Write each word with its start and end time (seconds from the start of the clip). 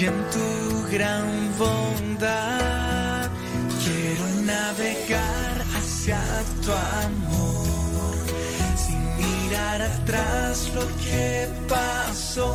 y 0.00 0.06
en 0.06 0.30
tu 0.30 0.88
gran 0.90 1.28
bondad 1.58 3.28
quiero 3.84 4.24
navegar 4.44 5.56
hacia 5.76 6.18
tu 6.64 6.72
amor. 6.72 8.16
Sin 8.84 9.00
mirar 9.20 9.82
atrás 9.82 10.70
lo 10.74 10.86
que 11.04 11.48
pasó 11.68 12.52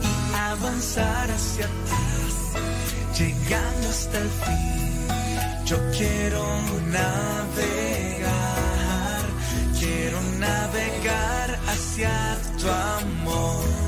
y 0.00 0.34
avanzar 0.34 1.30
hacia 1.30 1.66
ti 1.66 2.06
llegando 3.18 3.88
hasta 3.90 4.18
el 4.18 4.30
fin. 4.30 5.08
Yo 5.66 5.76
quiero 5.98 6.42
navegar 6.90 8.36
quiero 9.78 10.18
navegar 10.38 11.58
hacia 11.68 12.38
tu 12.58 12.68
amor 12.68 13.85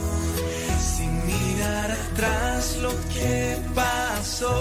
atrás 2.19 2.77
lo 2.83 2.91
que 3.15 3.56
pasó 3.74 4.52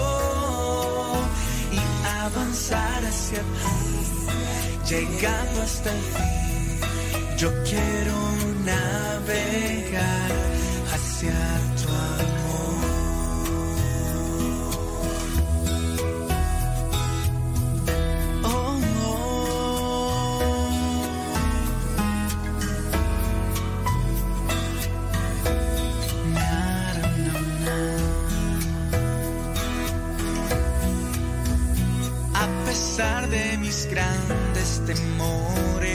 y 1.72 1.78
avanzar 2.22 3.04
hacia 3.04 3.40
ti, 3.40 4.94
llegando 4.94 5.62
hasta 5.62 5.90
el 5.92 6.00
fin. 6.00 7.36
Yo 7.36 7.50
quiero 7.64 8.16
navegar 8.64 10.30
hacia 10.92 11.34
temores, 34.88 35.92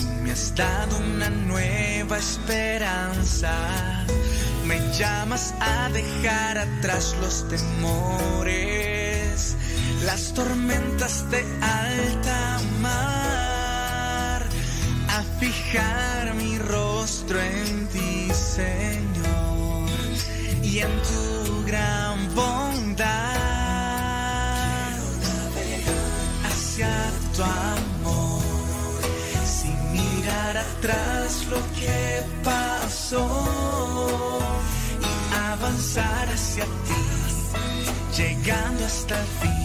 tú 0.00 0.08
me 0.22 0.32
has 0.32 0.52
dado 0.56 0.98
una 0.98 1.30
nueva 1.30 2.18
esperanza. 2.18 4.04
Me 4.66 4.80
llamas 4.98 5.54
a 5.60 5.88
dejar 5.90 6.58
atrás 6.58 7.14
los 7.20 7.48
temores, 7.48 9.56
las 10.04 10.34
tormentas 10.34 11.30
de 11.30 11.44
alta 11.60 12.58
mar, 12.80 14.42
a 15.08 15.22
fijar 15.38 16.34
mi 16.34 16.58
rostro 16.58 16.89
en 17.02 17.88
ti, 17.88 18.30
Señor, 18.34 19.88
y 20.62 20.80
en 20.80 20.90
tu 21.02 21.64
gran 21.64 22.34
bondad 22.34 23.06
hacia 26.44 26.90
tu 27.34 27.42
amor, 27.42 28.42
sin 29.46 29.92
mirar 29.92 30.58
atrás 30.58 31.46
lo 31.48 31.56
que 31.74 32.22
pasó 32.44 33.26
y 35.00 35.34
avanzar 35.52 36.28
hacia 36.28 36.64
ti, 36.64 37.04
llegando 38.14 38.84
hasta 38.84 39.18
el 39.18 39.26
fin. 39.40 39.58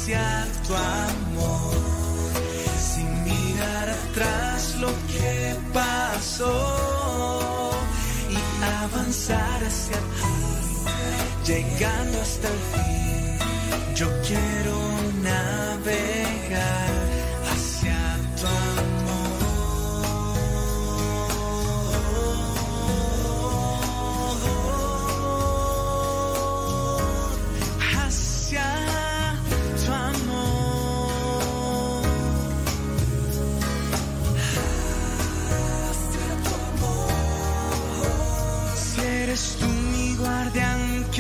hacia 0.02 0.48
tu 0.68 0.74
amor, 0.74 1.76
sin 2.80 3.24
mirar 3.24 3.90
atrás 3.90 4.76
lo 4.80 4.88
que 5.12 5.56
pasó 5.74 6.58
y 8.30 8.38
avanzar 8.84 9.64
hacia 9.64 9.98
ti, 10.18 11.52
llegando 11.52 12.22
hasta 12.22 12.48
el 12.48 12.60
fin. 12.74 13.38
Yo 13.96 14.08
quiero 14.28 14.76
navegar 15.22 16.81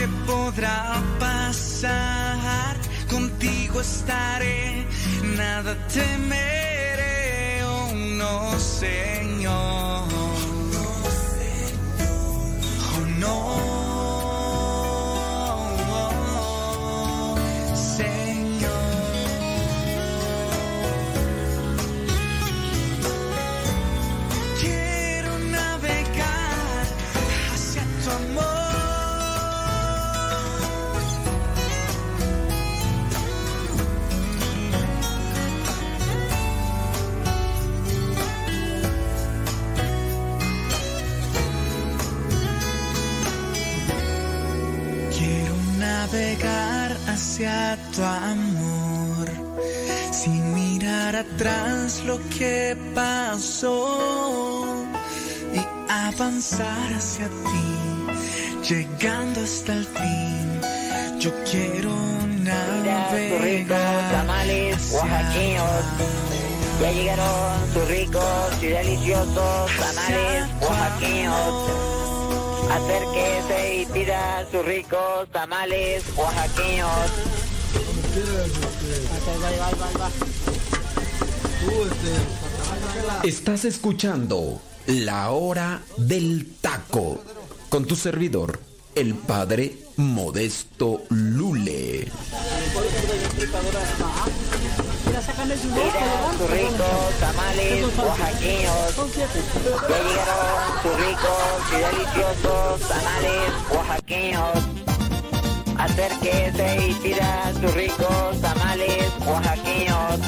¿qué 0.01 0.07
podrá 0.25 0.99
pasar? 1.19 2.75
Contigo 3.07 3.81
estaré, 3.81 4.87
nada 5.37 5.75
temeré, 5.93 7.63
oh 7.63 7.93
no, 7.93 8.59
Señor. 8.59 10.07
Oh 10.11 10.55
no. 13.19 13.41
Señor. 13.45 13.70
Navegar 46.41 46.97
hacia 47.07 47.77
tu 47.95 48.03
amor, 48.03 49.29
sin 50.11 50.53
mirar 50.53 51.15
atrás 51.15 52.03
lo 52.05 52.19
que 52.37 52.77
pasó 52.95 54.85
y 55.53 55.91
avanzar 55.91 56.93
hacia 56.93 57.27
ti, 57.27 58.73
llegando 58.73 59.41
hasta 59.41 59.73
el 59.73 59.85
fin. 59.85 60.61
Yo 61.19 61.31
quiero 61.51 61.91
tus 61.91 62.43
navegar. 62.43 64.11
tamales 64.11 64.91
oaxaqueños. 64.93 65.83
Ya 66.81 66.91
llegaron 66.91 67.73
sus 67.73 67.87
ricos 67.87 68.63
y 68.63 68.67
deliciosos 68.67 69.71
tamales 69.79 70.49
oaxaqueños. 70.61 72.10
Acérquese 72.71 73.81
y 73.81 73.85
pida 73.87 74.47
sus 74.49 74.63
ricos 74.63 75.29
tamales 75.33 76.03
oaxaqueños. 76.15 76.87
Estás 83.23 83.65
escuchando 83.65 84.61
La 84.87 85.31
Hora 85.31 85.81
del 85.97 86.47
Taco 86.61 87.21
con 87.67 87.85
tu 87.85 87.97
servidor, 87.97 88.61
el 88.95 89.15
padre 89.15 89.77
Modesto 89.97 91.01
Lule. 91.09 92.07
Pida 95.21 96.33
sus 96.35 96.49
ricos 96.49 97.13
tamales 97.19 97.85
oaxaqueños. 97.95 98.95
Ya 99.87 99.99
llegaron 100.01 100.81
sus 100.81 100.95
ricos 100.97 101.61
y 101.69 101.75
deliciosos 101.77 102.89
tamales 102.89 103.51
oaxaqueños. 103.69 104.57
Acérquese 105.77 106.87
y 106.87 106.93
pida 106.95 107.53
sus 107.53 107.73
ricos 107.75 108.41
tamales 108.41 109.11
oaxaqueños. 109.23 110.19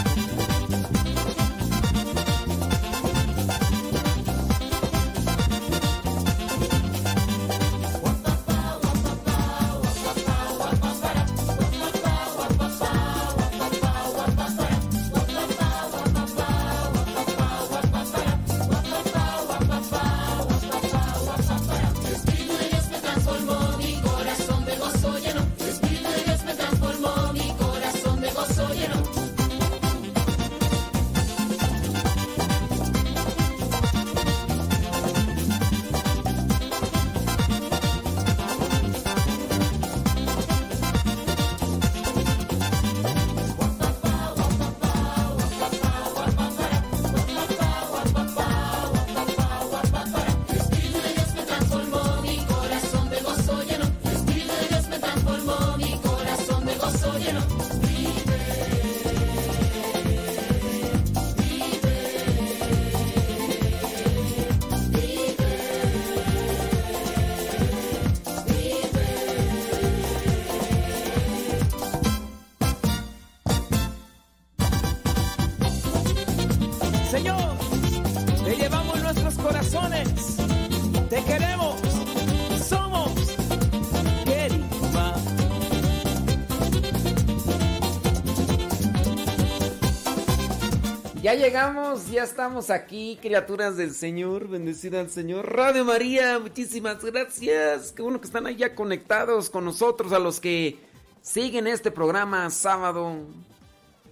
Llegamos, 91.44 92.10
ya 92.10 92.24
estamos 92.24 92.70
aquí, 92.70 93.20
criaturas 93.22 93.76
del 93.76 93.94
Señor, 93.94 94.48
bendecida 94.48 95.02
al 95.02 95.10
Señor. 95.10 95.54
Radio 95.54 95.84
María, 95.84 96.40
muchísimas 96.40 97.04
gracias. 97.04 97.92
Qué 97.92 98.02
bueno 98.02 98.22
que 98.22 98.28
están 98.28 98.48
allá 98.48 98.74
conectados 98.74 99.50
con 99.50 99.66
nosotros, 99.66 100.14
a 100.14 100.20
los 100.20 100.40
que 100.40 100.80
siguen 101.22 101.68
este 101.68 101.92
programa 101.92 102.50
sábado 102.50 103.18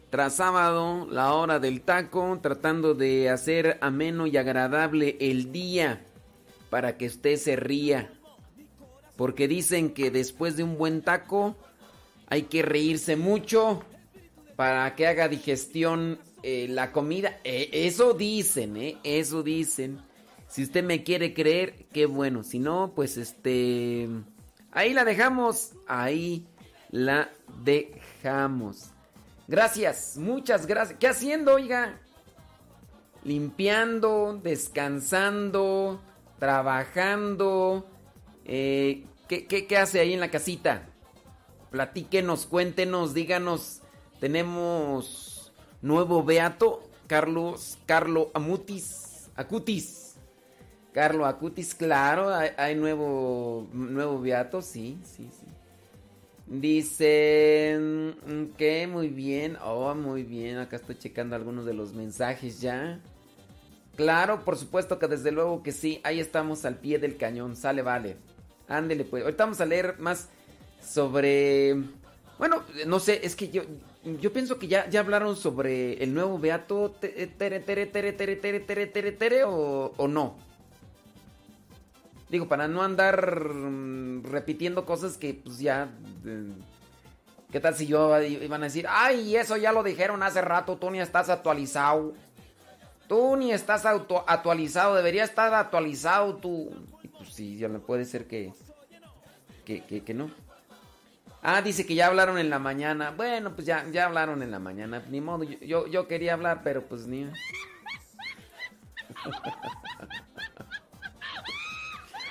tras 0.10 0.36
sábado, 0.36 1.08
la 1.10 1.34
hora 1.34 1.58
del 1.60 1.80
taco, 1.80 2.38
tratando 2.42 2.96
de 2.96 3.30
hacer 3.30 3.78
ameno 3.80 4.28
y 4.28 4.36
agradable 4.36 5.16
el 5.22 5.54
día 5.54 6.06
para 6.70 6.98
que 6.98 7.06
usted 7.06 7.38
se 7.38 7.56
ría. 7.56 8.12
Porque 9.16 9.48
dicen 9.48 9.94
que 9.94 10.12
después 10.12 10.58
de 10.58 10.64
un 10.64 10.78
buen 10.78 11.02
taco 11.02 11.56
hay 12.28 12.44
que 12.44 12.62
reírse 12.62 13.16
mucho 13.16 13.84
para 14.58 14.94
que 14.98 15.08
haga 15.08 15.30
digestión 15.30 16.20
eh, 16.44 16.68
la 16.70 16.92
comida. 16.92 17.40
Eh, 17.44 17.70
eso 17.72 18.14
dicen, 18.14 18.78
¿eh? 18.78 18.98
Eso 19.04 19.44
dicen. 19.44 20.02
Si 20.48 20.64
usted 20.64 20.84
me 20.84 21.04
quiere 21.04 21.34
creer, 21.34 21.86
qué 21.94 22.06
bueno. 22.06 22.44
Si 22.44 22.60
no, 22.60 22.92
pues 22.96 23.18
este... 23.18 24.10
Ahí 24.72 24.94
la 24.94 25.06
dejamos. 25.06 25.72
Ahí 25.88 26.46
la 26.90 27.30
dejamos. 27.64 28.92
Gracias, 29.48 30.18
muchas 30.18 30.66
gracias. 30.66 30.98
¿Qué 31.00 31.08
haciendo, 31.08 31.56
oiga? 31.56 32.00
Limpiando, 33.24 34.40
descansando, 34.42 36.02
trabajando. 36.40 37.86
Eh, 38.46 39.06
¿qué, 39.28 39.48
qué, 39.48 39.68
qué 39.68 39.78
hace 39.78 40.00
ahí 40.00 40.14
en 40.14 40.20
la 40.20 40.32
casita? 40.32 40.90
Platíquenos, 41.70 42.46
cuéntenos, 42.46 43.14
díganos. 43.14 43.82
Tenemos 44.20 45.31
nuevo 45.82 46.24
beato, 46.24 46.84
Carlos, 47.08 47.78
Carlo 47.86 48.32
Amutis, 48.34 49.30
Acutis. 49.36 50.16
Carlo 50.94 51.26
Acutis, 51.26 51.74
claro, 51.74 52.34
hay, 52.58 52.76
nuevo, 52.76 53.68
nuevo 53.72 54.20
beato, 54.20 54.62
sí, 54.62 55.00
sí, 55.04 55.30
sí. 55.32 55.48
Dicen 56.52 58.10
mm, 58.10 58.56
que 58.58 58.86
muy 58.86 59.08
bien. 59.08 59.58
Oh, 59.64 59.96
muy 59.96 60.24
bien. 60.24 60.58
Acá 60.58 60.76
estoy 60.76 60.98
checando 60.98 61.34
algunos 61.38 61.66
de 61.66 61.74
los 61.74 61.94
mensajes 61.94 62.60
ya. 62.60 63.00
Claro, 63.96 64.44
por 64.44 64.58
supuesto 64.58 65.00
que 65.00 65.08
desde 65.08 65.32
luego 65.32 65.64
que 65.64 65.72
sí. 65.72 66.02
Ahí 66.04 66.20
estamos 66.20 66.66
al 66.66 66.76
pie 66.76 67.00
del 67.00 67.16
cañón. 67.16 67.56
Sale, 67.56 67.82
vale. 67.84 68.18
Ándele 68.68 69.06
pues. 69.06 69.24
Ahorita 69.24 69.46
vamos 69.46 69.62
a 69.62 69.66
leer 69.66 69.98
más 70.00 70.28
sobre... 70.84 71.78
Bueno, 72.42 72.64
no 72.88 73.00
sé, 73.00 73.24
es 73.24 73.36
que 73.36 73.50
yo, 73.50 73.62
yo 74.20 74.34
pienso 74.34 74.58
que 74.58 74.68
ya, 74.68 74.90
ya 74.90 75.02
hablaron 75.02 75.36
sobre 75.36 76.04
el 76.04 76.12
nuevo 76.12 76.40
Beato 76.40 76.90
tere, 76.90 77.28
tere, 77.28 77.60
tere, 77.60 77.86
tere, 77.86 78.14
tere, 78.14 78.36
tere, 78.60 78.88
tere, 78.88 79.12
tere, 79.12 79.44
o, 79.44 79.94
o 79.96 80.08
no. 80.08 80.38
Digo, 82.30 82.48
para 82.48 82.68
no 82.68 82.82
andar 82.82 83.48
mm, 83.54 84.24
repitiendo 84.24 84.88
cosas 84.88 85.18
que 85.18 85.36
pues 85.36 85.60
ya... 85.60 85.92
eh, 86.26 86.48
¿Qué 87.52 87.60
tal 87.60 87.76
si 87.76 87.86
yo 87.86 88.20
iban 88.20 88.62
a 88.64 88.66
decir, 88.66 88.88
ay, 88.90 89.36
eso 89.36 89.56
ya 89.56 89.72
lo 89.72 89.84
dijeron 89.84 90.24
hace 90.24 90.42
rato, 90.42 90.78
tú 90.78 90.90
ni 90.90 91.00
estás 91.00 91.30
actualizado? 91.30 92.14
Tú 93.08 93.36
ni 93.38 93.52
estás 93.52 93.86
auto- 93.86 94.26
actualizado, 94.26 94.96
debería 94.96 95.26
estar 95.26 95.54
actualizado 95.54 96.38
tú. 96.38 96.72
Y 97.04 97.08
pues 97.10 97.36
sí, 97.36 97.60
ya 97.60 97.68
no 97.68 97.82
puede 97.82 98.06
ser 98.06 98.26
que, 98.26 98.52
que, 99.64 99.84
que, 99.84 100.04
que 100.04 100.14
no. 100.16 100.32
Ah, 101.44 101.62
dice 101.62 101.86
que 101.86 101.96
ya 101.96 102.08
hablaron 102.08 102.38
en 102.38 102.50
la 102.50 102.60
mañana. 102.60 103.12
Bueno, 103.12 103.56
pues 103.56 103.66
ya, 103.66 103.86
ya 103.92 104.06
hablaron 104.06 104.44
en 104.44 104.52
la 104.52 104.60
mañana. 104.60 105.04
Ni 105.10 105.22
modo, 105.22 105.44
yo, 105.44 105.88
yo, 105.88 106.08
quería 106.08 106.34
hablar, 106.34 106.62
pero 106.64 106.86
pues 106.88 107.08
ni... 107.08 107.28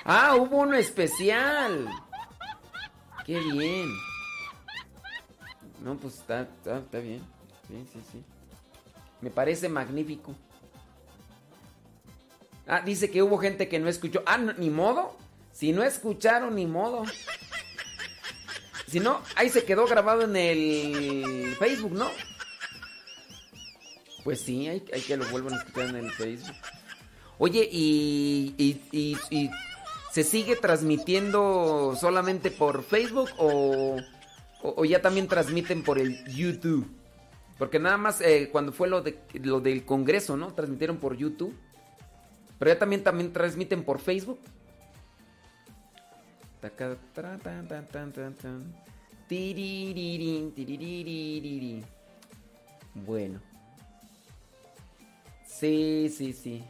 Ah, 0.03 0.35
hubo 0.35 0.57
uno 0.57 0.75
especial. 0.75 1.87
Qué 3.23 3.39
bien. 3.39 3.87
No, 5.83 5.95
pues 5.95 6.15
está, 6.15 6.41
está, 6.41 6.99
bien. 6.99 7.21
Sí, 7.67 7.87
sí, 7.93 8.01
sí. 8.11 8.23
Me 9.21 9.29
parece 9.29 9.69
magnífico. 9.69 10.35
Ah, 12.67 12.81
dice 12.81 13.11
que 13.11 13.21
hubo 13.21 13.37
gente 13.37 13.69
que 13.69 13.79
no 13.79 13.87
escuchó. 13.87 14.23
Ah, 14.25 14.37
ni 14.37 14.71
modo. 14.71 15.15
Si 15.51 15.71
no 15.71 15.83
escucharon, 15.83 16.55
ni 16.55 16.65
modo. 16.65 17.03
Si 18.91 18.99
no, 18.99 19.21
ahí 19.35 19.49
se 19.49 19.63
quedó 19.63 19.87
grabado 19.87 20.23
en 20.23 20.35
el 20.35 21.55
Facebook, 21.57 21.93
¿no? 21.93 22.09
Pues 24.23 24.41
sí, 24.41 24.67
hay, 24.67 24.81
que 24.81 25.17
lo 25.17 25.25
vuelvan 25.29 25.53
a 25.53 25.57
escuchar 25.57 25.89
en 25.89 25.95
el 25.95 26.11
Facebook. 26.11 26.55
Oye, 27.39 27.67
y, 27.71 28.53
y, 28.57 28.81
y- 28.91 29.17
y 29.31 29.49
se 30.11 30.23
sigue 30.23 30.55
transmitiendo 30.57 31.95
solamente 31.99 32.51
por 32.51 32.83
Facebook 32.83 33.29
o, 33.37 33.97
o- 34.61 34.73
o 34.77 34.85
ya 34.85 35.01
también 35.01 35.27
transmiten 35.27 35.83
por 35.83 35.97
el 35.97 36.23
YouTube? 36.25 36.85
Porque 37.57 37.79
nada 37.79 37.97
más 37.97 38.21
eh, 38.21 38.49
cuando 38.51 38.71
fue 38.73 38.87
lo, 38.89 39.01
de, 39.01 39.17
lo 39.35 39.59
del 39.59 39.85
Congreso, 39.85 40.35
¿no? 40.37 40.53
Transmitieron 40.53 40.97
por 40.97 41.15
YouTube. 41.17 41.55
Pero 42.59 42.71
ya 42.73 42.77
también, 42.77 43.03
también 43.03 43.33
transmiten 43.33 43.83
por 43.83 43.99
Facebook. 43.99 44.39
Taca, 46.61 46.95
tra. 47.13 47.39
Bueno. 52.93 53.39
Sí, 55.45 56.09
sí, 56.09 56.33
sí. 56.33 56.63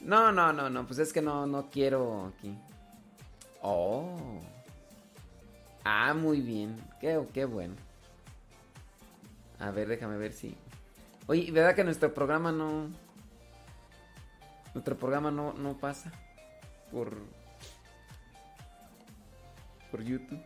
No, 0.00 0.30
no, 0.30 0.52
no, 0.52 0.70
no, 0.70 0.86
pues 0.86 1.00
es 1.00 1.12
que 1.12 1.20
no, 1.20 1.46
no 1.46 1.68
quiero 1.70 2.26
aquí. 2.26 2.56
Oh. 3.62 4.40
Ah, 5.84 6.14
muy 6.14 6.40
bien. 6.40 6.76
Qué, 7.00 7.20
qué 7.32 7.44
bueno. 7.44 7.74
A 9.58 9.70
ver, 9.70 9.88
déjame 9.88 10.16
ver 10.16 10.32
si. 10.32 10.56
Oye, 11.26 11.50
¿verdad 11.50 11.74
que 11.74 11.82
nuestro 11.82 12.12
programa 12.14 12.52
no. 12.52 12.90
Nuestro 14.74 14.96
programa 14.96 15.30
no, 15.30 15.52
no 15.54 15.76
pasa? 15.76 16.12
Por. 16.92 17.16
Por 19.96 20.04
YouTube. 20.04 20.38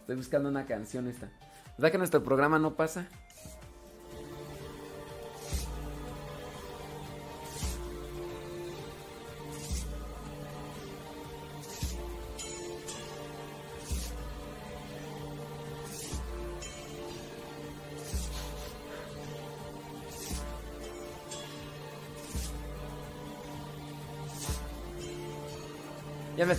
Estoy 0.00 0.16
buscando 0.16 0.48
una 0.48 0.64
canción 0.64 1.06
esta. 1.06 1.28
¿Verdad 1.76 1.92
que 1.92 1.98
nuestro 1.98 2.24
programa 2.24 2.58
no 2.58 2.76
pasa? 2.76 3.08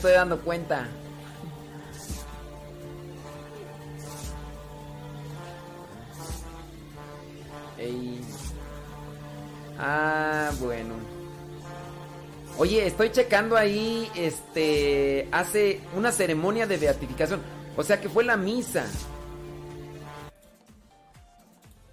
Estoy 0.06 0.20
dando 0.20 0.40
cuenta. 0.42 0.88
Ah, 9.80 10.52
bueno. 10.60 10.94
Oye, 12.58 12.86
estoy 12.86 13.12
checando 13.12 13.58
ahí, 13.58 14.10
este, 14.16 15.28
hace 15.32 15.82
una 15.96 16.12
ceremonia 16.12 16.68
de 16.68 16.78
beatificación. 16.78 17.42
O 17.76 17.84
sea 17.84 18.00
que 18.00 18.08
fue 18.08 18.24
la 18.24 18.38
misa. 18.38 18.86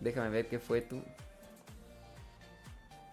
Déjame 0.00 0.28
ver 0.28 0.49
qué 0.49 0.59
fue 0.59 0.83
tú. 0.83 1.02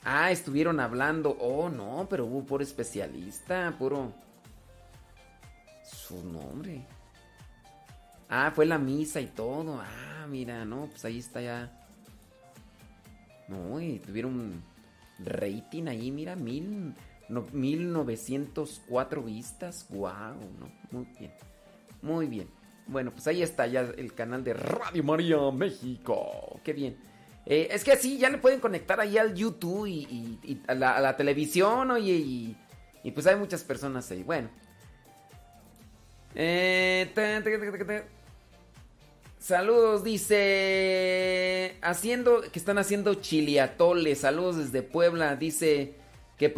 Ah, 0.03 0.31
estuvieron 0.31 0.81
hablando. 0.81 1.37
Oh, 1.39 1.69
no, 1.69 2.05
pero 2.09 2.25
hubo 2.25 2.43
puro 2.43 2.63
especialista, 2.63 3.73
puro. 3.79 4.11
Su 6.09 6.23
nombre. 6.23 6.81
Ah, 8.29 8.51
fue 8.55 8.65
la 8.65 8.79
misa 8.79 9.21
y 9.21 9.27
todo. 9.27 9.79
Ah, 9.79 10.25
mira, 10.27 10.65
no, 10.65 10.87
pues 10.87 11.05
ahí 11.05 11.19
está 11.19 11.39
ya. 11.39 11.71
No, 13.47 13.79
y 13.79 13.99
tuvieron 13.99 14.63
rating 15.19 15.85
ahí, 15.85 16.09
mira, 16.09 16.35
mil, 16.35 16.95
no, 17.29 17.45
1904 17.51 19.21
vistas. 19.21 19.85
Wow, 19.89 20.33
no, 20.59 20.71
muy 20.89 21.07
bien. 21.19 21.31
Muy 22.01 22.25
bien. 22.25 22.49
Bueno, 22.87 23.11
pues 23.11 23.27
ahí 23.27 23.43
está 23.43 23.67
ya 23.67 23.81
el 23.81 24.15
canal 24.15 24.43
de 24.43 24.55
Radio 24.55 25.03
María 25.03 25.37
México. 25.51 26.59
Qué 26.63 26.73
bien. 26.73 26.97
Eh, 27.45 27.67
es 27.69 27.83
que 27.83 27.91
así 27.91 28.17
ya 28.17 28.31
le 28.31 28.39
pueden 28.39 28.59
conectar 28.59 28.99
ahí 28.99 29.19
al 29.19 29.35
YouTube 29.35 29.85
y, 29.85 30.59
a, 30.65 30.73
la, 30.73 31.15
televisión, 31.15 31.91
oye, 31.91 32.13
y, 32.13 32.57
y, 33.03 33.11
pues 33.11 33.27
hay 33.27 33.35
muchas 33.35 33.63
personas 33.63 34.09
ahí. 34.09 34.23
Bueno. 34.23 34.49
Eh, 36.35 37.11
Saludos, 39.39 40.03
dice. 40.03 41.75
Haciendo. 41.81 42.41
Que 42.41 42.59
están 42.59 42.77
haciendo 42.77 43.15
chiliatoles. 43.15 44.19
Saludos 44.19 44.57
desde 44.57 44.83
Puebla. 44.83 45.35
Dice 45.35 45.95
que 46.39 46.53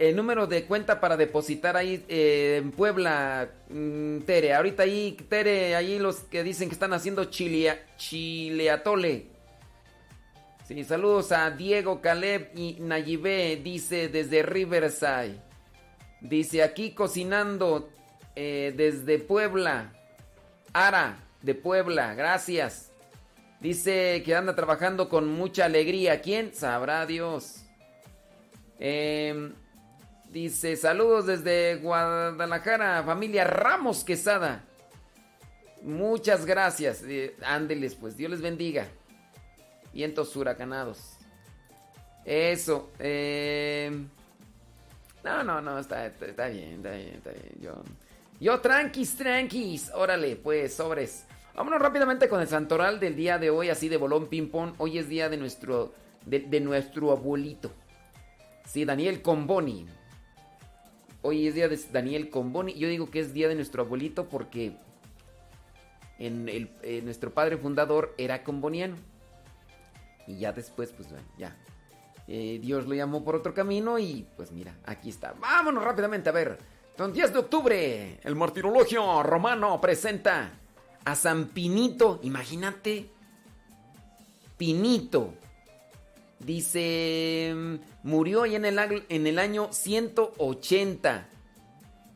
el, 0.00 0.14
número 0.16 0.46
de 0.46 0.64
cuenta 0.64 1.00
para 1.00 1.16
depositar 1.16 1.78
ahí 1.78 2.04
eh, 2.08 2.58
en 2.62 2.72
Puebla, 2.72 3.48
mm, 3.70 4.18
Tere. 4.20 4.52
Ahorita 4.52 4.82
ahí, 4.82 5.16
Tere, 5.30 5.74
ahí 5.76 5.98
los 5.98 6.16
que 6.16 6.42
dicen 6.42 6.68
que 6.68 6.74
están 6.74 6.92
haciendo 6.92 7.24
chilia, 7.24 7.86
chileatole. 7.96 9.26
Sí, 10.66 10.84
saludos 10.84 11.32
a 11.32 11.50
Diego, 11.50 12.02
Caleb 12.02 12.50
y 12.54 12.76
Nayibé, 12.80 13.56
dice 13.56 14.08
desde 14.08 14.42
Riverside. 14.42 15.40
Dice 16.20 16.62
aquí 16.62 16.90
cocinando 16.90 17.88
eh, 18.40 18.72
desde 18.76 19.18
Puebla. 19.18 19.92
Ara 20.72 21.18
de 21.42 21.56
Puebla, 21.56 22.14
gracias. 22.14 22.92
Dice 23.58 24.22
que 24.24 24.36
anda 24.36 24.54
trabajando 24.54 25.08
con 25.08 25.26
mucha 25.28 25.64
alegría. 25.64 26.20
¿Quién? 26.20 26.54
Sabrá 26.54 27.04
Dios. 27.04 27.64
Em, 28.78 29.52
dice, 30.30 30.76
saludos 30.76 31.26
desde 31.26 31.78
Guadalajara, 31.82 33.02
familia 33.02 33.42
Ramos 33.42 34.04
Quesada. 34.04 34.62
Muchas 35.82 36.46
gracias. 36.46 37.02
Eh, 37.08 37.34
ándeles, 37.42 37.96
pues, 37.96 38.16
Dios 38.16 38.30
les 38.30 38.40
bendiga. 38.40 38.86
Vientos 39.92 40.36
huracanados. 40.36 41.16
Eso. 42.24 42.92
Em, 43.00 44.08
no, 45.24 45.42
no, 45.42 45.60
no, 45.60 45.80
está, 45.80 46.02
bien, 46.06 46.30
está 46.30 46.46
bien, 46.46 47.14
está 47.16 47.30
bien. 47.30 47.52
Yo, 47.60 47.82
yo, 48.40 48.60
tranquis, 48.60 49.16
tranquis. 49.16 49.90
Órale, 49.94 50.36
pues, 50.36 50.74
sobres. 50.74 51.26
Vámonos 51.54 51.82
rápidamente 51.82 52.28
con 52.28 52.40
el 52.40 52.46
santoral 52.46 53.00
del 53.00 53.16
día 53.16 53.36
de 53.36 53.50
hoy, 53.50 53.68
así 53.68 53.88
de 53.88 53.96
bolón 53.96 54.28
ping-pong. 54.28 54.74
Hoy 54.78 54.98
es 54.98 55.08
día 55.08 55.28
de 55.28 55.36
nuestro, 55.36 55.92
de, 56.24 56.60
nuestro 56.60 57.10
abuelito. 57.10 57.72
Sí, 58.64 58.84
Daniel 58.84 59.22
Comboni. 59.22 59.86
Hoy 61.22 61.48
es 61.48 61.54
día 61.54 61.68
de 61.68 61.76
Daniel 61.90 62.30
Comboni. 62.30 62.74
Yo 62.74 62.88
digo 62.88 63.10
que 63.10 63.18
es 63.18 63.32
día 63.32 63.48
de 63.48 63.56
nuestro 63.56 63.82
abuelito 63.82 64.28
porque 64.28 64.76
en 66.20 66.48
el, 66.48 66.70
eh, 66.82 67.00
nuestro 67.02 67.34
padre 67.34 67.56
fundador 67.56 68.14
era 68.18 68.44
comboniano. 68.44 68.94
Y 70.28 70.38
ya 70.38 70.52
después, 70.52 70.92
pues 70.92 71.10
bueno, 71.10 71.26
ya. 71.38 71.56
Eh, 72.28 72.60
Dios 72.62 72.86
lo 72.86 72.94
llamó 72.94 73.24
por 73.24 73.34
otro 73.34 73.52
camino 73.52 73.98
y 73.98 74.28
pues 74.36 74.52
mira, 74.52 74.76
aquí 74.84 75.08
está. 75.08 75.32
Vámonos 75.40 75.82
rápidamente 75.82 76.28
a 76.28 76.32
ver. 76.32 76.58
Don 76.98 77.12
10 77.12 77.32
de 77.32 77.38
octubre, 77.38 78.18
el 78.24 78.34
martirologio 78.34 79.22
romano 79.22 79.80
presenta 79.80 80.50
a 81.04 81.14
San 81.14 81.46
Pinito, 81.46 82.18
imagínate. 82.24 83.08
Pinito. 84.56 85.32
Dice, 86.40 87.54
murió 88.02 88.42
ahí 88.42 88.56
en 88.56 88.64
el, 88.64 89.04
en 89.08 89.28
el 89.28 89.38
año 89.38 89.68
180. 89.70 91.28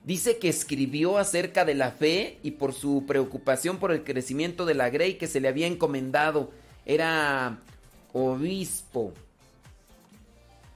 Dice 0.02 0.38
que 0.38 0.48
escribió 0.48 1.16
acerca 1.16 1.64
de 1.64 1.76
la 1.76 1.92
fe 1.92 2.40
y 2.42 2.50
por 2.50 2.72
su 2.72 3.04
preocupación 3.06 3.78
por 3.78 3.92
el 3.92 4.02
crecimiento 4.02 4.66
de 4.66 4.74
la 4.74 4.90
Grey 4.90 5.14
que 5.14 5.28
se 5.28 5.38
le 5.38 5.46
había 5.46 5.68
encomendado. 5.68 6.50
Era 6.84 7.60
obispo. 8.12 9.12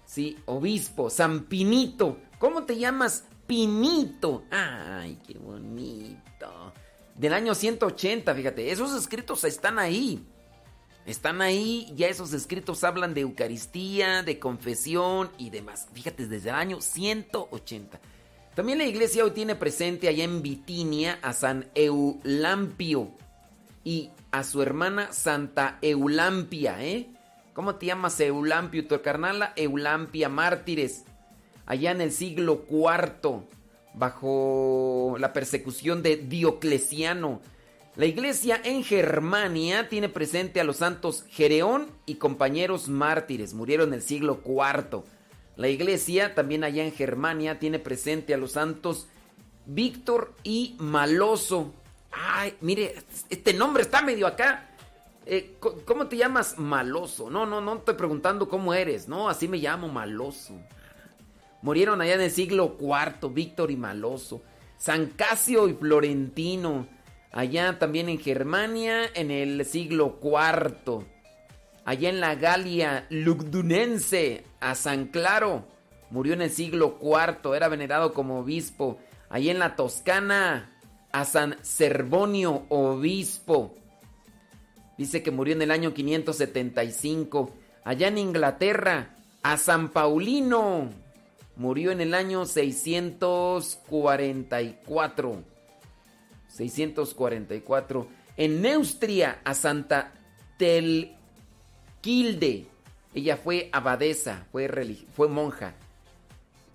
Sí, 0.05 0.39
obispo, 0.45 1.11
San 1.11 1.47
Pinito. 1.47 2.19
¿Cómo 2.39 2.63
te 2.63 2.79
llamas? 2.79 3.25
Pinito. 3.47 4.45
Ay, 4.50 5.19
qué 5.26 5.38
bonito 5.38 6.73
del 7.19 7.33
año 7.33 7.55
180, 7.55 8.35
fíjate, 8.35 8.71
esos 8.71 8.95
escritos 8.95 9.45
están 9.45 9.79
ahí. 9.79 10.25
Están 11.07 11.41
ahí, 11.41 11.93
ya 11.95 12.09
esos 12.09 12.33
escritos 12.33 12.83
hablan 12.83 13.15
de 13.15 13.21
Eucaristía, 13.21 14.23
de 14.23 14.38
confesión 14.41 15.31
y 15.38 15.50
demás. 15.50 15.88
Fíjate, 15.93 16.26
desde 16.26 16.49
el 16.49 16.57
año 16.57 16.81
180. 16.81 18.00
También 18.55 18.79
la 18.79 18.85
iglesia 18.85 19.25
hoy 19.25 19.31
tiene 19.31 19.55
presente 19.55 20.09
allá 20.09 20.25
en 20.25 20.43
Bitinia 20.43 21.19
a 21.23 21.33
San 21.33 21.71
Eulampio 21.75 23.12
y 23.85 24.11
a 24.33 24.43
su 24.43 24.62
hermana 24.62 25.12
Santa 25.12 25.79
Eulampia, 25.81 26.85
¿eh? 26.85 27.09
¿Cómo 27.53 27.76
te 27.76 27.87
llamas 27.87 28.19
Eulampio? 28.19 28.87
Tu 28.87 29.00
carnala 29.00 29.53
Eulampia 29.57 30.29
Mártires, 30.29 31.05
allá 31.67 31.91
en 31.91 32.01
el 32.01 32.13
siglo 32.13 32.65
IV 32.71 33.43
bajo 33.95 35.17
la 35.19 35.33
persecución 35.33 36.03
de 36.03 36.17
Diocleciano. 36.17 37.41
La 37.97 38.07
iglesia 38.07 38.61
en 38.63 38.85
Germania 38.85 39.89
tiene 39.89 40.09
presente 40.09 40.61
a 40.61 40.65
los 40.65 40.77
santos 40.77 41.25
Gereón 41.31 41.87
y 42.05 42.17
compañeros 42.17 42.89
mártires, 42.89 43.55
murieron 43.55 43.89
en 43.89 43.95
el 43.95 44.03
siglo 44.03 44.41
IV. 44.45 45.03
La 45.57 45.69
iglesia 45.69 46.35
también 46.35 46.63
allá 46.63 46.85
en 46.85 46.93
Germania 46.93 47.59
tiene 47.59 47.79
presente 47.79 48.35
a 48.35 48.37
los 48.37 48.53
santos 48.53 49.09
Víctor 49.65 50.35
y 50.45 50.77
Maloso. 50.79 51.73
Ay, 52.13 52.55
mire, 52.61 52.95
este 53.31 53.55
nombre 53.55 53.83
está 53.83 54.03
medio 54.03 54.27
acá. 54.27 54.69
Eh, 55.25 55.57
¿Cómo 55.59 56.07
te 56.07 56.19
llamas 56.19 56.59
Maloso? 56.59 57.31
No, 57.31 57.47
no, 57.47 57.63
no 57.63 57.77
estoy 57.77 57.95
preguntando 57.95 58.49
cómo 58.49 58.75
eres, 58.75 59.09
no, 59.09 59.29
así 59.29 59.49
me 59.49 59.57
llamo 59.57 59.89
Maloso. 59.89 60.55
Murieron 61.67 62.01
allá 62.01 62.15
en 62.15 62.21
el 62.21 62.31
siglo 62.31 62.77
IV, 62.79 63.35
Víctor 63.35 63.73
y 63.73 63.77
Maloso. 63.77 64.41
San 64.79 65.07
Casio 65.07 65.67
y 65.67 65.75
Florentino. 65.75 66.87
Allá 67.33 67.77
también 67.81 68.09
en 68.09 68.21
Germania 68.21 69.11
en 69.13 69.33
el 69.33 69.65
siglo 69.65 70.21
IV. 70.23 71.05
Allá 71.85 72.09
en 72.09 72.21
la 72.21 72.37
Galia 72.37 73.09
Lugdunense, 73.11 74.45
a 74.61 74.77
San 74.77 75.07
Claro. 75.07 75.67
Murió 76.11 76.35
en 76.35 76.43
el 76.43 76.51
siglo 76.51 77.01
IV, 77.03 77.57
era 77.57 77.67
venerado 77.67 78.15
como 78.15 78.39
obispo. 78.39 79.01
Allá 79.29 79.51
en 79.51 79.59
la 79.59 79.75
Toscana, 79.75 80.79
a 81.11 81.25
San 81.25 81.57
Servonio, 81.63 82.67
obispo. 82.69 83.75
Dice 84.97 85.21
que 85.21 85.33
murió 85.33 85.57
en 85.57 85.63
el 85.63 85.73
año 85.73 85.93
575. 85.93 87.51
Allá 87.83 88.07
en 88.07 88.19
Inglaterra, 88.19 89.17
a 89.43 89.57
San 89.57 89.89
Paulino, 89.89 91.06
Murió 91.57 91.91
en 91.91 92.01
el 92.03 92.15
año 92.15 92.47
644. 92.47 95.43
644. 96.49 98.09
En 98.37 98.63
Neustria, 98.63 99.41
a 99.43 99.55
Santa 99.55 100.13
Telquilde. 100.59 102.67
Ella 103.15 103.39
fue 103.39 103.71
abadesa, 103.73 104.47
fue, 104.53 104.69
fue 105.15 105.29
monja. 105.29 105.73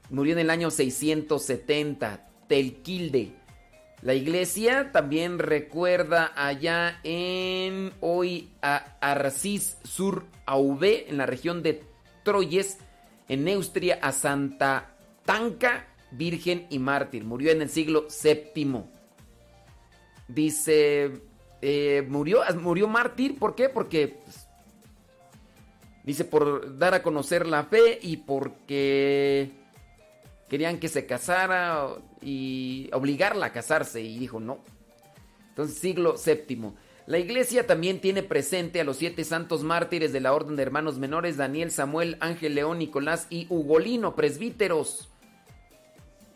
Murió 0.09 0.33
en 0.33 0.39
el 0.39 0.49
año 0.49 0.71
670. 0.71 2.27
Telquilde. 2.47 3.33
La 4.01 4.15
iglesia 4.15 4.91
también 4.91 5.37
recuerda 5.37 6.31
allá 6.35 6.99
en 7.03 7.93
hoy 8.01 8.49
a 8.63 8.97
Arcis 8.99 9.77
sur 9.83 10.25
Auve, 10.47 11.07
en 11.07 11.17
la 11.17 11.27
región 11.27 11.61
de 11.61 11.83
Troyes, 12.23 12.79
en 13.31 13.45
Neustria 13.45 13.97
a 14.01 14.11
Santa 14.11 14.93
Tanca, 15.23 15.87
virgen 16.11 16.67
y 16.69 16.79
mártir. 16.79 17.23
Murió 17.23 17.51
en 17.51 17.61
el 17.61 17.69
siglo 17.69 18.07
VII. 18.23 18.83
Dice, 20.27 21.13
eh, 21.61 22.05
murió, 22.09 22.41
murió 22.59 22.89
mártir, 22.89 23.39
¿por 23.39 23.55
qué? 23.55 23.69
Porque, 23.69 24.19
pues, 24.21 24.47
dice, 26.03 26.25
por 26.25 26.77
dar 26.77 26.93
a 26.93 27.01
conocer 27.01 27.47
la 27.47 27.63
fe 27.63 27.99
y 28.01 28.17
porque 28.17 29.51
querían 30.49 30.77
que 30.77 30.89
se 30.89 31.05
casara 31.05 31.87
y 32.21 32.89
obligarla 32.91 33.45
a 33.45 33.53
casarse. 33.53 34.01
Y 34.01 34.19
dijo, 34.19 34.41
no. 34.41 34.59
Entonces, 35.47 35.77
siglo 35.77 36.15
VII. 36.17 36.73
La 37.07 37.17
iglesia 37.17 37.65
también 37.65 37.99
tiene 37.99 38.21
presente 38.23 38.79
a 38.79 38.83
los 38.83 38.97
siete 38.97 39.23
santos 39.23 39.63
mártires 39.63 40.13
de 40.13 40.19
la 40.19 40.33
Orden 40.33 40.55
de 40.55 40.63
Hermanos 40.63 40.99
Menores, 40.99 41.35
Daniel, 41.35 41.71
Samuel, 41.71 42.17
Ángel, 42.19 42.55
León, 42.55 42.77
Nicolás 42.77 43.27
y 43.29 43.47
Ugolino, 43.49 44.15
presbíteros. 44.15 45.09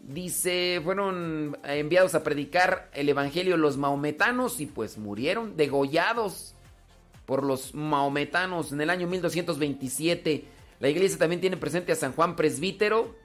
Dice, 0.01 0.81
fueron 0.83 1.57
enviados 1.63 2.15
a 2.15 2.23
predicar 2.23 2.89
el 2.93 3.09
Evangelio 3.09 3.57
los 3.57 3.77
maometanos 3.77 4.59
y 4.59 4.65
pues 4.65 4.97
murieron 4.97 5.55
degollados 5.55 6.55
por 7.25 7.43
los 7.43 7.73
maometanos 7.73 8.71
en 8.71 8.81
el 8.81 8.89
año 8.89 9.07
1227. 9.07 10.45
La 10.79 10.89
iglesia 10.89 11.17
también 11.17 11.41
tiene 11.41 11.57
presente 11.57 11.91
a 11.91 11.95
San 11.95 12.13
Juan 12.13 12.35
Presbítero, 12.35 13.15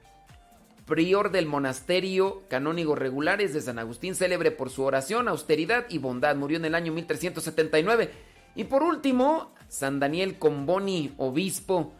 prior 0.91 1.31
del 1.31 1.45
monasterio 1.45 2.43
canónigo 2.49 2.95
regulares 2.95 3.53
de 3.53 3.61
San 3.61 3.79
Agustín, 3.79 4.13
célebre 4.13 4.51
por 4.51 4.69
su 4.69 4.83
oración, 4.83 5.29
austeridad 5.29 5.85
y 5.87 5.99
bondad. 5.99 6.35
Murió 6.35 6.57
en 6.57 6.65
el 6.65 6.75
año 6.75 6.91
1379. 6.91 8.11
Y 8.55 8.65
por 8.65 8.83
último, 8.83 9.55
San 9.69 10.01
Daniel 10.01 10.37
Comboni, 10.37 11.13
obispo, 11.15 11.93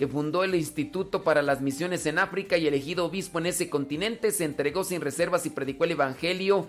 que 0.00 0.08
fundó 0.08 0.42
el 0.42 0.56
Instituto 0.56 1.22
para 1.22 1.42
las 1.42 1.60
Misiones 1.60 2.04
en 2.06 2.18
África 2.18 2.56
y 2.56 2.66
elegido 2.66 3.04
obispo 3.04 3.38
en 3.38 3.46
ese 3.46 3.70
continente, 3.70 4.32
se 4.32 4.42
entregó 4.42 4.82
sin 4.82 5.00
reservas 5.00 5.46
y 5.46 5.50
predicó 5.50 5.84
el 5.84 5.92
Evangelio 5.92 6.66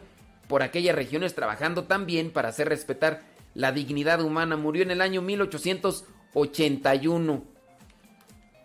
por 0.48 0.62
aquellas 0.62 0.96
regiones, 0.96 1.34
trabajando 1.34 1.86
también 1.86 2.30
para 2.30 2.50
hacer 2.50 2.70
respetar 2.70 3.24
la 3.56 3.72
dignidad 3.72 4.22
humana. 4.22 4.56
Murió 4.56 4.84
en 4.84 4.92
el 4.92 5.02
año 5.02 5.24
1881. 5.24 7.44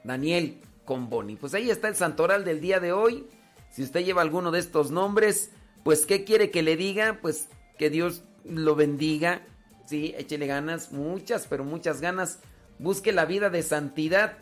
Daniel 0.04 0.58
Comboni. 0.84 1.36
Pues 1.36 1.54
ahí 1.54 1.70
está 1.70 1.88
el 1.88 1.96
santoral 1.96 2.44
del 2.44 2.60
día 2.60 2.80
de 2.80 2.92
hoy. 2.92 3.26
Si 3.70 3.82
usted 3.82 4.04
lleva 4.04 4.22
alguno 4.22 4.50
de 4.50 4.58
estos 4.58 4.90
nombres, 4.90 5.50
pues 5.84 6.06
¿qué 6.06 6.24
quiere 6.24 6.50
que 6.50 6.62
le 6.62 6.76
diga? 6.76 7.18
Pues 7.22 7.48
que 7.78 7.90
Dios 7.90 8.22
lo 8.44 8.74
bendiga. 8.74 9.42
Sí, 9.86 10.14
échele 10.16 10.46
ganas, 10.46 10.92
muchas, 10.92 11.46
pero 11.48 11.64
muchas 11.64 12.00
ganas. 12.00 12.38
Busque 12.78 13.12
la 13.12 13.24
vida 13.24 13.50
de 13.50 13.62
santidad. 13.62 14.38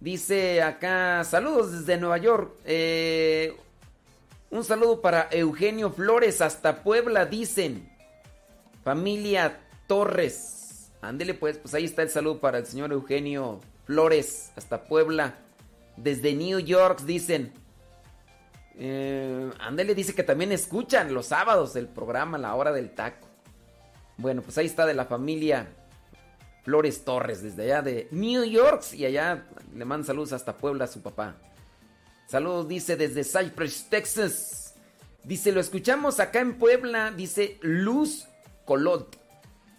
Dice 0.00 0.62
acá, 0.62 1.24
saludos 1.24 1.72
desde 1.72 1.98
Nueva 1.98 2.18
York. 2.18 2.54
Eh, 2.64 3.56
un 4.50 4.64
saludo 4.64 5.00
para 5.00 5.28
Eugenio 5.30 5.90
Flores 5.90 6.40
hasta 6.40 6.82
Puebla, 6.82 7.26
dicen. 7.26 7.90
Familia 8.84 9.60
Torres. 9.86 10.90
Ándele 11.00 11.34
pues, 11.34 11.58
pues 11.58 11.74
ahí 11.74 11.84
está 11.84 12.02
el 12.02 12.10
saludo 12.10 12.40
para 12.40 12.58
el 12.58 12.66
señor 12.66 12.92
Eugenio 12.92 13.60
Flores 13.88 14.52
hasta 14.54 14.82
Puebla. 14.84 15.38
Desde 15.96 16.34
New 16.34 16.60
York, 16.60 17.00
dicen. 17.06 17.54
Eh, 18.76 19.50
ándele, 19.58 19.94
dice 19.94 20.14
que 20.14 20.22
también 20.22 20.52
escuchan 20.52 21.12
los 21.14 21.26
sábados 21.26 21.74
el 21.74 21.88
programa 21.88 22.36
La 22.36 22.54
Hora 22.54 22.70
del 22.70 22.90
Taco. 22.90 23.26
Bueno, 24.18 24.42
pues 24.42 24.58
ahí 24.58 24.66
está 24.66 24.84
de 24.84 24.92
la 24.92 25.06
familia 25.06 25.68
Flores 26.64 27.02
Torres, 27.02 27.42
desde 27.42 27.62
allá 27.62 27.80
de 27.80 28.08
New 28.10 28.44
York. 28.44 28.84
Y 28.92 29.06
allá 29.06 29.46
le 29.74 29.84
mandan 29.86 30.04
saludos 30.06 30.34
hasta 30.34 30.58
Puebla 30.58 30.84
a 30.84 30.88
su 30.88 31.00
papá. 31.00 31.36
Saludos, 32.26 32.68
dice, 32.68 32.94
desde 32.94 33.24
Cypress, 33.24 33.88
Texas. 33.88 34.74
Dice, 35.24 35.50
lo 35.50 35.60
escuchamos 35.60 36.20
acá 36.20 36.40
en 36.40 36.58
Puebla. 36.58 37.10
Dice 37.10 37.58
Luz 37.62 38.28
Colot. 38.66 39.16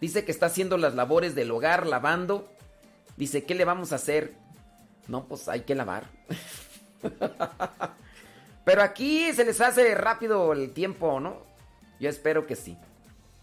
Dice 0.01 0.25
que 0.25 0.31
está 0.31 0.47
haciendo 0.47 0.79
las 0.79 0.95
labores 0.95 1.35
del 1.35 1.51
hogar, 1.51 1.85
lavando. 1.85 2.51
Dice, 3.19 3.43
¿qué 3.43 3.53
le 3.53 3.65
vamos 3.65 3.91
a 3.91 3.95
hacer? 3.95 4.33
No, 5.09 5.27
pues 5.27 5.49
hay 5.49 5.63
que 5.63 5.75
lavar. 5.75 6.09
Pero 8.63 8.81
aquí 8.81 9.33
se 9.33 9.43
les 9.43 9.59
hace 9.59 9.93
rápido 9.93 10.53
el 10.53 10.71
tiempo, 10.71 11.19
¿no? 11.19 11.43
Yo 11.99 12.09
espero 12.09 12.47
que 12.47 12.55
sí. 12.55 12.77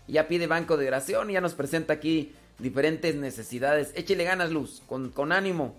Ya 0.09 0.29
pide 0.29 0.47
banco 0.47 0.79
de 0.79 0.89
oración 0.89 1.29
y 1.29 1.35
ya 1.35 1.43
nos 1.43 1.53
presenta 1.53 1.93
aquí 1.93 2.35
diferentes 2.59 3.17
necesidades. 3.17 3.93
Échele 3.95 4.25
ganas, 4.25 4.51
Luz, 4.51 4.83
con, 4.87 5.11
con 5.11 5.31
ánimo. 5.31 5.77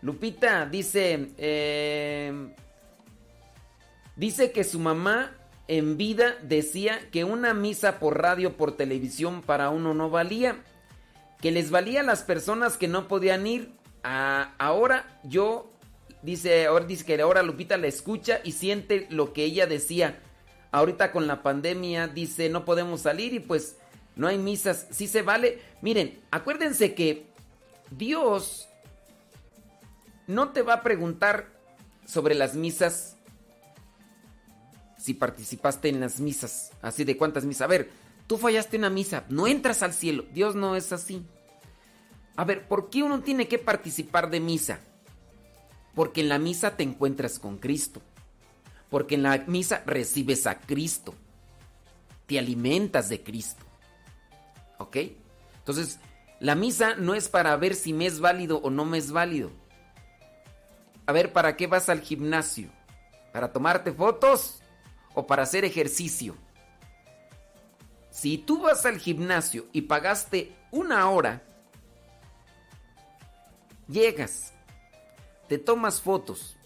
Lupita 0.00 0.64
dice, 0.64 1.32
eh, 1.36 2.54
dice 4.16 4.50
que 4.50 4.64
su 4.64 4.78
mamá 4.80 5.36
en 5.68 5.98
vida 5.98 6.36
decía 6.42 7.10
que 7.10 7.24
una 7.24 7.52
misa 7.52 7.98
por 7.98 8.18
radio, 8.22 8.56
por 8.56 8.78
televisión 8.78 9.42
para 9.42 9.68
uno 9.68 9.92
no 9.92 10.08
valía, 10.08 10.56
que 11.40 11.50
les 11.50 11.70
valía 11.70 12.00
a 12.00 12.04
las 12.04 12.22
personas 12.22 12.76
que 12.76 12.88
no 12.88 13.08
podían 13.08 13.46
ir. 13.46 13.72
ahora 14.02 15.20
yo, 15.24 15.72
dice, 16.22 16.66
ahora 16.66 16.84
dice 16.84 17.04
que 17.04 17.20
ahora 17.20 17.42
Lupita 17.42 17.76
la 17.76 17.86
escucha 17.86 18.40
y 18.44 18.52
siente 18.52 19.06
lo 19.10 19.32
que 19.32 19.44
ella 19.44 19.66
decía. 19.66 20.20
Ahorita 20.72 21.12
con 21.12 21.26
la 21.26 21.42
pandemia 21.42 22.08
dice 22.08 22.48
no 22.48 22.64
podemos 22.64 23.00
salir 23.00 23.32
y 23.32 23.40
pues 23.40 23.76
no 24.14 24.26
hay 24.26 24.38
misas, 24.38 24.86
sí 24.90 25.08
se 25.08 25.22
vale. 25.22 25.60
Miren, 25.82 26.20
acuérdense 26.30 26.94
que 26.94 27.26
Dios 27.90 28.68
no 30.26 30.50
te 30.50 30.62
va 30.62 30.74
a 30.74 30.82
preguntar 30.82 31.48
sobre 32.04 32.34
las 32.34 32.54
misas 32.54 33.16
si 34.98 35.14
participaste 35.14 35.88
en 35.88 36.00
las 36.00 36.18
misas, 36.18 36.72
así 36.82 37.04
de 37.04 37.16
cuántas 37.16 37.44
misas. 37.44 37.62
A 37.62 37.68
ver, 37.68 37.90
tú 38.26 38.38
fallaste 38.38 38.76
una 38.76 38.90
misa, 38.90 39.24
no 39.28 39.46
entras 39.46 39.82
al 39.82 39.92
cielo. 39.92 40.24
Dios 40.32 40.54
no 40.54 40.76
es 40.76 40.92
así. 40.92 41.24
A 42.36 42.44
ver, 42.44 42.68
¿por 42.68 42.90
qué 42.90 43.02
uno 43.02 43.20
tiene 43.20 43.48
que 43.48 43.58
participar 43.58 44.30
de 44.30 44.40
misa? 44.40 44.80
Porque 45.94 46.20
en 46.20 46.28
la 46.28 46.38
misa 46.38 46.76
te 46.76 46.82
encuentras 46.82 47.38
con 47.38 47.56
Cristo. 47.56 48.02
Porque 48.90 49.14
en 49.14 49.22
la 49.22 49.38
misa 49.46 49.82
recibes 49.86 50.46
a 50.46 50.60
Cristo. 50.60 51.14
Te 52.26 52.38
alimentas 52.38 53.08
de 53.08 53.22
Cristo. 53.22 53.64
¿Ok? 54.78 54.96
Entonces, 55.58 55.98
la 56.38 56.54
misa 56.54 56.96
no 56.96 57.14
es 57.14 57.28
para 57.28 57.56
ver 57.56 57.74
si 57.74 57.92
me 57.92 58.06
es 58.06 58.20
válido 58.20 58.58
o 58.58 58.70
no 58.70 58.84
me 58.84 58.98
es 58.98 59.10
válido. 59.10 59.50
A 61.06 61.12
ver, 61.12 61.32
¿para 61.32 61.56
qué 61.56 61.66
vas 61.66 61.88
al 61.88 62.02
gimnasio? 62.02 62.68
¿Para 63.32 63.52
tomarte 63.52 63.92
fotos 63.92 64.60
o 65.14 65.26
para 65.26 65.44
hacer 65.44 65.64
ejercicio? 65.64 66.36
Si 68.16 68.38
tú 68.38 68.62
vas 68.62 68.86
al 68.86 68.98
gimnasio 68.98 69.66
y 69.72 69.82
pagaste 69.82 70.56
una 70.70 71.10
hora, 71.10 71.42
llegas, 73.88 74.54
te 75.48 75.58
tomas 75.58 76.00
fotos 76.00 76.56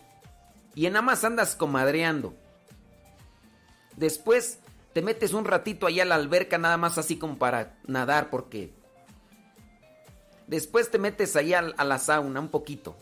y 0.77 0.87
nada 0.87 1.03
más 1.03 1.25
andas 1.25 1.57
comadreando. 1.57 2.37
Después 3.97 4.61
te 4.93 5.03
metes 5.03 5.33
un 5.33 5.45
ratito 5.45 5.89
allá 5.89 6.05
a 6.05 6.07
la 6.07 6.15
alberca 6.15 6.57
nada 6.57 6.77
más 6.77 6.99
así 6.99 7.19
como 7.19 7.37
para 7.37 7.77
nadar 7.85 8.31
porque 8.31 8.73
después 10.47 10.89
te 10.93 11.01
metes 11.01 11.35
allá 11.35 11.65
a 11.77 11.83
la 11.83 11.99
sauna 11.99 12.39
un 12.39 12.51
poquito. 12.51 12.95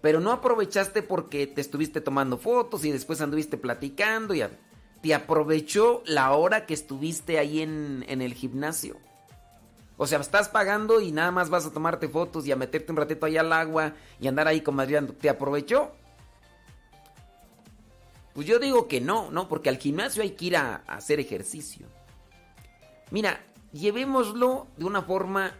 Pero 0.00 0.18
no 0.18 0.32
aprovechaste 0.32 1.04
porque 1.04 1.46
te 1.46 1.60
estuviste 1.60 2.00
tomando 2.00 2.38
fotos 2.38 2.84
y 2.84 2.90
después 2.90 3.20
anduviste 3.20 3.56
platicando 3.56 4.34
y 4.34 4.42
te 5.02 5.14
aprovechó 5.14 6.02
la 6.06 6.32
hora 6.32 6.64
que 6.64 6.74
estuviste 6.74 7.38
ahí 7.38 7.60
en, 7.60 8.04
en 8.08 8.22
el 8.22 8.34
gimnasio. 8.34 8.96
O 9.96 10.06
sea, 10.06 10.20
estás 10.20 10.48
pagando 10.48 11.00
y 11.00 11.12
nada 11.12 11.30
más 11.30 11.50
vas 11.50 11.66
a 11.66 11.72
tomarte 11.72 12.08
fotos 12.08 12.46
y 12.46 12.52
a 12.52 12.56
meterte 12.56 12.90
un 12.90 12.96
ratito 12.96 13.26
ahí 13.26 13.36
al 13.36 13.52
agua 13.52 13.94
y 14.20 14.26
andar 14.28 14.48
ahí 14.48 14.60
comadreando. 14.60 15.12
¿Te 15.12 15.28
aprovechó? 15.28 15.92
Pues 18.34 18.46
yo 18.46 18.58
digo 18.58 18.88
que 18.88 19.00
no, 19.00 19.30
no, 19.30 19.48
porque 19.48 19.68
al 19.68 19.78
gimnasio 19.78 20.22
hay 20.22 20.30
que 20.30 20.46
ir 20.46 20.56
a, 20.56 20.76
hacer 20.86 21.20
ejercicio. 21.20 21.86
Mira, 23.10 23.44
llevémoslo 23.72 24.68
de 24.76 24.86
una 24.86 25.02
forma 25.02 25.52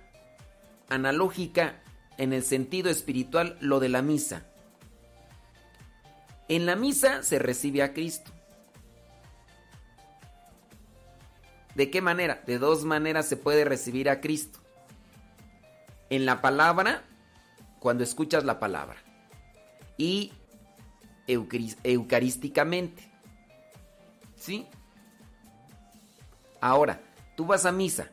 analógica 0.88 1.82
en 2.16 2.32
el 2.32 2.42
sentido 2.42 2.90
espiritual 2.90 3.58
lo 3.60 3.78
de 3.78 3.90
la 3.90 4.00
misa. 4.00 4.46
En 6.48 6.66
la 6.66 6.76
misa 6.76 7.22
se 7.22 7.38
recibe 7.38 7.82
a 7.82 7.92
Cristo. 7.92 8.31
¿De 11.74 11.90
qué 11.90 12.00
manera? 12.02 12.42
De 12.46 12.58
dos 12.58 12.84
maneras 12.84 13.26
se 13.26 13.36
puede 13.36 13.64
recibir 13.64 14.10
a 14.10 14.20
Cristo. 14.20 14.58
En 16.10 16.26
la 16.26 16.40
palabra, 16.42 17.04
cuando 17.78 18.04
escuchas 18.04 18.44
la 18.44 18.60
palabra. 18.60 18.96
Y 19.96 20.32
eucarísticamente. 21.26 23.10
¿Sí? 24.36 24.66
Ahora, 26.60 27.00
tú 27.36 27.46
vas 27.46 27.64
a 27.64 27.72
misa 27.72 28.10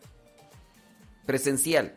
presencial. 1.26 1.96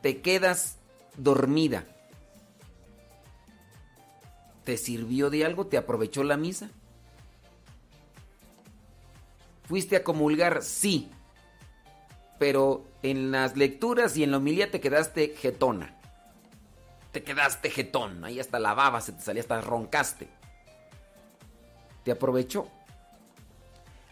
Te 0.00 0.22
quedas 0.22 0.78
dormida. 1.18 1.84
¿Te 4.64 4.78
sirvió 4.78 5.28
de 5.28 5.44
algo? 5.44 5.66
¿Te 5.66 5.76
aprovechó 5.76 6.24
la 6.24 6.38
misa? 6.38 6.70
¿Fuiste 9.70 9.96
a 9.96 10.04
comulgar? 10.04 10.62
Sí. 10.62 11.10
Pero 12.38 12.84
en 13.02 13.30
las 13.30 13.56
lecturas 13.56 14.18
y 14.18 14.24
en 14.24 14.32
la 14.32 14.36
homilía 14.36 14.70
te 14.70 14.80
quedaste 14.80 15.34
jetona 15.34 15.96
te 17.12 17.22
quedaste 17.22 17.70
jetón, 17.70 18.24
ahí 18.24 18.38
hasta 18.38 18.58
la 18.58 18.74
baba 18.74 19.00
se 19.00 19.12
te 19.12 19.22
salía, 19.22 19.42
hasta 19.42 19.60
roncaste. 19.60 20.28
Te 22.04 22.12
aprovechó. 22.12 22.68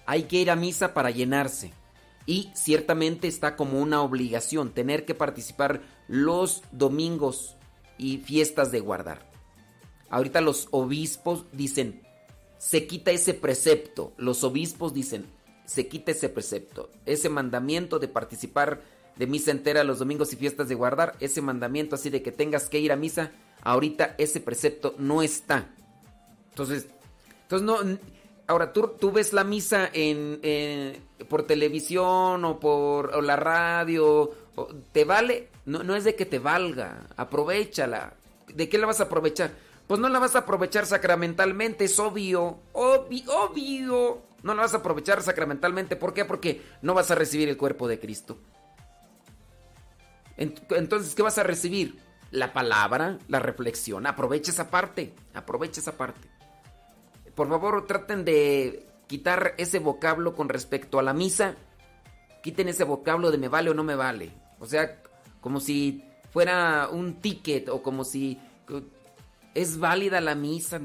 Hay 0.06 0.24
que 0.24 0.38
ir 0.38 0.50
a 0.50 0.56
misa 0.56 0.94
para 0.94 1.10
llenarse. 1.10 1.72
Y 2.26 2.50
ciertamente 2.54 3.26
está 3.26 3.56
como 3.56 3.80
una 3.80 4.02
obligación 4.02 4.72
tener 4.72 5.06
que 5.06 5.14
participar 5.14 5.80
los 6.08 6.62
domingos 6.72 7.56
y 7.96 8.18
fiestas 8.18 8.70
de 8.70 8.80
guardar. 8.80 9.30
Ahorita 10.10 10.40
los 10.40 10.68
obispos 10.70 11.44
dicen, 11.52 12.02
se 12.58 12.86
quita 12.86 13.12
ese 13.12 13.32
precepto. 13.32 14.12
Los 14.18 14.44
obispos 14.44 14.92
dicen, 14.92 15.26
se 15.68 15.86
quita 15.86 16.12
ese 16.12 16.30
precepto, 16.30 16.88
ese 17.04 17.28
mandamiento 17.28 17.98
de 17.98 18.08
participar 18.08 18.80
de 19.16 19.26
misa 19.26 19.50
entera 19.50 19.84
los 19.84 19.98
domingos 19.98 20.32
y 20.32 20.36
fiestas 20.36 20.68
de 20.68 20.74
guardar. 20.74 21.14
Ese 21.20 21.42
mandamiento 21.42 21.94
así 21.94 22.08
de 22.08 22.22
que 22.22 22.32
tengas 22.32 22.70
que 22.70 22.78
ir 22.78 22.90
a 22.90 22.96
misa, 22.96 23.32
ahorita 23.60 24.14
ese 24.16 24.40
precepto 24.40 24.94
no 24.96 25.20
está. 25.22 25.68
Entonces, 26.50 26.86
entonces 27.42 27.66
no... 27.66 27.98
Ahora, 28.46 28.72
tú, 28.72 28.94
tú 28.98 29.12
ves 29.12 29.34
la 29.34 29.44
misa 29.44 29.90
en, 29.92 30.96
por 31.28 31.42
televisión 31.42 32.46
o 32.46 32.58
por 32.58 33.22
la 33.22 33.36
radio, 33.36 34.30
¿te 34.92 35.04
vale? 35.04 35.50
No, 35.66 35.82
no 35.82 35.94
es 35.94 36.04
de 36.04 36.14
que 36.14 36.24
te 36.24 36.38
valga, 36.38 37.08
aprovechala. 37.14 38.14
¿De 38.46 38.70
qué 38.70 38.78
la 38.78 38.86
vas 38.86 39.00
a 39.00 39.04
aprovechar? 39.04 39.50
Pues 39.86 40.00
no 40.00 40.08
la 40.08 40.18
vas 40.18 40.34
a 40.34 40.40
aprovechar 40.40 40.86
sacramentalmente, 40.86 41.84
es 41.84 41.98
obvio, 41.98 42.60
obvio, 42.72 43.22
obvio. 43.26 44.27
No 44.48 44.54
la 44.54 44.62
vas 44.62 44.74
a 44.74 44.78
aprovechar 44.78 45.22
sacramentalmente, 45.22 45.94
¿por 45.94 46.12
qué? 46.12 46.24
Porque 46.24 46.62
no 46.82 46.94
vas 46.94 47.10
a 47.10 47.14
recibir 47.14 47.48
el 47.48 47.56
cuerpo 47.56 47.86
de 47.86 48.00
Cristo. 48.00 48.38
Entonces, 50.36 51.14
¿qué 51.14 51.22
vas 51.22 51.38
a 51.38 51.42
recibir? 51.42 51.98
La 52.30 52.52
palabra, 52.52 53.18
la 53.28 53.38
reflexión. 53.38 54.06
Aprovecha 54.06 54.50
esa 54.50 54.70
parte, 54.70 55.14
aprovecha 55.34 55.80
esa 55.80 55.96
parte 55.96 56.28
por 57.38 57.48
favor 57.48 57.86
traten 57.86 58.24
de 58.24 58.84
quitar 59.06 59.54
ese 59.58 59.78
vocablo 59.78 60.34
con 60.34 60.48
respecto 60.48 60.98
a 60.98 61.04
la 61.04 61.14
misa. 61.14 61.54
Quiten 62.42 62.66
ese 62.66 62.82
vocablo 62.82 63.30
de 63.30 63.38
me 63.38 63.46
vale 63.46 63.70
o 63.70 63.74
no 63.74 63.84
me 63.84 63.94
vale. 63.94 64.32
O 64.58 64.66
sea, 64.66 65.00
como 65.40 65.60
si 65.60 66.02
fuera 66.32 66.88
un 66.90 67.20
ticket 67.20 67.68
o 67.68 67.80
como 67.80 68.02
si 68.02 68.40
es 69.54 69.78
válida 69.78 70.20
la 70.20 70.34
misa. 70.34 70.80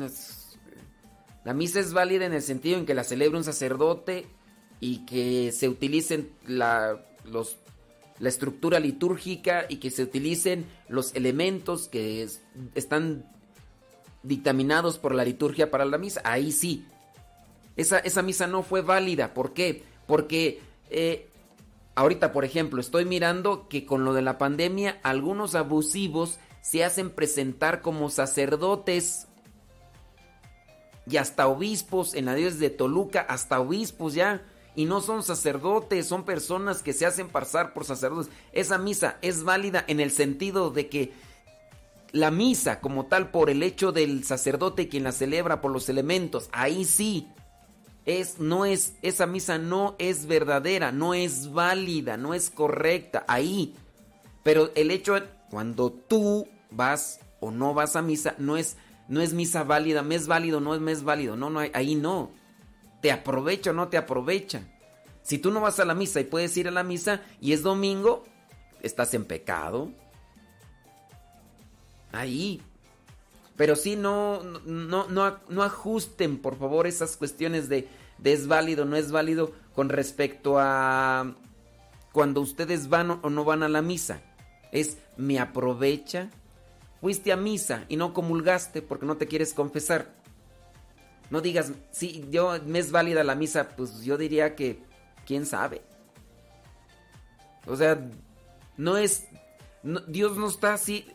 La 1.43 1.53
misa 1.53 1.79
es 1.79 1.93
válida 1.93 2.25
en 2.25 2.33
el 2.33 2.41
sentido 2.41 2.77
en 2.77 2.85
que 2.85 2.93
la 2.93 3.03
celebra 3.03 3.37
un 3.37 3.43
sacerdote 3.43 4.27
y 4.79 5.05
que 5.05 5.51
se 5.51 5.69
utilicen 5.69 6.31
la, 6.45 7.05
los, 7.25 7.57
la 8.19 8.29
estructura 8.29 8.79
litúrgica 8.79 9.65
y 9.67 9.77
que 9.77 9.91
se 9.91 10.03
utilicen 10.03 10.65
los 10.87 11.13
elementos 11.15 11.87
que 11.87 12.27
están 12.75 13.25
dictaminados 14.23 14.97
por 14.97 15.13
la 15.13 15.25
liturgia 15.25 15.69
para 15.69 15.85
la 15.85 15.97
misa. 15.97 16.21
Ahí 16.23 16.51
sí. 16.51 16.85
Esa, 17.75 17.99
esa 17.99 18.21
misa 18.21 18.47
no 18.47 18.63
fue 18.63 18.81
válida. 18.81 19.33
¿Por 19.33 19.53
qué? 19.53 19.83
Porque 20.07 20.61
eh, 20.89 21.27
ahorita, 21.95 22.31
por 22.31 22.45
ejemplo, 22.45 22.79
estoy 22.79 23.05
mirando 23.05 23.67
que 23.67 23.85
con 23.85 24.05
lo 24.05 24.13
de 24.13 24.21
la 24.21 24.37
pandemia, 24.37 24.99
algunos 25.03 25.55
abusivos 25.55 26.39
se 26.61 26.83
hacen 26.83 27.09
presentar 27.09 27.81
como 27.81 28.09
sacerdotes. 28.09 29.27
Y 31.09 31.17
hasta 31.17 31.47
obispos, 31.47 32.13
en 32.13 32.25
la 32.25 32.35
diócesis 32.35 32.59
de 32.59 32.69
Toluca, 32.69 33.21
hasta 33.21 33.59
obispos 33.59 34.13
ya. 34.13 34.41
Y 34.75 34.85
no 34.85 35.01
son 35.01 35.21
sacerdotes, 35.21 36.07
son 36.07 36.23
personas 36.23 36.81
que 36.81 36.93
se 36.93 37.05
hacen 37.05 37.29
pasar 37.29 37.73
por 37.73 37.85
sacerdotes. 37.85 38.31
Esa 38.51 38.77
misa 38.77 39.17
es 39.21 39.43
válida 39.43 39.83
en 39.87 39.99
el 39.99 40.11
sentido 40.11 40.71
de 40.71 40.89
que 40.89 41.13
la 42.11 42.31
misa 42.31 42.79
como 42.79 43.07
tal 43.07 43.31
por 43.31 43.49
el 43.49 43.63
hecho 43.63 43.91
del 43.91 44.23
sacerdote 44.23 44.87
quien 44.87 45.03
la 45.03 45.11
celebra 45.11 45.61
por 45.61 45.71
los 45.71 45.89
elementos, 45.89 46.47
ahí 46.51 46.85
sí 46.85 47.27
es 48.05 48.39
no 48.39 48.65
es 48.65 48.93
esa 49.01 49.25
misa 49.25 49.57
no 49.57 49.95
es 49.97 50.27
verdadera, 50.27 50.91
no 50.91 51.13
es 51.13 51.51
válida, 51.51 52.17
no 52.17 52.33
es 52.33 52.49
correcta, 52.49 53.25
ahí. 53.27 53.75
Pero 54.43 54.71
el 54.75 54.91
hecho 54.91 55.15
cuando 55.49 55.91
tú 55.91 56.47
vas 56.69 57.19
o 57.39 57.51
no 57.51 57.73
vas 57.73 57.95
a 57.95 58.01
misa 58.01 58.35
no 58.37 58.57
es 58.57 58.77
no 59.13 59.21
es 59.21 59.33
misa 59.33 59.63
válida, 59.63 60.01
me 60.01 60.15
es 60.15 60.27
válido, 60.27 60.59
no 60.59 60.73
es 60.73 60.81
me 60.81 60.91
es 60.91 61.03
válido, 61.03 61.35
no 61.35 61.49
no 61.49 61.59
ahí 61.59 61.95
no. 61.95 62.31
Te 63.01 63.11
aprovecha 63.11 63.69
o 63.69 63.73
no 63.73 63.87
te 63.87 63.97
aprovecha. 63.97 64.67
Si 65.21 65.37
tú 65.37 65.51
no 65.51 65.61
vas 65.61 65.79
a 65.79 65.85
la 65.85 65.93
misa 65.93 66.19
y 66.19 66.23
puedes 66.23 66.57
ir 66.57 66.67
a 66.67 66.71
la 66.71 66.83
misa 66.83 67.21
y 67.39 67.53
es 67.53 67.61
domingo, 67.61 68.23
estás 68.81 69.13
en 69.13 69.25
pecado 69.25 69.91
ahí. 72.11 72.61
Pero 73.55 73.75
sí, 73.75 73.95
no, 73.95 74.41
no, 74.65 75.07
no, 75.07 75.39
no 75.47 75.63
ajusten, 75.63 76.39
por 76.39 76.57
favor, 76.57 76.87
esas 76.87 77.15
cuestiones 77.15 77.69
de, 77.69 77.87
de 78.17 78.33
es 78.33 78.47
válido, 78.47 78.85
no 78.85 78.95
es 78.95 79.11
válido 79.11 79.51
con 79.75 79.89
respecto 79.89 80.57
a 80.57 81.35
cuando 82.11 82.41
ustedes 82.41 82.89
van 82.89 83.19
o 83.21 83.29
no 83.29 83.43
van 83.43 83.61
a 83.61 83.69
la 83.69 83.83
misa. 83.83 84.21
Es, 84.71 84.97
me 85.17 85.39
aprovecha. 85.39 86.31
Fuiste 87.03 87.33
a 87.33 87.35
misa 87.35 87.83
y 87.89 87.97
no 87.97 88.13
comulgaste 88.13 88.81
porque 88.81 89.05
no 89.05 89.17
te 89.17 89.27
quieres 89.27 89.53
confesar. 89.53 90.13
No 91.29 91.41
digas, 91.41 91.73
sí, 91.91 92.25
yo 92.31 92.57
me 92.65 92.79
es 92.79 92.91
válida 92.91 93.25
la 93.25 93.35
misa, 93.35 93.71
pues 93.75 94.05
yo 94.05 94.17
diría 94.17 94.55
que, 94.55 94.81
quién 95.25 95.45
sabe. 95.45 95.81
O 97.67 97.75
sea, 97.75 98.09
no 98.77 98.95
es, 98.95 99.25
Dios 100.07 100.37
no 100.37 100.47
está 100.47 100.75
así, 100.75 101.05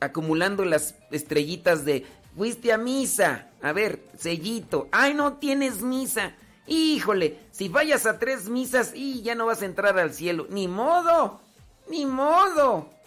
acumulando 0.00 0.66
las 0.66 0.94
estrellitas 1.10 1.86
de 1.86 2.04
fuiste 2.36 2.70
a 2.70 2.76
misa. 2.76 3.48
A 3.62 3.72
ver, 3.72 4.04
sellito. 4.18 4.86
Ay, 4.92 5.14
no 5.14 5.38
tienes 5.38 5.80
misa. 5.80 6.34
Híjole, 6.66 7.38
si 7.52 7.70
vayas 7.70 8.04
a 8.04 8.18
tres 8.18 8.50
misas 8.50 8.92
y 8.94 9.22
ya 9.22 9.34
no 9.34 9.46
vas 9.46 9.62
a 9.62 9.64
entrar 9.64 9.98
al 9.98 10.12
cielo. 10.12 10.46
Ni 10.50 10.68
modo. 10.68 11.40
Ni 11.88 12.04
modo. 12.04 12.99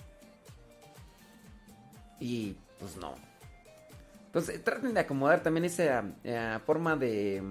Y 2.24 2.56
pues 2.80 2.96
no. 2.96 3.16
Entonces 4.28 4.64
traten 4.64 4.94
de 4.94 5.02
acomodar 5.02 5.44
también 5.44 5.66
esa 5.66 6.06
eh, 6.24 6.58
forma 6.66 6.96
de, 6.96 7.44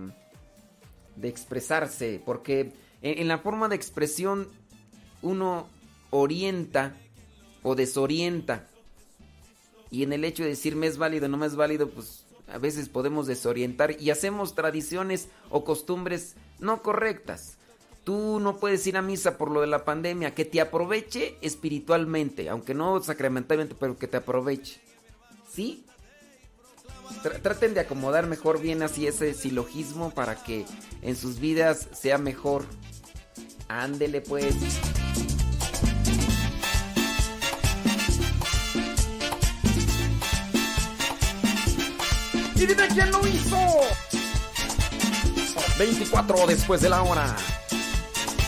de 1.15 1.29
expresarse. 1.29 2.23
Porque 2.25 2.73
en 3.03 3.29
la 3.29 3.37
forma 3.37 3.69
de 3.69 3.77
expresión 3.77 4.49
uno 5.21 5.69
orienta 6.09 6.95
o 7.63 7.75
desorienta. 7.75 8.67
Y 9.91 10.05
en 10.05 10.15
el 10.15 10.25
hecho 10.25 10.43
de 10.43 10.49
decir 10.49 10.75
me 10.75 10.87
es 10.87 10.97
válido, 10.97 11.29
no 11.29 11.37
me 11.37 11.47
es 11.47 11.55
válido, 11.55 11.91
pues 11.91 12.25
a 12.49 12.57
veces 12.57 12.89
podemos 12.89 13.27
desorientar 13.27 14.01
y 14.01 14.09
hacemos 14.09 14.55
tradiciones 14.55 15.29
o 15.51 15.65
costumbres 15.65 16.35
no 16.61 16.81
correctas. 16.81 17.59
Tú 18.05 18.41
no 18.41 18.57
puedes 18.57 18.87
ir 18.87 18.97
a 18.97 19.03
misa 19.03 19.38
por 19.38 19.51
lo 19.51 19.61
de 19.61 19.69
la 19.69 19.85
pandemia, 19.85 20.35
que 20.35 20.45
te 20.45 20.61
aproveche 20.61 21.37
espiritualmente, 21.41 22.49
aunque 22.49 22.75
no 22.75 23.01
sacramentalmente, 23.03 23.77
pero 23.79 23.97
que 23.97 24.09
te 24.09 24.17
aproveche. 24.17 24.81
¿Sí? 25.53 25.85
traten 27.43 27.75
de 27.75 27.81
acomodar 27.81 28.27
mejor 28.27 28.61
bien 28.61 28.83
así 28.83 29.07
ese 29.07 29.35
silogismo 29.35 30.11
para 30.11 30.43
que 30.43 30.65
en 31.03 31.17
sus 31.17 31.38
vidas 31.38 31.88
sea 31.93 32.19
mejor. 32.19 32.65
Ándele 33.69 34.21
pues. 34.21 34.55
Y 42.55 42.67
dime 42.67 42.88
quién 42.93 43.11
lo 43.11 43.27
hizo. 43.27 43.57
24 45.79 46.47
después 46.47 46.81
de 46.81 46.88
la 46.88 47.03
hora. 47.03 47.37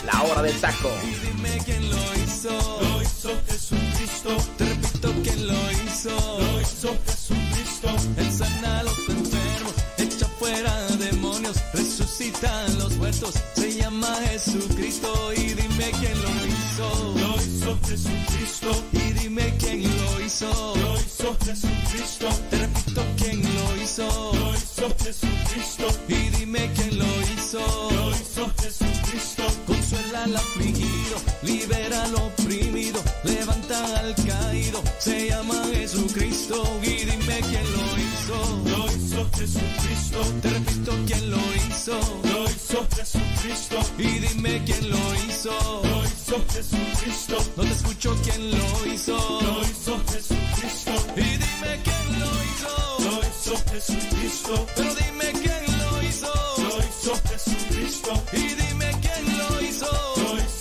La 0.05 0.21
hora 0.23 0.41
del 0.41 0.59
taco. 0.61 0.91
Y 1.03 1.15
dime 1.25 1.57
quién 1.65 1.89
lo 1.89 1.97
hizo. 2.23 2.51
Lo 2.81 3.01
hizo 3.01 3.29
Jesucristo. 3.47 4.37
Te 4.57 4.65
repito 4.65 5.13
quién 5.23 5.47
lo 5.47 5.71
hizo. 5.71 6.11
Lo 6.39 6.61
hizo 6.61 6.95
Jesucristo. 7.05 7.89
Él 8.17 8.31
sana 8.31 8.79
a 8.79 8.83
los 8.83 8.97
enfermos. 9.09 9.73
Echa 9.97 10.27
fuera 10.39 10.87
demonios. 10.97 11.57
Resucita 11.73 12.65
a 12.65 12.69
los 12.69 12.95
muertos. 12.97 13.33
Se 13.55 13.71
llama 13.73 14.15
Jesucristo. 14.29 15.33
Y 15.33 15.53
dime 15.53 15.91
quién 15.99 16.21
lo 16.21 16.29
hizo. 16.45 17.15
Lo 17.17 17.35
hizo 17.41 17.79
Jesucristo. 17.87 18.83
Y 18.91 19.13
dime 19.13 19.55
quién 19.57 19.83
lo 19.83 20.21
hizo. 20.21 20.75
Lo 20.75 20.95
hizo 20.99 21.37
Jesucristo. 21.45 22.27
Te 22.51 22.57
repito 22.59 23.01
quién 23.17 23.41
lo 23.41 23.81
hizo. 23.81 24.07
Lo 24.35 24.53
hizo 24.53 24.95
Jesucristo. 25.03 25.87
Y 26.07 26.29
dime 26.37 26.71
quién 26.75 26.99
lo 26.99 27.21
hizo. 27.33 27.59
Lo 27.91 28.11
hizo 28.11 28.51
Jesucristo. 28.61 29.74
Consuela 30.15 30.23
al 30.23 30.35
afligido, 30.35 31.17
libera 31.41 32.03
al 32.03 32.15
oprimido, 32.15 33.01
levanta 33.23 33.99
al 33.99 34.15
caído. 34.15 34.81
Se 34.97 35.27
llama 35.29 35.61
Jesucristo. 35.73 36.63
Y 36.83 37.05
dime 37.05 37.39
quién 37.49 37.67
lo 37.75 37.85
hizo. 37.99 38.37
Lo 38.65 38.91
hizo 38.95 39.29
Jesucristo. 39.37 40.19
Te 40.41 40.49
repito 40.49 40.91
quién 41.05 41.31
lo 41.31 41.37
hizo. 41.55 41.99
Lo 42.31 42.43
hizo 42.45 42.87
Jesucristo. 42.95 43.79
Y 43.97 44.07
dime 44.25 44.63
quién 44.65 44.89
lo 44.89 45.15
hizo. 45.27 45.81
Lo 45.83 46.05
hizo 46.05 46.45
Jesucristo. 46.53 47.37
No 47.57 47.63
te 47.63 47.71
escucho 47.71 48.15
quién 48.23 48.51
lo 48.51 48.93
hizo. 48.93 49.17
Lo 49.17 49.61
hizo 49.63 50.01
Jesucristo. 50.11 50.91
Y 51.17 51.29
dime 51.43 51.71
quién 51.83 52.19
lo 52.19 52.31
hizo. 52.47 52.71
Lo 52.99 53.19
hizo 53.27 53.53
Jesucristo. 53.71 54.65
Pero 54.75 54.95
dime 54.95 55.31
quién 55.41 55.77
lo 55.79 56.03
hizo. 56.03 56.33
Lo 56.57 56.77
hizo 56.79 57.13
Jesucristo. 57.29 58.23
Y 58.33 58.37
dime 58.55 58.91
quién. 59.01 59.14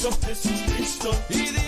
Hizo 0.04 0.18
Jesucristo. 0.20 1.63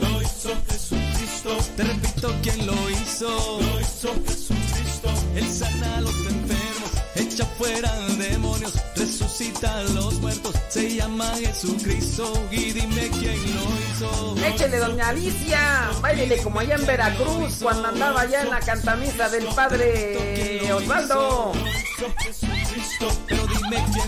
Lo 0.00 0.22
hizo 0.22 0.50
Jesucristo. 0.68 1.56
Te 1.76 1.84
repito 1.84 2.34
quién 2.42 2.66
lo 2.66 2.90
hizo, 2.90 3.28
lo 3.60 3.80
hizo 3.80 4.08
Jesucristo. 4.26 5.08
Él 5.34 5.46
sana 5.50 5.96
a 5.96 6.00
los 6.00 6.14
enfermos, 6.26 6.90
echa 7.14 7.44
fuera 7.58 7.92
demonios, 8.18 8.72
resucita 8.96 9.78
a 9.78 9.82
los 9.82 10.20
muertos. 10.20 10.54
Se 10.68 10.94
llama 10.96 11.32
Jesucristo 11.36 12.32
y 12.50 12.72
dime 12.72 13.10
quién 13.20 13.40
lo 13.54 13.62
hizo. 13.62 13.87
Échele, 14.44 14.78
doña 14.78 15.08
Alicia, 15.08 15.90
bailele 16.00 16.38
como 16.42 16.60
allá 16.60 16.76
en 16.76 16.86
Veracruz 16.86 17.58
cuando 17.60 17.88
andaba 17.88 18.20
allá 18.20 18.42
en 18.42 18.50
la 18.50 18.60
cantamisa 18.60 19.28
del 19.28 19.46
padre 19.46 20.72
Osvaldo. 20.72 21.52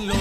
Lo. 0.00 0.20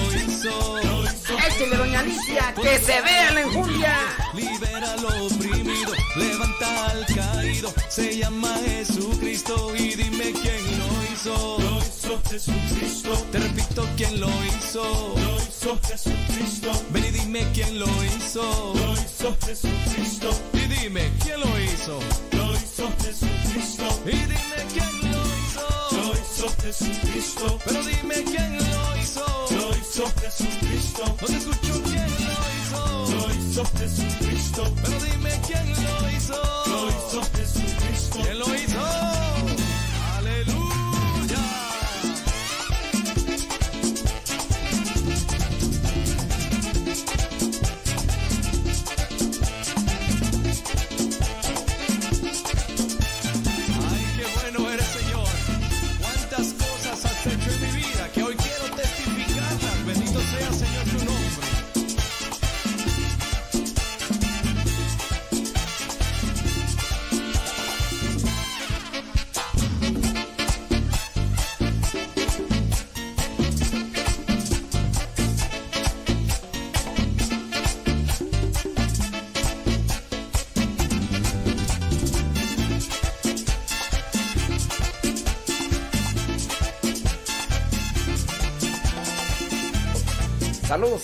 Échele, 1.46 1.76
doña 1.76 2.00
Alicia, 2.00 2.54
que 2.60 2.78
se 2.78 3.00
vea 3.00 3.30
la 3.32 3.40
enjundia. 3.42 3.96
Libera 4.34 4.92
al 4.92 5.04
oprimido, 5.04 5.92
levanta 6.16 6.86
al 6.86 7.06
caído. 7.06 7.72
Se 7.88 8.18
llama 8.18 8.52
Jesucristo 8.64 9.72
y 9.76 9.94
dime 9.94 10.32
quién 10.32 10.78
lo 10.78 11.12
hizo. 11.12 11.99
Hizo 12.10 12.20
Jesucristo. 12.28 13.12
Te 13.30 13.38
repito 13.38 13.88
quién 13.96 14.20
lo 14.20 14.26
hizo. 14.44 14.82
Lo 14.82 15.36
hizo 15.36 15.78
Jesucristo. 15.86 16.72
Ven 16.90 17.04
y 17.04 17.10
dime 17.10 17.46
quién 17.54 17.78
lo 17.78 17.86
hizo. 18.04 18.42
Lo 18.74 18.94
hizo 18.94 19.36
Jesucristo. 19.46 20.30
Y 20.54 20.58
dime 20.58 21.12
quién 21.22 21.38
lo 21.38 21.60
hizo. 21.60 22.00
Lo 22.32 22.52
hizo 22.56 22.90
Jesucristo. 23.00 23.84
Y 24.06 24.10
dime 24.10 24.66
quién 24.72 25.12
lo 25.12 25.22
hizo. 25.38 25.68
Lo 25.92 26.12
hizo 26.18 26.48
Jesucristo. 26.60 27.58
Pero 27.64 27.82
dime 27.84 28.24
quién 28.24 28.58
lo 28.58 28.96
hizo. 28.96 29.24
Lo 29.52 29.70
hizo 29.76 30.12
Jesucristo. 30.20 31.04
No 31.06 31.26
te 31.28 31.36
escucho 31.36 31.82
quién 31.84 32.10
lo 32.26 32.40
hizo. 32.56 33.14
Lo 33.14 33.34
hizo 33.36 33.64
Jesucristo. 33.78 34.74
Pero 34.82 34.98
dime 35.04 35.40
quién 35.46 35.84
lo 35.84 36.10
hizo. 36.10 36.42
Lo 36.66 36.88
hizo 36.88 37.22
Jesucristo. 37.36 38.18
¿Quién 38.20 38.38
lo 38.40 38.54
hizo? 38.56 39.69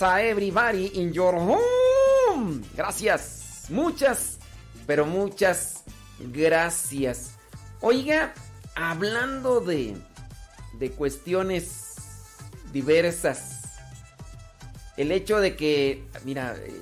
A 0.03 0.23
everybody 0.23 0.91
in 0.95 1.13
your 1.13 1.35
home. 1.35 2.63
Gracias. 2.77 3.67
Muchas, 3.69 4.39
pero 4.87 5.07
muchas 5.07 5.83
gracias. 6.21 7.33
Oiga, 7.81 8.33
hablando 8.75 9.61
de, 9.61 9.97
de 10.79 10.91
cuestiones 10.93 11.95
diversas. 12.73 13.63
El 14.97 15.13
hecho 15.13 15.39
de 15.41 15.57
que, 15.57 16.05
mira, 16.25 16.57
eh, 16.57 16.81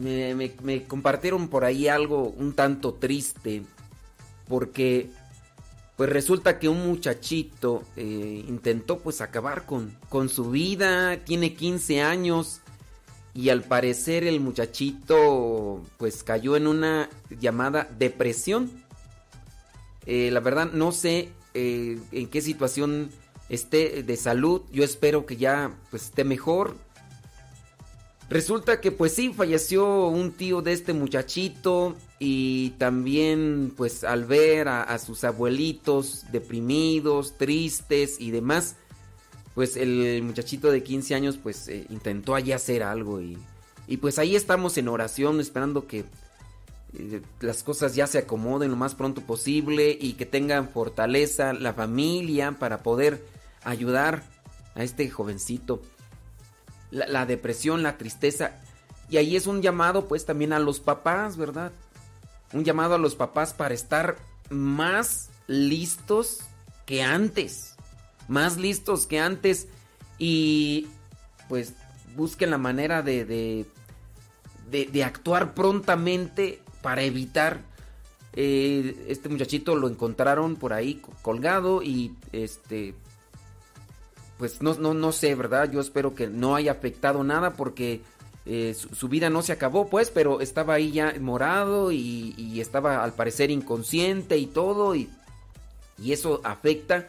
me, 0.00 0.34
me- 0.34 0.54
me 0.62 0.84
compartieron 0.84 1.48
por 1.48 1.64
ahí 1.64 1.86
algo 1.88 2.24
un 2.30 2.54
tanto 2.54 2.94
triste. 2.94 3.62
Porque 4.48 5.10
pues 5.96 6.10
resulta 6.10 6.58
que 6.58 6.68
un 6.68 6.86
muchachito 6.86 7.82
eh, 7.96 8.44
intentó 8.46 8.98
pues 8.98 9.22
acabar 9.22 9.64
con, 9.64 9.96
con 10.10 10.28
su 10.28 10.50
vida, 10.50 11.24
tiene 11.24 11.54
15 11.54 12.02
años 12.02 12.60
y 13.32 13.48
al 13.48 13.62
parecer 13.62 14.24
el 14.24 14.40
muchachito 14.40 15.82
pues 15.96 16.22
cayó 16.22 16.56
en 16.56 16.66
una 16.66 17.08
llamada 17.40 17.88
depresión. 17.98 18.70
Eh, 20.04 20.30
la 20.30 20.40
verdad 20.40 20.70
no 20.72 20.92
sé 20.92 21.30
eh, 21.54 21.98
en 22.12 22.28
qué 22.28 22.42
situación 22.42 23.10
esté 23.48 24.02
de 24.02 24.16
salud, 24.16 24.62
yo 24.72 24.84
espero 24.84 25.24
que 25.24 25.36
ya 25.36 25.74
pues 25.90 26.04
esté 26.04 26.24
mejor. 26.24 26.76
Resulta 28.28 28.80
que 28.80 28.90
pues 28.90 29.12
sí, 29.12 29.32
falleció 29.32 30.08
un 30.08 30.32
tío 30.32 30.60
de 30.60 30.72
este 30.72 30.92
muchachito 30.92 31.94
y 32.18 32.70
también 32.70 33.72
pues 33.76 34.02
al 34.02 34.24
ver 34.24 34.66
a, 34.68 34.98
sus 34.98 35.22
abuelitos 35.22 36.24
deprimidos, 36.32 37.38
tristes 37.38 38.20
y 38.20 38.32
demás, 38.32 38.74
pues 39.54 39.76
el 39.76 40.22
muchachito 40.24 40.72
de 40.72 40.82
15 40.82 41.14
años 41.14 41.38
pues 41.40 41.68
eh, 41.68 41.86
intentó 41.88 42.34
allí 42.34 42.50
hacer 42.50 42.82
algo 42.82 43.20
y, 43.20 43.38
y 43.86 43.98
pues 43.98 44.18
ahí 44.18 44.34
estamos 44.34 44.76
en 44.76 44.88
oración 44.88 45.38
esperando 45.38 45.86
que 45.86 46.04
eh, 46.98 47.22
las 47.40 47.62
cosas 47.62 47.94
ya 47.94 48.08
se 48.08 48.18
acomoden 48.18 48.72
lo 48.72 48.76
más 48.76 48.96
pronto 48.96 49.20
posible 49.20 49.96
y 50.00 50.14
que 50.14 50.26
tengan 50.26 50.68
fortaleza 50.68 51.52
la 51.52 51.74
familia 51.74 52.56
para 52.58 52.82
poder 52.82 53.24
ayudar 53.62 54.24
a 54.74 54.82
este 54.82 55.08
jovencito 55.10 55.80
la, 57.06 57.26
depresión, 57.26 57.82
la 57.82 57.98
tristeza. 57.98 58.52
Y 59.08 59.18
ahí 59.18 59.36
es 59.36 59.46
un 59.46 59.62
llamado 59.62 60.06
pues 60.08 60.24
también 60.24 60.52
a 60.52 60.58
los 60.58 60.80
papás, 60.80 61.36
¿verdad? 61.36 61.72
Un 62.52 62.64
llamado 62.64 62.94
a 62.94 62.98
los 62.98 63.14
papás 63.14 63.52
para 63.52 63.74
estar 63.74 64.16
más 64.50 65.28
listos 65.46 66.40
que 66.86 67.02
antes. 67.02 67.74
Más 68.28 68.56
listos 68.56 69.06
que 69.06 69.20
antes. 69.20 69.68
Y 70.18 70.88
pues 71.48 71.74
busquen 72.16 72.50
la 72.50 72.58
manera 72.58 73.02
de, 73.02 73.24
de, 73.24 73.66
de- 74.70 75.04
actuar 75.04 75.54
prontamente 75.54 76.60
para 76.82 77.02
evitar... 77.02 77.60
eh, 78.32 79.06
este 79.08 79.28
muchachito 79.28 79.76
lo 79.76 79.88
encontraron 79.88 80.56
por 80.56 80.72
ahí 80.72 80.96
co- 80.96 81.12
colgado 81.22 81.82
y 81.82 82.14
este 82.32 82.94
pues 84.38 84.62
no, 84.62 84.74
no, 84.74 84.94
no 84.94 85.12
sé, 85.12 85.34
¿verdad? 85.34 85.70
Yo 85.70 85.80
espero 85.80 86.14
que 86.14 86.28
no 86.28 86.54
haya 86.56 86.72
afectado 86.72 87.24
nada 87.24 87.54
porque 87.54 88.02
eh, 88.44 88.74
su, 88.74 89.08
vida 89.08 89.30
no 89.30 89.42
se 89.42 89.52
acabó, 89.52 89.88
pues, 89.88 90.10
pero 90.10 90.40
estaba 90.40 90.74
ahí 90.74 90.92
ya 90.92 91.14
morado 91.20 91.90
y, 91.90 92.34
y 92.36 92.60
estaba 92.60 93.02
al 93.02 93.14
parecer 93.14 93.50
inconsciente 93.50 94.36
y 94.38 94.46
todo 94.46 94.94
y, 94.94 95.10
y 95.98 96.12
eso 96.12 96.40
afecta 96.44 97.06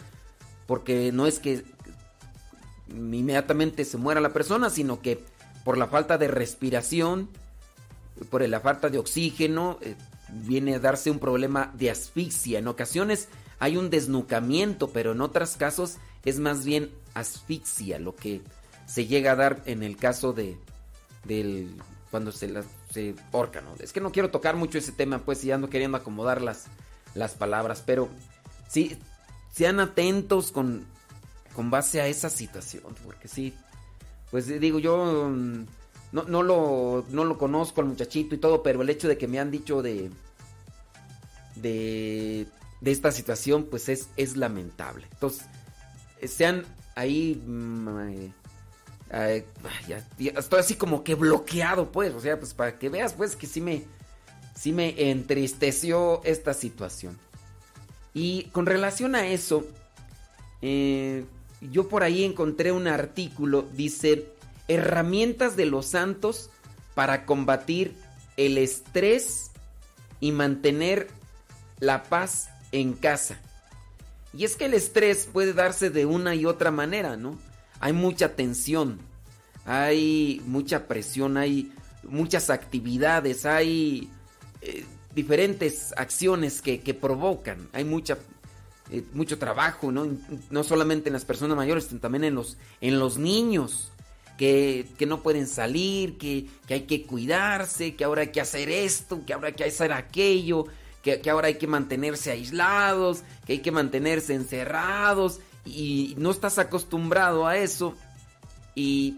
porque 0.66 1.12
no 1.12 1.28
es 1.28 1.40
que 1.40 1.64
inmediatamente 2.90 3.86
se 3.86 3.98
muera 3.98 4.22
la 4.22 4.34
persona, 4.34 4.70
sino 4.70 5.02
que 5.02 5.24
por 5.64 5.78
la 5.78 5.88
falta 5.88 6.18
de 6.18 6.28
respiración, 6.28 7.30
por 8.30 8.48
la 8.48 8.60
falta 8.60 8.90
de 8.90 9.00
oxígeno, 9.00 9.78
eh, 9.82 9.96
viene 10.30 10.76
a 10.76 10.80
darse 10.80 11.12
un 11.12 11.20
problema 11.20 11.72
de 11.76 11.92
asfixia. 11.92 12.60
En 12.60 12.68
ocasiones 12.68 13.28
hay 13.60 13.78
un 13.78 13.90
desnucamiento, 13.90 14.90
pero 14.90 15.14
en 15.14 15.22
otros 15.22 15.56
casos 15.56 15.98
es 16.24 16.40
más 16.40 16.66
bien 16.66 16.92
asfixia, 17.20 18.00
lo 18.00 18.16
que 18.16 18.42
se 18.86 19.06
llega 19.06 19.32
a 19.34 19.36
dar 19.36 19.62
en 19.66 19.84
el 19.84 19.98
caso 19.98 20.34
de 20.34 20.58
del 21.26 21.76
cuando 22.10 22.32
se 22.32 22.48
la, 22.48 22.64
se 22.90 23.16
ahorca, 23.34 23.62
¿no? 23.62 23.76
Es 23.80 23.92
que 23.92 24.00
no 24.00 24.12
quiero 24.12 24.32
tocar 24.32 24.56
mucho 24.56 24.78
ese 24.78 24.94
tema, 24.94 25.20
pues 25.20 25.44
y 25.44 25.52
ando 25.52 25.70
queriendo 25.70 25.98
acomodar 25.98 26.42
las, 26.42 26.68
las 27.16 27.34
palabras, 27.34 27.84
pero 27.86 28.08
sí 28.70 28.98
sean 29.52 29.80
atentos 29.80 30.52
con 30.52 30.86
con 31.54 31.72
base 31.72 32.02
a 32.02 32.08
esa 32.08 32.30
situación, 32.30 32.84
porque 33.04 33.28
sí, 33.28 33.54
pues 34.30 34.48
digo 34.48 34.78
yo 34.80 35.30
mm, 35.30 35.66
no, 36.12 36.24
no 36.24 36.44
lo 36.44 37.06
no 37.10 37.26
lo 37.26 37.38
conozco 37.38 37.82
al 37.82 37.88
muchachito 37.88 38.36
y 38.36 38.38
todo, 38.38 38.64
pero 38.64 38.82
el 38.82 38.90
hecho 38.90 39.08
de 39.08 39.18
que 39.18 39.28
me 39.28 39.40
han 39.40 39.52
dicho 39.52 39.82
de 39.82 40.12
de, 41.62 42.48
de 42.82 42.92
esta 42.92 43.12
situación, 43.12 43.66
pues 43.70 43.90
es, 43.90 44.10
es 44.18 44.38
lamentable. 44.38 45.08
Entonces, 45.12 45.46
eh, 46.22 46.28
sean 46.28 46.66
ahí. 46.98 47.42
mm, 47.46 48.32
estoy 50.20 50.60
así 50.60 50.76
como 50.76 51.04
que 51.04 51.16
bloqueado, 51.16 51.92
pues. 51.92 52.14
O 52.14 52.20
sea, 52.20 52.38
pues 52.40 52.54
para 52.54 52.78
que 52.78 52.90
veas, 52.90 53.14
pues, 53.14 53.36
que 53.36 53.48
sí 53.48 53.62
me. 53.62 53.84
Sí 54.56 54.72
me 54.72 55.12
entristeció 55.12 56.22
esta 56.24 56.56
situación. 56.56 57.18
Y 58.16 58.46
con 58.46 58.66
relación 58.66 59.14
a 59.14 59.28
eso, 59.28 59.64
eh, 60.64 61.26
yo 61.62 61.88
por 61.88 62.02
ahí 62.02 62.24
encontré 62.24 62.72
un 62.72 62.88
artículo, 62.88 63.68
dice, 63.74 64.26
herramientas 64.68 65.56
de 65.56 65.68
los 65.68 65.86
santos 65.86 66.50
para 66.96 67.28
combatir 67.28 67.96
el 68.36 68.58
estrés 68.58 69.52
y 70.20 70.32
mantener 70.32 71.08
la 71.80 72.02
paz 72.04 72.50
en 72.72 72.94
casa. 72.94 73.40
Y 74.38 74.46
es 74.46 74.56
que 74.56 74.66
el 74.66 74.76
estrés 74.76 75.28
puede 75.32 75.54
darse 75.54 75.90
de 75.90 76.06
una 76.06 76.36
y 76.36 76.46
otra 76.46 76.70
manera, 76.70 77.18
¿no? 77.18 77.40
Hay 77.80 77.92
mucha 77.92 78.36
tensión, 78.36 79.00
hay 79.66 80.44
mucha 80.46 80.88
presión, 80.88 81.38
hay 81.38 81.72
muchas 82.04 82.52
actividades, 82.52 83.48
hay 83.48 84.12
eh, 84.62 84.86
diferentes 85.16 85.92
acciones 85.98 86.62
que, 86.62 86.94
provocan, 86.94 87.68
hay 87.74 87.84
mucha, 87.84 88.20
eh, 88.92 89.04
mucho 89.14 89.40
trabajo, 89.40 89.92
¿no? 89.92 90.08
No 90.52 90.64
solamente 90.64 91.10
en 91.10 91.14
las 91.14 91.26
personas 91.26 91.58
mayores, 91.58 91.86
sino 91.86 92.00
también 92.00 92.24
en 92.24 92.36
los, 92.36 92.58
en 92.80 93.00
los 93.00 93.18
niños. 93.18 93.92
Que, 94.38 94.86
no 95.08 95.24
pueden 95.24 95.48
salir, 95.48 96.20
que, 96.20 96.46
que, 96.68 96.76
hay 96.76 96.82
que 96.82 97.08
cuidarse, 97.08 97.96
que 97.96 98.04
ahora 98.04 98.22
hay 98.22 98.28
que 98.28 98.40
hacer 98.40 98.70
esto, 98.70 99.26
que 99.26 99.34
ahora 99.34 99.48
hay 99.48 99.56
que 99.56 99.64
hacer 99.64 99.92
aquello, 99.92 100.68
que, 101.16 101.30
ahora 101.30 101.48
hay 101.48 101.56
que 101.56 101.68
mantenerse 101.68 102.32
aislados, 102.32 103.24
que 103.46 103.54
hay 103.54 103.60
que 103.60 103.72
mantenerse 103.72 104.34
encerrados 104.34 105.40
y 105.66 106.16
no 106.18 106.32
estás 106.32 106.60
acostumbrado 106.60 107.48
a 107.48 107.58
eso 107.58 107.96
y 108.76 109.18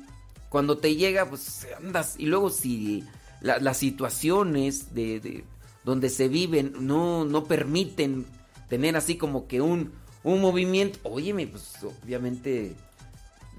cuando 0.49 0.78
te 0.78 0.95
llega, 0.95 1.30
pues 1.30 1.67
andas. 1.78 2.15
Y 2.17 2.25
luego 2.25 2.49
si 2.49 3.04
las 3.41 3.78
situaciones 3.78 4.93
de, 4.93 5.43
donde 5.84 6.10
se 6.10 6.28
viven 6.28 6.73
no, 6.80 7.23
no 7.25 7.45
permiten 7.45 8.25
tener 8.67 8.95
así 8.97 9.15
como 9.15 9.47
que 9.47 9.62
un, 9.62 9.91
un 10.23 10.41
movimiento, 10.41 10.99
óyeme, 11.04 11.47
pues 11.47 11.73
obviamente 11.84 12.75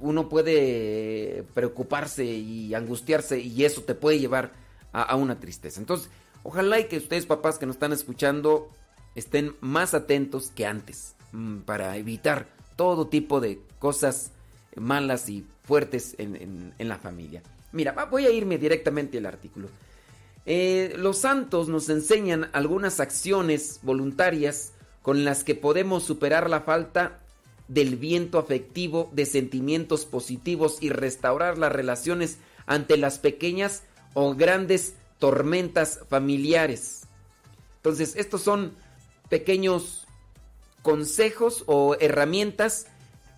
uno 0.01 0.29
puede 0.29 1.45
preocuparse 1.55 2.25
y 2.25 2.75
angustiarse 2.75 3.40
y 3.40 3.64
eso 3.64 3.83
te 3.83 3.95
puede 3.95 4.19
llevar 4.19 4.53
a, 4.93 5.14
una 5.16 5.38
tristeza. 5.38 5.81
Entonces, 5.81 6.11
ojalá 6.42 6.81
y 6.81 6.85
que 6.85 6.98
ustedes 6.98 7.26
papás 7.26 7.59
que 7.59 7.66
nos 7.66 7.76
están 7.76 7.92
escuchando 7.92 8.70
estén 9.14 9.55
más 9.61 9.94
atentos 9.94 10.50
que 10.50 10.66
antes 10.66 11.14
mm, 11.33 11.61
para 11.61 11.96
evitar 11.96 12.46
todo 12.76 13.09
tipo 13.09 13.40
de 13.40 13.61
cosas 13.79 14.33
malas 14.76 15.29
y 15.29 15.46
fuertes 15.62 16.14
en, 16.18 16.74
la 16.79 16.98
familia. 16.98 17.42
Mira, 17.72 17.92
voy 18.07 18.26
a 18.26 18.31
irme 18.31 18.59
directamente 18.59 19.18
al 19.18 19.26
artículo. 19.26 19.68
Eh, 20.46 20.94
los 20.96 21.18
santos 21.18 21.68
nos 21.68 21.88
enseñan 21.88 22.48
algunas 22.53 22.98
acciones 23.00 23.81
voluntarias 23.83 24.72
con 25.03 25.24
las 25.24 25.44
que 25.44 25.55
podemos 25.55 26.05
superar 26.05 26.48
la 26.48 26.61
falta 26.61 27.20
del 27.68 27.96
viento 27.96 28.38
afectivo 28.38 29.11
de 29.12 29.26
sentimientos 29.26 30.05
positivos 30.05 30.79
y 30.81 30.90
restaurar 30.90 31.57
las 31.59 31.70
relaciones 31.70 32.38
ante 32.66 32.96
las 32.96 33.18
pequeñas 33.18 33.85
o 34.14 34.35
grandes 34.35 34.94
tormentas 35.20 36.00
familiares. 36.09 37.06
Entonces, 37.76 38.16
estos 38.16 38.42
son 38.42 38.74
pequeños 39.28 40.09
consejos 40.83 41.62
o 41.66 41.96
herramientas 42.00 42.87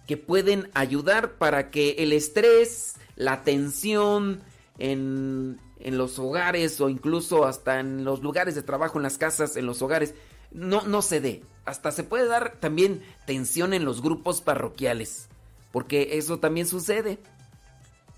que 0.06 0.16
pueden 0.16 0.70
ayudar 0.74 1.32
para 1.34 1.70
que 1.70 1.96
el 1.98 2.12
estrés, 2.12 2.94
la 3.16 3.44
tensión 3.44 4.40
en, 4.78 5.60
los 5.84 6.18
hogares 6.18 6.80
o 6.80 6.88
incluso 6.88 7.44
hasta 7.44 7.80
en 7.80 8.04
los 8.04 8.22
lugares 8.22 8.54
de 8.54 8.62
trabajo, 8.62 8.98
en 8.98 9.02
las 9.02 9.18
casas, 9.18 9.56
en 9.56 9.66
los 9.66 9.82
hogares, 9.82 10.14
no, 10.50 10.82
no 10.82 11.02
se 11.02 11.20
dé. 11.20 11.42
Hasta 11.64 11.92
se 11.92 12.04
puede 12.04 12.26
dar 12.26 12.56
también 12.58 13.02
tensión 13.26 13.74
en 13.74 13.84
los 13.84 14.02
grupos 14.02 14.40
parroquiales, 14.40 15.28
porque 15.72 16.18
eso 16.18 16.38
también 16.38 16.66
sucede. 16.66 17.18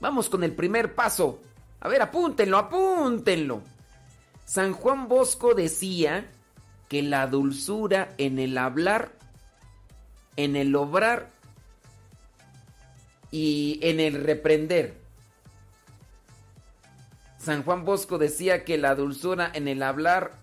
Vamos 0.00 0.28
con 0.28 0.44
el 0.44 0.54
primer 0.54 0.94
paso. 0.94 1.40
A 1.84 1.88
ver, 1.88 2.00
apúntenlo, 2.00 2.56
apúntenlo. 2.56 3.62
San 4.46 4.72
Juan 4.72 5.06
Bosco 5.06 5.54
decía 5.54 6.26
que 6.88 7.02
la 7.02 7.26
dulzura 7.26 8.14
en 8.16 8.38
el 8.38 8.56
hablar, 8.56 9.12
en 10.36 10.56
el 10.56 10.74
obrar 10.76 11.30
y 13.30 13.78
en 13.82 14.00
el 14.00 14.24
reprender. 14.24 14.94
San 17.38 17.62
Juan 17.64 17.84
Bosco 17.84 18.16
decía 18.16 18.64
que 18.64 18.78
la 18.78 18.94
dulzura 18.94 19.50
en 19.52 19.68
el 19.68 19.82
hablar, 19.82 20.38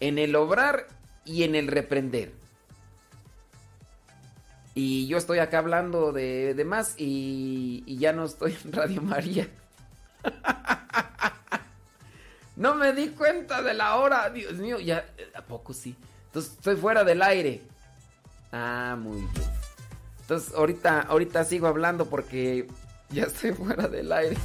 en 0.00 0.18
el 0.18 0.36
obrar 0.36 0.86
y 1.24 1.44
en 1.44 1.54
el 1.54 1.66
reprender. 1.66 2.34
Y 4.74 5.06
yo 5.06 5.16
estoy 5.16 5.38
acá 5.38 5.58
hablando 5.60 6.12
de, 6.12 6.62
más 6.66 6.94
y, 6.98 7.82
y, 7.86 7.96
ya 7.96 8.12
no 8.12 8.26
estoy 8.26 8.54
en 8.62 8.72
Radio 8.72 9.00
María. 9.00 9.48
No 12.56 12.74
me 12.74 12.92
di 12.92 13.08
cuenta 13.08 13.62
de 13.62 13.74
la 13.74 13.96
hora. 13.96 14.30
Dios 14.30 14.54
mío, 14.54 14.78
ya, 14.78 15.04
¿a 15.34 15.42
poco 15.42 15.72
sí? 15.72 15.96
Entonces 16.26 16.52
estoy 16.52 16.76
fuera 16.76 17.04
del 17.04 17.22
aire. 17.22 17.62
Ah, 18.52 18.96
muy 18.98 19.20
bien. 19.20 19.50
Entonces 20.20 20.54
ahorita, 20.54 21.00
ahorita 21.02 21.44
sigo 21.44 21.66
hablando 21.66 22.06
porque 22.06 22.68
ya 23.10 23.24
estoy 23.24 23.52
fuera 23.52 23.88
del 23.88 24.12
aire. 24.12 24.36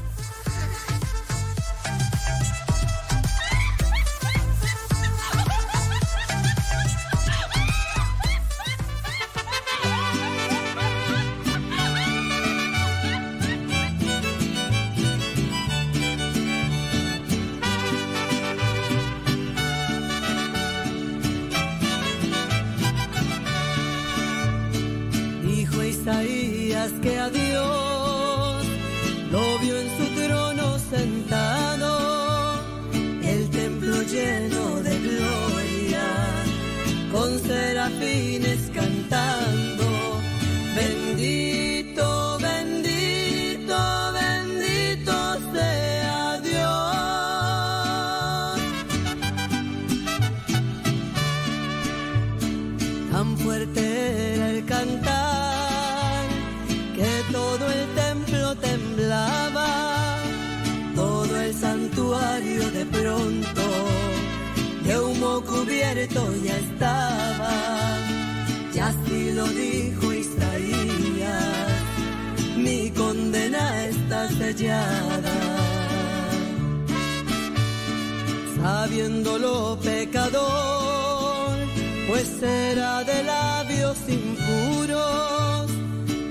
Está 74.55 74.85
sellada. 74.85 75.33
Sabiéndolo 78.55 79.77
pecador, 79.81 81.57
pues 82.07 82.41
era 82.41 83.03
de 83.03 83.23
labios 83.23 83.97
impuros, 84.07 85.69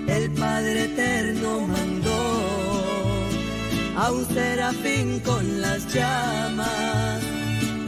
el 0.09 0.31
Padre 0.33 0.85
Eterno 0.85 1.61
mandó 1.61 2.23
a 3.97 4.11
un 4.11 4.27
serafín 4.27 5.21
con 5.21 5.61
las 5.61 5.87
llamas 5.95 7.23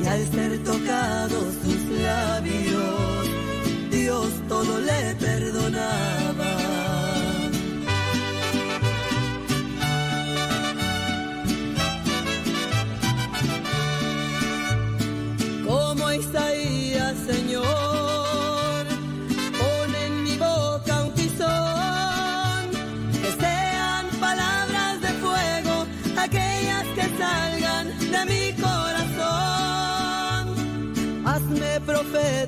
y 0.03 0.07
al 0.07 0.31
ser 0.31 0.63
tocados 0.63 1.55
sus 1.65 2.01
labios, 2.01 3.27
Dios 3.91 4.29
todo 4.49 4.81
le 4.81 5.15
perdonaba. 5.17 6.26
Profeta 31.87 32.46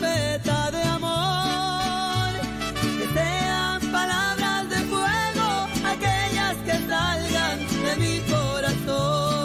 de 0.00 0.82
amor, 0.82 2.32
que 2.98 3.06
sean 3.12 3.80
palabras 3.92 4.70
de 4.70 4.76
fuego 4.76 5.68
aquellas 5.84 6.56
que 6.64 6.72
salgan 6.88 7.58
de 7.84 7.96
mi 7.96 8.20
corazón. 8.20 9.44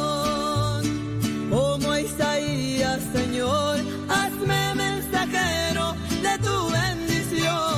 Como 1.50 1.98
Isaías, 1.98 3.02
Señor, 3.14 3.80
hazme 4.08 4.76
mensajero 4.76 5.96
de 6.22 6.38
tu 6.40 6.72
bendición. 6.72 7.76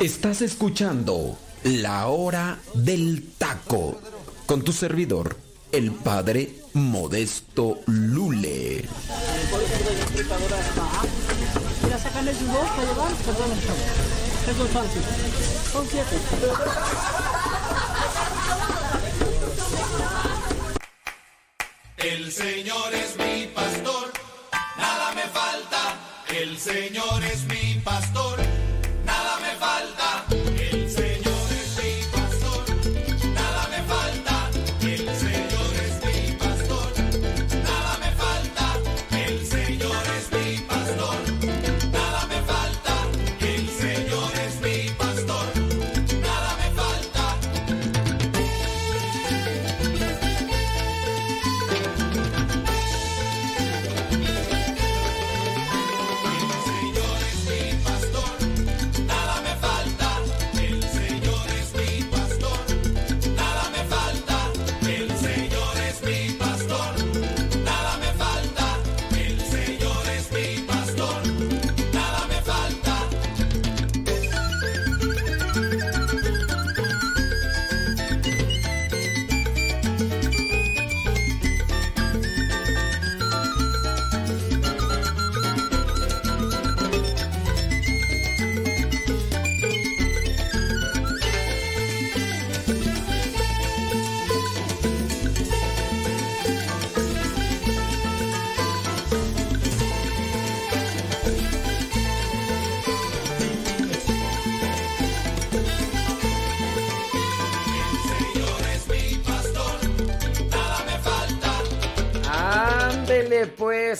Estás 0.00 0.42
escuchando 0.42 1.38
La 1.64 2.08
Hora 2.08 2.58
del 2.74 3.32
Taco 3.38 4.00
con 4.44 4.62
tu 4.62 4.72
servidor, 4.72 5.36
el 5.72 5.90
padre 5.92 6.54
Modesto 6.74 7.80
Lule. 7.86 8.84
El 21.98 22.32
Señor 22.32 22.94
es 22.94 23.16
mi 23.18 23.46
pastor, 23.54 24.12
nada 24.78 25.12
me 25.14 25.22
falta. 25.22 25.96
El 26.28 26.58
Señor 26.58 27.24
es 27.24 27.44
mi 27.46 27.80
pastor, 27.82 28.38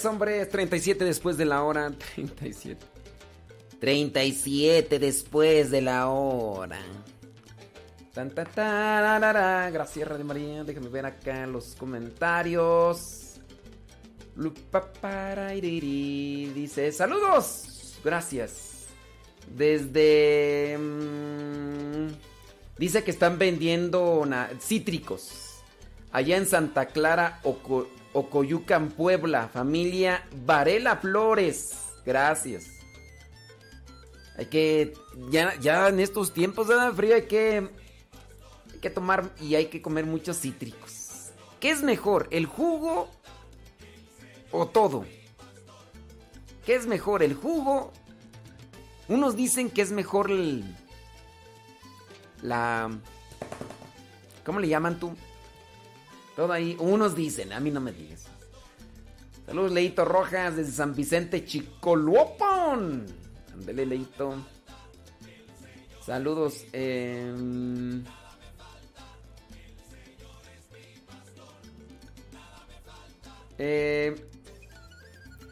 hombre, 0.07 0.41
es 0.41 0.49
37 0.49 1.05
después 1.05 1.37
de 1.37 1.45
la 1.45 1.63
hora. 1.63 1.91
37. 2.15 2.85
37 3.81 4.99
después 4.99 5.71
de 5.71 5.83
la 5.83 6.09
hora. 6.09 6.81
Tan, 8.15 8.31
tan. 8.31 9.71
Gracias, 9.73 10.09
Radio 10.09 10.25
María. 10.25 10.65
Déjame 10.65 10.89
ver 10.89 11.05
acá 11.07 11.47
los 11.47 11.75
comentarios. 11.75 13.35
Dice, 16.55 16.93
saludos. 16.93 17.99
Gracias. 18.03 18.87
Desde... 19.55 20.77
mm, 20.79 22.09
dice 22.79 23.05
que 23.05 23.11
están 23.11 23.39
vendiendo 23.39 24.25
cítricos. 24.61 25.61
Allá 26.13 26.37
en 26.37 26.47
Santa 26.47 26.87
Clara, 26.87 27.41
Oco- 27.45 27.89
Ocoyucan, 28.17 28.89
Puebla. 28.89 29.49
Familia 29.49 30.27
Varela 30.47 30.97
Flores. 30.97 31.75
Gracias. 32.07 32.65
Hay 34.39 34.47
que... 34.47 34.95
Ya, 35.31 35.89
en 35.89 36.01
estos 36.01 36.33
tiempos 36.33 36.69
de 36.69 36.75
frío 36.93 37.15
hay 37.15 37.27
que... 37.27 37.69
Hay 38.73 38.81
que 38.81 38.89
tomar 38.89 39.31
y 39.39 39.55
hay 39.55 39.67
que 39.67 39.83
comer 39.83 40.07
muchos 40.07 40.41
cítricos. 40.41 41.31
¿Qué 41.61 41.71
es 41.71 41.83
mejor? 41.83 42.29
¿El 42.31 42.47
jugo 42.47 43.11
o 44.51 44.67
todo? 44.67 45.05
¿Qué 46.65 46.75
es 46.75 46.87
mejor? 46.87 47.23
¿El 47.23 47.35
jugo? 47.35 47.93
Unos 49.09 49.37
dicen 49.37 49.69
que 49.69 49.83
es 49.83 49.93
mejor 49.93 50.31
el... 50.31 50.65
La... 52.41 52.91
¿Cómo 54.43 54.61
le 54.61 54.69
llaman 54.69 54.99
tú? 54.99 55.15
Todo 56.37 56.53
ahí. 56.53 56.77
Unos 56.79 57.17
dicen, 57.17 57.53
a 57.53 57.61
mí 57.61 57.71
no 57.71 57.81
me 57.81 57.93
digas. 57.93 58.27
Saludos, 59.47 59.73
Leito 59.73 60.05
Rojas, 60.05 60.57
desde 60.57 60.73
San 60.73 60.95
Vicente, 60.95 61.45
Chicoluopón. 61.45 63.07
Ándele, 63.55 63.87
Leito. 63.87 64.35
Saludos. 66.05 66.65
em, 66.73 68.05
eh, 73.59 74.15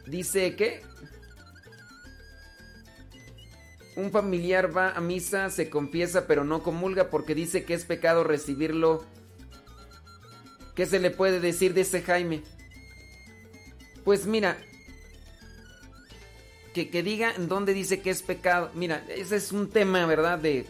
dice 0.05 0.55
que 0.55 0.83
un 3.95 4.11
familiar 4.11 4.75
va 4.75 4.91
a 4.91 5.01
misa, 5.01 5.49
se 5.49 5.69
confiesa, 5.69 6.27
pero 6.27 6.43
no 6.43 6.61
comulga 6.61 7.09
porque 7.09 7.33
dice 7.33 7.63
que 7.63 7.73
es 7.73 7.85
pecado 7.85 8.23
recibirlo. 8.23 9.03
¿Qué 10.75 10.85
se 10.85 10.99
le 10.99 11.09
puede 11.09 11.39
decir 11.39 11.73
de 11.73 11.81
ese 11.81 12.01
Jaime? 12.01 12.43
Pues 14.03 14.25
mira, 14.25 14.57
que, 16.73 16.89
que 16.89 17.01
diga 17.01 17.33
en 17.33 17.47
dónde 17.47 17.73
dice 17.73 18.01
que 18.01 18.09
es 18.09 18.21
pecado. 18.21 18.69
Mira, 18.73 19.03
ese 19.07 19.37
es 19.37 19.51
un 19.51 19.69
tema, 19.69 20.05
¿verdad? 20.05 20.37
De, 20.37 20.65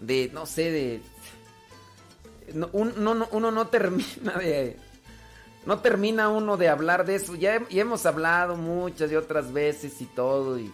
de 0.00 0.30
no 0.34 0.44
sé, 0.46 0.70
de... 0.70 1.00
no, 2.52 2.68
un- 2.72 3.02
no, 3.02 3.14
no, 3.14 3.28
uno 3.32 3.50
no 3.50 3.68
termina 3.68 4.34
de... 4.38 4.76
No 5.66 5.80
termina 5.80 6.28
uno 6.28 6.56
de 6.56 6.68
hablar 6.68 7.04
de 7.04 7.16
eso. 7.16 7.34
Ya, 7.34 7.66
ya 7.68 7.82
hemos 7.82 8.06
hablado 8.06 8.56
muchas 8.56 9.10
y 9.10 9.16
otras 9.16 9.52
veces 9.52 10.00
y 10.00 10.06
todo. 10.06 10.58
Y... 10.58 10.72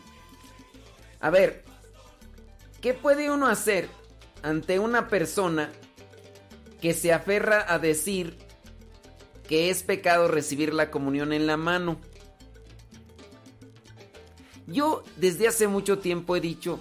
A 1.21 1.31
ver, 1.31 1.65
¿qué 2.81 2.93
puede 2.95 3.31
uno 3.31 3.47
hacer 3.47 3.89
ante 4.43 4.79
una 4.79 5.09
persona 5.09 5.73
que 6.81 6.95
se 6.95 7.13
aferra 7.13 7.65
a 7.73 7.79
decir 7.79 8.37
que 9.49 9.71
es 9.71 9.83
pecado 9.83 10.29
recibir 10.29 10.75
la 10.75 10.91
comunión 10.91 11.33
en 11.33 11.47
la 11.47 11.57
mano? 11.57 11.99
Yo 14.67 15.05
desde 15.17 15.49
hace 15.49 15.69
mucho 15.69 15.99
tiempo 15.99 16.35
he 16.37 16.41
dicho 16.41 16.81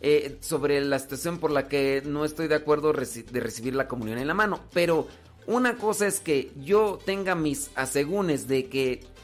eh, 0.00 0.38
sobre 0.40 0.80
la 0.80 0.98
situación 0.98 1.38
por 1.38 1.50
la 1.50 1.68
que 1.68 2.02
no 2.04 2.24
estoy 2.24 2.46
de 2.46 2.54
acuerdo 2.54 2.92
de 2.92 3.40
recibir 3.40 3.74
la 3.74 3.88
comunión 3.88 4.18
en 4.18 4.28
la 4.28 4.34
mano, 4.34 4.60
pero 4.72 5.08
una 5.46 5.76
cosa 5.76 6.06
es 6.06 6.20
que 6.20 6.52
yo 6.56 6.98
tenga 7.04 7.34
mis 7.34 7.70
asegúnes 7.74 8.46
de 8.46 8.68
que 8.68 9.14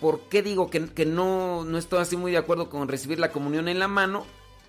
¿Por 0.00 0.20
qué 0.28 0.42
digo 0.42 0.70
que, 0.70 0.86
que 0.86 1.04
no, 1.04 1.64
no 1.64 1.76
estoy 1.76 2.00
así 2.00 2.16
muy 2.16 2.32
de 2.32 2.38
acuerdo 2.38 2.70
con 2.70 2.88
recibir 2.88 3.20
la 3.20 3.30
comunión 3.30 3.68
en 3.68 3.78
la 3.78 3.86
mano? 3.86 4.24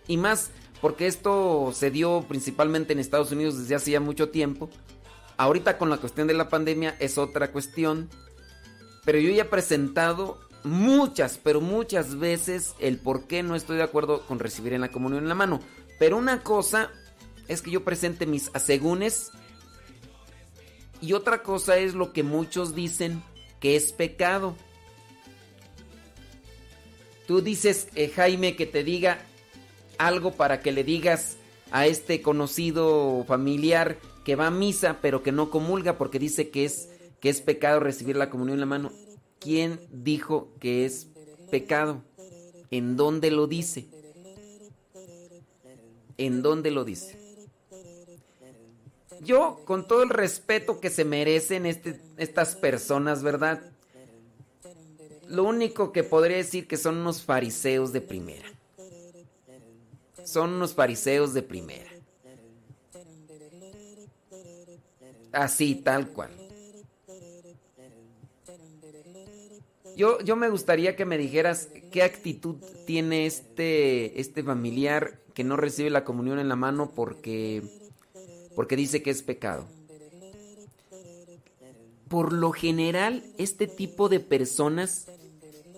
Y 0.08 0.18
más 0.18 0.52
porque 0.82 1.06
esto 1.06 1.72
se 1.74 1.92
dio 1.92 2.26
principalmente 2.28 2.94
en 2.94 3.00
Estados 3.00 3.32
Unidos 3.32 3.58
desde 3.60 3.76
hace 3.76 3.92
ya 3.92 4.00
mucho 4.00 4.30
tiempo. 4.30 4.70
Ahorita 5.38 5.78
con 5.78 5.90
la 5.90 5.98
cuestión 5.98 6.28
de 6.28 6.34
la 6.34 6.50
pandemia 6.50 6.96
es 7.00 7.18
otra 7.18 7.52
cuestión. 7.52 8.10
Pero 9.06 9.20
yo 9.20 9.32
ya 9.32 9.44
he 9.44 9.46
presentado 9.46 10.40
muchas, 10.64 11.40
pero 11.42 11.62
muchas 11.62 12.18
veces 12.18 12.74
el 12.80 12.98
por 12.98 13.28
qué 13.28 13.44
no 13.44 13.56
estoy 13.56 13.78
de 13.78 13.84
acuerdo 13.84 14.26
con 14.28 14.40
recibir 14.40 14.74
en 14.74 14.82
la 14.82 14.92
comunión 14.92 15.24
en 15.24 15.30
la 15.30 15.36
mano. 15.36 15.60
Pero 16.00 16.18
una 16.18 16.42
cosa 16.42 16.90
es 17.48 17.62
que 17.62 17.72
yo 17.72 17.84
presente 17.84 18.26
mis 18.26 18.50
asegúnes 18.54 19.32
y 21.00 21.14
otra 21.14 21.44
cosa 21.44 21.78
es 21.78 21.94
lo 21.94 22.14
que 22.14 22.24
muchos 22.24 22.76
dicen 22.76 23.22
que 23.60 23.76
es 23.76 23.92
pecado. 23.92 24.56
Tú 27.28 27.42
dices, 27.42 27.88
eh, 27.96 28.12
Jaime, 28.16 28.56
que 28.56 28.66
te 28.66 28.84
diga 28.84 29.26
algo 30.06 30.32
para 30.32 30.62
que 30.62 30.72
le 30.72 30.84
digas 30.84 31.38
a 31.72 31.88
este 31.88 32.22
conocido 32.22 33.24
familiar 33.28 33.98
que 34.26 34.36
va 34.36 34.48
a 34.48 34.52
misa 34.52 35.00
pero 35.02 35.24
que 35.24 35.32
no 35.32 35.50
comulga 35.50 35.98
porque 35.98 36.20
dice 36.20 36.50
que 36.50 36.66
es, 36.66 36.90
que 37.20 37.30
es 37.30 37.42
pecado 37.42 37.80
recibir 37.80 38.16
la 38.16 38.30
comunión 38.30 38.56
en 38.56 38.60
la 38.62 38.66
mano. 38.66 38.92
¿Quién 39.40 39.80
dijo 39.92 40.50
que 40.60 40.86
es 40.86 41.08
pecado? 41.50 42.04
¿En 42.70 42.96
dónde 42.96 43.32
lo 43.32 43.48
dice? 43.48 43.88
¿En 46.18 46.42
dónde 46.42 46.72
lo 46.72 46.86
dice? 46.86 47.18
Yo, 49.22 49.62
con 49.66 49.88
todo 49.88 50.04
el 50.04 50.10
respeto 50.10 50.80
que 50.80 50.90
se 50.90 51.06
merecen 51.06 51.66
este, 51.66 52.00
estas 52.18 52.56
personas, 52.56 53.22
¿verdad? 53.22 53.62
Lo 55.28 55.44
único 55.44 55.92
que 55.92 56.04
podría 56.04 56.38
decir 56.38 56.68
que 56.68 56.78
son 56.78 56.98
unos 56.98 57.22
fariseos 57.22 57.94
de 57.94 58.02
primera. 58.02 58.48
Son 60.32 60.54
unos 60.54 60.74
fariseos 60.74 61.34
de 61.34 61.44
primera. 61.44 61.92
Así, 65.34 65.76
tal 65.76 66.08
cual. 66.08 66.32
Yo, 69.98 70.22
yo 70.22 70.38
me 70.38 70.50
gustaría 70.50 70.96
que 70.96 71.04
me 71.04 71.18
dijeras 71.18 71.68
qué 71.92 72.04
actitud 72.04 72.56
tiene 72.86 73.26
este, 73.26 74.22
este 74.22 74.42
familiar 74.42 75.20
que 75.34 75.44
no 75.44 75.58
recibe 75.58 75.90
la 75.90 76.06
comunión 76.06 76.40
en 76.40 76.48
la 76.48 76.56
mano 76.56 76.94
porque, 76.96 77.62
porque 78.56 78.78
dice 78.78 79.04
que 79.04 79.10
es 79.10 79.24
pecado. 79.24 79.68
Por 82.08 82.32
lo 82.32 82.54
general, 82.54 83.26
este 83.38 83.68
tipo 83.68 84.08
de 84.08 84.22
personas 84.22 85.08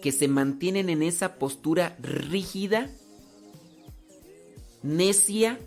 que 0.04 0.12
se 0.12 0.28
mantienen 0.28 0.92
en 0.92 1.02
esa 1.02 1.40
postura 1.40 1.98
rígida, 2.00 2.92
necia, 4.84 5.60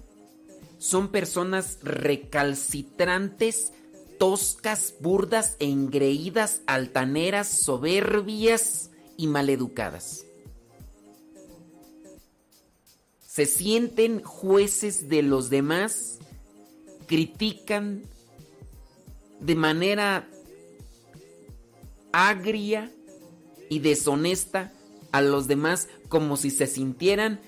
son 0.78 1.08
personas 1.08 1.78
recalcitrantes, 1.82 3.72
toscas, 4.18 4.94
burdas 5.00 5.56
e 5.58 5.66
engreídas, 5.66 6.62
altaneras, 6.66 7.48
soberbias 7.48 8.90
y 9.16 9.26
maleducadas. 9.26 10.24
Se 13.26 13.46
sienten 13.46 14.22
jueces 14.22 15.08
de 15.08 15.22
los 15.22 15.50
demás, 15.50 16.18
critican 17.06 18.02
de 19.40 19.54
manera 19.54 20.28
agria 22.12 22.90
y 23.68 23.80
deshonesta 23.80 24.72
a 25.12 25.20
los 25.20 25.48
demás 25.48 25.88
como 26.08 26.36
si 26.36 26.50
se 26.50 26.66
sintieran 26.66 27.40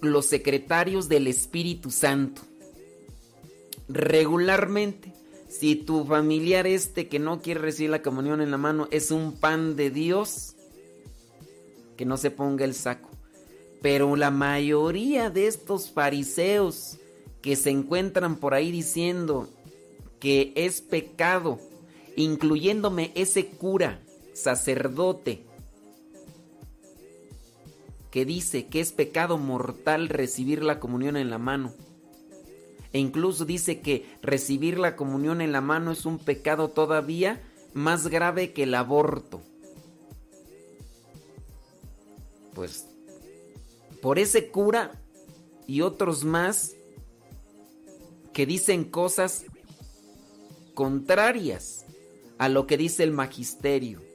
los 0.00 0.26
secretarios 0.26 1.08
del 1.08 1.26
Espíritu 1.26 1.90
Santo. 1.90 2.42
Regularmente, 3.88 5.12
si 5.48 5.76
tu 5.76 6.04
familiar 6.04 6.66
este 6.66 7.08
que 7.08 7.18
no 7.18 7.40
quiere 7.40 7.60
recibir 7.60 7.90
la 7.90 8.02
comunión 8.02 8.40
en 8.40 8.50
la 8.50 8.58
mano 8.58 8.86
es 8.90 9.10
un 9.10 9.32
pan 9.32 9.76
de 9.76 9.90
Dios, 9.90 10.54
que 11.96 12.04
no 12.04 12.16
se 12.16 12.30
ponga 12.30 12.64
el 12.64 12.74
saco. 12.74 13.08
Pero 13.82 14.16
la 14.16 14.30
mayoría 14.30 15.30
de 15.30 15.46
estos 15.46 15.90
fariseos 15.90 16.98
que 17.42 17.56
se 17.56 17.70
encuentran 17.70 18.36
por 18.36 18.54
ahí 18.54 18.70
diciendo 18.70 19.48
que 20.20 20.52
es 20.56 20.80
pecado, 20.80 21.58
incluyéndome 22.16 23.12
ese 23.14 23.46
cura, 23.46 24.00
sacerdote, 24.32 25.44
que 28.10 28.24
dice 28.24 28.66
que 28.66 28.80
es 28.80 28.92
pecado 28.92 29.38
mortal 29.38 30.08
recibir 30.08 30.62
la 30.62 30.80
comunión 30.80 31.16
en 31.16 31.30
la 31.30 31.38
mano. 31.38 31.72
E 32.92 32.98
incluso 32.98 33.44
dice 33.44 33.80
que 33.80 34.06
recibir 34.22 34.78
la 34.78 34.96
comunión 34.96 35.40
en 35.40 35.52
la 35.52 35.60
mano 35.60 35.92
es 35.92 36.06
un 36.06 36.18
pecado 36.18 36.70
todavía 36.70 37.42
más 37.74 38.08
grave 38.08 38.52
que 38.52 38.62
el 38.62 38.74
aborto. 38.74 39.42
Pues 42.54 42.86
por 44.00 44.18
ese 44.18 44.48
cura 44.50 44.92
y 45.66 45.82
otros 45.82 46.24
más 46.24 46.74
que 48.32 48.46
dicen 48.46 48.84
cosas 48.84 49.44
contrarias 50.74 51.84
a 52.38 52.48
lo 52.48 52.66
que 52.66 52.76
dice 52.76 53.02
el 53.02 53.12
magisterio. 53.12 54.07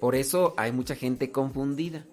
Por 0.00 0.14
eso 0.14 0.54
hay 0.56 0.72
mucha 0.72 0.94
gente 0.94 1.30
confundida. 1.32 2.06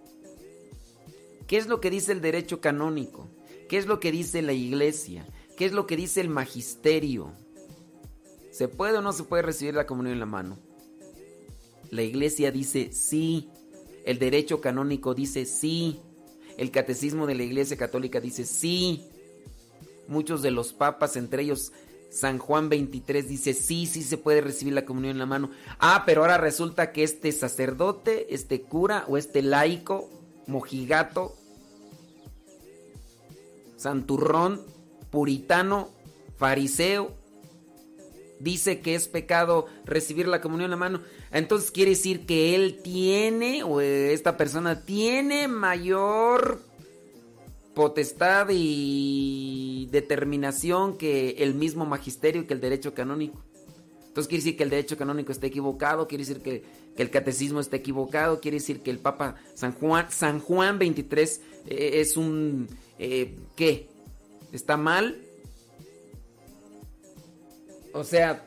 ¿Qué 1.47 1.57
es 1.57 1.67
lo 1.67 1.81
que 1.81 1.89
dice 1.89 2.11
el 2.11 2.21
derecho 2.21 2.61
canónico? 2.61 3.27
¿Qué 3.67 3.77
es 3.77 3.85
lo 3.85 3.99
que 3.99 4.11
dice 4.11 4.41
la 4.41 4.53
iglesia? 4.53 5.25
¿Qué 5.57 5.65
es 5.65 5.73
lo 5.73 5.85
que 5.85 5.97
dice 5.97 6.21
el 6.21 6.29
magisterio? 6.29 7.31
¿Se 8.51 8.67
puede 8.67 8.97
o 8.97 9.01
no 9.01 9.13
se 9.13 9.23
puede 9.23 9.43
recibir 9.43 9.73
la 9.73 9.85
comunión 9.85 10.13
en 10.13 10.19
la 10.19 10.25
mano? 10.25 10.57
La 11.89 12.03
iglesia 12.03 12.51
dice 12.51 12.91
sí. 12.91 13.49
El 14.05 14.19
derecho 14.19 14.61
canónico 14.61 15.13
dice 15.13 15.45
sí. 15.45 15.99
El 16.57 16.71
catecismo 16.71 17.27
de 17.27 17.35
la 17.35 17.43
iglesia 17.43 17.77
católica 17.77 18.19
dice 18.19 18.45
sí. 18.45 19.03
Muchos 20.07 20.41
de 20.41 20.51
los 20.51 20.73
papas, 20.73 21.17
entre 21.17 21.43
ellos 21.43 21.71
San 22.13 22.37
Juan 22.37 22.69
23 22.69 23.27
dice, 23.27 23.55
sí, 23.55 23.87
sí 23.87 24.03
se 24.03 24.19
puede 24.19 24.41
recibir 24.41 24.73
la 24.73 24.85
comunión 24.85 25.13
en 25.13 25.19
la 25.19 25.25
mano. 25.25 25.49
Ah, 25.79 26.03
pero 26.05 26.21
ahora 26.21 26.37
resulta 26.37 26.91
que 26.91 27.03
este 27.03 27.31
sacerdote, 27.31 28.33
este 28.35 28.61
cura 28.61 29.05
o 29.07 29.17
este 29.17 29.41
laico, 29.41 30.11
mojigato, 30.45 31.35
santurrón, 33.77 34.61
puritano, 35.09 35.89
fariseo, 36.37 37.15
dice 38.39 38.81
que 38.81 38.93
es 38.93 39.07
pecado 39.07 39.65
recibir 39.83 40.27
la 40.27 40.39
comunión 40.39 40.65
en 40.65 40.71
la 40.71 40.77
mano. 40.77 41.01
Entonces 41.31 41.71
quiere 41.71 41.91
decir 41.91 42.27
que 42.27 42.53
él 42.53 42.79
tiene, 42.83 43.63
o 43.63 43.81
esta 43.81 44.37
persona 44.37 44.85
tiene 44.85 45.47
mayor 45.47 46.61
potestad 47.73 48.47
y 48.51 49.87
determinación 49.91 50.97
que 50.97 51.31
el 51.39 51.55
mismo 51.55 51.85
magisterio 51.85 52.41
y 52.41 52.45
que 52.45 52.53
el 52.53 52.61
derecho 52.61 52.93
canónico. 52.93 53.43
Entonces 54.07 54.29
quiere 54.29 54.43
decir 54.43 54.57
que 54.57 54.63
el 54.63 54.69
derecho 54.69 54.95
canónico 54.95 55.31
está 55.31 55.47
equivocado, 55.47 56.07
quiere 56.07 56.23
decir 56.23 56.41
que, 56.41 56.63
el 56.95 57.09
catecismo 57.09 57.59
está 57.59 57.77
equivocado, 57.77 58.39
quiere 58.39 58.57
decir 58.57 58.81
que 58.81 58.91
el 58.91 58.99
Papa 58.99 59.35
San 59.55 59.73
Juan, 59.73 60.11
San 60.11 60.39
Juan 60.39 60.77
23 60.77 61.41
eh, 61.65 61.91
es 61.95 62.15
un... 62.15 62.67
Eh, 62.99 63.35
¿Qué? 63.55 63.89
¿Está 64.51 64.77
mal? 64.77 65.19
O 67.93 68.03
sea... 68.03 68.45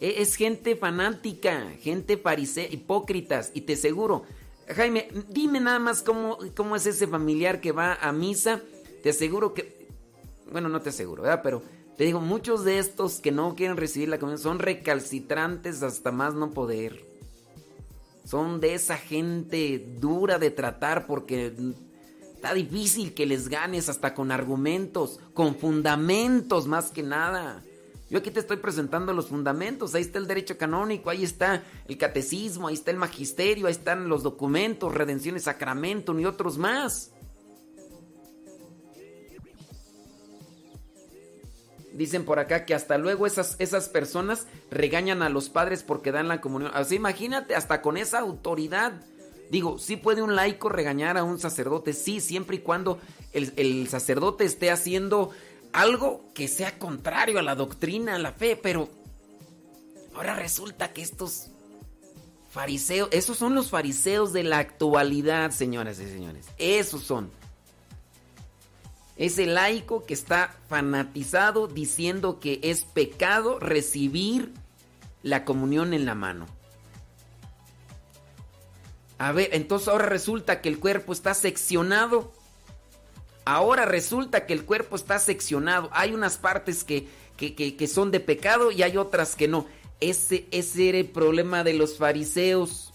E, 0.00 0.22
es 0.22 0.36
gente 0.36 0.76
fanática, 0.76 1.70
gente 1.82 2.16
farisea, 2.16 2.66
hipócritas, 2.70 3.50
y 3.52 3.62
te 3.62 3.74
aseguro, 3.74 4.24
Jaime, 4.74 5.08
dime 5.28 5.60
nada 5.60 5.78
más 5.78 6.02
cómo, 6.02 6.38
cómo 6.54 6.76
es 6.76 6.86
ese 6.86 7.06
familiar 7.06 7.60
que 7.60 7.72
va 7.72 7.94
a 7.94 8.12
misa. 8.12 8.60
Te 9.02 9.10
aseguro 9.10 9.54
que. 9.54 9.88
Bueno, 10.50 10.68
no 10.68 10.80
te 10.80 10.90
aseguro, 10.90 11.22
¿verdad? 11.22 11.40
Pero 11.42 11.62
te 11.96 12.04
digo, 12.04 12.20
muchos 12.20 12.64
de 12.64 12.78
estos 12.78 13.20
que 13.20 13.32
no 13.32 13.54
quieren 13.54 13.76
recibir 13.76 14.08
la 14.08 14.18
comunión 14.18 14.40
son 14.40 14.58
recalcitrantes 14.58 15.82
hasta 15.82 16.12
más 16.12 16.34
no 16.34 16.50
poder. 16.50 17.02
Son 18.24 18.60
de 18.60 18.74
esa 18.74 18.96
gente 18.96 19.84
dura 19.98 20.38
de 20.38 20.50
tratar 20.50 21.06
porque 21.06 21.54
está 22.34 22.52
difícil 22.52 23.14
que 23.14 23.26
les 23.26 23.48
ganes 23.48 23.88
hasta 23.88 24.14
con 24.14 24.30
argumentos, 24.30 25.18
con 25.34 25.56
fundamentos 25.56 26.66
más 26.66 26.90
que 26.90 27.02
nada. 27.02 27.64
Yo 28.10 28.18
aquí 28.18 28.30
te 28.30 28.40
estoy 28.40 28.56
presentando 28.56 29.12
los 29.12 29.28
fundamentos, 29.28 29.94
ahí 29.94 30.00
está 30.00 30.18
el 30.18 30.26
derecho 30.26 30.56
canónico, 30.56 31.10
ahí 31.10 31.24
está 31.24 31.62
el 31.86 31.98
catecismo, 31.98 32.68
ahí 32.68 32.74
está 32.74 32.90
el 32.90 32.96
magisterio, 32.96 33.66
ahí 33.66 33.72
están 33.72 34.08
los 34.08 34.22
documentos, 34.22 34.94
redenciones, 34.94 35.42
sacramento 35.44 36.18
y 36.18 36.24
otros 36.24 36.56
más. 36.56 37.12
Dicen 41.92 42.24
por 42.24 42.38
acá 42.38 42.64
que 42.64 42.74
hasta 42.74 42.96
luego 42.96 43.26
esas, 43.26 43.56
esas 43.58 43.88
personas 43.88 44.46
regañan 44.70 45.20
a 45.20 45.28
los 45.28 45.50
padres 45.50 45.82
porque 45.82 46.12
dan 46.12 46.28
la 46.28 46.40
comunión. 46.40 46.70
Así 46.72 46.94
imagínate, 46.94 47.56
hasta 47.56 47.82
con 47.82 47.98
esa 47.98 48.20
autoridad. 48.20 49.02
Digo, 49.50 49.78
sí 49.78 49.96
puede 49.96 50.22
un 50.22 50.36
laico 50.36 50.68
regañar 50.68 51.18
a 51.18 51.24
un 51.24 51.38
sacerdote, 51.38 51.92
sí, 51.94 52.20
siempre 52.20 52.56
y 52.56 52.60
cuando 52.60 53.00
el 53.32 53.88
sacerdote 53.88 54.44
esté 54.44 54.70
haciendo 54.70 55.30
algo 55.72 56.30
que 56.34 56.48
sea 56.48 56.78
contrario 56.78 57.38
a 57.38 57.42
la 57.42 57.54
doctrina, 57.54 58.14
a 58.14 58.18
la 58.18 58.32
fe, 58.32 58.56
pero 58.56 58.88
Ahora 60.18 60.34
resulta 60.34 60.92
que 60.92 61.00
estos 61.00 61.46
fariseos, 62.50 63.08
esos 63.12 63.38
son 63.38 63.54
los 63.54 63.70
fariseos 63.70 64.32
de 64.32 64.42
la 64.42 64.58
actualidad, 64.58 65.52
señoras 65.52 66.00
y 66.00 66.06
señores. 66.06 66.46
Esos 66.58 67.04
son. 67.04 67.30
Es 69.16 69.38
el 69.38 69.54
laico 69.54 70.04
que 70.04 70.14
está 70.14 70.56
fanatizado 70.68 71.68
diciendo 71.68 72.40
que 72.40 72.58
es 72.64 72.84
pecado 72.84 73.60
recibir 73.60 74.52
la 75.22 75.44
comunión 75.44 75.94
en 75.94 76.04
la 76.04 76.16
mano. 76.16 76.46
A 79.18 79.30
ver, 79.30 79.50
entonces 79.52 79.86
ahora 79.86 80.06
resulta 80.06 80.60
que 80.60 80.68
el 80.68 80.80
cuerpo 80.80 81.12
está 81.12 81.32
seccionado. 81.32 82.32
Ahora 83.48 83.86
resulta 83.86 84.44
que 84.44 84.52
el 84.52 84.66
cuerpo 84.66 84.94
está 84.94 85.18
seccionado. 85.18 85.88
Hay 85.92 86.12
unas 86.12 86.36
partes 86.36 86.84
que, 86.84 87.08
que, 87.38 87.88
son 87.88 88.10
de 88.10 88.20
pecado 88.20 88.70
y 88.70 88.82
hay 88.82 88.98
otras 88.98 89.36
que 89.36 89.48
no. 89.48 89.64
Ese, 90.00 90.46
ese 90.50 90.90
era 90.90 90.98
el 90.98 91.06
problema 91.06 91.64
de 91.64 91.72
los 91.72 91.96
fariseos. 91.96 92.92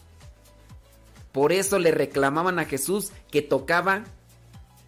Por 1.32 1.54
eso 1.54 1.80
le 1.80 1.90
reclamaban 1.90 2.60
a 2.60 2.66
Jesús 2.66 3.12
que 3.32 3.42
tocaba 3.42 4.04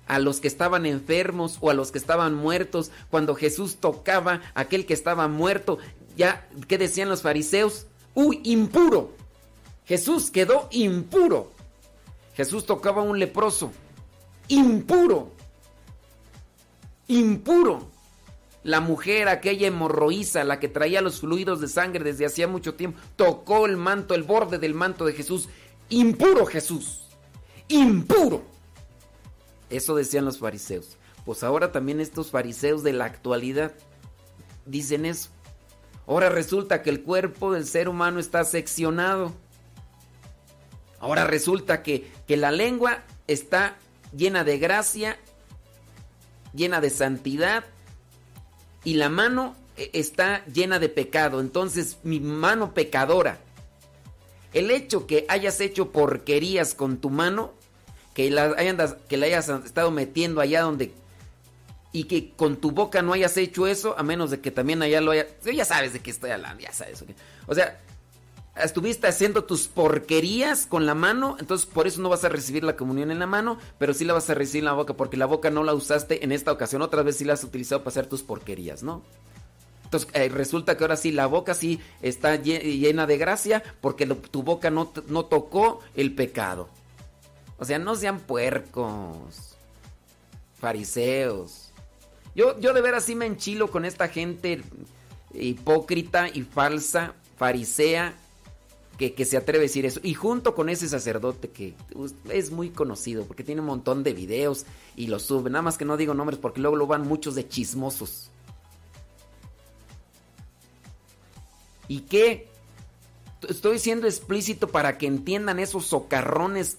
a 0.05 0.19
los 0.19 0.39
que 0.39 0.47
estaban 0.47 0.85
enfermos 0.85 1.57
o 1.61 1.71
a 1.71 1.73
los 1.73 1.91
que 1.91 1.97
estaban 1.97 2.35
muertos. 2.35 2.91
Cuando 3.09 3.33
Jesús 3.33 3.77
tocaba 3.77 4.41
a 4.53 4.61
aquel 4.61 4.85
que 4.85 4.93
estaba 4.93 5.27
muerto, 5.27 5.79
ya, 6.15 6.47
¿qué 6.67 6.77
decían 6.77 7.09
los 7.09 7.23
fariseos? 7.23 7.87
Uy, 8.13 8.39
impuro. 8.43 9.13
Jesús 9.85 10.29
quedó 10.29 10.67
impuro. 10.69 11.51
Jesús 12.35 12.67
tocaba 12.67 13.01
a 13.01 13.05
un 13.05 13.17
leproso. 13.17 13.71
Impuro. 14.47 15.34
Impuro. 17.07 17.91
La 18.63 18.79
mujer, 18.79 19.27
aquella 19.27 19.67
hemorroísa, 19.67 20.43
la 20.43 20.59
que 20.59 20.67
traía 20.67 21.01
los 21.01 21.19
fluidos 21.19 21.61
de 21.61 21.67
sangre 21.67 22.03
desde 22.03 22.25
hacía 22.25 22.47
mucho 22.47 22.73
tiempo, 22.73 22.99
tocó 23.15 23.67
el 23.67 23.77
manto, 23.77 24.15
el 24.15 24.23
borde 24.23 24.57
del 24.57 24.73
manto 24.73 25.05
de 25.05 25.13
Jesús. 25.13 25.49
Impuro 25.89 26.47
Jesús. 26.47 27.03
Impuro. 27.67 28.43
Eso 29.69 29.95
decían 29.95 30.25
los 30.25 30.39
fariseos. 30.39 30.97
Pues 31.25 31.43
ahora 31.43 31.71
también 31.71 31.99
estos 31.99 32.31
fariseos 32.31 32.83
de 32.83 32.93
la 32.93 33.05
actualidad 33.05 33.73
dicen 34.65 35.05
eso. 35.05 35.29
Ahora 36.07 36.29
resulta 36.29 36.83
que 36.83 36.91
el 36.91 37.01
cuerpo 37.01 37.51
del 37.51 37.65
ser 37.65 37.89
humano 37.89 38.19
está 38.19 38.43
seccionado. 38.43 39.33
Ahora 40.99 41.25
resulta 41.25 41.83
que, 41.83 42.11
que 42.27 42.37
la 42.37 42.51
lengua 42.51 43.03
está 43.27 43.77
llena 44.15 44.43
de 44.43 44.59
gracia, 44.59 45.19
llena 46.55 46.81
de 46.81 46.89
santidad, 46.89 47.63
y 48.83 48.93
la 48.93 49.09
mano 49.09 49.55
eh, 49.77 49.89
está 49.93 50.45
llena 50.45 50.79
de 50.79 50.89
pecado. 50.89 51.41
Entonces 51.41 51.97
mi 52.03 52.19
mano 52.19 52.73
pecadora. 52.73 53.39
El 54.53 54.71
hecho 54.71 55.05
que 55.05 55.25
hayas 55.27 55.59
hecho 55.59 55.91
porquerías 55.91 56.73
con 56.75 56.97
tu 56.97 57.09
mano, 57.09 57.53
que 58.13 58.31
la, 58.31 58.55
que 59.09 59.17
la 59.17 59.25
hayas 59.25 59.49
estado 59.49 59.91
metiendo 59.91 60.39
allá 60.39 60.61
donde 60.61 60.93
y 61.91 62.05
que 62.05 62.31
con 62.31 62.57
tu 62.57 62.71
boca 62.71 63.01
no 63.01 63.13
hayas 63.13 63.37
hecho 63.37 63.67
eso, 63.67 63.97
a 63.97 64.03
menos 64.03 64.29
de 64.29 64.41
que 64.41 64.51
también 64.51 64.81
allá 64.81 64.99
lo 64.99 65.11
haya... 65.11 65.27
Ya 65.43 65.63
sabes 65.63 65.93
de 65.93 65.99
qué 65.99 66.11
estoy 66.11 66.31
hablando, 66.31 66.61
ya 66.61 66.73
sabes. 66.73 67.03
O 67.47 67.55
sea, 67.55 67.79
estuviste 68.55 69.07
haciendo 69.07 69.43
tus 69.43 69.67
porquerías 69.67 70.65
con 70.65 70.85
la 70.85 70.95
mano, 70.95 71.37
entonces 71.39 71.65
por 71.65 71.87
eso 71.87 72.01
no 72.01 72.09
vas 72.09 72.23
a 72.23 72.29
recibir 72.29 72.63
la 72.63 72.75
comunión 72.75 73.11
en 73.11 73.19
la 73.19 73.27
mano, 73.27 73.57
pero 73.77 73.93
sí 73.93 74.05
la 74.05 74.13
vas 74.13 74.29
a 74.29 74.33
recibir 74.33 74.61
en 74.61 74.65
la 74.65 74.73
boca, 74.73 74.93
porque 74.93 75.17
la 75.17 75.25
boca 75.25 75.49
no 75.49 75.63
la 75.63 75.73
usaste 75.73 76.23
en 76.23 76.31
esta 76.31 76.51
ocasión, 76.51 76.81
otra 76.81 77.03
vez 77.03 77.17
sí 77.17 77.25
la 77.25 77.33
has 77.33 77.43
utilizado 77.43 77.81
para 77.81 77.89
hacer 77.89 78.07
tus 78.07 78.23
porquerías, 78.23 78.83
¿no? 78.83 79.03
Entonces 79.85 80.09
eh, 80.13 80.29
resulta 80.29 80.75
que 80.75 80.83
ahora 80.83 80.97
sí 80.97 81.11
la 81.11 81.27
boca 81.27 81.53
sí 81.53 81.79
está 82.01 82.35
llena 82.35 83.05
de 83.05 83.17
gracia 83.17 83.63
porque 83.81 84.05
tu 84.07 84.43
boca 84.43 84.71
no, 84.71 84.87
tocó 84.87 85.79
el 85.95 86.13
pecado. 86.15 86.69
O 87.57 87.65
sea, 87.65 87.79
no 87.79 87.95
sean 87.95 88.19
puercos, 88.19 89.55
fariseos. 90.59 91.71
Yo, 92.35 92.53
de 92.55 92.81
veras 92.81 93.05
sí 93.05 93.15
me 93.15 93.25
enchilo 93.25 93.71
con 93.71 93.85
esta 93.85 94.09
gente 94.09 94.61
hipócrita 95.33 96.27
y 96.27 96.41
falsa, 96.41 97.13
farisea, 97.37 98.15
que, 98.97 99.25
se 99.25 99.37
atreve 99.37 99.59
a 99.65 99.67
decir 99.67 99.85
eso. 99.85 99.99
Y 100.03 100.13
junto 100.13 100.55
con 100.55 100.69
ese 100.69 100.87
sacerdote 100.87 101.49
que 101.49 101.73
es 102.29 102.51
muy 102.51 102.69
conocido, 102.69 103.25
porque 103.25 103.43
tiene 103.43 103.61
un 103.61 103.67
montón 103.67 104.03
de 104.03 104.13
videos 104.13 104.65
y 104.95 105.07
lo 105.07 105.19
sube. 105.19 105.49
Nada 105.49 105.61
más 105.61 105.77
que 105.77 105.85
no 105.85 105.97
digo 105.97 106.13
nombres 106.13 106.39
porque 106.39 106.61
luego 106.61 106.75
lo 106.75 106.87
van 106.87 107.07
muchos 107.07 107.35
de 107.35 107.47
chismosos. 107.47 108.29
¿Y 111.87 112.01
qué? 112.01 112.49
Estoy 113.47 113.79
siendo 113.79 114.07
explícito 114.07 114.69
para 114.69 114.97
que 114.97 115.07
entiendan 115.07 115.59
esos 115.59 115.85
socarrones 115.85 116.77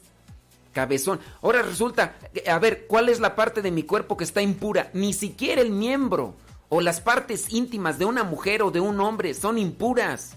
cabezón. 0.72 1.20
Ahora 1.42 1.62
resulta, 1.62 2.18
a 2.46 2.58
ver, 2.58 2.86
¿cuál 2.86 3.08
es 3.08 3.20
la 3.20 3.34
parte 3.34 3.62
de 3.62 3.70
mi 3.70 3.82
cuerpo 3.82 4.16
que 4.16 4.24
está 4.24 4.42
impura? 4.42 4.90
Ni 4.92 5.12
siquiera 5.12 5.62
el 5.62 5.70
miembro 5.70 6.34
o 6.68 6.80
las 6.80 7.00
partes 7.00 7.52
íntimas 7.52 7.98
de 7.98 8.04
una 8.04 8.24
mujer 8.24 8.62
o 8.62 8.70
de 8.70 8.80
un 8.80 9.00
hombre 9.00 9.32
son 9.32 9.58
impuras. 9.58 10.36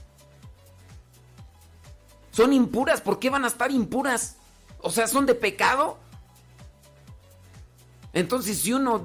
Son 2.40 2.54
impuras, 2.54 3.02
¿por 3.02 3.20
qué 3.20 3.30
van 3.30 3.44
a 3.44 3.50
estar 3.50 3.70
impuras? 3.70 4.38
O 4.80 4.92
sea, 4.92 5.08
son 5.08 5.26
de 5.26 5.36
pecado. 5.36 5.98
Entonces, 8.14 8.60
si 8.60 8.72
uno 8.72 9.04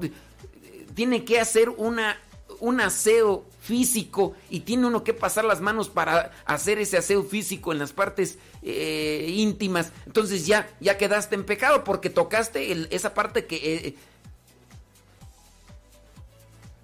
tiene 0.94 1.24
que 1.24 1.40
hacer 1.40 1.68
una, 1.68 2.16
un 2.60 2.80
aseo 2.80 3.44
físico 3.60 4.36
y 4.50 4.60
tiene 4.60 4.86
uno 4.86 5.02
que 5.02 5.14
pasar 5.14 5.44
las 5.44 5.60
manos 5.60 5.88
para 5.88 6.30
hacer 6.44 6.78
ese 6.78 6.96
aseo 6.96 7.24
físico 7.24 7.72
en 7.72 7.80
las 7.80 7.92
partes 7.92 8.38
eh, 8.62 9.26
íntimas, 9.28 9.90
entonces 10.06 10.46
ya, 10.46 10.70
ya 10.78 10.96
quedaste 10.96 11.34
en 11.34 11.44
pecado 11.44 11.82
porque 11.82 12.10
tocaste 12.10 12.86
esa 12.94 13.14
parte 13.14 13.46
que... 13.46 13.56
Eh, 13.56 13.88
eh, 13.88 13.96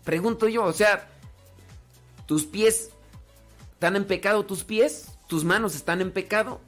pregunto 0.03 0.49
yo, 0.49 0.65
o 0.65 0.73
sea, 0.73 1.09
tus 2.27 2.45
pies 2.45 2.91
están 3.75 3.95
en 3.95 4.05
pecado, 4.05 4.45
tus 4.45 4.65
pies, 4.65 5.07
tus 5.31 5.45
manos 5.45 5.77
están 5.77 6.01
en 6.01 6.11
pecado. 6.11 6.61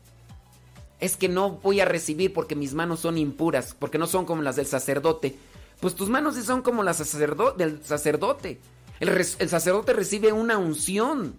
Es 1.00 1.16
que 1.16 1.28
no 1.28 1.50
voy 1.50 1.80
a 1.80 1.84
recibir 1.84 2.32
porque 2.32 2.54
mis 2.54 2.74
manos 2.74 3.00
son 3.00 3.18
impuras, 3.18 3.74
porque 3.76 3.98
no 3.98 4.06
son 4.06 4.24
como 4.24 4.40
las 4.40 4.54
del 4.54 4.66
sacerdote. 4.66 5.36
Pues 5.80 5.96
tus 5.96 6.08
manos 6.08 6.36
son 6.36 6.62
como 6.62 6.84
las 6.84 6.98
del 6.98 7.84
sacerdote. 7.84 8.60
El, 9.00 9.24
sacerdote 9.24 9.94
recibe 9.94 10.32
una 10.32 10.58
unción. 10.58 11.36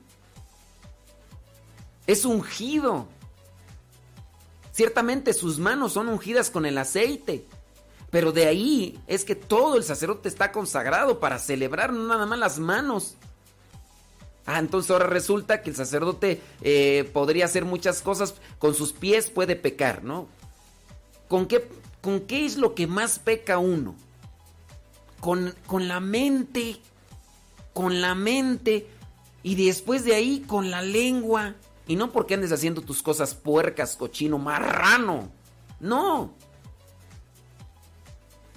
Es 2.08 2.26
ungido. 2.26 3.08
Ciertamente 4.74 5.34
sus 5.34 5.60
manos 5.60 5.94
son 5.94 6.10
ungidas 6.10 6.50
con 6.50 6.66
el 6.66 6.78
aceite. 6.78 7.48
Pero 8.12 8.34
de 8.34 8.48
ahí 8.48 9.00
es 9.08 9.24
que 9.24 9.36
todo 9.36 9.78
el 9.78 9.86
sacerdote 9.86 10.28
está 10.28 10.52
consagrado 10.52 11.22
para 11.22 11.40
celebrar, 11.40 11.94
no 11.94 12.06
nada 12.06 12.26
más 12.26 12.38
las 12.38 12.60
manos. 12.60 13.16
Ah, 14.46 14.60
entonces 14.60 14.92
ahora 14.92 15.08
resulta 15.08 15.62
que 15.62 15.70
el 15.70 15.76
sacerdote 15.76 16.42
eh, 16.62 17.10
podría 17.14 17.46
hacer 17.46 17.66
muchas 17.66 18.02
cosas, 18.02 18.36
con 18.60 18.76
sus 18.76 18.92
pies 18.92 19.30
puede 19.30 19.56
pecar, 19.56 20.04
¿no? 20.04 20.28
¿Con 21.30 21.46
qué, 21.46 21.70
con 22.02 22.22
qué 22.22 22.46
es 22.46 22.58
lo 22.58 22.76
que 22.76 22.88
más 22.88 23.20
peca 23.20 23.58
uno? 23.58 23.96
Con, 25.22 25.56
con 25.66 25.88
la 25.88 26.02
mente 26.02 26.80
con 27.74 28.02
la 28.02 28.16
mente 28.16 28.88
y 29.42 29.56
después 29.56 30.06
de 30.06 30.16
ahí 30.16 30.42
con 30.48 30.72
la 30.72 30.82
lengua. 30.82 31.56
Y 31.86 31.98
no 31.98 32.12
porque 32.12 32.36
andes 32.36 32.52
haciendo 32.54 32.82
tus 32.82 33.02
cosas 33.02 33.36
puercas, 33.36 33.98
cochino, 33.98 34.38
marrano. 34.38 35.30
No. 35.80 36.34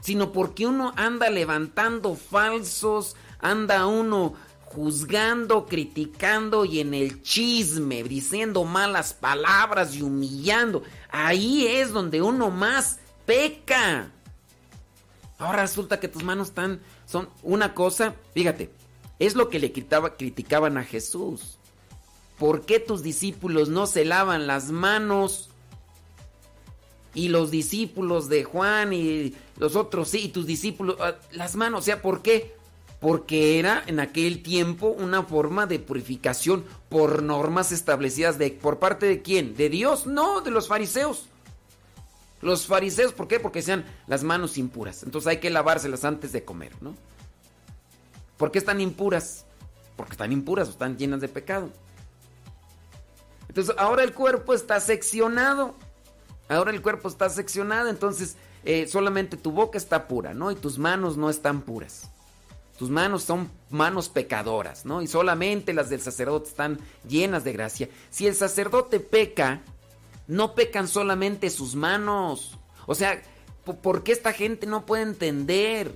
Sino 0.00 0.30
porque 0.30 0.66
uno 0.66 0.92
anda 0.96 1.28
levantando 1.30 2.14
falsos, 2.14 3.16
anda 3.40 3.86
uno 3.86 4.34
juzgando, 4.76 5.64
criticando 5.64 6.66
y 6.66 6.80
en 6.80 6.92
el 6.92 7.22
chisme, 7.22 8.02
diciendo 8.02 8.62
malas 8.64 9.14
palabras 9.14 9.94
y 9.94 10.02
humillando. 10.02 10.82
Ahí 11.08 11.66
es 11.66 11.92
donde 11.92 12.20
uno 12.20 12.50
más 12.50 12.98
peca. 13.24 14.12
Ahora 15.38 15.62
resulta 15.62 15.98
que 15.98 16.08
tus 16.08 16.22
manos 16.22 16.48
están, 16.48 16.82
son 17.06 17.30
una 17.42 17.72
cosa, 17.72 18.16
fíjate, 18.34 18.70
es 19.18 19.34
lo 19.34 19.48
que 19.48 19.60
le 19.60 19.72
criticaban 19.72 20.76
a 20.76 20.84
Jesús. 20.84 21.56
¿Por 22.38 22.66
qué 22.66 22.78
tus 22.78 23.02
discípulos 23.02 23.70
no 23.70 23.86
se 23.86 24.04
lavan 24.04 24.46
las 24.46 24.70
manos? 24.70 25.48
Y 27.14 27.28
los 27.28 27.50
discípulos 27.50 28.28
de 28.28 28.44
Juan 28.44 28.92
y 28.92 29.34
los 29.56 29.74
otros 29.74 30.08
sí, 30.08 30.24
y 30.24 30.28
tus 30.28 30.44
discípulos, 30.44 30.98
ah, 31.00 31.14
las 31.32 31.56
manos, 31.56 31.80
o 31.80 31.82
sea, 31.82 32.02
¿por 32.02 32.20
qué? 32.20 32.54
Porque 33.00 33.58
era 33.58 33.82
en 33.86 34.00
aquel 34.00 34.42
tiempo 34.42 34.88
una 34.88 35.22
forma 35.22 35.66
de 35.66 35.78
purificación 35.78 36.64
por 36.88 37.22
normas 37.22 37.72
establecidas 37.72 38.38
de 38.38 38.50
por 38.50 38.78
parte 38.78 39.06
de 39.06 39.22
quién? 39.22 39.54
¿De 39.54 39.68
Dios? 39.68 40.06
No, 40.06 40.40
de 40.40 40.50
los 40.50 40.68
fariseos. 40.68 41.28
Los 42.40 42.66
fariseos, 42.66 43.12
¿por 43.12 43.28
qué? 43.28 43.40
Porque 43.40 43.62
sean 43.62 43.84
las 44.06 44.22
manos 44.22 44.58
impuras. 44.58 45.02
Entonces 45.02 45.28
hay 45.28 45.38
que 45.38 45.50
lavárselas 45.50 46.04
antes 46.04 46.32
de 46.32 46.44
comer, 46.44 46.72
¿no? 46.80 46.94
¿Por 48.36 48.50
qué 48.50 48.58
están 48.58 48.80
impuras? 48.80 49.46
Porque 49.96 50.12
están 50.12 50.32
impuras 50.32 50.68
o 50.68 50.70
están 50.70 50.96
llenas 50.96 51.20
de 51.20 51.28
pecado. 51.28 51.70
Entonces 53.48 53.74
ahora 53.78 54.04
el 54.04 54.12
cuerpo 54.12 54.54
está 54.54 54.80
seccionado. 54.80 55.74
Ahora 56.48 56.70
el 56.70 56.82
cuerpo 56.82 57.08
está 57.08 57.28
seccionado, 57.28 57.88
entonces 57.88 58.36
eh, 58.64 58.86
solamente 58.86 59.36
tu 59.36 59.50
boca 59.50 59.78
está 59.78 60.06
pura, 60.06 60.32
¿no? 60.32 60.50
Y 60.50 60.54
tus 60.54 60.78
manos 60.78 61.16
no 61.16 61.28
están 61.28 61.62
puras. 61.62 62.10
Tus 62.76 62.90
manos 62.90 63.22
son 63.22 63.50
manos 63.70 64.08
pecadoras, 64.08 64.84
¿no? 64.84 65.00
Y 65.00 65.06
solamente 65.06 65.72
las 65.72 65.88
del 65.88 66.00
sacerdote 66.00 66.48
están 66.48 66.78
llenas 67.08 67.42
de 67.42 67.52
gracia. 67.52 67.88
Si 68.10 68.26
el 68.26 68.34
sacerdote 68.34 69.00
peca, 69.00 69.62
no 70.26 70.54
pecan 70.54 70.86
solamente 70.86 71.48
sus 71.48 71.74
manos. 71.74 72.58
O 72.86 72.94
sea, 72.94 73.22
¿por 73.82 74.02
qué 74.02 74.12
esta 74.12 74.32
gente 74.32 74.66
no 74.66 74.84
puede 74.84 75.04
entender? 75.04 75.92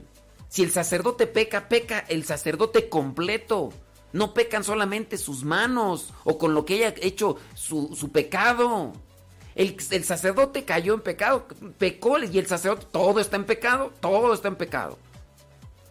Si 0.49 0.63
el 0.63 0.71
sacerdote 0.71 1.27
peca, 1.27 1.69
peca 1.69 2.01
el 2.09 2.25
sacerdote 2.25 2.89
completo. 2.89 3.71
No 4.13 4.35
pecan 4.35 4.65
solamente 4.65 5.19
sus 5.19 5.45
manos 5.45 6.13
o 6.25 6.39
con 6.39 6.55
lo 6.55 6.65
que 6.65 6.75
haya 6.75 6.95
hecho 7.01 7.37
su, 7.55 8.11
pecado. 8.13 8.93
El, 9.55 9.77
el, 9.91 10.05
sacerdote 10.05 10.65
cayó 10.65 10.95
en 10.95 11.01
pecado, 11.01 11.47
pecó 11.79 12.19
y 12.19 12.39
el 12.39 12.47
sacerdote 12.47 12.87
todo 12.91 13.21
está 13.21 13.37
en 13.37 13.45
pecado, 13.45 13.93
todo 14.01 14.33
está 14.35 14.49
en 14.49 14.57
pecado. 14.57 14.99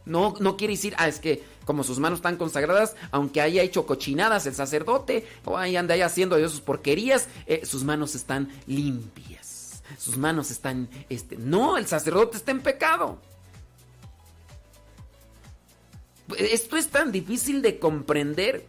No, 0.09 0.33
no 0.39 0.57
quiere 0.57 0.73
decir, 0.73 0.95
ah, 0.97 1.07
es 1.07 1.19
que 1.19 1.43
como 1.65 1.83
sus 1.83 1.99
manos 1.99 2.17
están 2.17 2.35
consagradas, 2.35 2.95
aunque 3.11 3.41
haya 3.41 3.61
hecho 3.61 3.85
cochinadas 3.85 4.47
el 4.47 4.55
sacerdote, 4.55 5.27
o 5.45 5.55
ahí 5.55 5.75
anda 5.75 5.93
ahí 5.93 6.01
haciendo 6.01 6.37
sus 6.49 6.61
porquerías, 6.61 7.27
eh, 7.45 7.63
sus 7.63 7.83
manos 7.83 8.15
están 8.15 8.49
limpias. 8.65 9.83
Sus 9.97 10.17
manos 10.17 10.49
están, 10.49 10.89
este, 11.09 11.37
no, 11.37 11.77
el 11.77 11.85
sacerdote 11.85 12.37
está 12.37 12.49
en 12.51 12.61
pecado. 12.61 13.19
Esto 16.37 16.75
es 16.75 16.87
tan 16.89 17.11
difícil 17.11 17.61
de 17.61 17.77
comprender. 17.77 18.65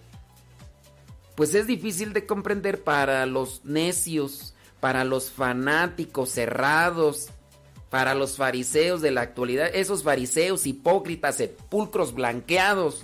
Pues 1.37 1.55
es 1.55 1.67
difícil 1.67 2.13
de 2.13 2.27
comprender 2.27 2.85
para 2.85 3.25
los 3.25 3.65
necios, 3.65 4.53
para 4.79 5.05
los 5.05 5.31
fanáticos 5.31 6.31
cerrados, 6.31 7.29
para 7.91 8.15
los 8.15 8.37
fariseos 8.37 9.03
de 9.03 9.11
la 9.11 9.23
actualidad, 9.23 9.69
esos 9.75 10.05
fariseos 10.05 10.65
hipócritas, 10.67 11.37
sepulcros 11.37 12.15
blanqueados. 12.15 13.03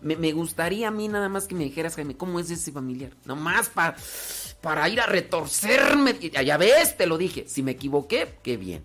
Me, 0.00 0.32
gustaría 0.32 0.88
a 0.88 0.90
mí 0.90 1.08
nada 1.08 1.28
más 1.28 1.46
que 1.46 1.54
me 1.54 1.64
dijeras, 1.64 1.94
Jaime, 1.94 2.16
¿cómo 2.16 2.40
es 2.40 2.50
ese 2.50 2.72
familiar? 2.72 3.12
Nomás 3.26 3.68
para, 3.68 3.94
para 4.62 4.88
ir 4.88 4.98
a 4.98 5.04
retorcerme. 5.04 6.18
Ya 6.18 6.56
ves, 6.56 6.96
te 6.96 7.06
lo 7.06 7.18
dije. 7.18 7.44
Si 7.46 7.62
me 7.62 7.72
equivoqué, 7.72 8.34
qué 8.42 8.56
bien. 8.56 8.82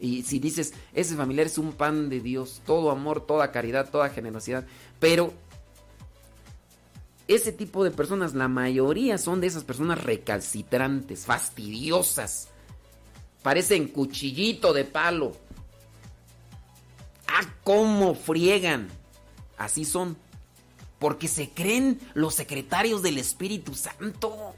Y 0.00 0.22
si 0.22 0.40
dices, 0.40 0.74
ese 0.94 1.14
familiar 1.14 1.46
es 1.46 1.58
un 1.58 1.72
pan 1.72 2.08
de 2.08 2.18
Dios, 2.18 2.60
todo 2.66 2.90
amor, 2.90 3.24
toda 3.24 3.52
caridad, 3.52 3.88
toda 3.88 4.10
generosidad. 4.10 4.66
Pero 4.98 5.32
ese 7.28 7.52
tipo 7.52 7.84
de 7.84 7.92
personas, 7.92 8.34
la 8.34 8.48
mayoría 8.48 9.16
son 9.16 9.40
de 9.40 9.46
esas 9.46 9.62
personas 9.62 10.02
recalcitrantes, 10.02 11.24
fastidiosas 11.24 12.48
Parecen 13.48 13.88
cuchillito 13.88 14.74
de 14.74 14.84
palo. 14.84 15.32
¡Ah, 17.26 17.50
cómo 17.64 18.14
friegan! 18.14 18.90
Así 19.56 19.86
son. 19.86 20.18
Porque 20.98 21.28
se 21.28 21.48
creen 21.48 21.98
los 22.12 22.34
secretarios 22.34 23.02
del 23.02 23.16
Espíritu 23.16 23.72
Santo. 23.72 24.54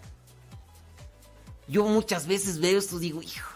Yo 1.69 1.85
muchas 1.85 2.27
veces 2.27 2.59
veo 2.59 2.81
esto 2.81 2.97
y 2.97 3.03
digo, 3.03 3.23
hijo, 3.23 3.49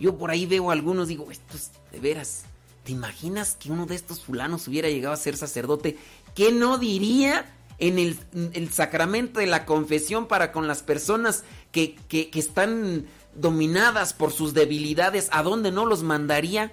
yo 0.00 0.18
por 0.18 0.32
ahí 0.32 0.46
veo 0.46 0.70
a 0.70 0.72
algunos, 0.72 1.06
digo, 1.06 1.30
estos, 1.30 1.70
de 1.92 2.00
veras, 2.00 2.42
¿te 2.82 2.90
imaginas 2.90 3.54
que 3.54 3.70
uno 3.70 3.86
de 3.86 3.94
estos 3.94 4.24
fulanos 4.24 4.66
hubiera 4.66 4.88
llegado 4.88 5.14
a 5.14 5.16
ser 5.16 5.36
sacerdote? 5.36 5.96
¿Qué 6.34 6.50
no 6.50 6.78
diría 6.78 7.54
en 7.78 8.00
el, 8.00 8.72
sacramento 8.72 9.38
de 9.38 9.46
la 9.46 9.64
confesión 9.64 10.26
para 10.26 10.50
con 10.50 10.66
las 10.66 10.82
personas 10.82 11.44
que, 11.70 11.94
que 12.08 12.30
están 12.34 13.06
dominadas 13.36 14.12
por 14.12 14.32
sus 14.32 14.54
debilidades, 14.54 15.28
¿a 15.32 15.42
dónde 15.42 15.72
no 15.72 15.86
los 15.86 16.02
mandaría? 16.02 16.72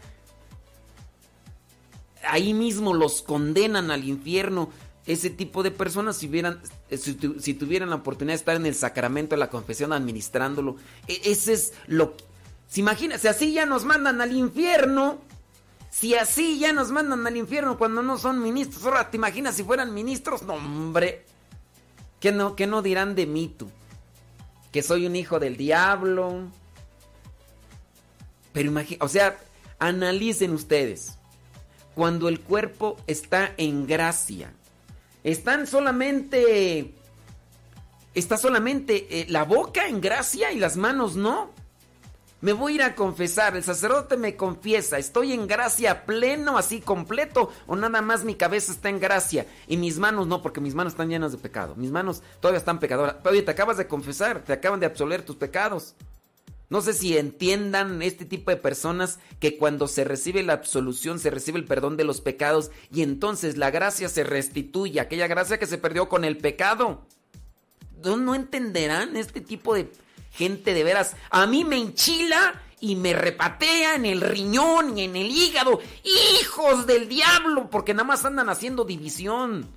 Ahí 2.25 2.53
mismo 2.53 2.93
los 2.93 3.21
condenan 3.21 3.91
al 3.91 4.03
infierno. 4.05 4.69
Ese 5.05 5.29
tipo 5.29 5.63
de 5.63 5.71
personas, 5.71 6.15
si, 6.17 6.27
hubieran, 6.27 6.61
eh, 6.89 6.97
si, 6.97 7.53
tuvieran 7.53 7.89
la 7.89 7.97
oportunidad 7.97 8.33
de 8.33 8.37
estar 8.37 8.55
en 8.55 8.65
el 8.65 8.75
sacramento 8.75 9.35
de 9.35 9.39
la 9.39 9.49
confesión 9.49 9.91
administrándolo, 9.91 10.77
e, 11.07 11.21
ese 11.25 11.53
es 11.53 11.73
lo 11.87 12.15
que... 12.15 12.23
¿Se 12.69 12.79
imagina? 12.79 13.17
Si 13.17 13.27
así 13.27 13.53
ya 13.53 13.65
nos 13.65 13.83
mandan 13.83 14.21
al 14.21 14.31
infierno, 14.31 15.19
si 15.91 16.15
así 16.15 16.57
ya 16.57 16.73
nos 16.73 16.89
mandan 16.89 17.27
al 17.27 17.37
infierno 17.37 17.77
cuando 17.77 18.01
no 18.01 18.17
son 18.17 18.41
ministros, 18.41 18.83
ahora 18.85 19.11
te 19.11 19.17
imaginas 19.17 19.55
si 19.55 19.63
fueran 19.63 19.93
ministros, 19.93 20.41
no 20.41 20.55
hombre, 20.55 21.25
¿qué 22.19 22.31
no, 22.31 22.55
qué 22.55 22.65
no 22.65 22.81
dirán 22.81 23.13
de 23.13 23.27
mí 23.27 23.53
tú? 23.55 23.69
Que 24.73 24.81
soy 24.81 25.05
un 25.05 25.15
hijo 25.15 25.39
del 25.39 25.55
diablo. 25.55 26.49
Pero 28.51 28.69
imagínate, 28.69 29.05
o 29.05 29.07
sea, 29.07 29.37
analicen 29.79 30.51
ustedes. 30.51 31.17
Cuando 31.95 32.27
el 32.27 32.41
cuerpo 32.41 32.97
está 33.05 33.53
en 33.55 33.85
gracia, 33.85 34.51
están 35.23 35.67
solamente. 35.67 36.95
Está 38.15 38.37
solamente 38.37 39.21
eh, 39.21 39.25
la 39.29 39.43
boca 39.43 39.87
en 39.87 40.01
gracia 40.01 40.51
y 40.51 40.59
las 40.59 40.75
manos 40.75 41.15
no 41.15 41.51
me 42.43 42.51
voy 42.51 42.73
a 42.73 42.75
ir 42.75 42.83
a 42.83 42.93
confesar, 42.93 43.55
el 43.55 43.63
sacerdote 43.63 44.17
me 44.17 44.35
confiesa, 44.35 44.97
estoy 44.97 45.31
en 45.31 45.47
gracia 45.47 46.05
pleno, 46.05 46.57
así 46.57 46.81
completo, 46.81 47.49
o 47.67 47.77
nada 47.77 48.01
más 48.01 48.25
mi 48.25 48.35
cabeza 48.35 48.73
está 48.73 48.89
en 48.89 48.99
gracia 48.99 49.47
y 49.65 49.77
mis 49.77 49.97
manos 49.97 50.27
no, 50.27 50.41
porque 50.41 50.59
mis 50.59 50.75
manos 50.75 50.91
están 50.91 51.07
llenas 51.07 51.31
de 51.31 51.37
pecado, 51.37 51.73
mis 51.77 51.89
manos 51.89 52.21
todavía 52.41 52.59
están 52.59 52.81
pecadoras. 52.81 53.15
Oye, 53.23 53.43
te 53.43 53.51
acabas 53.51 53.77
de 53.77 53.87
confesar, 53.87 54.43
te 54.43 54.51
acaban 54.51 54.81
de 54.81 54.87
absolver 54.87 55.23
tus 55.23 55.37
pecados. 55.37 55.95
No 56.69 56.81
sé 56.81 56.93
si 56.93 57.17
entiendan 57.17 58.01
este 58.01 58.25
tipo 58.25 58.51
de 58.51 58.57
personas 58.57 59.19
que 59.39 59.57
cuando 59.57 59.87
se 59.87 60.03
recibe 60.03 60.43
la 60.43 60.51
absolución, 60.51 61.19
se 61.19 61.29
recibe 61.29 61.59
el 61.59 61.65
perdón 61.65 61.95
de 61.95 62.03
los 62.03 62.19
pecados 62.19 62.71
y 62.91 63.03
entonces 63.03 63.55
la 63.55 63.71
gracia 63.71 64.09
se 64.09 64.25
restituye, 64.25 64.99
aquella 64.99 65.27
gracia 65.27 65.59
que 65.59 65.65
se 65.65 65.77
perdió 65.77 66.09
con 66.09 66.25
el 66.25 66.35
pecado. 66.35 67.05
No, 68.03 68.35
entenderán 68.35 69.15
este 69.15 69.39
tipo 69.39 69.75
de 69.75 69.89
Gente 70.33 70.73
de 70.73 70.83
veras, 70.83 71.15
a 71.29 71.45
mí 71.45 71.63
me 71.63 71.77
enchila 71.77 72.61
y 72.79 72.95
me 72.95 73.13
repatea 73.13 73.95
en 73.95 74.05
el 74.05 74.19
riñón 74.19 74.97
y 74.97 75.03
en 75.03 75.15
el 75.15 75.27
hígado. 75.27 75.79
Hijos 76.03 76.85
del 76.85 77.07
diablo, 77.07 77.69
porque 77.69 77.93
nada 77.93 78.03
más 78.03 78.25
andan 78.25 78.49
haciendo 78.49 78.83
división. 78.83 79.69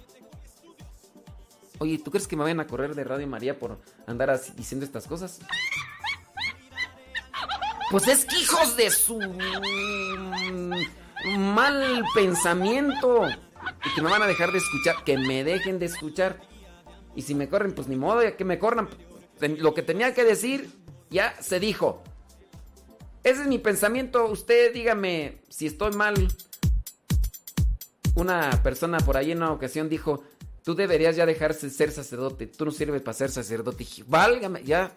Oye, 1.79 1.99
¿tú 1.99 2.11
crees 2.11 2.27
que 2.27 2.37
me 2.37 2.43
vayan 2.43 2.61
a 2.61 2.67
correr 2.67 2.95
de 2.95 3.05
Radio 3.05 3.27
María 3.27 3.59
por 3.59 3.79
andar 4.07 4.41
diciendo 4.57 4.87
estas 4.87 5.07
cosas? 5.07 5.41
Pues 7.91 8.09
es 8.09 8.25
que 8.25 8.39
hijos 8.41 8.77
de 8.77 8.91
su 8.91 9.21
mal 11.39 12.05
pensamiento. 12.15 13.29
Y 13.85 13.95
que 13.95 14.03
me 14.03 14.11
van 14.11 14.23
a 14.23 14.27
dejar 14.27 14.53
de 14.53 14.59
escuchar. 14.59 15.05
Que 15.05 15.19
me 15.19 15.45
dejen 15.45 15.79
de 15.79 15.87
escuchar. 15.87 16.41
Y 17.15 17.23
si 17.23 17.35
me 17.35 17.49
corren, 17.49 17.75
pues 17.75 17.89
ni 17.89 17.97
modo, 17.97 18.23
ya 18.23 18.37
que 18.37 18.45
me 18.45 18.59
corran 18.59 18.89
lo 19.41 19.75
que 19.75 19.83
tenía 19.83 20.15
que 20.15 20.25
decir 20.25 20.71
ya 21.11 21.35
se 21.41 21.61
dijo. 21.61 22.03
Ese 23.23 23.43
es 23.43 23.49
mi 23.49 23.59
pensamiento. 23.59 24.27
Usted 24.27 24.73
dígame 24.73 25.43
si 25.49 25.67
estoy 25.67 25.93
mal. 25.93 26.15
Una 28.15 28.63
persona 28.63 28.99
por 28.99 29.17
ahí 29.17 29.33
en 29.33 29.39
una 29.39 29.53
ocasión 29.53 29.89
dijo, 29.89 30.23
tú 30.63 30.75
deberías 30.75 31.17
ya 31.17 31.27
dejarse 31.27 31.71
ser 31.71 31.91
sacerdote. 31.91 32.47
Tú 32.47 32.65
no 32.65 32.71
sirves 32.71 33.03
para 33.03 33.15
ser 33.15 33.31
sacerdote. 33.31 33.87
válgame, 34.07 34.63
ya. 34.65 34.97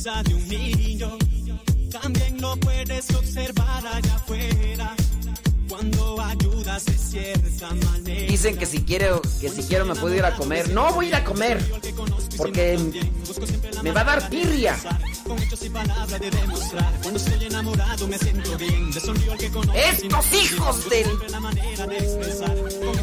Sonrisa 0.00 0.22
de 0.22 0.34
un 0.34 0.48
niño. 0.48 1.18
También 1.90 2.40
lo 2.40 2.56
puedes 2.56 3.10
observar 3.10 3.86
allá 3.86 4.14
afuera. 4.14 4.96
Dicen 8.28 8.58
que 8.58 8.66
si 8.66 8.82
quiero, 8.82 9.22
que 9.40 9.48
si 9.48 9.62
quiero 9.62 9.84
me 9.84 9.94
puedo 9.94 10.14
ir 10.14 10.24
a 10.24 10.34
comer. 10.34 10.68
No 10.70 10.92
voy 10.92 11.06
a 11.06 11.08
ir 11.08 11.14
a 11.16 11.24
comer. 11.24 11.58
Porque 12.36 12.78
me 13.82 13.92
va 13.92 14.00
a 14.00 14.04
dar 14.04 14.28
tirria. 14.28 14.76
Estos 19.74 20.32
hijos 20.32 20.90
de 20.90 21.06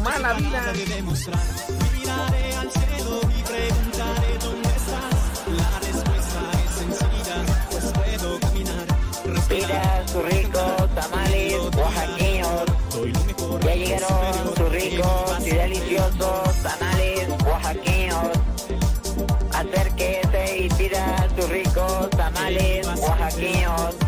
mala 0.02 0.34
vida. 0.34 0.72
Miraré 1.98 2.54
al 2.54 2.70
cielo 2.70 3.20
y 3.38 3.42
preguntaré 3.42 4.37
Mira 9.58 10.04
sus 10.06 10.22
ricos 10.22 10.94
tamales 10.94 11.56
oaxaqueños. 11.76 12.64
Ya 13.64 13.74
llegaron 13.74 14.56
sus 14.56 14.68
ricos 14.70 15.46
y 15.46 15.50
deliciosos 15.50 16.62
tamales 16.62 17.28
oaxaqueños. 17.44 18.28
Acérquese 19.52 20.58
y 20.58 20.68
pida 20.68 21.26
sus 21.36 21.48
ricos 21.48 22.10
tamales 22.10 22.86
oaxaqueños. 22.86 24.07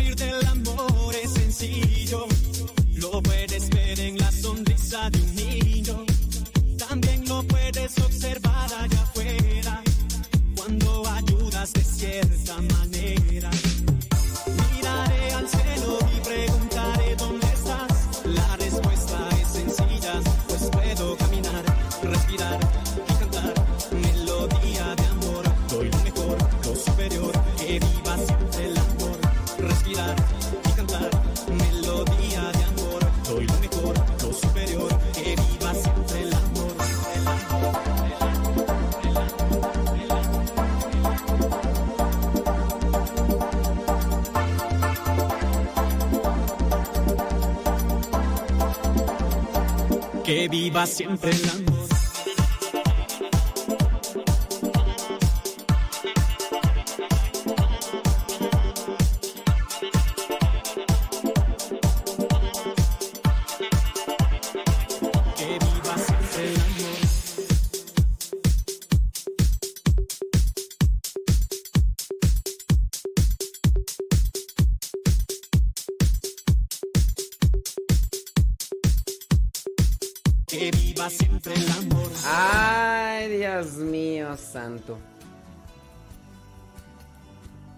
Que 50.81 50.85
viva 50.85 50.87
siempre 50.87 51.31
el 51.31 51.49
amor. 51.49 51.60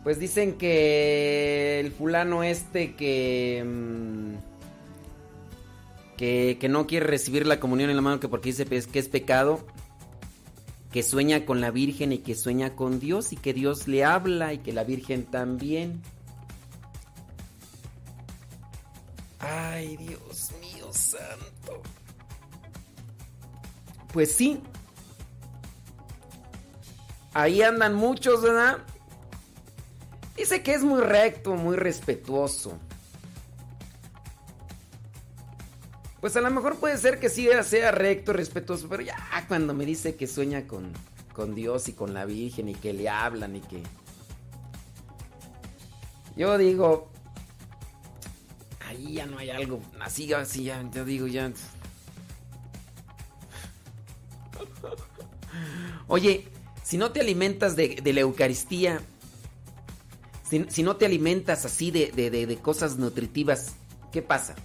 Pues 0.04 0.20
dicen 0.20 0.58
que 0.58 1.80
el 1.80 1.92
fulano 1.92 2.44
este 2.44 2.96
que, 2.96 3.64
mm, 3.66 4.34
que 6.18 6.58
que 6.60 6.70
no 6.70 6.88
quiere 6.88 7.06
recibir 7.08 7.48
la 7.48 7.60
comunión 7.60 7.90
en 7.90 7.96
la 7.96 8.02
mano 8.02 8.20
que 8.20 8.28
porque 8.28 8.50
dice 8.50 8.66
que 8.66 9.00
es 9.00 9.08
pecado, 9.08 9.66
que 10.92 11.04
sueña 11.04 11.46
con 11.46 11.62
la 11.62 11.72
Virgen 11.72 12.12
y 12.12 12.20
que 12.20 12.36
sueña 12.36 12.76
con 12.76 13.00
Dios 13.00 13.34
y 13.34 13.38
que 13.38 13.54
Dios 13.54 13.88
le 13.88 14.04
habla 14.04 14.54
y 14.54 14.60
que 14.60 14.74
la 14.74 14.84
Virgen 14.84 15.26
también. 15.26 16.02
Ay, 19.40 19.98
Dios 19.98 20.52
mío, 20.62 20.88
santo. 20.92 21.82
Pues 24.14 24.34
sí. 24.36 24.62
Ahí 27.34 27.64
andan 27.64 27.96
muchos, 27.96 28.44
¿verdad? 28.44 28.78
Dice 30.36 30.64
que 30.64 30.74
es 30.74 30.84
muy 30.84 31.02
recto, 31.02 31.56
muy 31.56 31.76
respetuoso. 31.76 32.78
Pues 36.20 36.36
a 36.38 36.42
lo 36.42 36.50
mejor 36.50 36.78
puede 36.78 36.98
ser 36.98 37.20
que 37.20 37.30
sí 37.30 37.48
sea 37.64 37.92
recto, 37.92 38.34
respetuoso, 38.34 38.88
pero 38.88 39.04
ya 39.04 39.18
cuando 39.48 39.74
me 39.74 39.86
dice 39.86 40.16
que 40.16 40.26
sueña 40.26 40.68
con, 40.68 40.94
con 41.34 41.54
Dios 41.54 41.90
y 41.90 41.94
con 41.94 42.14
la 42.14 42.26
Virgen 42.26 42.70
y 42.70 42.76
que 42.76 42.94
le 42.94 43.10
hablan 43.10 43.58
y 43.58 43.62
que... 43.62 43.84
Yo 46.36 46.58
digo... 46.58 47.10
Ahí 48.88 49.16
ya 49.16 49.26
no 49.26 49.38
hay 49.38 49.50
algo. 49.50 49.82
Así, 50.00 50.32
así 50.34 50.64
ya, 50.64 50.82
yo 50.92 51.04
digo 51.04 51.28
ya... 51.28 51.52
Oye, 56.08 56.48
si 56.84 56.98
no 56.98 57.12
te 57.12 57.20
alimentas 57.20 57.76
de, 57.76 58.00
de 58.02 58.14
la 58.14 58.22
Eucaristía, 58.22 59.02
si, 60.70 60.84
no 60.84 60.96
te 60.96 61.06
alimentas 61.06 61.66
así 61.66 61.92
de, 61.92 62.12
de- 62.12 62.30
de- 62.30 62.46
de 62.48 62.58
cosas 62.58 62.98
nutritivas, 62.98 63.74
¿qué 64.12 64.22
pasa? 64.22 64.56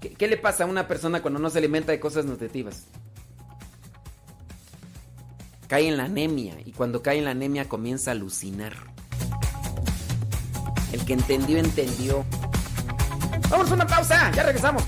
¿Qué, 0.00 0.10
qué 0.14 0.28
le 0.28 0.36
pasa 0.36 0.64
a 0.64 0.66
una 0.66 0.88
persona 0.88 1.20
cuando 1.22 1.40
no 1.40 1.50
se 1.50 1.58
alimenta 1.58 1.92
de 1.92 2.00
cosas 2.00 2.24
nutritivas? 2.24 2.84
Cae 5.68 5.86
en 5.88 5.96
la 5.96 6.04
anemia 6.04 6.56
y 6.64 6.72
cuando 6.72 7.02
cae 7.02 7.18
en 7.18 7.24
la 7.26 7.30
anemia 7.30 7.68
comienza 7.68 8.10
a 8.10 8.14
alucinar. 8.14 8.74
El 10.92 11.04
que 11.04 11.12
entendió, 11.12 11.58
entendió. 11.58 12.24
Vamos 13.48 13.70
a 13.70 13.74
una 13.74 13.86
pausa, 13.86 14.32
ya 14.34 14.42
regresamos. 14.42 14.82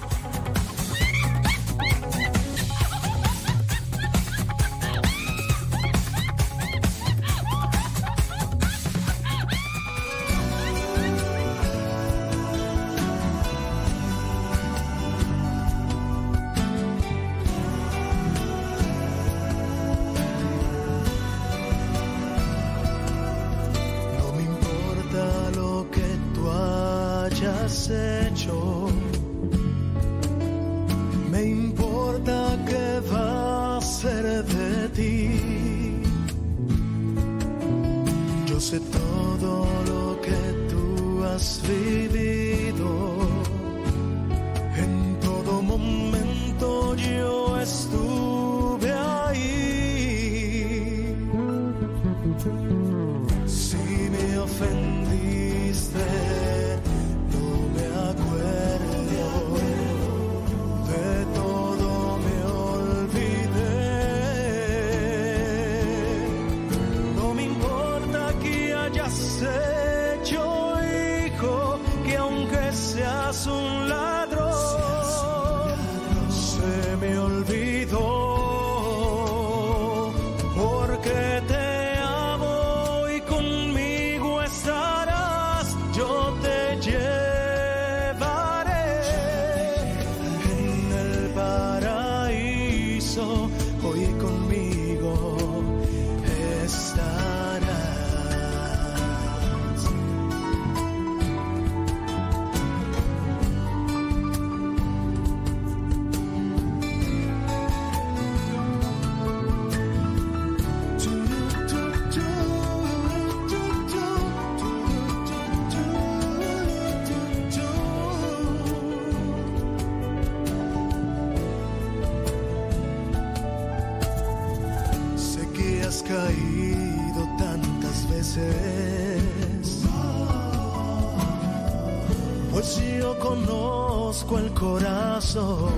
Corazón. 135.33 135.72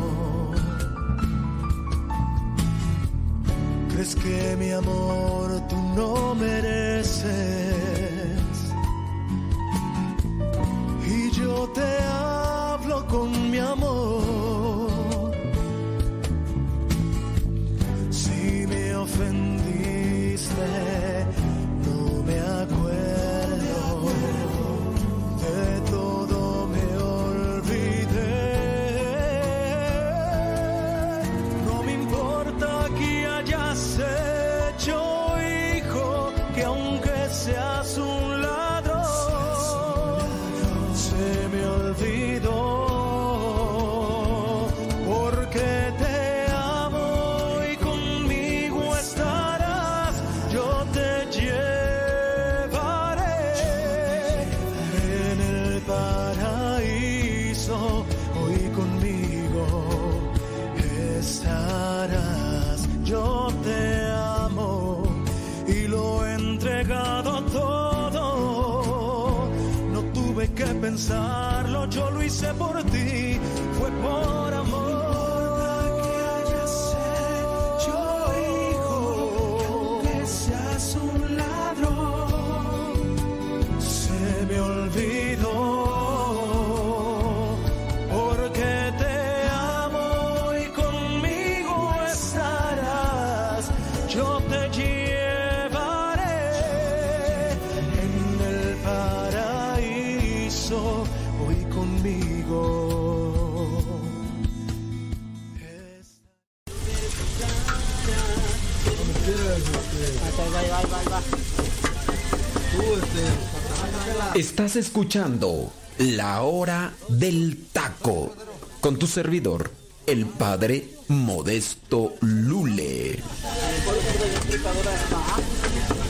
Estás 114.35 114.77
escuchando 114.77 115.73
La 115.99 116.43
Hora 116.43 116.93
del 117.09 117.67
Taco 117.73 118.35
con 118.81 118.99
tu 118.99 119.07
servidor, 119.07 119.71
el 120.07 120.27
padre 120.27 120.91
Modesto 121.09 122.15
Lule. 122.21 123.23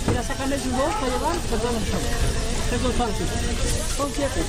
Mira, 0.08 0.22
sacarle 0.22 0.58
su 0.58 0.70
voz 0.70 0.94
para 0.94 1.06
llevar, 1.06 1.36
perdón, 1.50 1.76
el 1.76 1.90
chavo. 1.90 2.04
Eso 2.74 2.90
es 2.90 2.96
fácil. 2.96 3.26
Son 3.96 4.10
siete. 4.14 4.40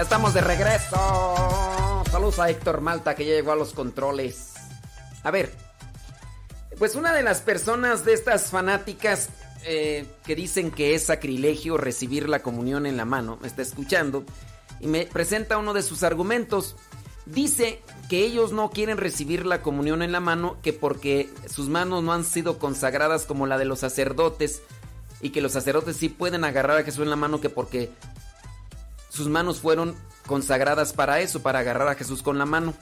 Ya 0.00 0.04
estamos 0.04 0.32
de 0.32 0.40
regreso. 0.40 2.02
Saludos 2.10 2.38
a 2.38 2.48
Héctor 2.48 2.80
Malta 2.80 3.14
que 3.14 3.26
ya 3.26 3.34
llegó 3.34 3.52
a 3.52 3.54
los 3.54 3.74
controles. 3.74 4.54
A 5.22 5.30
ver, 5.30 5.52
pues 6.78 6.94
una 6.94 7.12
de 7.12 7.22
las 7.22 7.42
personas 7.42 8.06
de 8.06 8.14
estas 8.14 8.46
fanáticas 8.46 9.28
eh, 9.62 10.06
que 10.24 10.34
dicen 10.34 10.70
que 10.70 10.94
es 10.94 11.04
sacrilegio 11.04 11.76
recibir 11.76 12.30
la 12.30 12.38
comunión 12.38 12.86
en 12.86 12.96
la 12.96 13.04
mano, 13.04 13.36
me 13.42 13.46
está 13.46 13.60
escuchando 13.60 14.24
y 14.80 14.86
me 14.86 15.04
presenta 15.04 15.58
uno 15.58 15.74
de 15.74 15.82
sus 15.82 16.02
argumentos. 16.02 16.76
Dice 17.26 17.82
que 18.08 18.24
ellos 18.24 18.52
no 18.52 18.70
quieren 18.70 18.96
recibir 18.96 19.44
la 19.44 19.60
comunión 19.60 20.00
en 20.00 20.12
la 20.12 20.20
mano, 20.20 20.56
que 20.62 20.72
porque 20.72 21.28
sus 21.46 21.68
manos 21.68 22.02
no 22.02 22.14
han 22.14 22.24
sido 22.24 22.58
consagradas 22.58 23.26
como 23.26 23.46
la 23.46 23.58
de 23.58 23.66
los 23.66 23.80
sacerdotes 23.80 24.62
y 25.20 25.28
que 25.28 25.42
los 25.42 25.52
sacerdotes 25.52 25.96
sí 25.96 26.08
pueden 26.08 26.44
agarrar 26.44 26.78
a 26.78 26.84
Jesús 26.84 27.02
en 27.02 27.10
la 27.10 27.16
mano, 27.16 27.42
que 27.42 27.50
porque 27.50 27.90
sus 29.20 29.28
manos 29.28 29.60
fueron 29.60 29.94
consagradas 30.26 30.94
para 30.94 31.20
eso, 31.20 31.42
para 31.42 31.58
agarrar 31.58 31.88
a 31.88 31.94
Jesús 31.94 32.22
con 32.22 32.38
la 32.38 32.46
mano. 32.46 32.72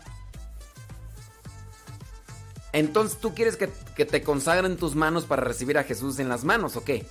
Entonces, 2.73 3.19
¿tú 3.19 3.35
quieres 3.35 3.57
que, 3.57 3.67
te 3.67 4.23
consagren 4.23 4.77
tus 4.77 4.95
manos 4.95 5.25
para 5.25 5.43
recibir 5.43 5.79
a 5.79 5.83
Jesús 5.83 6.21
en 6.21 6.29
las 6.29 6.45
manos 6.45 6.77
o 6.77 6.85
qué? 6.85 7.05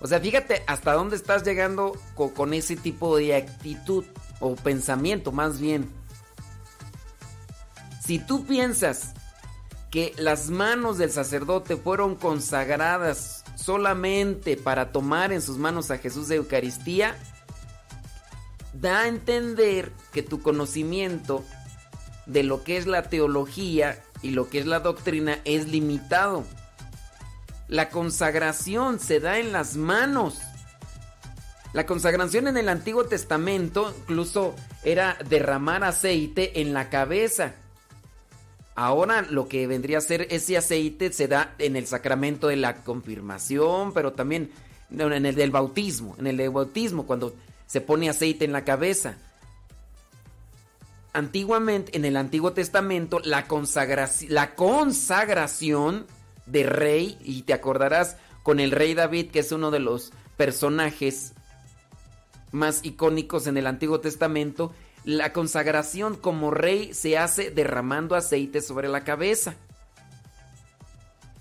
O 0.00 0.06
sea, 0.06 0.20
fíjate 0.20 0.62
hasta 0.68 0.92
dónde 0.92 1.16
estás 1.16 1.42
llegando 1.42 1.98
co- 2.14 2.32
con 2.32 2.54
ese 2.54 2.76
tipo 2.76 3.16
de 3.16 3.34
actitud 3.34 4.04
o 4.38 4.54
pensamiento 4.54 5.32
más 5.32 5.58
bien. 5.58 5.90
Si 8.06 8.20
tú 8.20 8.46
piensas 8.46 9.14
que 9.90 10.14
las 10.18 10.50
manos 10.50 10.98
del 10.98 11.10
sacerdote 11.10 11.76
fueron 11.76 12.14
consagradas 12.14 13.42
solamente 13.56 14.56
para 14.56 14.92
tomar 14.92 15.32
en 15.32 15.42
sus 15.42 15.58
manos 15.58 15.90
a 15.90 15.98
Jesús 15.98 16.28
de 16.28 16.36
Eucaristía, 16.36 17.16
da 18.80 19.02
a 19.02 19.08
entender 19.08 19.92
que 20.12 20.22
tu 20.22 20.40
conocimiento 20.42 21.44
de 22.26 22.42
lo 22.42 22.62
que 22.62 22.76
es 22.76 22.86
la 22.86 23.04
teología 23.04 24.02
y 24.22 24.30
lo 24.30 24.48
que 24.48 24.58
es 24.60 24.66
la 24.66 24.80
doctrina 24.80 25.38
es 25.44 25.68
limitado. 25.68 26.44
La 27.68 27.90
consagración 27.90 29.00
se 29.00 29.20
da 29.20 29.38
en 29.38 29.52
las 29.52 29.76
manos. 29.76 30.38
La 31.72 31.86
consagración 31.86 32.48
en 32.48 32.56
el 32.56 32.68
Antiguo 32.68 33.04
Testamento 33.04 33.94
incluso 34.02 34.54
era 34.84 35.18
derramar 35.28 35.84
aceite 35.84 36.60
en 36.60 36.72
la 36.72 36.88
cabeza. 36.88 37.54
Ahora 38.74 39.22
lo 39.22 39.48
que 39.48 39.66
vendría 39.66 39.98
a 39.98 40.02
ser 40.02 40.28
ese 40.30 40.56
aceite 40.56 41.12
se 41.12 41.28
da 41.28 41.54
en 41.58 41.76
el 41.76 41.86
sacramento 41.86 42.46
de 42.46 42.56
la 42.56 42.76
confirmación, 42.76 43.92
pero 43.92 44.12
también 44.12 44.50
en 44.90 45.26
el 45.26 45.34
del 45.34 45.50
bautismo, 45.50 46.14
en 46.18 46.28
el 46.28 46.36
del 46.36 46.50
bautismo 46.50 47.06
cuando 47.06 47.34
se 47.68 47.80
pone 47.80 48.10
aceite 48.10 48.44
en 48.44 48.52
la 48.52 48.64
cabeza. 48.64 49.14
Antiguamente, 51.12 51.96
en 51.96 52.04
el 52.04 52.16
Antiguo 52.16 52.52
Testamento, 52.52 53.20
la, 53.22 53.46
consagraci- 53.46 54.28
la 54.28 54.56
consagración 54.56 56.06
de 56.46 56.64
rey, 56.64 57.18
y 57.20 57.42
te 57.42 57.52
acordarás 57.52 58.16
con 58.42 58.58
el 58.58 58.72
rey 58.72 58.94
David, 58.94 59.30
que 59.30 59.40
es 59.40 59.52
uno 59.52 59.70
de 59.70 59.78
los 59.78 60.12
personajes 60.36 61.34
más 62.52 62.80
icónicos 62.82 63.46
en 63.46 63.58
el 63.58 63.66
Antiguo 63.66 64.00
Testamento, 64.00 64.72
la 65.04 65.32
consagración 65.32 66.16
como 66.16 66.50
rey 66.50 66.94
se 66.94 67.18
hace 67.18 67.50
derramando 67.50 68.14
aceite 68.14 68.60
sobre 68.62 68.88
la 68.88 69.04
cabeza. 69.04 69.54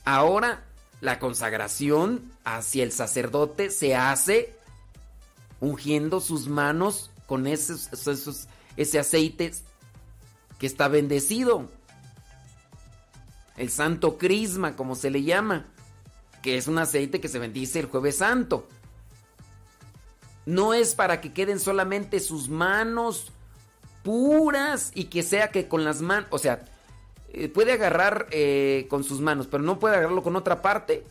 Ahora, 0.04 0.64
la 1.00 1.20
consagración 1.20 2.32
hacia 2.44 2.84
el 2.84 2.92
sacerdote 2.92 3.70
se 3.70 3.96
hace 3.96 4.57
ungiendo 5.60 6.20
sus 6.20 6.48
manos 6.48 7.12
con 7.26 7.48
esos, 7.48 7.90
ese 8.78 9.00
aceite 9.00 9.54
que 10.60 10.68
está 10.68 10.88
bendecido. 10.88 11.70
El 13.56 13.70
santo 13.70 14.18
crisma, 14.18 14.76
como 14.76 14.96
se 14.96 15.10
le 15.10 15.24
llama, 15.24 15.66
que 16.42 16.58
es 16.58 16.68
un 16.68 16.78
aceite 16.78 17.20
que 17.20 17.28
se 17.28 17.40
bendice 17.40 17.80
el 17.80 17.88
jueves 17.88 18.18
santo. 18.18 18.68
No 20.46 20.74
es 20.74 20.96
para 20.96 21.20
que 21.20 21.34
queden 21.34 21.60
solamente 21.60 22.20
sus 22.20 22.50
manos 22.50 23.32
puras 24.04 24.92
y 24.96 25.06
que 25.06 25.24
sea 25.24 25.50
que 25.50 25.68
con 25.68 25.84
las 25.84 26.02
manos, 26.02 26.30
o 26.32 26.38
sea, 26.38 26.64
eh, 27.34 27.50
puede 27.50 27.74
agarrar 27.74 28.28
eh, 28.32 28.88
con 28.90 29.04
sus 29.04 29.20
manos, 29.20 29.48
pero 29.48 29.64
no 29.64 29.80
puede 29.80 29.96
agarrarlo 29.96 30.24
con 30.24 30.36
otra 30.36 30.62
parte. 30.62 31.04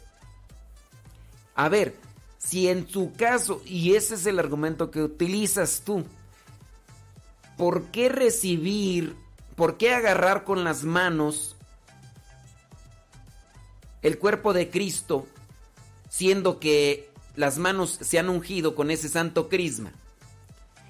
A 1.54 1.68
ver, 1.68 1.94
si 2.38 2.68
en 2.68 2.86
tu 2.86 3.12
caso, 3.14 3.62
y 3.64 3.94
ese 3.94 4.14
es 4.14 4.26
el 4.26 4.38
argumento 4.38 4.90
que 4.90 5.02
utilizas 5.02 5.82
tú, 5.84 6.04
¿por 7.56 7.84
qué 7.86 8.08
recibir, 8.08 9.16
por 9.54 9.76
qué 9.76 9.94
agarrar 9.94 10.44
con 10.44 10.64
las 10.64 10.84
manos 10.84 11.56
el 14.02 14.18
cuerpo 14.18 14.52
de 14.52 14.70
Cristo, 14.70 15.26
siendo 16.08 16.60
que 16.60 17.10
las 17.34 17.58
manos 17.58 17.98
se 18.00 18.18
han 18.18 18.28
ungido 18.28 18.74
con 18.74 18.90
ese 18.90 19.08
santo 19.08 19.48
crisma? 19.48 19.92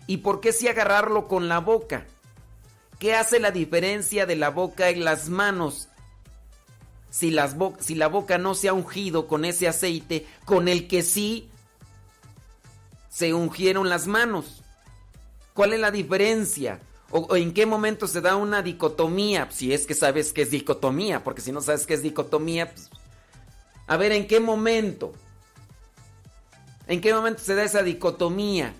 ¿Y 0.07 0.19
por 0.19 0.41
qué 0.41 0.53
si 0.53 0.69
agarrarlo 0.69 1.27
con 1.27 1.49
la 1.49 1.59
boca? 1.59 2.07
¿Qué 2.99 3.15
hace 3.15 3.41
la 3.41 3.51
diferencia 3.51 4.27
de 4.27 4.37
la 4.37 4.51
boca 4.51 4.91
y 4.91 4.97
las 4.97 5.29
manos? 5.29 5.89
Si, 7.11 7.31
las 7.31 7.57
si, 7.81 7.95
la 7.95 8.09
boca 8.09 8.39
no 8.39 8.55
se 8.55 8.69
ha 8.69 8.73
ungido 8.73 9.27
con 9.27 9.45
ese 9.45 9.69
aceite, 9.69 10.27
con 10.45 10.69
el 10.69 10.87
que 10.87 11.03
sí 11.03 11.49
se 13.09 13.33
ungieron 13.33 13.89
las 13.89 14.07
manos. 14.07 14.63
¿Cuál 15.55 15.73
es 15.73 15.81
la 15.81 15.91
diferencia? 15.91 16.81
¿O, 17.11 17.35
en 17.37 17.55
qué 17.55 17.65
momento 17.65 18.07
se 18.07 18.21
da 18.21 18.37
una 18.37 18.61
dicotomía? 18.63 19.49
Si 19.51 19.73
es 19.73 19.87
que 19.87 19.95
sabes 19.95 20.33
que 20.33 20.43
es 20.43 20.51
dicotomía, 20.51 21.25
porque 21.25 21.41
si 21.41 21.53
no 21.53 21.63
sabes 21.63 21.87
qué 21.87 21.95
es 21.95 22.03
dicotomía, 22.03 22.73
pues, 22.73 22.91
a 23.87 23.97
ver, 23.97 24.13
¿en 24.13 24.27
qué 24.27 24.41
momento? 24.41 25.15
¿En 26.87 27.01
qué 27.01 27.15
momento 27.15 27.43
se 27.43 27.55
da 27.55 27.65
esa 27.65 27.83
dicotomía? 27.83 28.75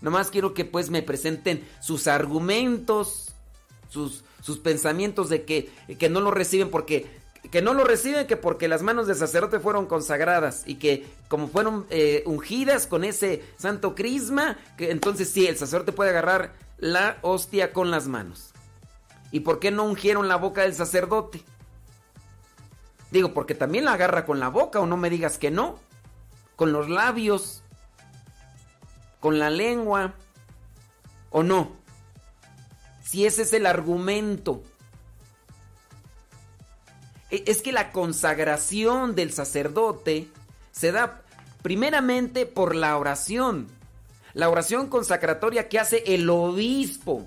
Nomás 0.00 0.30
quiero 0.30 0.54
que 0.54 0.64
pues 0.64 0.90
me 0.90 1.02
presenten 1.02 1.66
sus 1.80 2.06
argumentos, 2.06 3.32
sus, 3.88 4.24
sus 4.42 4.58
pensamientos 4.58 5.28
de 5.28 5.44
que, 5.44 5.70
que 5.98 6.08
no 6.08 6.20
lo 6.20 6.30
reciben 6.30 6.70
porque 6.70 7.06
que 7.52 7.62
no 7.62 7.74
lo 7.74 7.84
reciben 7.84 8.26
que 8.26 8.36
porque 8.36 8.66
las 8.66 8.82
manos 8.82 9.06
del 9.06 9.16
sacerdote 9.16 9.60
fueron 9.60 9.86
consagradas 9.86 10.62
y 10.66 10.76
que 10.76 11.06
como 11.28 11.48
fueron 11.48 11.86
eh, 11.90 12.24
ungidas 12.26 12.86
con 12.88 13.04
ese 13.04 13.44
santo 13.58 13.94
crisma, 13.94 14.56
que 14.76 14.90
entonces 14.90 15.28
sí, 15.30 15.46
el 15.46 15.56
sacerdote 15.56 15.92
puede 15.92 16.10
agarrar 16.10 16.54
la 16.78 17.18
hostia 17.22 17.72
con 17.72 17.90
las 17.90 18.08
manos. 18.08 18.52
¿Y 19.30 19.40
por 19.40 19.60
qué 19.60 19.70
no 19.70 19.84
ungieron 19.84 20.28
la 20.28 20.36
boca 20.36 20.62
del 20.62 20.74
sacerdote? 20.74 21.42
Digo, 23.10 23.34
porque 23.34 23.54
también 23.54 23.84
la 23.84 23.92
agarra 23.92 24.24
con 24.24 24.40
la 24.40 24.48
boca 24.48 24.80
o 24.80 24.86
no 24.86 24.96
me 24.96 25.10
digas 25.10 25.36
que 25.36 25.50
no, 25.50 25.78
con 26.56 26.72
los 26.72 26.88
labios 26.88 27.62
con 29.22 29.38
la 29.38 29.50
lengua 29.50 30.14
o 31.30 31.44
no. 31.44 31.76
Si 33.04 33.24
ese 33.24 33.42
es 33.42 33.52
el 33.52 33.66
argumento. 33.66 34.64
E, 37.32 37.44
es 37.46 37.62
que 37.62 37.72
la 37.72 37.90
consagración 37.90 39.16
del 39.16 39.32
sacerdote 39.32 40.28
se 40.70 40.92
da 40.92 41.22
primeramente 41.62 42.46
por 42.46 42.76
la 42.76 42.96
oración. 42.96 43.68
La 44.34 44.48
oración 44.48 44.88
consacratoria 44.88 45.68
que 45.68 45.80
hace 45.80 46.04
el 46.06 46.28
obispo. 46.30 47.26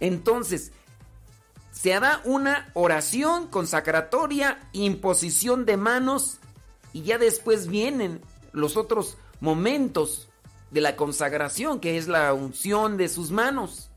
Entonces, 0.00 0.72
se 1.70 1.90
da 1.90 2.20
una 2.24 2.70
oración 2.74 3.46
consacratoria, 3.46 4.68
imposición 4.72 5.64
de 5.64 5.76
manos 5.76 6.38
y 6.92 7.02
ya 7.02 7.18
después 7.18 7.68
vienen 7.68 8.20
los 8.52 8.76
otros 8.76 9.16
momentos 9.40 10.28
de 10.72 10.80
la 10.80 10.96
consagración, 10.96 11.78
que 11.78 11.98
es 11.98 12.08
la 12.08 12.32
unción 12.32 12.96
de 12.96 13.08
sus 13.08 13.30
manos. 13.30 13.91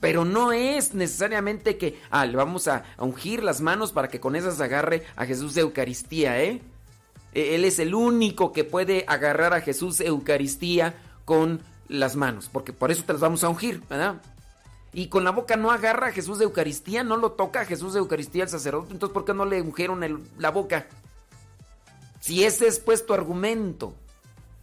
Pero 0.00 0.24
no 0.24 0.52
es 0.52 0.94
necesariamente 0.94 1.76
que, 1.76 2.00
ah, 2.10 2.26
le 2.26 2.36
vamos 2.36 2.68
a 2.68 2.84
ungir 2.98 3.44
las 3.44 3.60
manos 3.60 3.92
para 3.92 4.08
que 4.08 4.18
con 4.18 4.34
esas 4.34 4.60
agarre 4.60 5.04
a 5.14 5.26
Jesús 5.26 5.54
de 5.54 5.60
Eucaristía, 5.60 6.42
¿eh? 6.42 6.62
E, 7.34 7.54
él 7.54 7.64
es 7.64 7.78
el 7.78 7.94
único 7.94 8.52
que 8.52 8.64
puede 8.64 9.04
agarrar 9.06 9.52
a 9.52 9.60
Jesús 9.60 10.00
Eucaristía 10.00 10.94
con 11.24 11.60
las 11.88 12.16
manos, 12.16 12.48
porque 12.50 12.72
por 12.72 12.90
eso 12.90 13.04
te 13.04 13.12
las 13.12 13.20
vamos 13.20 13.44
a 13.44 13.48
ungir, 13.48 13.82
¿verdad? 13.88 14.20
y 14.92 15.08
con 15.08 15.24
la 15.24 15.30
boca 15.30 15.56
no 15.56 15.70
agarra 15.70 16.08
a 16.08 16.12
Jesús 16.12 16.38
de 16.38 16.44
Eucaristía, 16.44 17.04
no 17.04 17.16
lo 17.16 17.32
toca 17.32 17.60
a 17.60 17.64
Jesús 17.64 17.92
de 17.92 18.00
Eucaristía 18.00 18.44
al 18.44 18.48
sacerdote, 18.48 18.92
entonces 18.92 19.14
¿por 19.14 19.24
qué 19.24 19.34
no 19.34 19.44
le 19.44 19.62
ungieron 19.62 20.28
la 20.38 20.50
boca? 20.50 20.86
Si 22.20 22.44
ese 22.44 22.66
es 22.66 22.80
pues 22.80 23.06
tu 23.06 23.14
argumento, 23.14 23.94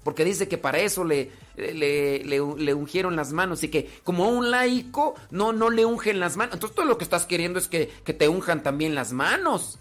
porque 0.07 0.23
dice 0.23 0.47
que 0.47 0.57
para 0.57 0.77
eso 0.77 1.03
le, 1.03 1.33
le, 1.57 2.73
ungieron 2.73 3.17
las 3.17 3.33
manos 3.33 3.61
y 3.65 3.67
que 3.67 3.99
como 4.05 4.29
un 4.29 4.51
laico 4.51 5.15
no, 5.31 5.51
no 5.51 5.69
le 5.69 5.83
ungen 5.83 6.21
las 6.21 6.37
manos, 6.37 6.53
entonces 6.53 6.77
todo 6.77 6.85
lo 6.85 6.97
que 6.97 7.03
estás 7.03 7.25
queriendo 7.25 7.59
es 7.59 7.67
que, 7.67 7.89
que 8.05 8.13
te 8.13 8.29
unjan 8.29 8.63
también 8.63 8.95
las 8.95 9.11
manos. 9.11 9.79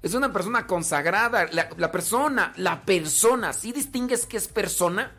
Es 0.00 0.14
una 0.14 0.32
persona 0.32 0.66
consagrada, 0.66 1.48
la, 1.52 1.92
persona, 1.92 2.54
la 2.56 2.80
persona, 2.80 3.52
¿sí 3.52 3.72
distingues 3.72 4.24
que 4.24 4.38
es 4.38 4.48
persona? 4.48 5.12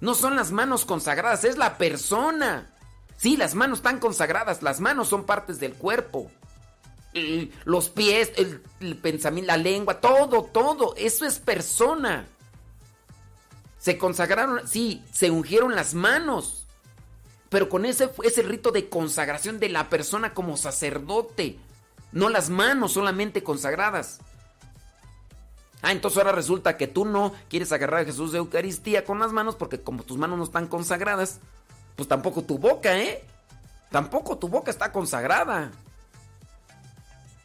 No 0.00 0.14
son 0.14 0.34
las 0.34 0.52
manos 0.52 0.86
consagradas, 0.86 1.44
es 1.44 1.58
la 1.58 1.76
persona. 1.76 2.72
Sí, 3.18 3.36
las 3.36 3.54
manos 3.54 3.80
están 3.80 3.98
consagradas, 3.98 4.62
las 4.62 4.80
manos 4.80 5.08
son 5.08 5.26
partes 5.26 5.60
del 5.60 5.74
cuerpo. 5.74 6.30
Los 7.64 7.90
pies, 7.90 8.32
el, 8.36 8.96
pensamiento, 8.96 9.48
la 9.48 9.56
lengua, 9.56 10.00
todo, 10.00 10.44
todo, 10.44 10.94
eso 10.96 11.24
es 11.26 11.38
persona. 11.38 12.26
Se 13.78 13.98
consagraron, 13.98 14.66
sí, 14.66 15.04
se 15.12 15.30
ungieron 15.30 15.74
las 15.74 15.94
manos. 15.94 16.66
Pero 17.48 17.68
con 17.68 17.84
ese, 17.84 18.10
ese 18.24 18.42
rito 18.42 18.72
de 18.72 18.88
consagración 18.88 19.60
de 19.60 19.68
la 19.68 19.88
persona 19.88 20.34
como 20.34 20.56
sacerdote. 20.56 21.58
No 22.12 22.28
las 22.28 22.50
manos 22.50 22.92
solamente 22.92 23.42
consagradas. 23.42 24.20
Ah, 25.82 25.92
entonces 25.92 26.18
ahora 26.18 26.32
resulta 26.32 26.76
que 26.76 26.86
tú 26.88 27.04
no 27.04 27.32
quieres 27.48 27.70
agarrar 27.70 28.00
a 28.00 28.04
Jesús 28.04 28.32
de 28.32 28.38
Eucaristía 28.38 29.04
con 29.04 29.18
las 29.20 29.32
manos 29.32 29.54
porque 29.54 29.80
como 29.80 30.02
tus 30.02 30.16
manos 30.16 30.38
no 30.38 30.44
están 30.44 30.66
consagradas, 30.66 31.38
pues 31.94 32.08
tampoco 32.08 32.42
tu 32.42 32.58
boca, 32.58 32.98
¿eh? 32.98 33.24
Tampoco 33.90 34.36
tu 34.36 34.48
boca 34.48 34.70
está 34.70 34.90
consagrada. 34.90 35.70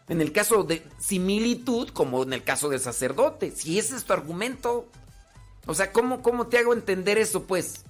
En 0.09 0.21
el 0.21 0.31
caso 0.31 0.63
de 0.63 0.85
similitud, 0.99 1.89
como 1.89 2.23
en 2.23 2.33
el 2.33 2.43
caso 2.43 2.69
del 2.69 2.79
sacerdote, 2.79 3.51
si 3.51 3.79
ese 3.79 3.95
es 3.95 4.03
tu 4.03 4.13
argumento, 4.13 4.87
o 5.65 5.73
sea, 5.73 5.91
¿cómo, 5.91 6.21
cómo 6.21 6.47
te 6.47 6.57
hago 6.57 6.73
entender 6.73 7.17
eso, 7.17 7.43
pues? 7.43 7.83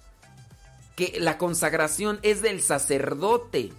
Que 0.96 1.18
la 1.20 1.38
consagración 1.38 2.20
es 2.22 2.42
del 2.42 2.62
sacerdote 2.62 3.72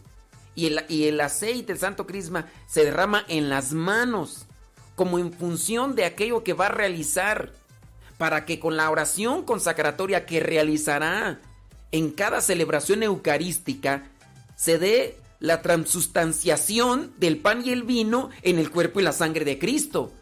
y 0.54 0.66
el, 0.66 0.84
y 0.88 1.04
el 1.04 1.20
aceite, 1.20 1.72
el 1.72 1.78
santo 1.78 2.06
crisma, 2.06 2.48
se 2.66 2.84
derrama 2.84 3.24
en 3.28 3.48
las 3.48 3.72
manos 3.72 4.46
como 4.96 5.18
en 5.18 5.32
función 5.32 5.94
de 5.94 6.04
aquello 6.04 6.44
que 6.44 6.52
va 6.52 6.66
a 6.66 6.70
realizar, 6.70 7.52
para 8.18 8.44
que 8.44 8.60
con 8.60 8.76
la 8.76 8.90
oración 8.90 9.44
consacratoria 9.44 10.26
que 10.26 10.40
realizará 10.40 11.40
en 11.90 12.10
cada 12.10 12.40
celebración 12.40 13.02
eucarística 13.02 14.04
se 14.56 14.78
dé 14.78 15.18
la 15.42 15.60
transustanciación 15.60 17.12
del 17.18 17.38
pan 17.38 17.62
y 17.66 17.70
el 17.70 17.82
vino 17.82 18.30
en 18.42 18.60
el 18.60 18.70
cuerpo 18.70 19.00
y 19.00 19.02
la 19.02 19.12
sangre 19.12 19.44
de 19.44 19.58
Cristo. 19.58 20.12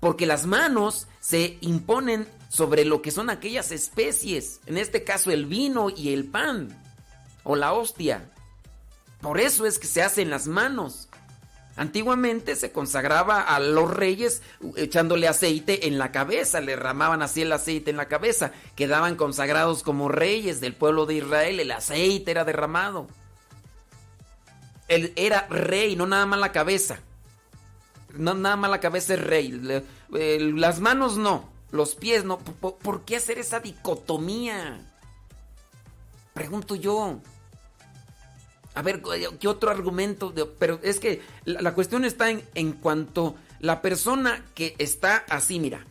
Porque 0.00 0.26
las 0.26 0.46
manos 0.46 1.06
se 1.20 1.58
imponen 1.60 2.26
sobre 2.48 2.84
lo 2.84 3.00
que 3.00 3.12
son 3.12 3.30
aquellas 3.30 3.70
especies, 3.70 4.60
en 4.66 4.76
este 4.76 5.04
caso 5.04 5.30
el 5.30 5.46
vino 5.46 5.90
y 5.90 6.12
el 6.12 6.24
pan, 6.24 6.76
o 7.44 7.54
la 7.54 7.72
hostia. 7.72 8.32
Por 9.20 9.38
eso 9.38 9.64
es 9.64 9.78
que 9.78 9.86
se 9.86 10.02
hacen 10.02 10.28
las 10.28 10.48
manos. 10.48 11.08
Antiguamente 11.76 12.56
se 12.56 12.72
consagraba 12.72 13.42
a 13.42 13.60
los 13.60 13.88
reyes 13.88 14.42
echándole 14.74 15.28
aceite 15.28 15.86
en 15.86 15.98
la 15.98 16.10
cabeza, 16.10 16.60
le 16.60 16.74
ramaban 16.74 17.22
así 17.22 17.42
el 17.42 17.52
aceite 17.52 17.92
en 17.92 17.96
la 17.96 18.08
cabeza, 18.08 18.50
quedaban 18.74 19.14
consagrados 19.14 19.84
como 19.84 20.08
reyes 20.08 20.60
del 20.60 20.74
pueblo 20.74 21.06
de 21.06 21.14
Israel, 21.14 21.60
el 21.60 21.70
aceite 21.70 22.32
era 22.32 22.44
derramado. 22.44 23.06
Él 24.88 25.12
era 25.16 25.46
rey, 25.48 25.96
no 25.96 26.06
nada 26.06 26.26
más 26.26 26.40
la 26.40 26.52
cabeza. 26.52 27.00
No 28.14 28.34
nada 28.34 28.56
más 28.56 28.70
la 28.70 28.80
cabeza 28.80 29.14
es 29.14 29.20
rey. 29.20 29.82
las 30.10 30.80
manos 30.80 31.16
no, 31.16 31.48
los 31.70 31.94
pies 31.94 32.24
no. 32.24 32.38
¿Por 32.38 33.04
qué 33.04 33.16
hacer 33.16 33.38
esa 33.38 33.60
dicotomía? 33.60 34.80
Pregunto 36.32 36.74
yo. 36.74 37.20
A 38.74 38.82
ver, 38.82 39.02
¿qué 39.40 39.48
otro 39.48 39.70
argumento? 39.70 40.32
Pero 40.58 40.80
es 40.82 41.00
que 41.00 41.20
la, 41.44 41.74
cuestión 41.74 42.04
está 42.04 42.30
en, 42.30 42.44
en 42.54 42.72
cuanto 42.72 43.34
La 43.58 43.82
persona 43.82 44.44
que 44.54 44.76
está 44.78 45.24
así, 45.28 45.58
mira, 45.58 45.84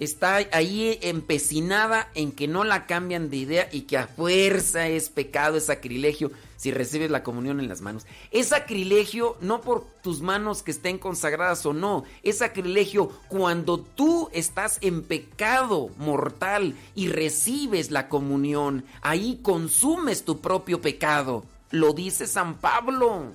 está 0.00 0.36
ahí 0.52 0.98
empecinada 1.02 2.10
en 2.14 2.32
que 2.32 2.48
no 2.48 2.64
la 2.64 2.86
cambian 2.86 3.30
de 3.30 3.36
idea 3.36 3.68
y 3.72 3.82
que 3.82 3.98
a 3.98 4.06
fuerza 4.06 4.88
es 4.88 5.08
pecado, 5.08 5.56
es 5.56 5.66
sacrilegio 5.66 6.30
si 6.58 6.72
recibes 6.72 7.10
la 7.10 7.22
comunión 7.22 7.60
en 7.60 7.68
las 7.68 7.80
manos. 7.80 8.04
Es 8.32 8.48
sacrilegio 8.48 9.36
no 9.40 9.60
por 9.60 9.84
tus 10.02 10.20
manos 10.20 10.62
que 10.62 10.72
estén 10.72 10.98
consagradas 10.98 11.64
o 11.64 11.72
no, 11.72 12.04
es 12.22 12.38
sacrilegio 12.38 13.10
cuando 13.28 13.78
tú 13.78 14.28
estás 14.32 14.78
en 14.82 15.02
pecado 15.02 15.90
mortal 15.98 16.74
y 16.94 17.08
recibes 17.08 17.90
la 17.90 18.08
comunión, 18.08 18.84
ahí 19.02 19.38
consumes 19.42 20.24
tu 20.24 20.40
propio 20.40 20.80
pecado. 20.80 21.44
Lo 21.70 21.92
dice 21.92 22.26
San 22.26 22.58
Pablo. 22.58 23.34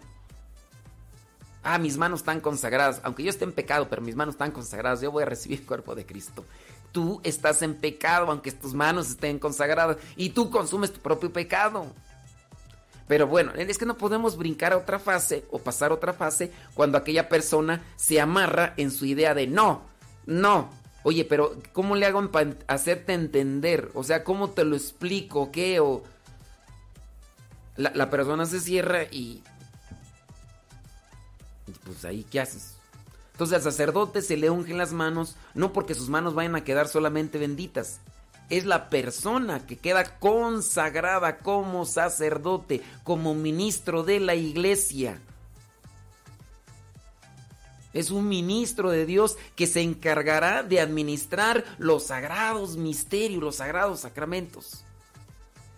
Ah, 1.63 1.77
mis 1.77 1.97
manos 1.97 2.19
están 2.19 2.41
consagradas. 2.41 2.99
Aunque 3.03 3.23
yo 3.23 3.29
esté 3.29 3.45
en 3.45 3.53
pecado, 3.53 3.87
pero 3.89 4.01
mis 4.01 4.15
manos 4.15 4.35
están 4.35 4.51
consagradas, 4.51 5.01
yo 5.01 5.11
voy 5.11 5.23
a 5.23 5.27
recibir 5.27 5.61
el 5.61 5.65
cuerpo 5.65 5.95
de 5.95 6.05
Cristo. 6.05 6.45
Tú 6.91 7.21
estás 7.23 7.61
en 7.61 7.75
pecado, 7.75 8.29
aunque 8.29 8.51
tus 8.51 8.73
manos 8.73 9.09
estén 9.09 9.39
consagradas, 9.39 9.97
y 10.15 10.31
tú 10.31 10.51
consumes 10.51 10.91
tu 10.91 10.99
propio 10.99 11.31
pecado. 11.31 11.87
Pero 13.07 13.27
bueno, 13.27 13.53
es 13.55 13.77
que 13.77 13.85
no 13.85 13.97
podemos 13.97 14.37
brincar 14.37 14.73
a 14.73 14.77
otra 14.77 14.99
fase 14.99 15.45
o 15.51 15.59
pasar 15.59 15.91
a 15.91 15.95
otra 15.95 16.13
fase 16.13 16.51
cuando 16.73 16.97
aquella 16.97 17.29
persona 17.29 17.83
se 17.95 18.19
amarra 18.19 18.73
en 18.77 18.91
su 18.91 19.05
idea 19.05 19.33
de 19.33 19.47
no, 19.47 19.83
no. 20.25 20.69
Oye, 21.03 21.25
pero 21.25 21.57
¿cómo 21.73 21.95
le 21.95 22.05
hago 22.05 22.31
para 22.31 22.55
hacerte 22.67 23.13
entender? 23.13 23.91
O 23.93 24.03
sea, 24.03 24.23
¿cómo 24.23 24.51
te 24.51 24.63
lo 24.63 24.75
explico? 24.75 25.51
¿Qué? 25.51 25.81
O 25.81 26.03
la, 27.75 27.91
la 27.93 28.09
persona 28.09 28.45
se 28.45 28.61
cierra 28.61 29.03
y 29.03 29.43
pues 31.83 32.05
ahí, 32.05 32.25
¿qué 32.29 32.39
haces? 32.39 32.75
Entonces 33.33 33.55
al 33.55 33.63
sacerdote 33.63 34.21
se 34.21 34.37
le 34.37 34.49
ungen 34.49 34.77
las 34.77 34.93
manos, 34.93 35.35
no 35.53 35.73
porque 35.73 35.95
sus 35.95 36.09
manos 36.09 36.35
vayan 36.35 36.55
a 36.55 36.63
quedar 36.63 36.87
solamente 36.87 37.39
benditas. 37.39 37.99
Es 38.49 38.65
la 38.65 38.89
persona 38.89 39.65
que 39.65 39.77
queda 39.77 40.19
consagrada 40.19 41.39
como 41.39 41.85
sacerdote, 41.85 42.81
como 43.03 43.33
ministro 43.33 44.03
de 44.03 44.19
la 44.19 44.35
iglesia. 44.35 45.19
Es 47.93 48.11
un 48.11 48.27
ministro 48.27 48.89
de 48.89 49.05
Dios 49.05 49.37
que 49.55 49.67
se 49.67 49.81
encargará 49.81 50.63
de 50.63 50.79
administrar 50.79 51.63
los 51.77 52.07
sagrados 52.07 52.75
misterios, 52.75 53.41
los 53.41 53.55
sagrados 53.57 54.01
sacramentos. 54.01 54.83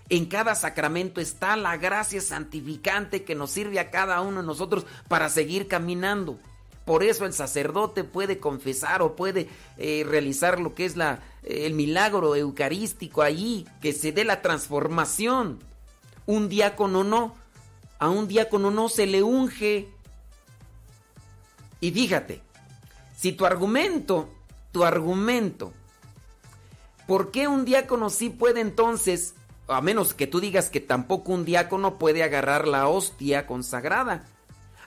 En 0.10 0.26
cada 0.26 0.54
sacramento 0.54 1.20
está 1.20 1.56
la 1.56 1.78
gracia 1.78 2.22
santificante 2.22 3.24
que 3.24 3.34
nos 3.34 3.52
sirve 3.52 3.80
a 3.80 3.90
cada 3.90 4.22
uno 4.22 4.42
de 4.42 4.48
nosotros 4.48 4.86
para 5.08 5.30
seguir 5.30 5.68
caminando. 5.68 6.38
Por 6.86 7.04
eso 7.04 7.26
el 7.26 7.34
sacerdote 7.34 8.04
puede 8.04 8.40
confesar 8.40 9.02
o 9.02 9.16
puede 9.16 9.50
eh, 9.78 10.06
realizar 10.08 10.60
lo 10.60 10.76
que 10.76 10.86
es 10.86 10.96
la, 10.96 11.20
el 11.42 11.74
milagro 11.74 12.36
eucarístico 12.36 13.24
allí, 13.24 13.66
que 13.82 13.92
se 13.92 14.12
dé 14.12 14.24
la 14.24 14.44
transformación. 14.44 15.60
Un 16.28 16.48
diácono 16.50 17.04
no, 17.04 17.36
a 17.98 18.10
un 18.10 18.28
diácono 18.28 18.70
no 18.70 18.90
se 18.90 19.08
le 19.08 19.24
unge. 19.24 19.90
Y 21.82 21.92
fíjate, 21.92 22.44
si 23.18 23.32
tu 23.32 23.48
argumento, 23.48 24.30
tu 24.72 24.84
argumento, 24.84 25.74
¿por 27.08 27.32
qué 27.32 27.48
un 27.48 27.66
diácono 27.66 28.12
sí 28.12 28.30
puede 28.30 28.62
entonces 28.62 29.34
a 29.68 29.82
menos 29.82 30.14
que 30.14 30.28
tú 30.28 30.40
digas 30.40 30.70
que 30.70 30.80
tampoco 30.80 31.32
un 31.32 31.46
diácono 31.46 31.96
puede 31.96 32.24
agarrar 32.24 32.68
la 32.68 32.88
hostia 32.88 33.48
consagrada. 33.48 34.26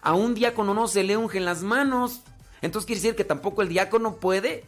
A 0.01 0.15
un 0.15 0.35
diácono 0.35 0.75
no 0.75 0.87
se 0.89 1.03
le 1.03 1.17
ungen 1.17 1.45
las 1.45 1.63
manos. 1.63 2.23
Entonces 2.63 2.87
quiere 2.87 3.01
decir 3.01 3.17
que 3.17 3.25
tampoco 3.25 3.63
el 3.63 3.69
diácono 3.69 4.17
puede 4.17 4.65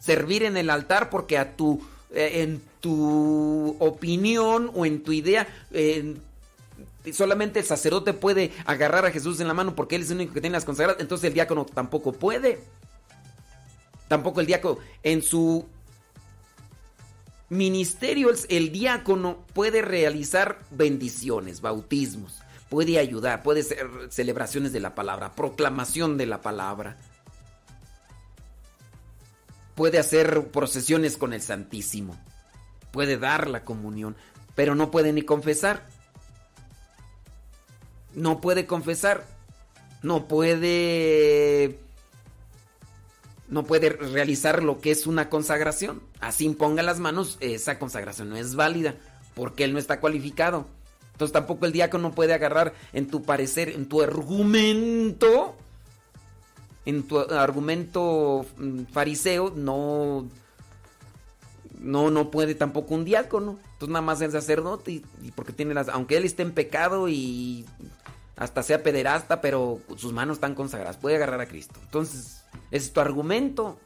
servir 0.00 0.44
en 0.44 0.56
el 0.56 0.70
altar 0.70 1.10
porque 1.10 1.38
a 1.38 1.56
tu, 1.56 1.82
eh, 2.12 2.42
en 2.42 2.62
tu 2.80 3.76
opinión 3.78 4.70
o 4.74 4.86
en 4.86 5.02
tu 5.02 5.12
idea, 5.12 5.46
solamente 7.12 7.60
el 7.60 7.66
sacerdote 7.66 8.12
puede 8.12 8.52
agarrar 8.64 9.04
a 9.06 9.10
Jesús 9.10 9.40
en 9.40 9.48
la 9.48 9.54
mano 9.54 9.74
porque 9.74 9.96
él 9.96 10.02
es 10.02 10.10
el 10.10 10.16
único 10.16 10.34
que 10.34 10.40
tiene 10.40 10.54
las 10.54 10.64
consagradas. 10.64 11.00
Entonces 11.00 11.28
el 11.28 11.34
diácono 11.34 11.64
tampoco 11.64 12.12
puede. 12.12 12.60
Tampoco 14.08 14.40
el 14.40 14.46
diácono 14.46 14.78
en 15.02 15.22
su 15.22 15.66
ministerio, 17.50 18.30
el, 18.48 18.72
diácono 18.72 19.44
puede 19.52 19.82
realizar 19.82 20.60
bendiciones, 20.70 21.60
bautismos, 21.60 22.40
puede 22.68 22.98
ayudar, 22.98 23.42
puede 23.42 23.62
ser 23.62 23.88
celebraciones 24.08 24.72
de 24.72 24.80
la 24.80 24.94
palabra, 24.94 25.32
proclamación 25.34 26.16
de 26.16 26.26
la 26.26 26.40
palabra, 26.40 26.96
puede 29.74 29.98
hacer 29.98 30.48
procesiones 30.48 31.16
con 31.16 31.32
el 31.32 31.42
Santísimo, 31.42 32.16
puede 32.92 33.18
dar 33.18 33.50
la 33.50 33.64
comunión, 33.64 34.16
pero 34.54 34.74
no 34.74 34.90
puede 34.90 35.12
ni 35.12 35.22
confesar. 35.22 35.86
No 38.12 38.40
puede 38.40 38.66
confesar, 38.66 39.24
no 40.02 40.26
puede 40.26 41.78
no 43.50 43.64
puede 43.64 43.90
realizar 43.90 44.62
lo 44.62 44.80
que 44.80 44.92
es 44.92 45.06
una 45.06 45.28
consagración. 45.28 46.00
Así 46.20 46.44
imponga 46.44 46.82
las 46.82 47.00
manos, 47.00 47.36
esa 47.40 47.78
consagración 47.78 48.30
no 48.30 48.36
es 48.36 48.54
válida 48.54 48.94
porque 49.34 49.64
él 49.64 49.72
no 49.72 49.78
está 49.78 50.00
cualificado. 50.00 50.66
Entonces 51.12 51.32
tampoco 51.32 51.66
el 51.66 51.72
diácono 51.72 52.12
puede 52.12 52.32
agarrar 52.32 52.72
en 52.92 53.08
tu 53.08 53.22
parecer, 53.22 53.68
en 53.70 53.86
tu 53.86 54.02
argumento, 54.02 55.54
en 56.86 57.02
tu 57.02 57.18
argumento 57.18 58.46
mm, 58.56 58.84
fariseo, 58.92 59.52
no, 59.54 60.28
no, 61.78 62.10
no 62.10 62.30
puede 62.30 62.54
tampoco 62.54 62.94
un 62.94 63.04
diácono. 63.04 63.58
Entonces 63.72 63.92
nada 63.92 64.02
más 64.02 64.20
el 64.20 64.32
sacerdote 64.32 64.92
y, 64.92 65.04
y 65.22 65.32
porque 65.32 65.52
tiene 65.52 65.74
las, 65.74 65.88
aunque 65.88 66.16
él 66.16 66.24
esté 66.24 66.42
en 66.42 66.52
pecado 66.52 67.08
y 67.08 67.66
hasta 68.40 68.62
sea 68.62 68.82
pederasta, 68.82 69.42
pero 69.42 69.80
sus 69.96 70.14
manos 70.14 70.38
están 70.38 70.54
consagradas, 70.54 70.96
puede 70.96 71.16
agarrar 71.16 71.42
a 71.42 71.46
Cristo. 71.46 71.78
Entonces 71.84 72.42
es 72.70 72.90
tu 72.92 73.00
argumento. 73.00 73.78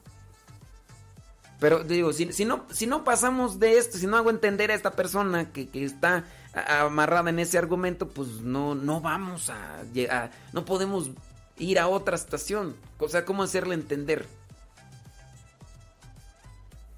Pero 1.59 1.83
digo, 1.83 2.13
si, 2.13 2.45
no, 2.45 2.65
si 2.71 2.87
no 2.87 3.03
pasamos 3.03 3.59
de 3.59 3.79
esto, 3.79 3.99
si 3.99 4.07
no 4.07 4.17
hago 4.17 4.31
entender 4.31 4.71
a 4.71 4.75
esta 4.75 4.93
persona 4.93 5.51
que, 5.51 5.69
está 5.73 6.25
amarrada 6.53 7.31
en 7.31 7.41
ese 7.41 7.59
argumento, 7.59 8.09
pues 8.09 8.29
no, 8.43 8.77
no 8.77 9.01
vamos 9.01 9.51
a, 9.51 9.83
llegar, 9.93 10.31
no 10.53 10.65
podemos 10.65 11.11
ir 11.59 11.81
a 11.81 11.89
otra 11.89 12.15
estación. 12.15 12.77
O 12.99 13.09
sea, 13.09 13.25
¿cómo 13.25 13.43
hacerle 13.43 13.75
entender? 13.75 14.25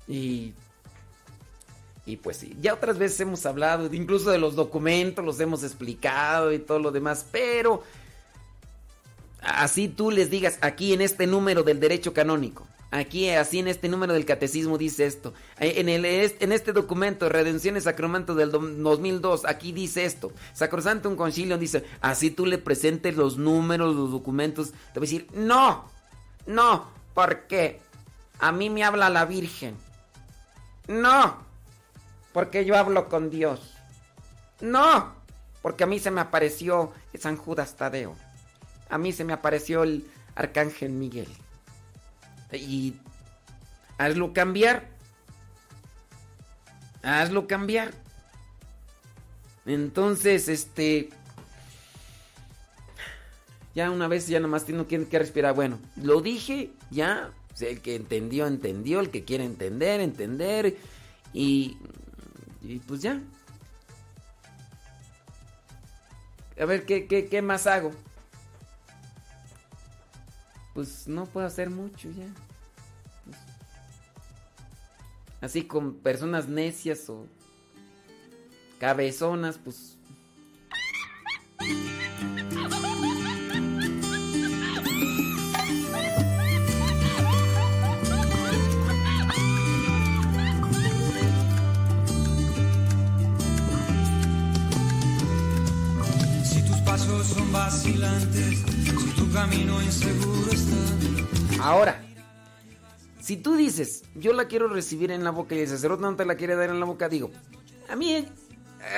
Y, 0.06 0.52
y 2.06 2.16
pues 2.16 2.36
sí, 2.36 2.56
ya 2.60 2.72
otras 2.72 2.98
veces 2.98 3.18
hemos 3.20 3.44
hablado, 3.44 3.92
incluso 3.92 4.30
de 4.30 4.38
los 4.38 4.54
documentos, 4.54 5.24
los 5.24 5.40
hemos 5.40 5.64
explicado 5.64 6.52
y 6.52 6.60
todo 6.60 6.78
lo 6.78 6.92
demás, 6.92 7.26
pero 7.32 7.82
así 9.40 9.88
tú 9.88 10.12
les 10.12 10.30
digas 10.30 10.58
aquí 10.60 10.92
en 10.92 11.00
este 11.00 11.26
número 11.26 11.64
del 11.64 11.80
derecho 11.80 12.14
canónico. 12.14 12.66
Aquí, 12.92 13.28
así 13.30 13.58
en 13.58 13.66
este 13.66 13.88
número 13.88 14.14
del 14.14 14.24
catecismo 14.24 14.78
dice 14.78 15.06
esto. 15.06 15.34
Eh, 15.58 15.74
en, 15.78 15.88
el, 15.88 16.04
en 16.04 16.52
este 16.52 16.72
documento, 16.72 17.28
Redención 17.28 17.76
y 17.76 17.80
Sacramento 17.80 18.36
del 18.36 18.52
2002, 18.52 19.44
aquí 19.44 19.72
dice 19.72 20.04
esto. 20.04 20.32
Sacrosanto 20.54 21.08
un 21.08 21.16
concilio 21.16 21.58
dice, 21.58 21.84
así 22.00 22.30
tú 22.30 22.46
le 22.46 22.58
presentes 22.58 23.16
los 23.16 23.36
números, 23.36 23.96
los 23.96 24.12
documentos. 24.12 24.70
Te 24.94 25.00
voy 25.00 25.08
a 25.08 25.10
decir, 25.10 25.26
no, 25.34 25.90
no, 26.46 26.86
porque 27.12 27.80
a 28.38 28.52
mí 28.52 28.70
me 28.70 28.84
habla 28.84 29.10
la 29.10 29.24
Virgen. 29.24 29.74
No, 30.86 31.45
porque 32.36 32.66
yo 32.66 32.76
hablo 32.76 33.08
con 33.08 33.30
Dios. 33.30 33.72
No, 34.60 35.14
porque 35.62 35.84
a 35.84 35.86
mí 35.86 35.98
se 35.98 36.10
me 36.10 36.20
apareció 36.20 36.92
San 37.18 37.38
Judas 37.38 37.76
Tadeo 37.76 38.14
a 38.90 38.98
mí 38.98 39.10
se 39.14 39.24
me 39.24 39.32
apareció 39.32 39.84
el 39.84 40.06
arcángel 40.34 40.90
Miguel. 40.90 41.28
Y 42.52 42.92
hazlo 43.96 44.34
cambiar. 44.34 44.86
Hazlo 47.02 47.46
cambiar. 47.46 47.94
Entonces, 49.64 50.48
este... 50.48 51.08
Ya 53.74 53.90
una 53.90 54.08
vez, 54.08 54.26
ya 54.26 54.40
nomás 54.40 54.64
que, 54.64 55.06
que 55.06 55.18
respirar. 55.18 55.54
Bueno, 55.54 55.78
lo 56.02 56.20
dije, 56.20 56.68
ya. 56.90 57.30
el 57.60 57.80
que 57.80 57.96
entendió, 57.96 58.46
entendió. 58.46 59.00
El 59.00 59.08
que 59.08 59.24
quiere 59.24 59.44
entender, 59.44 60.02
entender. 60.02 60.76
Y, 61.32 61.78
y 62.66 62.78
pues 62.80 63.02
ya. 63.02 63.20
A 66.58 66.64
ver, 66.64 66.86
¿qué, 66.86 67.06
qué, 67.06 67.26
qué 67.26 67.42
más 67.42 67.66
hago? 67.66 67.92
pues 70.76 71.08
no 71.08 71.24
puedo 71.24 71.46
hacer 71.46 71.70
mucho 71.70 72.10
ya. 72.10 72.26
Así 75.40 75.64
con 75.64 75.94
personas 75.94 76.48
necias 76.48 77.08
o 77.08 77.26
cabezonas, 78.78 79.56
pues... 79.56 79.96
si. 97.70 98.00
Ahora, 101.60 102.02
si 103.20 103.36
tú 103.36 103.56
dices, 103.56 104.04
yo 104.14 104.32
la 104.32 104.46
quiero 104.46 104.68
recibir 104.68 105.10
en 105.10 105.24
la 105.24 105.30
boca 105.30 105.54
y 105.54 105.60
el 105.60 105.68
sacerdote 105.68 106.02
no 106.02 106.16
te 106.16 106.24
la 106.24 106.36
quiere 106.36 106.54
dar 106.54 106.70
en 106.70 106.80
la 106.80 106.86
boca, 106.86 107.08
digo, 107.08 107.30
a 107.88 107.96
mí 107.96 108.26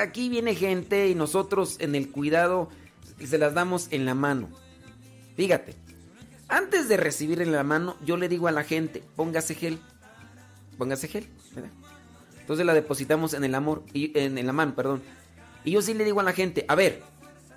aquí 0.01 0.29
viene 0.29 0.55
gente 0.55 1.09
y 1.09 1.15
nosotros 1.15 1.77
en 1.81 1.95
el 1.95 2.11
cuidado 2.11 2.69
se 3.25 3.39
las 3.39 3.55
damos 3.55 3.89
en 3.91 4.05
la 4.05 4.15
mano. 4.15 4.49
Fíjate, 5.37 5.75
antes 6.49 6.89
de 6.89 6.97
recibir 6.97 7.41
en 7.41 7.53
la 7.53 7.63
mano, 7.63 7.97
yo 8.05 8.17
le 8.17 8.29
digo 8.29 8.49
a 8.49 8.53
la 8.53 8.65
gente, 8.65 9.03
póngase 9.17 9.55
gel, 9.55 9.79
póngase 10.77 11.09
gel. 11.09 11.27
Entonces 12.41 12.65
la 12.65 12.75
depositamos 12.75 13.35
en 13.35 13.45
el 13.45 13.55
amor, 13.55 13.85
en, 13.95 14.39
en 14.39 14.47
la 14.47 14.53
mano, 14.53 14.75
perdón. 14.75 15.03
Y 15.65 15.73
yo 15.73 15.83
sí 15.83 15.95
le 15.95 16.05
digo 16.05 16.21
a 16.21 16.23
la 16.23 16.33
gente, 16.33 16.65
a 16.69 16.75
ver, 16.75 17.03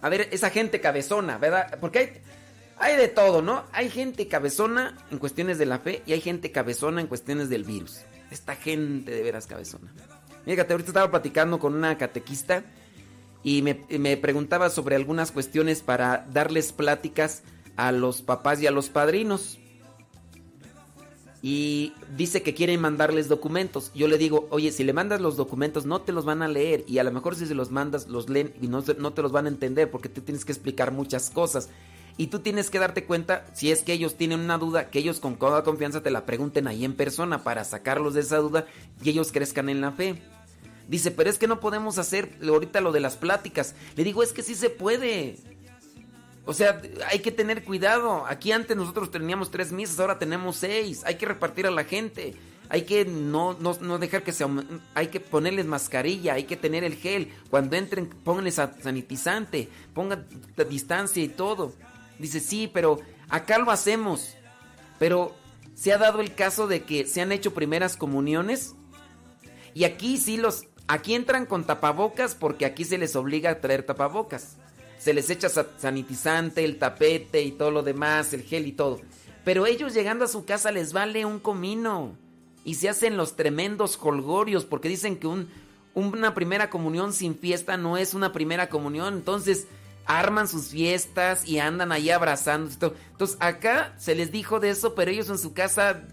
a 0.02 0.10
ver, 0.10 0.30
esa 0.32 0.49
gente 0.49 0.82
cabezona, 0.82 1.38
¿verdad? 1.38 1.78
Porque 1.80 1.99
hay, 1.99 2.10
hay 2.78 2.98
de 2.98 3.07
todo, 3.07 3.41
¿no? 3.41 3.64
Hay 3.72 3.90
gente 3.90 4.28
cabezona 4.28 4.98
en 5.11 5.19
cuestiones 5.19 5.57
de 5.57 5.65
la 5.68 5.80
fe 5.80 6.02
y 6.06 6.14
hay 6.14 6.22
gente 6.22 6.52
cabezona 6.52 7.02
en 7.02 7.07
cuestiones 7.07 7.49
del 7.49 7.64
virus. 7.64 8.02
Esta 8.32 8.56
gente 8.56 9.11
de 9.11 9.22
veras 9.22 9.45
cabezona. 9.45 9.94
Fíjate, 10.45 10.73
ahorita 10.73 10.90
estaba 10.90 11.11
platicando 11.11 11.60
con 11.60 11.76
una 11.76 11.98
catequista 11.98 12.64
y 13.44 13.61
me, 13.61 13.86
me 13.99 14.18
preguntaba 14.18 14.69
sobre 14.69 14.95
algunas 14.95 15.32
cuestiones 15.32 15.82
para 15.82 16.26
darles 16.32 16.73
pláticas 16.73 17.44
a 17.76 17.91
los 17.91 18.22
papás 18.22 18.61
y 18.61 18.68
a 18.68 18.72
los 18.72 18.90
padrinos. 18.90 19.60
Y 21.44 21.94
dice 22.16 22.44
que 22.44 22.54
quieren 22.54 22.80
mandarles 22.80 23.28
documentos. 23.28 23.92
Yo 23.96 24.08
le 24.08 24.18
digo, 24.18 24.48
oye, 24.52 24.72
si 24.72 24.84
le 24.84 24.94
mandas 24.94 25.22
los 25.22 25.38
documentos 25.38 25.86
no 25.86 26.02
te 26.02 26.12
los 26.12 26.26
van 26.26 26.44
a 26.44 26.48
leer. 26.48 26.84
Y 26.88 27.00
a 27.00 27.04
lo 27.04 27.12
mejor 27.12 27.36
si 27.36 27.48
se 27.48 27.56
los 27.56 27.72
mandas 27.72 28.08
los 28.08 28.30
leen 28.30 28.54
y 28.62 28.68
no, 28.68 28.84
no 28.98 29.14
te 29.14 29.22
los 29.22 29.32
van 29.32 29.46
a 29.46 29.50
entender 29.50 29.90
porque 29.90 30.10
tú 30.10 30.22
tienes 30.22 30.46
que 30.46 30.52
explicar 30.52 30.92
muchas 30.92 31.32
cosas. 31.32 31.70
Y 32.18 32.28
tú 32.28 32.40
tienes 32.40 32.70
que 32.70 32.78
darte 32.78 33.06
cuenta, 33.06 33.48
si 33.54 33.72
es 33.72 33.82
que 33.82 33.94
ellos 33.94 34.16
tienen 34.16 34.42
una 34.42 34.58
duda, 34.58 34.90
que 34.90 35.00
ellos 35.00 35.20
con 35.20 35.38
toda 35.38 35.64
confianza 35.64 36.04
te 36.04 36.12
la 36.12 36.26
pregunten 36.26 36.68
ahí 36.68 36.86
en 36.86 36.94
persona 36.94 37.44
para 37.44 37.64
sacarlos 37.64 38.14
de 38.14 38.22
esa 38.22 38.38
duda 38.38 38.68
y 39.02 39.10
ellos 39.10 39.32
crezcan 39.32 39.70
en 39.70 39.82
la 39.82 39.92
fe. 39.92 40.22
Dice, 40.88 41.12
pero 41.12 41.30
es 41.30 41.38
que 41.38 41.48
no 41.48 41.60
podemos 41.60 41.98
hacer 41.98 42.38
ahorita 42.46 42.82
lo 42.82 42.92
de 42.92 43.00
las 43.00 43.16
pláticas. 43.16 43.76
Le 43.96 44.04
digo, 44.04 44.24
es 44.24 44.34
que 44.34 44.44
sí 44.44 44.56
se 44.56 44.70
puede. 44.70 45.38
O 46.46 46.54
sea, 46.54 46.82
hay 47.08 47.20
que 47.20 47.32
tener 47.32 47.64
cuidado. 47.64 48.26
Aquí 48.26 48.52
antes 48.52 48.76
nosotros 48.76 49.12
teníamos 49.12 49.52
tres 49.52 49.72
misas, 49.72 50.00
ahora 50.00 50.18
tenemos 50.18 50.58
seis. 50.58 51.04
Hay 51.06 51.16
que 51.16 51.26
repartir 51.26 51.68
a 51.68 51.72
la 51.72 51.84
gente. 51.84 52.34
Hay 52.70 52.84
que 52.84 53.06
no, 53.06 53.56
no, 53.60 53.78
no 53.80 54.00
dejar 54.00 54.24
que 54.24 54.32
se... 54.32 54.46
Hay 54.96 55.08
que 55.08 55.20
ponerles 55.20 55.66
mascarilla, 55.66 56.34
hay 56.34 56.46
que 56.46 56.58
tener 56.58 56.84
el 56.84 56.96
gel. 56.96 57.32
Cuando 57.50 57.76
entren, 57.76 58.08
pónganles 58.08 58.56
sanitizante, 58.56 59.70
pongan 59.94 60.26
distancia 60.70 61.22
y 61.22 61.28
todo. 61.28 61.74
Dice, 62.18 62.40
sí, 62.40 62.70
pero 62.74 63.00
acá 63.30 63.60
lo 63.60 63.70
hacemos. 63.70 64.36
Pero 64.98 65.36
se 65.76 65.94
ha 65.94 65.98
dado 65.98 66.22
el 66.22 66.34
caso 66.34 66.68
de 66.68 66.84
que 66.84 67.06
se 67.06 67.22
han 67.22 67.32
hecho 67.32 67.54
primeras 67.54 67.98
comuniones. 67.98 68.74
Y 69.74 69.84
aquí 69.84 70.18
sí 70.18 70.38
los... 70.38 70.66
Aquí 70.88 71.14
entran 71.14 71.46
con 71.46 71.66
tapabocas 71.66 72.36
porque 72.36 72.66
aquí 72.66 72.84
se 72.84 72.98
les 72.98 73.16
obliga 73.16 73.52
a 73.52 73.62
traer 73.62 73.84
tapabocas 73.84 74.58
se 75.02 75.15
les 75.15 75.32
echa 75.32 75.49
sanitizante, 75.49 76.64
el 76.64 76.78
tapete 76.78 77.41
y 77.41 77.52
todo 77.52 77.72
lo 77.72 77.82
demás, 77.82 78.34
el 78.34 78.44
gel 78.44 78.68
y 78.68 78.72
todo. 78.72 79.02
Pero 79.44 79.65
ellos 79.65 79.95
llegando 79.95 80.26
a 80.26 80.28
su 80.28 80.45
casa 80.45 80.72
les 80.72 80.94
vale 80.94 81.26
un 81.26 81.40
comino. 81.40 82.15
Y 82.64 82.76
se 82.76 82.88
hacen 82.88 83.18
los 83.18 83.36
tremendos 83.36 83.98
colgorios 83.98 84.65
porque 84.65 84.90
dicen 84.90 85.18
que 85.18 85.26
un, 85.26 85.49
una 85.95 86.36
primera 86.36 86.69
comunión 86.69 87.14
sin 87.14 87.36
fiesta 87.36 87.78
no 87.78 87.98
es 87.98 88.14
una 88.14 88.32
primera 88.32 88.69
comunión. 88.69 89.15
Entonces 89.15 89.65
arman 90.06 90.48
sus 90.48 90.68
fiestas 90.68 91.48
y 91.48 91.57
andan 91.57 91.91
ahí 91.91 92.11
abrazando. 92.11 92.69
Entonces 93.11 93.38
acá 93.40 93.95
se 93.98 94.14
les 94.14 94.32
dijo 94.32 94.60
de 94.60 94.69
eso, 94.69 94.94
pero 94.94 95.10
ellos 95.10 95.30
en 95.30 95.40
su 95.40 95.53
casa 95.53 96.03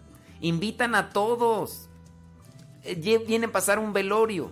invitan 0.40 0.94
a 0.94 1.10
todos. 1.10 1.90
Eh, 2.85 2.94
vienen 3.27 3.51
a 3.51 3.52
pasar 3.52 3.78
un 3.78 3.93
velorio. 3.93 4.51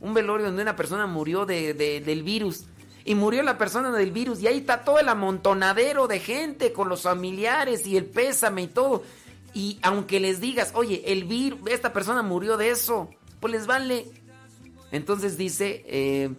Un 0.00 0.14
velorio 0.14 0.46
donde 0.46 0.62
una 0.62 0.76
persona 0.76 1.06
murió 1.06 1.44
de, 1.44 1.74
del 1.74 2.22
virus 2.22 2.64
y 3.06 3.14
murió 3.14 3.44
la 3.44 3.56
persona 3.56 3.92
del 3.92 4.10
virus 4.10 4.42
y 4.42 4.48
ahí 4.48 4.58
está 4.58 4.84
todo 4.84 4.98
el 4.98 5.08
amontonadero 5.08 6.08
de 6.08 6.18
gente 6.18 6.72
con 6.72 6.88
los 6.88 7.02
familiares 7.02 7.86
y 7.86 7.96
el 7.96 8.04
pésame 8.04 8.62
y 8.62 8.66
todo. 8.66 9.04
Y 9.54 9.78
aunque 9.82 10.18
les 10.18 10.40
digas, 10.40 10.72
oye, 10.74 11.02
el 11.06 11.24
virus, 11.24 11.60
esta 11.70 11.92
persona 11.92 12.22
murió 12.22 12.56
de 12.56 12.70
eso, 12.70 13.08
pues 13.38 13.52
les 13.52 13.68
vale. 13.68 14.06
Entonces 14.90 15.38
dice, 15.38 15.84
eh, 15.86 16.30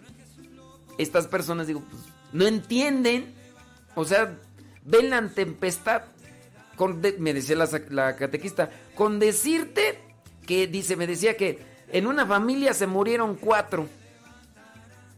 estas 0.98 1.26
personas, 1.26 1.66
digo, 1.66 1.82
pues, 1.90 2.02
no 2.32 2.46
entienden, 2.46 3.34
o 3.94 4.04
sea, 4.04 4.36
ven 4.84 5.08
la 5.08 5.26
tempestad, 5.30 6.02
con 6.76 7.00
me 7.18 7.32
decía 7.32 7.56
la, 7.56 7.68
la 7.88 8.14
catequista, 8.14 8.70
con 8.94 9.18
decirte 9.18 10.00
que, 10.46 10.66
dice, 10.66 10.96
me 10.96 11.06
decía 11.06 11.34
que 11.34 11.60
en 11.90 12.06
una 12.06 12.26
familia 12.26 12.74
se 12.74 12.86
murieron 12.86 13.36
cuatro, 13.36 13.88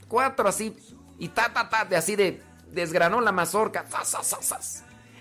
cuatro 0.08 0.48
así, 0.48 0.76
y 1.20 1.28
ta, 1.28 1.52
ta, 1.52 1.68
ta, 1.68 1.84
de 1.84 1.96
así 1.96 2.16
de 2.16 2.42
desgranó 2.72 3.20
la 3.20 3.30
mazorca. 3.30 3.84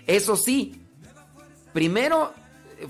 Eso 0.06 0.36
sí, 0.36 0.82
primero 1.72 2.32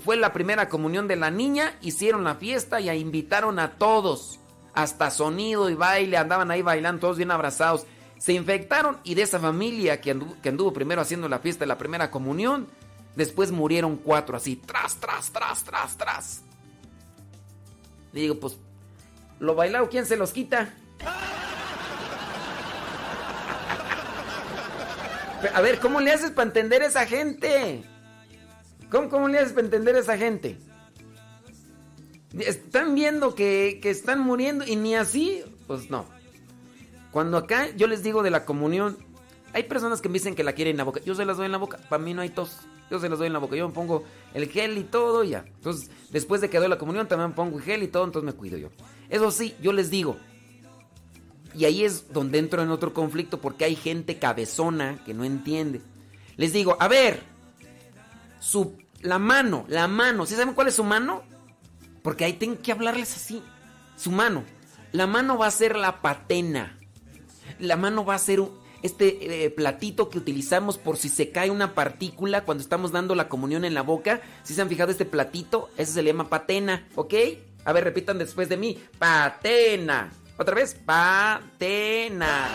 fue 0.03 0.15
la 0.15 0.33
primera 0.33 0.69
comunión 0.69 1.07
de 1.07 1.17
la 1.17 1.29
niña, 1.29 1.77
hicieron 1.81 2.23
la 2.23 2.35
fiesta 2.35 2.79
y 2.79 2.89
invitaron 2.89 3.59
a 3.59 3.73
todos, 3.73 4.39
hasta 4.73 5.11
sonido 5.11 5.69
y 5.69 5.75
baile, 5.75 6.17
andaban 6.17 6.49
ahí 6.49 6.61
bailando 6.61 7.01
todos 7.01 7.17
bien 7.17 7.31
abrazados. 7.31 7.85
Se 8.17 8.33
infectaron 8.33 8.99
y 9.03 9.15
de 9.15 9.23
esa 9.23 9.39
familia 9.39 9.99
que 9.99 10.11
anduvo, 10.11 10.71
primero 10.71 11.01
haciendo 11.01 11.27
la 11.27 11.39
fiesta 11.39 11.65
de 11.65 11.67
la 11.67 11.77
primera 11.77 12.09
comunión, 12.09 12.67
después 13.15 13.51
murieron 13.51 13.97
cuatro 13.97 14.37
así, 14.37 14.55
tras, 14.55 14.95
tras, 14.95 15.31
tras, 15.31 15.63
tras, 15.63 15.97
tras. 15.97 16.41
digo, 18.13 18.39
pues, 18.39 18.57
lo 19.39 19.55
bailado, 19.55 19.89
¿quién 19.89 20.05
se 20.05 20.15
los 20.15 20.31
quita? 20.31 20.73
A 25.53 25.61
ver, 25.61 25.79
¿cómo 25.79 26.01
le 26.01 26.11
haces 26.11 26.31
para 26.31 26.47
entender 26.47 26.81
a 26.81 26.87
esa 26.87 27.05
gente? 27.05 27.83
¿Cómo, 28.89 29.09
cómo 29.09 29.27
le 29.27 29.39
haces 29.39 29.53
para 29.53 29.65
entender 29.65 29.95
a 29.95 29.99
esa 29.99 30.17
gente? 30.17 30.57
Están 32.37 32.95
viendo 32.95 33.35
que, 33.35 33.79
que 33.81 33.89
están 33.89 34.19
muriendo 34.19 34.65
y 34.65 34.75
ni 34.75 34.95
así, 34.95 35.43
pues 35.67 35.89
no. 35.89 36.05
Cuando 37.11 37.37
acá 37.37 37.69
yo 37.75 37.87
les 37.87 38.03
digo 38.03 38.23
de 38.23 38.31
la 38.31 38.45
comunión, 38.45 38.97
hay 39.53 39.63
personas 39.63 40.01
que 40.01 40.09
me 40.09 40.13
dicen 40.13 40.35
que 40.35 40.43
la 40.43 40.53
quieren 40.53 40.71
en 40.71 40.77
la 40.77 40.83
boca. 40.83 41.01
Yo 41.03 41.15
se 41.15 41.25
las 41.25 41.37
doy 41.37 41.47
en 41.47 41.51
la 41.51 41.57
boca, 41.57 41.77
para 41.89 42.01
mí 42.01 42.13
no 42.13 42.21
hay 42.21 42.29
tos. 42.29 42.59
Yo 42.89 42.99
se 42.99 43.09
las 43.09 43.19
doy 43.19 43.27
en 43.27 43.33
la 43.33 43.39
boca. 43.39 43.55
Yo 43.55 43.67
me 43.67 43.73
pongo 43.73 44.03
el 44.33 44.47
gel 44.49 44.77
y 44.77 44.83
todo 44.83 45.23
ya. 45.23 45.45
Entonces, 45.47 45.89
después 46.11 46.41
de 46.41 46.49
que 46.49 46.59
doy 46.59 46.67
la 46.67 46.77
comunión, 46.77 47.07
también 47.07 47.33
pongo 47.33 47.57
el 47.57 47.63
gel 47.63 47.83
y 47.83 47.87
todo, 47.87 48.03
entonces 48.03 48.25
me 48.25 48.37
cuido 48.37 48.57
yo. 48.57 48.69
Eso 49.09 49.31
sí, 49.31 49.55
yo 49.61 49.73
les 49.73 49.89
digo, 49.89 50.17
y 51.53 51.65
ahí 51.65 51.83
es 51.83 52.13
donde 52.13 52.39
entro 52.39 52.61
en 52.61 52.69
otro 52.69 52.93
conflicto 52.93 53.39
porque 53.39 53.65
hay 53.65 53.75
gente 53.75 54.19
cabezona 54.19 55.03
que 55.05 55.13
no 55.13 55.23
entiende. 55.23 55.81
Les 56.37 56.53
digo, 56.53 56.77
a 56.79 56.87
ver, 56.87 57.21
su, 58.39 58.77
la 59.01 59.19
mano, 59.19 59.65
la 59.67 59.87
mano, 59.87 60.25
¿sí 60.25 60.35
saben 60.35 60.53
cuál 60.53 60.67
es 60.67 60.75
su 60.75 60.83
mano? 60.83 61.23
Porque 62.01 62.25
ahí 62.25 62.33
tengo 62.33 62.61
que 62.61 62.71
hablarles 62.71 63.15
así. 63.15 63.43
Su 63.95 64.11
mano. 64.11 64.43
La 64.91 65.07
mano 65.07 65.37
va 65.37 65.47
a 65.47 65.51
ser 65.51 65.75
la 65.75 66.01
patena. 66.01 66.77
La 67.59 67.77
mano 67.77 68.03
va 68.03 68.15
a 68.15 68.19
ser 68.19 68.41
este 68.81 69.45
eh, 69.45 69.49
platito 69.51 70.09
que 70.09 70.17
utilizamos 70.17 70.77
por 70.77 70.97
si 70.97 71.09
se 71.09 71.29
cae 71.29 71.51
una 71.51 71.75
partícula 71.75 72.43
cuando 72.43 72.63
estamos 72.63 72.91
dando 72.91 73.13
la 73.13 73.29
comunión 73.29 73.63
en 73.63 73.73
la 73.73 73.83
boca. 73.83 74.21
Si 74.43 74.53
se 74.53 74.61
han 74.61 74.69
fijado 74.69 74.91
este 74.91 75.05
platito, 75.05 75.69
ese 75.77 75.93
se 75.93 76.01
le 76.01 76.11
llama 76.11 76.29
patena, 76.29 76.87
¿ok? 76.95 77.13
A 77.63 77.73
ver, 77.73 77.83
repitan 77.83 78.17
después 78.17 78.49
de 78.49 78.57
mí. 78.57 78.79
Patena. 78.97 80.11
Otra 80.41 80.55
vez, 80.55 80.73
patena. 80.73 82.47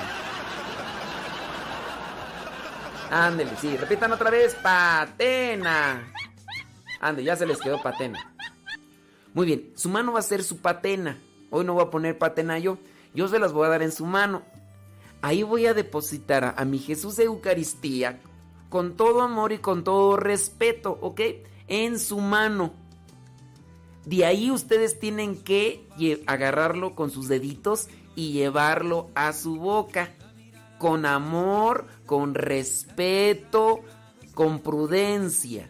Ándele, 3.13 3.53
sí, 3.61 3.77
repitan 3.77 4.11
otra 4.11 4.29
vez, 4.29 4.57
patena. 4.57 6.13
Ande, 7.01 7.23
ya 7.23 7.37
se 7.37 7.47
les 7.47 7.61
quedó 7.61 7.81
patena. 7.81 8.35
Muy 9.35 9.47
bien, 9.47 9.71
su 9.77 9.89
mano 9.89 10.15
va 10.15 10.19
a 10.19 10.23
ser 10.23 10.43
su 10.43 10.57
patena. 10.57 11.17
Hoy 11.51 11.65
no 11.65 11.75
voy 11.75 11.85
a 11.85 11.91
poner 11.91 12.19
patena 12.19 12.59
yo, 12.59 12.79
yo 13.15 13.29
se 13.29 13.39
las 13.39 13.53
voy 13.53 13.67
a 13.67 13.71
dar 13.71 13.83
en 13.83 13.93
su 13.93 14.05
mano. 14.05 14.43
Ahí 15.23 15.45
voy 15.45 15.67
a 15.67 15.73
depositar 15.73 16.55
a, 16.57 16.65
mi 16.65 16.81
Jesús 16.81 17.15
de 17.15 17.27
Eucaristía 17.27 18.19
con 18.69 18.97
todo 18.97 19.23
amor 19.23 19.53
y 19.53 19.59
con 19.59 19.85
todo 19.85 20.17
respeto, 20.17 20.99
¿ok? 21.03 21.21
En 21.69 22.01
su 22.01 22.19
mano. 22.19 22.86
De 24.07 24.25
ahí 24.25 24.53
ustedes 24.53 25.01
tienen 25.01 25.43
que 25.43 25.85
agarrarlo 26.27 26.95
con 26.95 27.11
sus 27.11 27.27
deditos 27.27 27.89
y 28.15 28.33
llevarlo 28.33 29.11
a 29.15 29.33
su 29.33 29.57
boca. 29.57 30.11
Con 30.79 31.07
amor, 31.07 31.87
con 32.07 32.35
respeto, 32.35 33.81
con 34.35 34.61
prudencia. 34.61 35.69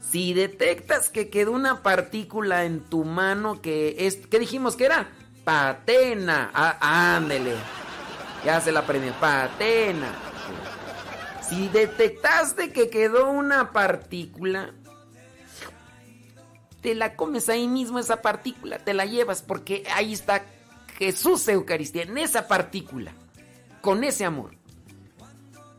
Si 0.00 0.32
detectas 0.32 1.10
que 1.10 1.28
quedó 1.28 1.52
una 1.52 1.82
partícula 1.82 2.64
en 2.64 2.80
tu 2.80 3.04
mano 3.04 3.60
que 3.60 4.06
es... 4.06 4.16
¿Qué 4.28 4.38
dijimos 4.38 4.76
que 4.76 4.86
era? 4.86 5.08
Patena. 5.44 6.50
Ah, 6.54 7.16
ándele. 7.16 7.54
Ya 8.46 8.60
se 8.60 8.72
la 8.72 8.80
aprendió. 8.80 9.12
Patena. 9.20 10.14
Si 11.42 11.68
detectaste 11.68 12.72
que 12.72 12.88
quedó 12.88 13.28
una 13.28 13.72
partícula, 13.72 14.72
te 16.84 16.94
la 16.94 17.16
comes 17.16 17.48
ahí 17.48 17.66
mismo 17.66 17.98
esa 17.98 18.20
partícula, 18.20 18.78
te 18.78 18.92
la 18.92 19.06
llevas 19.06 19.40
porque 19.40 19.84
ahí 19.94 20.12
está 20.12 20.44
Jesús 20.98 21.48
Eucaristía, 21.48 22.02
en 22.02 22.18
esa 22.18 22.46
partícula, 22.46 23.14
con 23.80 24.04
ese 24.04 24.26
amor. 24.26 24.54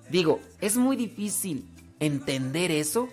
Digo, 0.09 0.39
es 0.61 0.77
muy 0.77 0.95
difícil 0.95 1.69
entender 1.99 2.71
eso. 2.71 3.07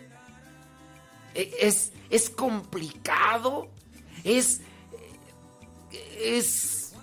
E, 1.35 1.55
es, 1.61 1.93
es 2.09 2.31
complicado. 2.31 3.69
Es, 4.25 4.63
es 6.19 6.95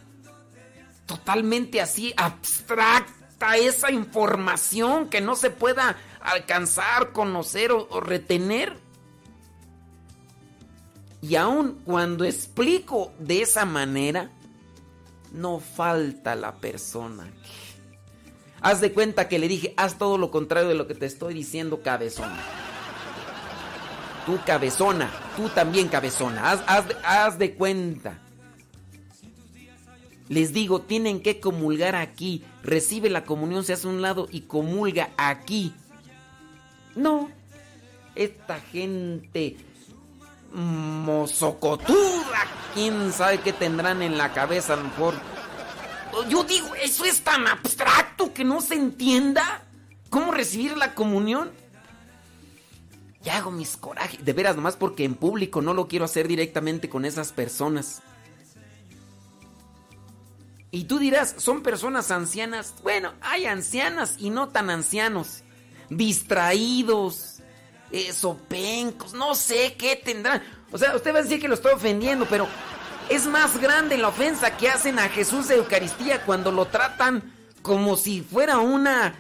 totalmente 1.05 1.81
así 1.81 2.15
abstracta 2.17 3.57
esa 3.57 3.91
información 3.91 5.07
que 5.07 5.21
no 5.21 5.35
se 5.35 5.51
pueda 5.51 5.97
alcanzar, 6.19 7.11
conocer 7.11 7.71
o, 7.71 7.87
o 7.91 8.01
retener. 8.01 8.88
Y 11.21 11.35
aun 11.35 11.81
cuando 11.85 12.23
explico 12.23 13.11
de 13.19 13.41
esa 13.41 13.65
manera, 13.65 14.31
no 15.31 15.59
falta 15.59 16.35
la 16.35 16.55
persona. 16.55 17.27
Haz 18.61 18.81
de 18.81 18.91
cuenta 18.93 19.27
que 19.27 19.39
le 19.39 19.47
dije, 19.47 19.73
haz 19.77 19.97
todo 19.97 20.17
lo 20.17 20.31
contrario 20.31 20.69
de 20.69 20.75
lo 20.75 20.87
que 20.87 20.95
te 20.95 21.05
estoy 21.05 21.33
diciendo, 21.33 21.81
cabezona. 21.81 22.39
Tú 24.25 24.39
cabezona, 24.45 25.09
tú 25.35 25.49
también 25.49 25.87
cabezona, 25.87 26.51
haz, 26.51 26.63
haz, 26.67 26.85
haz 27.03 27.39
de 27.39 27.55
cuenta. 27.55 28.19
Les 30.27 30.53
digo, 30.53 30.81
tienen 30.81 31.21
que 31.21 31.39
comulgar 31.39 31.95
aquí. 31.95 32.43
Recibe 32.61 33.09
la 33.09 33.23
comunión, 33.23 33.63
se 33.63 33.73
hace 33.73 33.87
un 33.87 34.01
lado 34.01 34.27
y 34.29 34.41
comulga 34.41 35.09
aquí. 35.17 35.73
No, 36.95 37.29
esta 38.15 38.59
gente 38.59 39.57
mozocotuda, 40.53 42.45
quién 42.73 43.11
sabe 43.13 43.39
qué 43.39 43.53
tendrán 43.53 44.01
en 44.01 44.17
la 44.17 44.33
cabeza, 44.33 44.73
a 44.73 44.77
lo 44.77 44.83
mejor. 44.83 45.15
Yo 46.29 46.43
digo, 46.43 46.73
eso 46.75 47.05
es 47.05 47.21
tan 47.21 47.47
abstracto 47.47 48.33
que 48.33 48.43
no 48.43 48.61
se 48.61 48.75
entienda. 48.75 49.63
¿Cómo 50.09 50.31
recibir 50.31 50.75
la 50.75 50.95
comunión? 50.95 51.51
Y 53.23 53.29
hago 53.29 53.51
mis 53.51 53.77
corajes, 53.77 54.23
de 54.23 54.33
veras, 54.33 54.55
nomás 54.55 54.75
porque 54.75 55.03
en 55.03 55.15
público 55.15 55.61
no 55.61 55.73
lo 55.73 55.87
quiero 55.87 56.05
hacer 56.05 56.27
directamente 56.27 56.89
con 56.89 57.05
esas 57.05 57.31
personas. 57.31 58.01
Y 60.71 60.85
tú 60.85 60.99
dirás, 60.99 61.35
son 61.37 61.61
personas 61.61 62.11
ancianas. 62.11 62.75
Bueno, 62.83 63.13
hay 63.21 63.45
ancianas 63.45 64.15
y 64.19 64.29
no 64.29 64.49
tan 64.49 64.69
ancianos. 64.69 65.43
Distraídos, 65.89 67.28
eh, 67.91 68.13
sopencos, 68.13 69.13
no 69.13 69.35
sé 69.35 69.75
qué 69.77 69.95
tendrán. 69.95 70.43
O 70.71 70.77
sea, 70.77 70.95
usted 70.95 71.13
va 71.13 71.19
a 71.19 71.23
decir 71.23 71.39
que 71.41 71.47
lo 71.47 71.55
estoy 71.55 71.73
ofendiendo, 71.73 72.25
pero 72.27 72.47
es 73.09 73.25
más 73.25 73.59
grande 73.59 73.97
la 73.97 74.09
ofensa 74.09 74.55
que 74.55 74.69
hacen 74.69 74.99
a 74.99 75.09
Jesús 75.09 75.47
de 75.47 75.55
Eucaristía 75.55 76.23
cuando 76.25 76.51
lo 76.51 76.65
tratan 76.65 77.33
como 77.61 77.97
si 77.97 78.21
fuera 78.21 78.59
una 78.59 79.15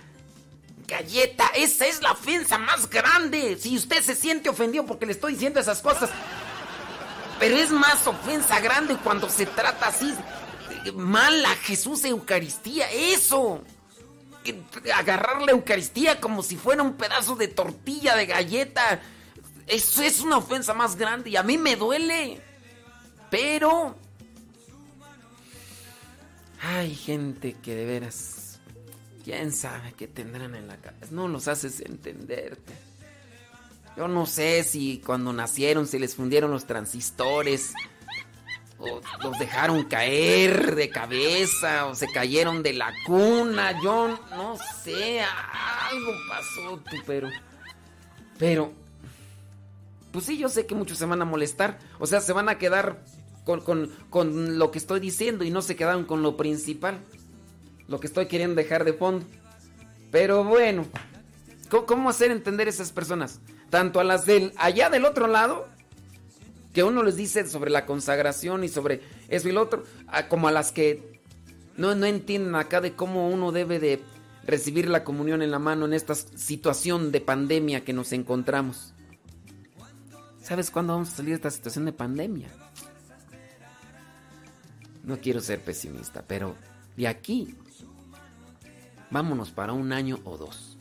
galleta. 0.87 1.47
Esa 1.55 1.87
es 1.87 2.01
la 2.01 2.11
ofensa 2.11 2.57
más 2.57 2.89
grande. 2.89 3.57
Si 3.59 3.75
usted 3.75 4.03
se 4.03 4.15
siente 4.15 4.49
ofendido 4.49 4.85
porque 4.85 5.05
le 5.05 5.13
estoy 5.13 5.33
diciendo 5.33 5.59
esas 5.59 5.81
cosas. 5.81 6.09
Pero 7.39 7.55
es 7.55 7.71
más 7.71 8.05
ofensa 8.05 8.59
grande 8.59 8.97
cuando 8.97 9.29
se 9.29 9.45
trata 9.45 9.87
así 9.87 10.13
mal 10.93 11.45
a 11.45 11.55
Jesús 11.55 12.01
de 12.01 12.09
Eucaristía. 12.09 12.91
Eso. 12.91 13.61
Agarrar 14.95 15.41
la 15.41 15.51
Eucaristía 15.51 16.19
como 16.19 16.43
si 16.43 16.57
fuera 16.57 16.83
un 16.83 16.93
pedazo 16.93 17.35
de 17.35 17.47
tortilla, 17.47 18.15
de 18.15 18.25
galleta. 18.25 19.01
Eso 19.67 20.01
es 20.01 20.21
una 20.21 20.37
ofensa 20.37 20.73
más 20.73 20.95
grande 20.95 21.29
y 21.29 21.35
a 21.35 21.43
mí 21.43 21.57
me 21.57 21.75
duele. 21.75 22.41
Pero... 23.29 23.95
Hay 26.61 26.95
gente 26.95 27.55
que 27.61 27.75
de 27.75 27.85
veras... 27.85 28.59
¿Quién 29.23 29.51
sabe 29.51 29.93
qué 29.93 30.07
tendrán 30.07 30.55
en 30.55 30.67
la 30.67 30.77
cabeza? 30.77 31.07
No 31.11 31.27
los 31.27 31.47
haces 31.47 31.81
entenderte. 31.81 32.73
Yo 33.95 34.07
no 34.07 34.25
sé 34.25 34.63
si 34.63 35.01
cuando 35.05 35.33
nacieron 35.33 35.85
se 35.85 35.99
les 35.99 36.15
fundieron 36.15 36.51
los 36.51 36.65
transistores 36.65 37.73
o 38.79 39.01
los 39.23 39.39
dejaron 39.39 39.83
caer 39.85 40.75
de 40.75 40.89
cabeza 40.89 41.85
o 41.85 41.95
se 41.95 42.07
cayeron 42.11 42.63
de 42.63 42.73
la 42.73 42.93
cuna. 43.05 43.79
Yo 43.83 44.19
no 44.31 44.57
sé, 44.83 45.21
algo 45.21 46.11
pasó, 46.29 46.79
tú, 46.89 46.97
pero... 47.05 47.29
Pero... 48.37 48.73
Pues 50.11 50.25
sí, 50.25 50.37
yo 50.37 50.49
sé 50.49 50.65
que 50.65 50.73
muchos 50.73 50.97
se 50.97 51.05
van 51.05 51.21
a 51.21 51.25
molestar. 51.25 51.77
O 51.99 52.07
sea, 52.07 52.19
se 52.19 52.33
van 52.33 52.49
a 52.49 52.57
quedar 52.57 53.03
con, 53.43 53.61
con, 53.61 53.91
con 54.09 54.57
lo 54.57 54.71
que 54.71 54.79
estoy 54.79 54.99
diciendo 54.99 55.43
y 55.43 55.51
no 55.51 55.61
se 55.61 55.75
quedaron 55.75 56.05
con 56.05 56.23
lo 56.23 56.35
principal. 56.35 56.97
Lo 57.87 57.99
que 57.99 58.07
estoy 58.07 58.27
queriendo 58.27 58.55
dejar 58.55 58.85
de 58.85 58.93
fondo. 58.93 59.25
Pero 60.11 60.43
bueno, 60.43 60.85
¿cómo, 61.69 62.09
hacer 62.09 62.31
entender 62.31 62.67
a 62.67 62.71
esas 62.71 62.91
personas? 62.91 63.39
Tanto 63.69 63.99
a 63.99 64.03
las 64.03 64.25
del 64.25 64.53
allá 64.57 64.89
del 64.89 65.05
otro 65.05 65.27
lado 65.27 65.67
que 66.73 66.83
uno 66.83 67.03
les 67.03 67.15
dice 67.15 67.47
sobre 67.47 67.71
la 67.71 67.85
consagración 67.85 68.63
y 68.63 68.69
sobre 68.69 69.01
eso 69.27 69.49
y 69.49 69.51
lo 69.51 69.61
otro, 69.61 69.83
como 70.29 70.47
a 70.47 70.51
las 70.51 70.71
que 70.71 71.21
no, 71.77 71.95
no 71.95 72.05
entienden 72.05 72.55
acá 72.55 72.81
de 72.81 72.93
cómo 72.93 73.29
uno 73.29 73.51
debe 73.51 73.79
de 73.79 74.01
recibir 74.45 74.89
la 74.89 75.03
comunión 75.03 75.41
en 75.41 75.51
la 75.51 75.59
mano 75.59 75.85
en 75.85 75.93
esta 75.93 76.15
situación 76.15 77.11
de 77.11 77.21
pandemia 77.21 77.83
que 77.83 77.93
nos 77.93 78.11
encontramos. 78.13 78.93
¿Sabes 80.41 80.71
cuándo 80.71 80.93
vamos 80.93 81.09
a 81.09 81.17
salir 81.17 81.29
de 81.29 81.35
esta 81.35 81.51
situación 81.51 81.85
de 81.85 81.93
pandemia? 81.93 82.49
No 85.03 85.19
quiero 85.19 85.41
ser 85.41 85.61
pesimista, 85.61 86.23
pero 86.27 86.55
de 86.97 87.07
aquí 87.07 87.55
vámonos 89.11 89.51
para 89.51 89.73
un 89.73 89.91
año 89.93 90.19
o 90.23 90.37
dos. 90.37 90.77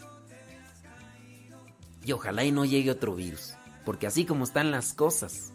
Y 2.04 2.12
ojalá 2.12 2.44
y 2.44 2.52
no 2.52 2.64
llegue 2.64 2.90
otro 2.90 3.14
virus, 3.14 3.54
porque 3.84 4.06
así 4.06 4.24
como 4.24 4.44
están 4.44 4.70
las 4.70 4.94
cosas, 4.94 5.52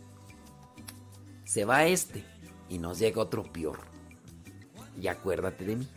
se 1.53 1.65
va 1.65 1.85
este 1.85 2.23
y 2.67 2.79
nos 2.79 2.97
llega 2.97 3.21
otro 3.21 3.43
peor. 3.43 3.77
Y 4.99 5.07
acuérdate 5.07 5.65
de 5.65 5.75
mí. 5.75 5.87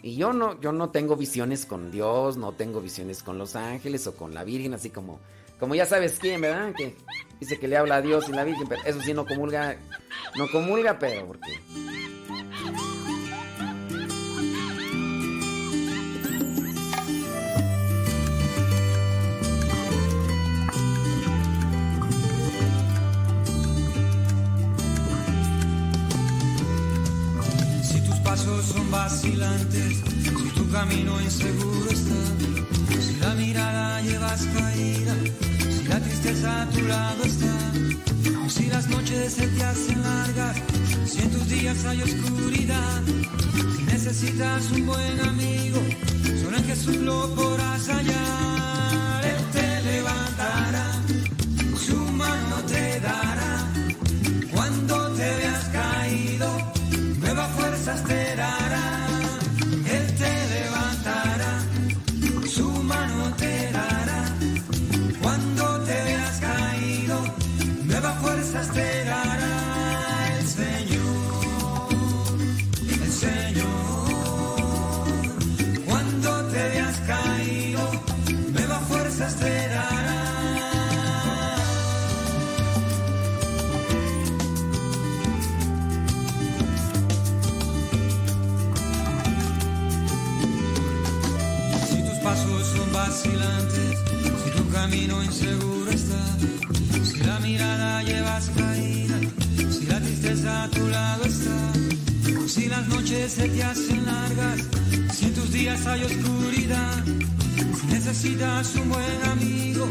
Y 0.00 0.16
yo 0.16 0.32
no, 0.32 0.58
yo 0.62 0.72
no 0.72 0.88
tengo 0.88 1.14
visiones 1.14 1.66
con 1.66 1.90
Dios, 1.90 2.38
no 2.38 2.52
tengo 2.52 2.80
visiones 2.80 3.22
con 3.22 3.36
los 3.36 3.54
ángeles 3.54 4.06
o 4.06 4.16
con 4.16 4.32
la 4.32 4.44
Virgen, 4.44 4.72
así 4.72 4.88
como, 4.88 5.20
como 5.60 5.74
ya 5.74 5.84
sabes 5.84 6.18
quién, 6.18 6.40
¿verdad? 6.40 6.72
Que 6.74 6.96
dice 7.38 7.60
que 7.60 7.68
le 7.68 7.76
habla 7.76 7.96
a 7.96 8.00
Dios 8.00 8.26
y 8.30 8.32
la 8.32 8.44
Virgen, 8.44 8.66
pero 8.66 8.82
eso 8.86 9.02
sí 9.02 9.12
no 9.12 9.26
comulga, 9.26 9.76
no 10.36 10.50
comulga, 10.50 10.98
pero 10.98 11.26
porque 11.26 11.60
son 28.40 28.90
vacilantes, 28.90 29.98
si 30.22 30.50
tu 30.54 30.70
camino 30.70 31.20
inseguro 31.20 31.90
está, 31.90 33.00
si 33.00 33.16
la 33.20 33.34
mirada 33.34 34.00
llevas 34.00 34.46
caída, 34.46 35.14
si 35.68 35.84
la 35.84 36.00
tristeza 36.00 36.62
a 36.62 36.70
tu 36.70 36.80
lado 36.82 37.24
está, 37.24 38.48
si 38.48 38.66
las 38.68 38.88
noches 38.88 39.34
se 39.34 39.46
te 39.46 39.62
hacen 39.62 40.02
largas, 40.02 40.56
si 41.04 41.20
en 41.20 41.30
tus 41.30 41.46
días 41.46 41.84
hay 41.84 42.02
oscuridad, 42.02 43.02
si 43.76 43.82
necesitas 43.82 44.70
un 44.70 44.86
buen 44.86 45.20
amigo, 45.20 45.80
solo 46.42 46.56
en 46.56 46.64
Jesús 46.64 46.96
lo 46.96 47.34
podrás 47.34 47.86
hallar, 47.88 49.24
Él 49.26 49.44
te 49.52 49.82
levantará, 49.82 50.86
su 51.86 51.96
mano 51.96 52.56
te 52.66 52.98
dará, 53.00 53.72
cuando 54.52 55.08
te 55.12 55.36
veas 55.36 55.64
caído, 55.66 56.72
nuevas 57.20 57.50
fuerzas 57.56 58.02
te 58.04 58.21
camino 94.92 95.22
inseguro 95.24 95.90
está, 95.90 96.22
si 97.02 97.18
la 97.20 97.38
mirada 97.40 98.02
llevas 98.02 98.50
caída, 98.54 99.16
si 99.70 99.86
la 99.86 99.98
tristeza 99.98 100.64
a 100.64 100.68
tu 100.68 100.86
lado 100.86 101.24
está, 101.24 101.58
si 102.46 102.68
las 102.68 102.86
noches 102.88 103.32
se 103.32 103.48
te 103.48 103.62
hacen 103.62 104.04
largas, 104.04 104.60
si 105.14 105.24
en 105.24 105.34
tus 105.34 105.50
días 105.50 105.86
hay 105.86 106.04
oscuridad, 106.04 107.04
si 107.80 107.86
necesitas 107.86 108.74
un 108.74 108.90
buen 108.90 109.22
amigo, 109.34 109.90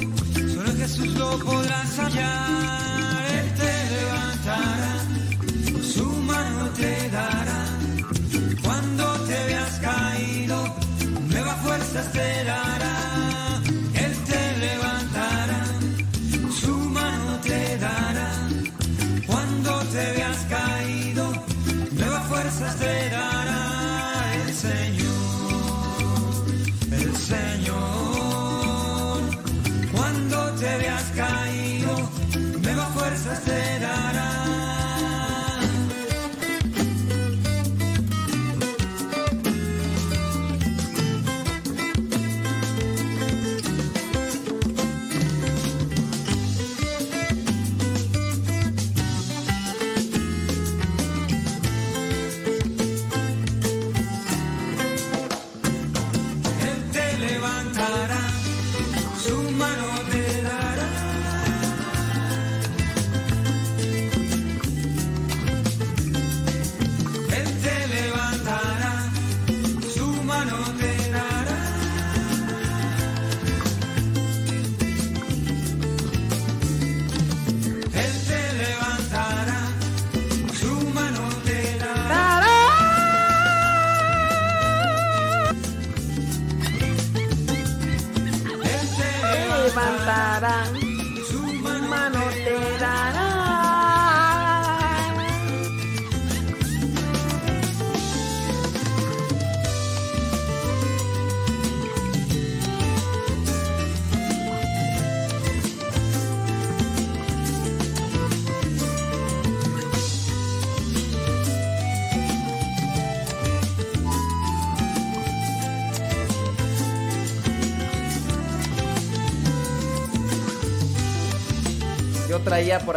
solo 0.53 0.71
Jesús 0.77 1.07
lo 1.15 1.39
podrás 1.39 1.97
hallar, 1.97 3.25
Él 3.39 3.53
te 3.59 3.73
levantará, 3.95 4.93
su 5.81 6.05
mano 6.05 6.69
te 6.77 7.09
dará, 7.09 7.65
cuando 8.61 9.05
te 9.25 9.45
veas 9.47 9.79
caído, 9.79 10.75
nuevas 11.27 11.57
fuerzas 11.63 12.11
te 12.11 12.43
dará, 12.43 12.80
nuevas 22.61 23.30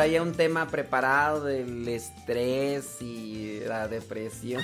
traía 0.04 0.20
un 0.20 0.34
tema 0.34 0.68
preparado 0.68 1.44
del 1.44 1.88
estrés 1.88 3.00
y 3.00 3.60
la 3.60 3.88
depresión. 3.88 4.62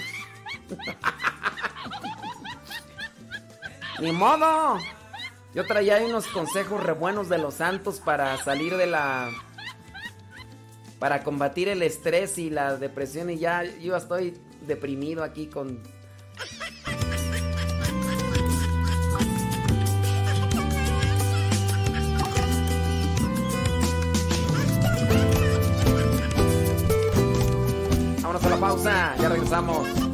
Ni 4.01 4.13
modo. 4.13 4.77
Yo 5.55 5.65
traía 5.65 6.05
unos 6.05 6.27
consejos 6.27 6.85
re 6.85 6.93
buenos 6.93 7.31
de 7.31 7.39
los 7.39 7.55
santos 7.55 8.01
para 8.01 8.37
salir 8.45 8.77
de 8.77 8.87
la... 8.87 9.31
Para 10.99 11.25
combatir 11.25 11.71
el 11.71 11.81
estrés 11.81 12.37
y 12.37 12.51
la 12.51 12.77
depresión 12.77 13.31
y 13.31 13.39
ya 13.39 13.65
yo 13.65 13.97
estoy 13.97 14.39
deprimido 14.67 15.25
aquí 15.25 15.47
con... 15.47 15.83
ya 28.85 29.29
regresamos. 29.29 30.10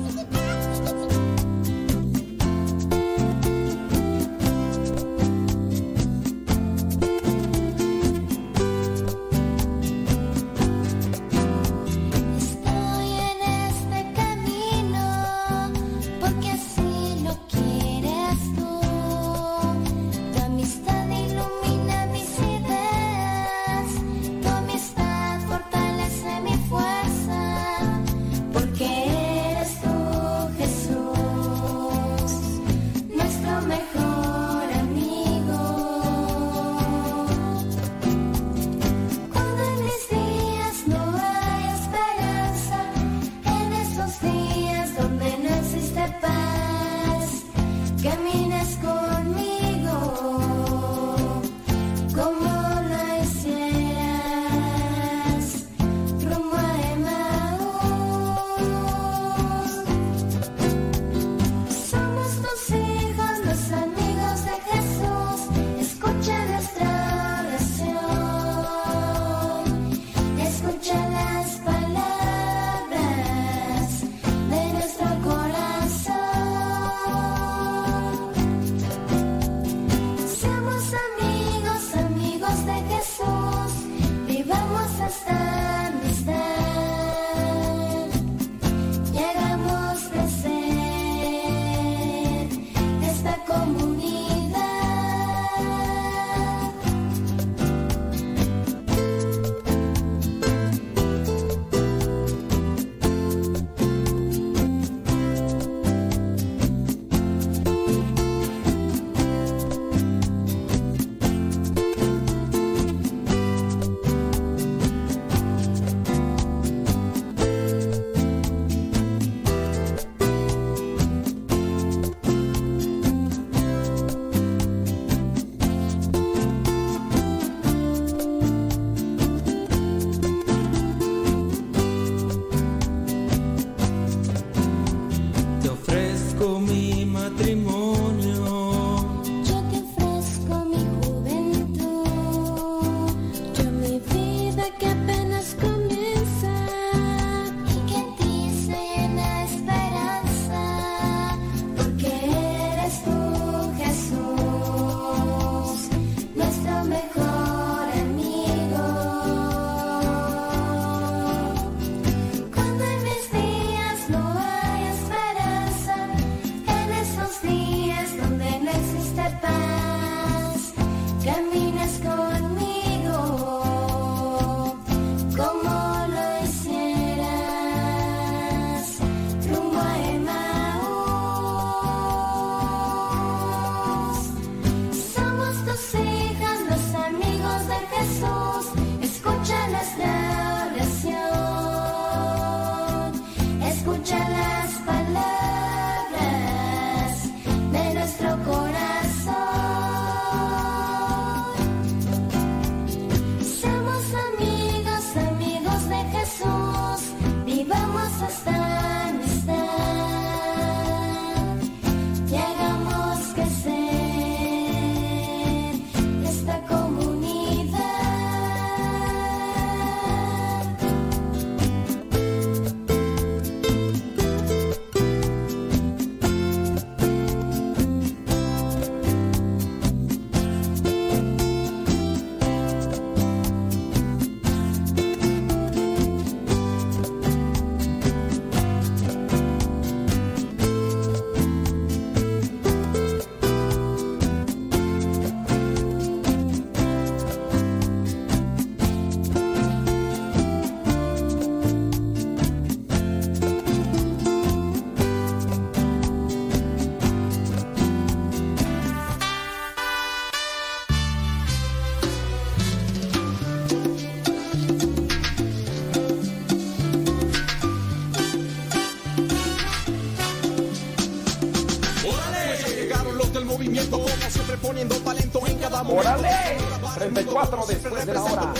Después 277.96 278.06
de 278.06 278.14
la 278.14 278.22
hora. 278.22 278.54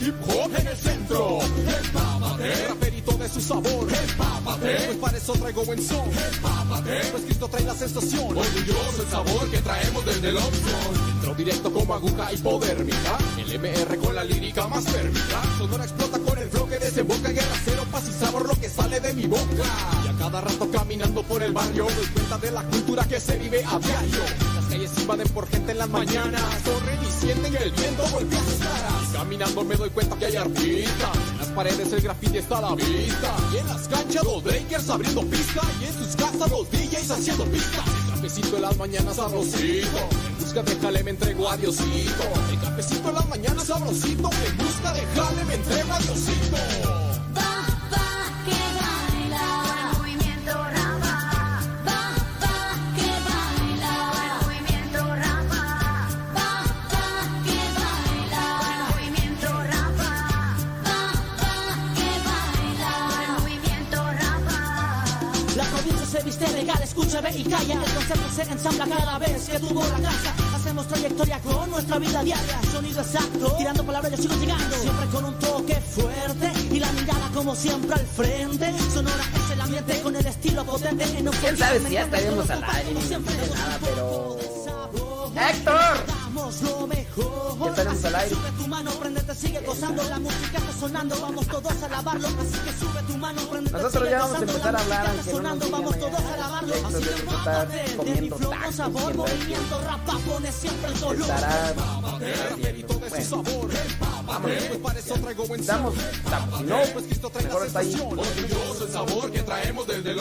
Hip 0.00 0.14
hop 0.28 0.50
en 0.58 0.66
el 0.66 0.76
centro. 0.76 1.38
Empápate. 1.40 2.52
El 2.52 2.68
raperito 2.68 3.12
de 3.12 3.28
su 3.28 3.40
sabor. 3.40 3.88
Empápate. 3.92 4.76
Pues 4.86 4.96
para 4.98 5.18
eso 5.18 5.32
traigo 5.32 5.64
buen 5.64 5.82
son. 5.82 6.08
Empápate. 6.32 7.00
Pues 7.10 7.22
Cristo 7.24 7.48
trae 7.48 7.64
la 7.64 7.74
sensación. 7.74 8.36
Orgulloso 8.36 9.02
el 9.02 9.08
sabor 9.08 9.50
que 9.50 9.58
traemos 9.58 10.04
desde 10.04 10.28
el 10.28 10.36
opción. 10.36 11.10
Entro 11.14 11.34
directo 11.34 11.72
como 11.72 11.94
aguja 11.94 12.32
hipodérmica. 12.32 13.18
El 13.38 13.58
MR 13.58 13.98
con 13.98 14.14
la 14.14 14.24
lírica 14.24 14.66
más 14.68 14.84
térmica. 14.84 15.42
Sonora 15.58 15.84
explota 15.84 16.18
con 16.18 16.38
el 16.38 16.48
flow 16.48 16.68
que 16.68 16.78
desemboca. 16.78 17.30
Guerra 17.30 17.56
cero, 17.64 17.84
paz 17.90 18.04
y 18.08 18.12
sabor 18.12 18.46
lo 18.46 18.54
que 18.60 18.68
sale 18.68 19.00
de 19.00 19.14
mi 19.14 19.26
boca. 19.26 19.64
Y 20.04 20.08
a 20.08 20.18
cada 20.18 20.40
rato 20.40 20.70
caminando 20.70 21.22
por 21.22 21.42
el 21.42 21.52
barrio. 21.52 21.84
Doy 21.84 22.06
cuenta 22.06 22.38
de 22.38 22.50
la 22.50 22.62
cultura 22.62 23.04
que 23.04 23.20
se 23.20 23.36
vive 23.38 23.64
a. 23.64 23.80
Calles 24.68 24.90
invaden 24.98 25.28
por 25.28 25.48
gente 25.48 25.72
en 25.72 25.78
las 25.78 25.88
mañanas. 25.88 26.42
Corren 26.64 26.98
y 27.02 27.20
sienten 27.20 27.52
que 27.52 27.62
el 27.62 27.70
viento 27.72 28.02
golpea 28.10 28.38
sus 28.40 28.58
caras. 28.58 29.12
Caminando 29.12 29.64
me 29.64 29.76
doy 29.76 29.90
cuenta 29.90 30.16
que 30.16 30.26
hay 30.26 30.36
artistas. 30.36 31.16
En 31.32 31.38
las 31.38 31.48
paredes 31.48 31.92
el 31.92 32.00
graffiti 32.00 32.38
está 32.38 32.58
a 32.58 32.60
la 32.62 32.74
vista. 32.74 33.36
Y 33.52 33.56
en 33.58 33.66
las 33.66 33.88
canchas 33.88 34.24
los 34.24 34.42
breakers 34.42 34.90
abriendo 34.90 35.22
pista. 35.22 35.62
Y 35.80 35.84
en 35.84 35.94
sus 35.94 36.16
casas 36.16 36.50
los 36.50 36.70
DJs 36.70 37.10
haciendo 37.10 37.44
pistas. 37.46 37.84
El 37.86 38.14
cafecito 38.14 38.56
en 38.56 38.62
las 38.62 38.76
mañanas 38.76 39.16
sabrosito. 39.16 39.98
En 40.26 40.38
busca 40.38 40.62
de 40.62 40.76
jale 40.76 41.04
me 41.04 41.10
entrego 41.10 41.48
a 41.48 41.56
Diosito. 41.56 42.24
El 42.50 42.60
cafecito 42.60 43.08
en 43.08 43.14
las 43.14 43.28
mañanas 43.28 43.64
sabrosito. 43.64 44.30
En 44.46 44.58
busca 44.58 44.92
de 44.92 45.06
jale 45.14 45.44
me 45.44 45.54
entrego 45.54 45.92
a 45.92 45.98
Diosito. 45.98 47.05
Escucha, 66.96 67.20
ve 67.20 67.30
y 67.36 67.44
calla. 67.44 67.74
El 67.74 67.92
concepto 67.92 68.30
se 68.34 68.42
ensambla 68.42 68.86
cada 68.86 69.18
vez 69.18 69.48
que 69.48 69.58
tuvo 69.60 69.82
la 69.82 70.08
casa. 70.08 70.34
Hacemos 70.54 70.88
trayectoria 70.88 71.38
con 71.40 71.70
nuestra 71.70 71.98
vida 71.98 72.22
diaria. 72.22 72.60
Sonido 72.72 73.00
exacto, 73.00 73.54
tirando 73.58 73.84
palabras 73.84 74.12
yo 74.12 74.22
sigo 74.22 74.34
llegando. 74.36 74.76
Siempre 74.76 75.06
con 75.06 75.24
un 75.26 75.38
toque 75.38 75.74
fuerte 75.74 76.52
y 76.72 76.80
la 76.80 76.90
mirada 76.92 77.30
como 77.34 77.54
siempre 77.54 77.94
al 77.94 78.06
frente. 78.06 78.74
Sonora 78.92 79.24
es 79.44 79.50
el 79.52 79.60
ambiente 79.60 80.00
con 80.00 80.16
el 80.16 80.26
estilo 80.26 80.64
potente. 80.64 81.04
En 81.18 81.26
¿Quién 81.26 81.56
sabe 81.56 81.80
si 81.80 81.92
ya 81.92 82.02
estaríamos 82.02 82.48
al 82.50 82.64
aire? 82.64 82.94
Me 82.94 83.00
dice 83.00 83.18
nada, 83.18 83.78
pero... 83.82 84.38
¡Héctor! 85.36 86.15
Lo 86.36 86.86
mejor. 86.86 87.58
Ya 87.58 87.70
estaremos 87.70 88.04
al 88.04 88.14
aire. 88.14 88.36
Sube 88.36 88.50
tu 88.52 88.68
mano, 88.68 88.90
prendete, 88.92 89.34
sigue 89.34 89.60
gozando. 89.60 90.02
La 90.02 90.18
música 90.18 90.58
está 90.58 90.72
sonando, 90.78 91.20
vamos 91.20 91.46
todos 91.46 91.82
a 91.82 91.86
alabarlo. 91.86 92.28
Así 92.28 92.58
que 92.58 92.72
sube 92.72 93.02
tu 93.06 93.16
mano, 93.16 93.42
prendete, 93.48 93.76
Nosotros 93.76 94.02
sigue 94.02 94.10
ya 94.10 94.18
vamos 94.18 94.36
a 94.36 94.40
empezar 94.40 94.68
a 94.68 94.72
La 94.72 94.78
hablar, 94.80 95.06
música 95.06 95.20
está 95.20 95.30
aunque 95.30 95.32
no 95.32 95.54
nos 95.54 95.58
sonando, 95.58 95.70
vamos 95.70 95.98
todos 95.98 96.20
a. 96.20 96.74
Héctor 96.74 96.86
Así 96.86 97.04
que 97.04 97.22
muévete, 97.24 98.04
de 98.04 98.20
mi 98.20 98.30
flow 98.30 98.52
con 98.62 98.72
sabor, 98.72 99.14
movimiento, 99.14 99.80
rapa, 99.80 100.18
pone 100.26 100.52
siempre 100.52 100.92
el 100.92 101.00
color. 101.00 101.20
Estará... 101.20 101.74
Bueno, 103.08 103.24
sabor. 103.24 103.70
Empápate. 103.70 104.78
Pues. 104.82 105.04
Si 105.06 106.62
no, 106.64 106.80
Pues 106.92 107.04
Cristo 107.06 107.30
trae 107.30 107.44
mejor 107.44 107.66
está 107.66 107.78
ahí. 107.80 107.94
Orgulloso 107.94 108.86
el 108.86 108.92
sabor 108.92 109.30
que 109.30 109.42
traemos 109.42 109.86
desde 109.86 110.10
el. 110.10 110.20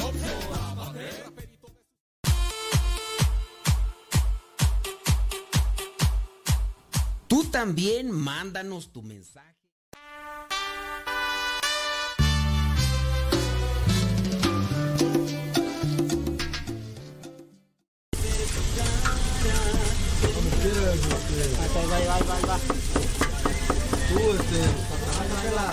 Tú 7.35 7.43
también 7.43 8.11
mándanos 8.11 8.93
tu 8.93 9.01
mensaje. 9.01 9.57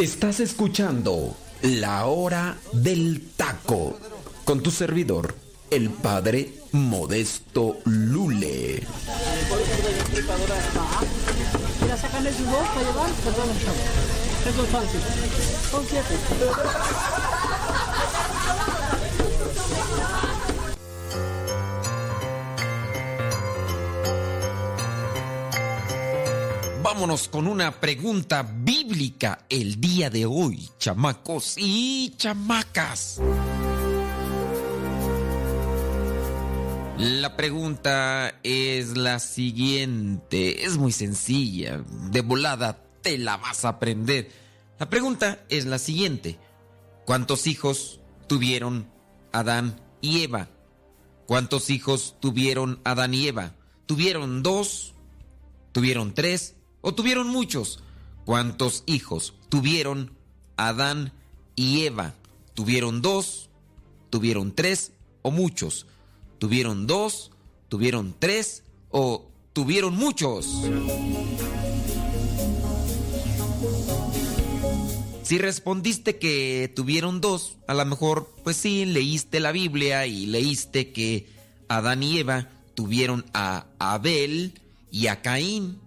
Estás 0.00 0.40
escuchando 0.40 1.36
La 1.62 2.06
Hora 2.06 2.58
del 2.72 3.22
Taco 3.36 4.00
con 4.42 4.64
tu 4.64 4.72
servidor, 4.72 5.36
el 5.70 5.90
padre 5.90 6.54
Modesto 6.72 7.76
Lule. 7.84 8.84
Sacan 12.02 12.26
el 12.26 12.34
jugo 12.34 12.58
para 12.74 12.82
llevar, 12.82 13.10
perdón, 13.12 14.66
fácil. 14.72 15.00
Son 15.70 15.86
siete. 15.88 16.18
Vámonos 26.82 27.28
con 27.28 27.46
una 27.46 27.70
pregunta 27.70 28.42
bíblica 28.42 29.46
el 29.48 29.80
día 29.80 30.10
de 30.10 30.26
hoy, 30.26 30.68
chamacos 30.80 31.54
y 31.56 32.14
chamacas. 32.16 33.20
La 36.98 37.36
pregunta 37.36 38.38
es 38.42 38.96
la 38.96 39.18
siguiente, 39.18 40.64
es 40.64 40.76
muy 40.76 40.92
sencilla, 40.92 41.82
de 42.10 42.20
volada 42.20 42.84
te 43.00 43.16
la 43.18 43.38
vas 43.38 43.64
a 43.64 43.70
aprender. 43.70 44.30
La 44.78 44.90
pregunta 44.90 45.42
es 45.48 45.64
la 45.64 45.78
siguiente, 45.78 46.38
¿cuántos 47.06 47.46
hijos 47.46 48.00
tuvieron 48.28 48.86
Adán 49.32 49.80
y 50.00 50.22
Eva? 50.22 50.48
¿Cuántos 51.26 51.70
hijos 51.70 52.16
tuvieron 52.20 52.80
Adán 52.84 53.14
y 53.14 53.26
Eva? 53.26 53.54
¿Tuvieron 53.86 54.42
dos? 54.42 54.94
¿Tuvieron 55.72 56.12
tres? 56.14 56.56
¿O 56.82 56.94
tuvieron 56.94 57.28
muchos? 57.28 57.82
¿Cuántos 58.26 58.84
hijos 58.86 59.34
tuvieron 59.48 60.12
Adán 60.56 61.12
y 61.56 61.84
Eva? 61.84 62.14
¿Tuvieron 62.54 63.00
dos? 63.00 63.48
¿Tuvieron 64.10 64.54
tres? 64.54 64.92
¿O 65.22 65.30
muchos? 65.30 65.86
¿Tuvieron 66.42 66.88
dos? 66.88 67.30
¿Tuvieron 67.68 68.16
tres? 68.18 68.64
¿O 68.90 69.30
tuvieron 69.52 69.94
muchos? 69.94 70.44
Si 75.22 75.38
respondiste 75.38 76.18
que 76.18 76.72
tuvieron 76.74 77.20
dos, 77.20 77.58
a 77.68 77.74
lo 77.74 77.84
mejor, 77.84 78.28
pues 78.42 78.56
sí, 78.56 78.84
leíste 78.86 79.38
la 79.38 79.52
Biblia 79.52 80.08
y 80.08 80.26
leíste 80.26 80.90
que 80.90 81.28
Adán 81.68 82.02
y 82.02 82.18
Eva 82.18 82.48
tuvieron 82.74 83.24
a 83.32 83.66
Abel 83.78 84.60
y 84.90 85.06
a 85.06 85.22
Caín. 85.22 85.78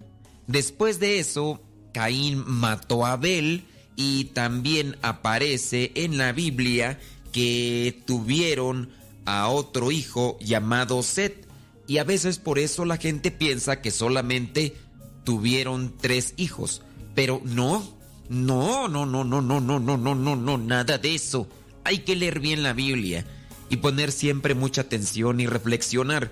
Después 0.48 1.02
de 1.02 1.20
eso, 1.20 1.62
Caín 1.94 2.46
mató 2.48 3.06
a 3.06 3.12
Abel 3.12 3.66
y 3.98 4.24
también 4.34 4.96
aparece 5.02 5.92
en 5.96 6.18
la 6.18 6.32
Biblia 6.32 6.98
que 7.34 8.02
tuvieron 8.06 8.90
a 9.26 9.50
otro 9.50 9.92
hijo 9.92 10.38
llamado 10.40 11.04
Set. 11.04 11.48
Y 11.88 11.98
a 11.98 12.04
veces 12.04 12.40
por 12.40 12.58
eso 12.58 12.86
la 12.86 12.98
gente 12.98 13.32
piensa 13.32 13.82
que 13.82 13.92
solamente 13.92 14.76
tuvieron 15.24 15.96
tres 16.00 16.34
hijos. 16.38 16.82
Pero 17.14 17.42
no, 17.44 17.96
no, 18.30 18.88
no, 18.88 19.06
no, 19.06 19.24
no, 19.24 19.42
no, 19.42 19.60
no, 19.60 19.80
no, 19.80 19.98
no, 19.98 20.16
no, 20.16 20.36
no, 20.36 20.58
nada 20.58 20.98
de 20.98 21.16
eso. 21.16 21.48
Hay 21.84 22.00
que 22.00 22.16
leer 22.16 22.40
bien 22.40 22.64
la 22.64 22.74
Biblia 22.74 23.26
y 23.70 23.78
poner 23.78 24.12
siempre 24.12 24.56
mucha 24.56 24.82
atención 24.82 25.40
y 25.40 25.48
reflexionar. 25.48 26.32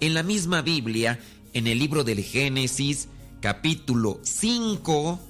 En 0.00 0.14
la 0.14 0.22
misma 0.22 0.62
Biblia, 0.62 1.20
en 1.52 1.66
el 1.66 1.78
libro 1.78 2.04
del 2.04 2.22
Génesis, 2.22 3.08
capítulo 3.40 4.20
5, 4.22 5.20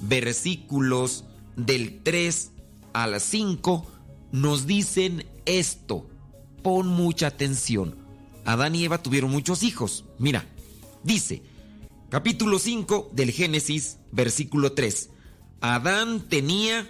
versículos 0.00 1.24
del 1.56 2.00
3 2.02 2.52
al 2.92 3.20
5, 3.20 3.86
nos 4.32 4.66
dicen 4.66 5.26
esto. 5.44 6.08
Pon 6.62 6.88
mucha 6.88 7.28
atención. 7.28 7.96
Adán 8.44 8.74
y 8.74 8.84
Eva 8.84 9.02
tuvieron 9.02 9.30
muchos 9.30 9.62
hijos. 9.62 10.04
Mira, 10.18 10.46
dice, 11.02 11.42
capítulo 12.08 12.58
5 12.58 13.10
del 13.12 13.30
Génesis, 13.30 13.98
versículo 14.12 14.72
3. 14.72 15.10
Adán 15.60 16.28
tenía 16.28 16.88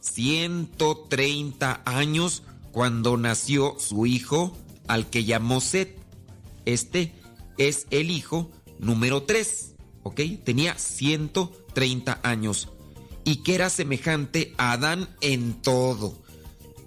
130 0.00 1.82
años 1.84 2.42
cuando 2.72 3.16
nació 3.16 3.76
su 3.78 4.06
hijo, 4.06 4.56
al 4.88 5.08
que 5.08 5.24
llamó 5.24 5.60
Set. 5.60 5.98
Este 6.64 7.12
es 7.58 7.86
el 7.90 8.10
hijo 8.10 8.50
número 8.78 9.22
3, 9.24 9.74
¿ok? 10.02 10.20
Tenía 10.44 10.78
130 10.78 12.20
años 12.22 12.68
y 13.24 13.36
que 13.36 13.54
era 13.54 13.70
semejante 13.70 14.54
a 14.56 14.72
Adán 14.72 15.08
en 15.20 15.54
todo. 15.60 16.14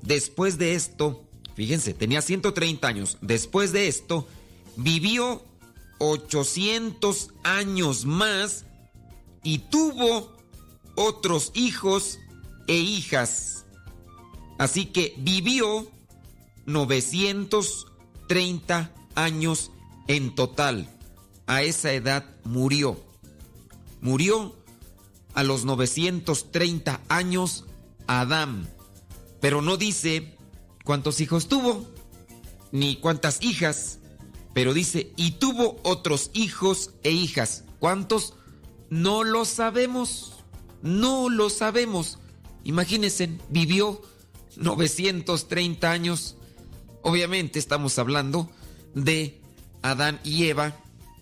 Después 0.01 0.57
de 0.57 0.75
esto, 0.75 1.23
fíjense, 1.55 1.93
tenía 1.93 2.21
130 2.21 2.85
años. 2.87 3.17
Después 3.21 3.71
de 3.71 3.87
esto, 3.87 4.27
vivió 4.75 5.43
800 5.99 7.29
años 7.43 8.05
más 8.05 8.65
y 9.43 9.59
tuvo 9.59 10.33
otros 10.95 11.51
hijos 11.53 12.19
e 12.67 12.75
hijas. 12.75 13.65
Así 14.57 14.87
que 14.87 15.13
vivió 15.17 15.87
930 16.65 18.91
años 19.15 19.71
en 20.07 20.33
total. 20.35 20.89
A 21.47 21.63
esa 21.63 21.93
edad 21.93 22.25
murió. 22.43 23.01
Murió 24.01 24.53
a 25.33 25.43
los 25.43 25.63
930 25.65 27.01
años 27.09 27.65
Adán. 28.07 28.69
Pero 29.41 29.61
no 29.61 29.75
dice 29.77 30.32
cuántos 30.83 31.21
hijos 31.21 31.47
tuvo, 31.47 31.87
ni 32.71 32.97
cuántas 32.97 33.41
hijas. 33.41 33.99
Pero 34.53 34.73
dice, 34.73 35.11
y 35.15 35.31
tuvo 35.31 35.79
otros 35.83 36.29
hijos 36.33 36.91
e 37.03 37.11
hijas. 37.11 37.63
¿Cuántos? 37.79 38.33
No 38.89 39.23
lo 39.23 39.45
sabemos. 39.45 40.43
No 40.81 41.29
lo 41.29 41.49
sabemos. 41.49 42.19
Imagínense, 42.63 43.37
vivió 43.49 44.01
930 44.57 45.91
años. 45.91 46.35
Obviamente 47.01 47.59
estamos 47.59 47.97
hablando 47.99 48.49
de 48.93 49.41
Adán 49.81 50.19
y 50.23 50.45
Eva, 50.45 50.77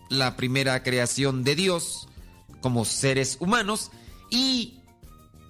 la 0.09 0.35
primera 0.35 0.83
creación 0.83 1.43
de 1.43 1.55
Dios 1.55 2.07
como 2.61 2.85
seres 2.85 3.37
humanos 3.39 3.91
y 4.29 4.79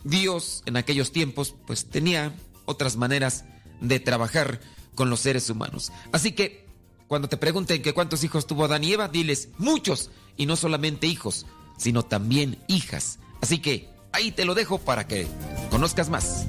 Dios 0.04 0.64
en 0.66 0.78
aquellos 0.78 1.12
tiempos 1.12 1.54
pues 1.68 1.90
tenía 1.90 2.34
otras 2.66 2.96
maneras 2.96 3.44
de 3.82 4.00
trabajar 4.00 4.62
con 4.96 5.10
los 5.10 5.20
seres 5.20 5.50
humanos. 5.50 5.92
Así 6.12 6.32
que 6.32 6.66
cuando 7.08 7.28
te 7.28 7.38
pregunten 7.38 7.82
que 7.82 7.94
cuántos 7.94 8.24
hijos 8.24 8.48
tuvo 8.48 8.66
Adán 8.66 8.86
y 8.86 8.94
Eva, 8.94 9.10
diles 9.10 9.50
muchos 9.58 10.12
y 10.38 10.46
no 10.46 10.56
solamente 10.56 11.08
hijos, 11.08 11.46
sino 11.78 12.04
también 12.04 12.58
hijas. 12.68 13.20
Así 13.42 13.60
que 13.60 13.90
ahí 14.14 14.32
te 14.32 14.46
lo 14.46 14.56
dejo 14.56 14.78
para 14.78 15.08
que 15.08 15.28
conozcas 15.70 16.10
más. 16.10 16.46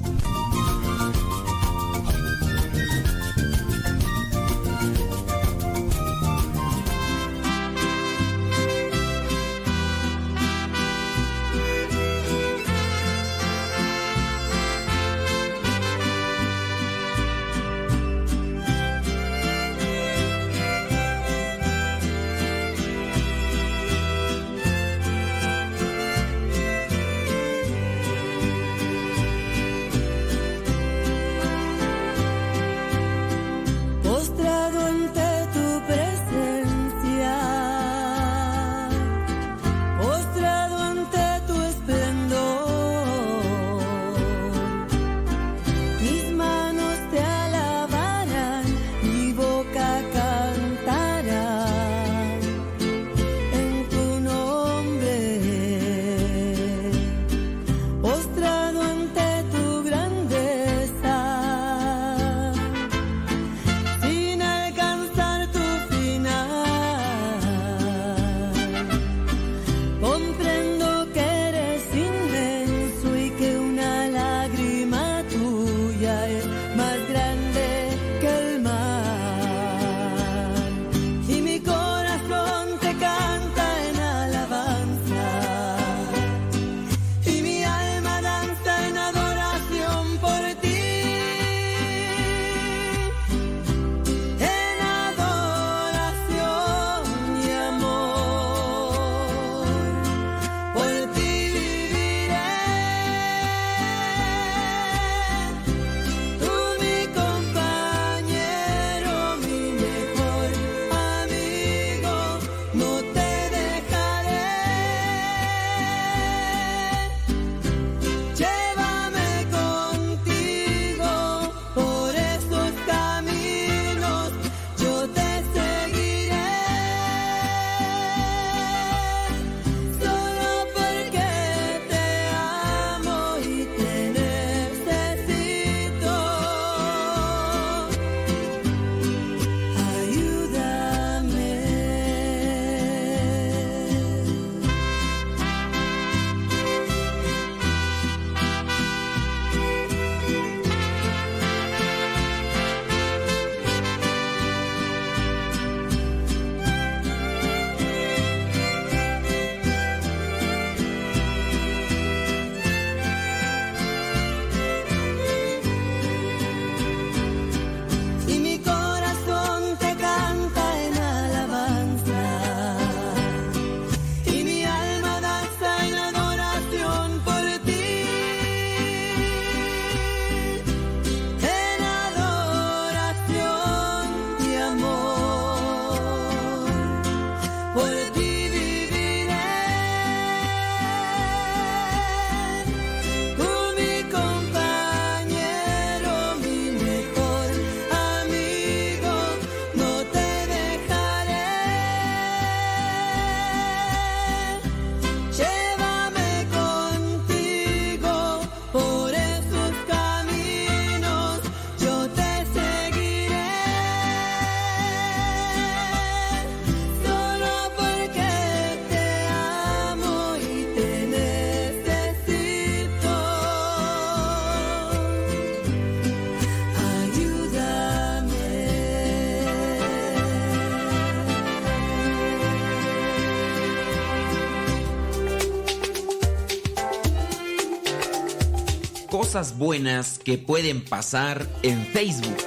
Cosas 239.33 239.57
buenas 239.57 240.19
que 240.19 240.37
pueden 240.37 240.85
pasar 240.85 241.49
en 241.63 241.87
Facebook. 241.87 242.37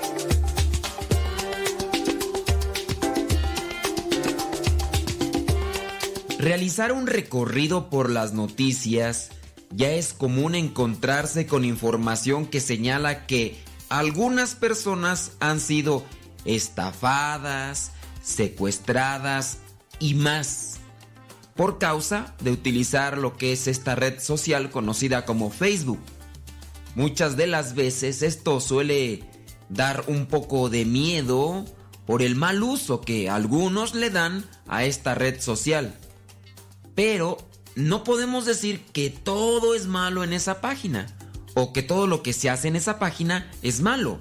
Realizar 6.39 6.93
un 6.93 7.09
recorrido 7.09 7.91
por 7.91 8.09
las 8.09 8.35
noticias 8.35 9.31
ya 9.73 9.91
es 9.91 10.13
común 10.13 10.55
encontrarse 10.55 11.49
con 11.49 11.65
información 11.65 12.47
que 12.47 12.61
señala 12.61 13.27
que 13.27 13.59
algunas 13.89 14.55
personas 14.55 15.33
han 15.41 15.59
sido 15.59 16.05
estafadas, 16.45 17.91
secuestradas 18.23 19.59
y 19.99 20.15
más 20.15 20.77
por 21.57 21.79
causa 21.79 22.37
de 22.39 22.53
utilizar 22.53 23.19
lo 23.19 23.37
que 23.37 23.53
es 23.53 23.67
esta 23.67 23.97
red 23.97 24.21
social 24.21 24.71
conocida 24.71 25.25
como 25.25 25.51
Facebook. 25.51 25.99
Muchas 26.97 27.37
de 27.37 27.47
las 27.47 27.75
veces 27.75 28.23
esto 28.23 28.59
suele 28.59 29.23
dar 29.69 30.05
un 30.07 30.25
poco 30.25 30.71
de 30.71 30.87
miedo 30.87 31.67
por 32.07 32.23
el 32.23 32.37
mal 32.37 32.63
uso 32.63 33.03
que 33.03 33.29
algunos 33.29 33.95
le 33.95 34.09
dan 34.09 34.47
a 34.67 34.85
esta 34.85 35.15
red 35.15 35.39
social. 35.39 35.95
Pero 36.95 37.37
no 37.75 38.03
podemos 38.03 38.47
decir 38.47 38.83
que 38.95 39.11
todo 39.11 39.75
es 39.75 39.87
malo 39.87 40.25
en 40.25 40.33
esa 40.33 40.63
página 40.63 41.07
o 41.53 41.75
que 41.75 41.83
todo 41.83 42.07
lo 42.07 42.23
que 42.23 42.33
se 42.33 42.49
hace 42.49 42.69
en 42.69 42.77
esa 42.77 42.99
página 42.99 43.53
es 43.61 43.83
malo. 43.83 44.19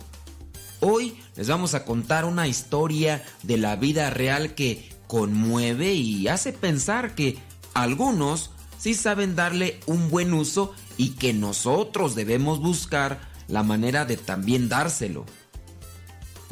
Hoy 0.82 1.18
les 1.38 1.48
vamos 1.48 1.76
a 1.76 1.86
contar 1.86 2.26
una 2.26 2.46
historia 2.50 3.24
de 3.44 3.56
la 3.56 3.78
vida 3.78 4.10
real 4.10 4.54
que 4.54 4.94
conmueve 5.08 5.94
y 5.94 6.28
hace 6.28 6.52
pensar 6.52 7.16
que 7.16 7.38
algunos 7.74 8.52
sí 8.86 8.94
saben 8.94 9.36
darle 9.36 9.80
un 9.88 10.12
buen 10.12 10.32
uso 10.32 10.72
y 10.96 11.16
que 11.16 11.34
nosotros 11.34 12.14
debemos 12.14 12.60
buscar 12.60 13.20
la 13.48 13.64
manera 13.64 14.06
de 14.06 14.16
también 14.16 14.70
dárselo. 14.70 15.26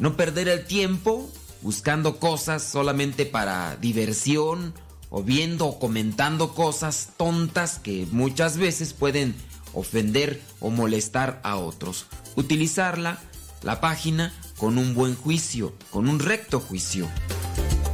No 0.00 0.16
perder 0.16 0.48
el 0.48 0.66
tiempo 0.66 1.30
buscando 1.62 2.18
cosas 2.18 2.64
solamente 2.64 3.24
para 3.24 3.76
diversión 3.76 4.74
o 5.10 5.22
viendo 5.22 5.66
o 5.66 5.78
comentando 5.78 6.56
cosas 6.56 7.10
tontas 7.16 7.78
que 7.78 8.04
muchas 8.10 8.56
veces 8.56 8.94
pueden 8.94 9.36
ofender 9.72 10.42
o 10.58 10.70
molestar 10.70 11.40
a 11.44 11.54
otros. 11.54 12.06
Utilizarla, 12.34 13.20
la 13.62 13.80
página, 13.80 14.34
con 14.56 14.76
un 14.76 14.92
buen 14.96 15.14
juicio, 15.14 15.72
con 15.92 16.08
un 16.08 16.18
recto 16.18 16.58
juicio. 16.58 17.08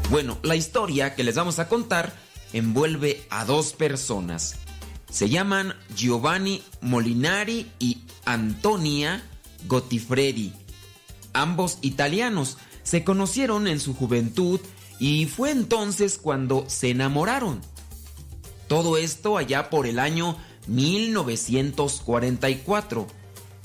Bueno, 0.09 0.39
la 0.43 0.57
historia 0.57 1.15
que 1.15 1.25
les 1.25 1.35
vamos 1.35 1.59
a 1.59 1.69
contar 1.69 2.30
envuelve 2.53 3.25
a 3.31 3.45
dos 3.45 3.73
personas. 3.73 4.57
Se 5.11 5.29
llaman 5.29 5.75
Giovanni 5.97 6.63
Molinari 6.81 7.71
y 7.79 7.99
Antonia 8.25 9.23
Gottifredi. 9.67 10.53
Ambos 11.33 11.79
italianos 11.83 12.59
se 12.83 13.05
conocieron 13.05 13.67
en 13.67 13.81
su 13.81 13.95
juventud 13.95 14.61
y 14.99 15.27
fue 15.27 15.51
entonces 15.51 16.17
cuando 16.19 16.65
se 16.69 16.91
enamoraron. 16.91 17.61
Todo 18.69 18.97
esto 18.97 19.37
allá 19.37 19.69
por 19.71 19.87
el 19.87 19.99
año 19.99 20.37
1944. 20.69 23.07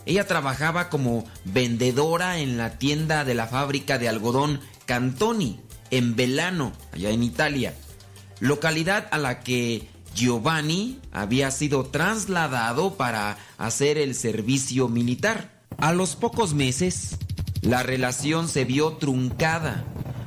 Ella 0.08 0.28
trabajaba 0.28 0.90
como 0.90 1.26
vendedora 1.44 2.40
en 2.40 2.58
la 2.58 2.78
tienda 2.78 3.26
de 3.26 3.34
la 3.36 3.48
fábrica 3.48 3.98
de 3.98 4.10
algodón 4.10 4.60
Cantoni, 4.86 5.60
en 5.92 6.16
Velano, 6.16 6.72
allá 6.92 7.10
en 7.10 7.24
Italia, 7.24 7.74
localidad 8.46 9.08
a 9.12 9.18
la 9.18 9.42
que 9.42 9.88
Giovanni 10.14 11.00
había 11.12 11.52
sido 11.52 11.86
trasladado 11.86 12.96
para 12.96 13.38
hacer 13.58 13.98
el 13.98 14.16
servicio 14.16 14.88
militar. 14.88 15.52
A 15.78 15.92
los 15.92 16.16
pocos 16.16 16.54
meses, 16.54 17.18
la 17.62 17.84
relación 17.84 18.48
se 18.48 18.64
vio 18.64 18.94
truncada. 18.94 19.84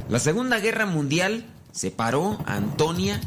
La 0.08 0.18
Segunda 0.18 0.58
Guerra 0.58 0.84
Mundial 0.84 1.46
separó 1.72 2.38
a 2.46 2.56
Antonia 2.56 3.20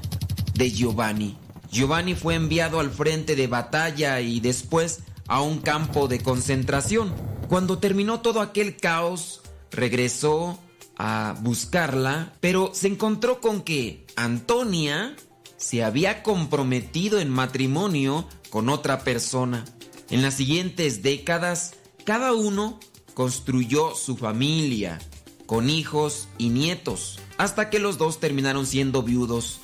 de 0.53 0.71
Giovanni. 0.71 1.37
Giovanni 1.71 2.15
fue 2.15 2.35
enviado 2.35 2.79
al 2.79 2.91
frente 2.91 3.35
de 3.35 3.47
batalla 3.47 4.19
y 4.19 4.39
después 4.39 4.99
a 5.27 5.41
un 5.41 5.59
campo 5.59 6.07
de 6.07 6.19
concentración. 6.19 7.13
Cuando 7.47 7.79
terminó 7.79 8.19
todo 8.19 8.41
aquel 8.41 8.77
caos, 8.77 9.41
regresó 9.71 10.59
a 11.03 11.35
buscarla, 11.41 12.31
pero 12.41 12.73
se 12.75 12.85
encontró 12.85 13.41
con 13.41 13.63
que 13.63 14.05
Antonia 14.15 15.15
se 15.57 15.83
había 15.83 16.21
comprometido 16.21 17.19
en 17.19 17.27
matrimonio 17.27 18.27
con 18.51 18.69
otra 18.69 18.99
persona. 18.99 19.65
En 20.11 20.21
las 20.21 20.35
siguientes 20.35 21.01
décadas, 21.01 21.73
cada 22.05 22.33
uno 22.33 22.79
construyó 23.15 23.95
su 23.95 24.15
familia, 24.15 24.99
con 25.47 25.71
hijos 25.71 26.27
y 26.37 26.49
nietos, 26.49 27.19
hasta 27.39 27.71
que 27.71 27.79
los 27.79 27.97
dos 27.97 28.19
terminaron 28.19 28.67
siendo 28.67 29.01
viudos. 29.01 29.59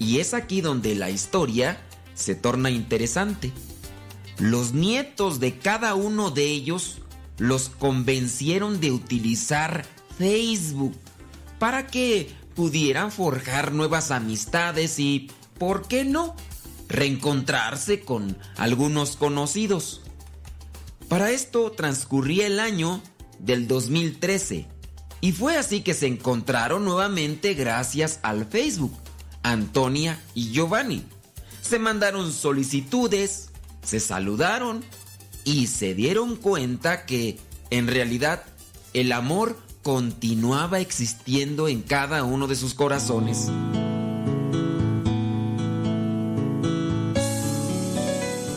Y 0.00 0.18
es 0.18 0.34
aquí 0.34 0.60
donde 0.60 0.96
la 0.96 1.08
historia 1.08 1.80
se 2.14 2.34
torna 2.34 2.68
interesante. 2.70 3.52
Los 4.40 4.72
nietos 4.72 5.38
de 5.38 5.56
cada 5.60 5.94
uno 5.94 6.32
de 6.32 6.46
ellos 6.46 6.98
los 7.36 7.68
convencieron 7.68 8.80
de 8.80 8.90
utilizar 8.90 9.86
Facebook 10.18 10.94
para 11.58 11.86
que 11.86 12.30
pudieran 12.54 13.12
forjar 13.12 13.72
nuevas 13.72 14.10
amistades 14.10 14.98
y, 14.98 15.30
¿por 15.58 15.86
qué 15.86 16.04
no?, 16.04 16.34
reencontrarse 16.88 18.00
con 18.00 18.36
algunos 18.56 19.16
conocidos. 19.16 20.02
Para 21.08 21.30
esto 21.30 21.70
transcurría 21.72 22.46
el 22.46 22.60
año 22.60 23.00
del 23.38 23.68
2013 23.68 24.66
y 25.20 25.32
fue 25.32 25.56
así 25.56 25.82
que 25.82 25.94
se 25.94 26.06
encontraron 26.06 26.84
nuevamente 26.84 27.54
gracias 27.54 28.20
al 28.22 28.46
Facebook, 28.46 28.92
Antonia 29.42 30.20
y 30.34 30.50
Giovanni. 30.50 31.04
Se 31.60 31.78
mandaron 31.78 32.32
solicitudes, 32.32 33.50
se 33.82 34.00
saludaron 34.00 34.84
y 35.44 35.66
se 35.66 35.94
dieron 35.94 36.36
cuenta 36.36 37.06
que 37.06 37.38
en 37.70 37.86
realidad 37.86 38.44
el 38.94 39.12
amor 39.12 39.56
continuaba 39.88 40.80
existiendo 40.80 41.66
en 41.66 41.80
cada 41.80 42.22
uno 42.22 42.46
de 42.46 42.56
sus 42.56 42.74
corazones. 42.74 43.50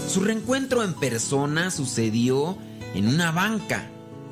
Su 0.10 0.20
reencuentro 0.20 0.84
en 0.84 0.94
persona 0.94 1.72
sucedió 1.72 2.58
en 2.96 3.08
una 3.08 3.32
banca, 3.32 3.90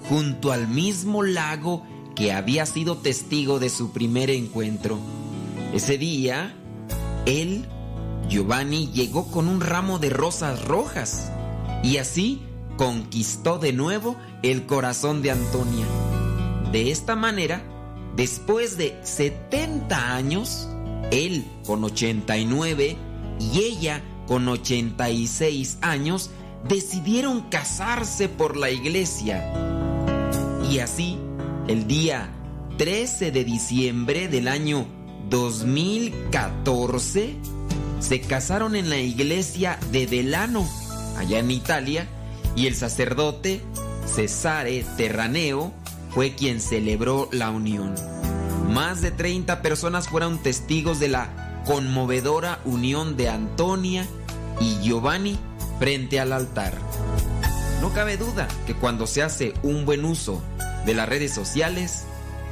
junto 0.10 0.52
al 0.52 0.68
mismo 0.68 1.24
lago 1.24 1.86
que 2.18 2.34
había 2.34 2.66
sido 2.66 2.98
testigo 2.98 3.60
de 3.60 3.70
su 3.70 3.94
primer 3.94 4.30
encuentro. 4.30 5.00
Ese 5.74 5.98
día, 5.98 6.54
él, 7.26 7.66
Giovanni, 8.28 8.92
llegó 8.92 9.32
con 9.32 9.48
un 9.48 9.62
ramo 9.62 10.00
de 10.00 10.10
rosas 10.10 10.66
rojas 10.66 11.32
y 11.82 11.96
así 11.96 12.42
conquistó 12.76 13.58
de 13.58 13.72
nuevo 13.72 14.18
el 14.44 14.66
corazón 14.66 15.22
de 15.22 15.32
Antonia. 15.32 15.86
De 16.72 16.92
esta 16.92 17.16
manera, 17.16 17.64
después 18.16 18.78
de 18.78 19.00
70 19.04 20.16
años, 20.16 20.70
él 21.12 21.46
con 21.66 21.84
89 21.84 22.96
y 23.40 23.60
ella 23.60 24.04
con 24.28 24.48
86 24.48 25.80
años, 25.82 26.30
decidieron 26.68 27.50
casarse 27.50 28.30
por 28.30 28.56
la 28.58 28.70
iglesia. 28.70 29.52
Y 30.70 30.78
así, 30.80 31.18
el 31.68 31.88
día 31.88 32.30
13 32.78 33.32
de 33.32 33.44
diciembre 33.44 34.28
del 34.28 34.48
año 34.48 34.86
2014, 35.32 37.36
se 38.00 38.22
casaron 38.22 38.76
en 38.76 38.92
la 38.92 39.00
iglesia 39.00 39.80
de 39.92 40.06
Delano, 40.06 40.70
allá 41.18 41.40
en 41.40 41.50
Italia, 41.50 42.08
y 42.56 42.68
el 42.68 42.76
sacerdote 42.76 43.62
Cesare 44.06 44.86
Terraneo 44.96 45.74
fue 46.10 46.36
quien 46.36 46.60
celebró 46.60 47.30
la 47.32 47.50
unión. 47.50 47.96
Más 48.70 49.02
de 49.02 49.12
30 49.12 49.62
personas 49.62 50.10
fueron 50.10 50.38
testigos 50.38 51.00
de 51.00 51.10
la 51.10 51.62
conmovedora 51.66 52.60
unión 52.66 53.18
de 53.18 53.30
Antonia 53.30 54.06
y 54.60 54.80
Giovanni 54.82 55.38
frente 55.80 56.20
al 56.20 56.34
altar. 56.34 56.74
No 57.82 57.94
cabe 57.94 58.18
duda 58.18 58.48
que 58.68 58.76
cuando 58.76 59.08
se 59.08 59.24
hace 59.24 59.54
un 59.64 59.86
buen 59.86 60.06
uso 60.06 60.42
de 60.86 60.94
las 60.94 61.08
redes 61.08 61.34
sociales, 61.34 62.06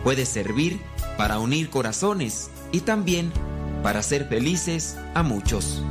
puede 0.04 0.26
servir 0.26 0.80
para 1.18 1.40
unir 1.40 1.70
corazones 1.70 2.50
y 2.72 2.82
también 2.82 3.32
para 3.84 4.00
hacer 4.00 4.28
felices 4.28 4.98
a 5.14 5.24
muchos. 5.24 5.82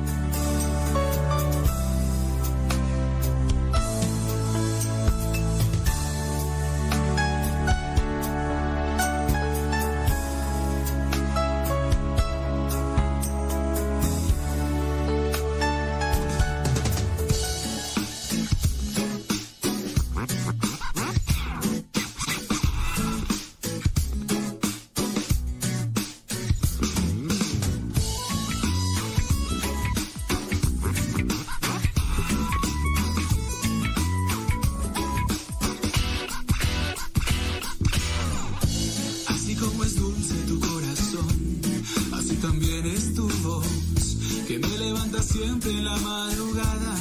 Siempre 45.15 45.70
en 45.70 45.85
la 45.85 45.97
madrugada 45.99 46.97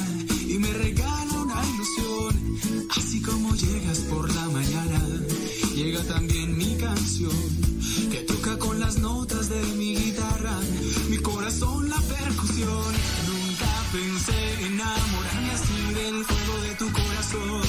y 0.46 0.58
me 0.58 0.72
regala 0.72 1.32
una 1.42 1.60
ilusión. 1.74 2.86
Así 2.96 3.20
como 3.20 3.54
llegas 3.54 3.98
por 4.10 4.32
la 4.32 4.48
mañana, 4.48 5.00
llega 5.74 6.02
también 6.04 6.56
mi 6.56 6.76
canción 6.76 7.36
que 8.10 8.18
toca 8.22 8.58
con 8.58 8.78
las 8.78 8.98
notas 8.98 9.48
de 9.48 9.62
mi 9.76 9.96
guitarra, 9.96 10.58
mi 11.10 11.18
corazón 11.18 11.88
la 11.88 12.00
percusión. 12.00 12.92
Nunca 13.26 13.70
pensé 13.92 14.66
enamorarme 14.66 15.50
así 15.52 15.94
del 15.94 16.24
fuego 16.24 16.56
de 16.62 16.74
tu 16.76 16.92
corazón 16.92 17.62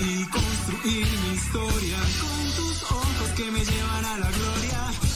y 0.00 0.24
construir 0.24 1.06
mi 1.22 1.34
historia 1.36 1.98
con 2.20 2.40
tus 2.56 2.82
ojos 2.82 3.28
que 3.36 3.50
me 3.50 3.64
llevan 3.64 4.04
a 4.04 4.18
la 4.18 4.30
gloria. 4.30 5.15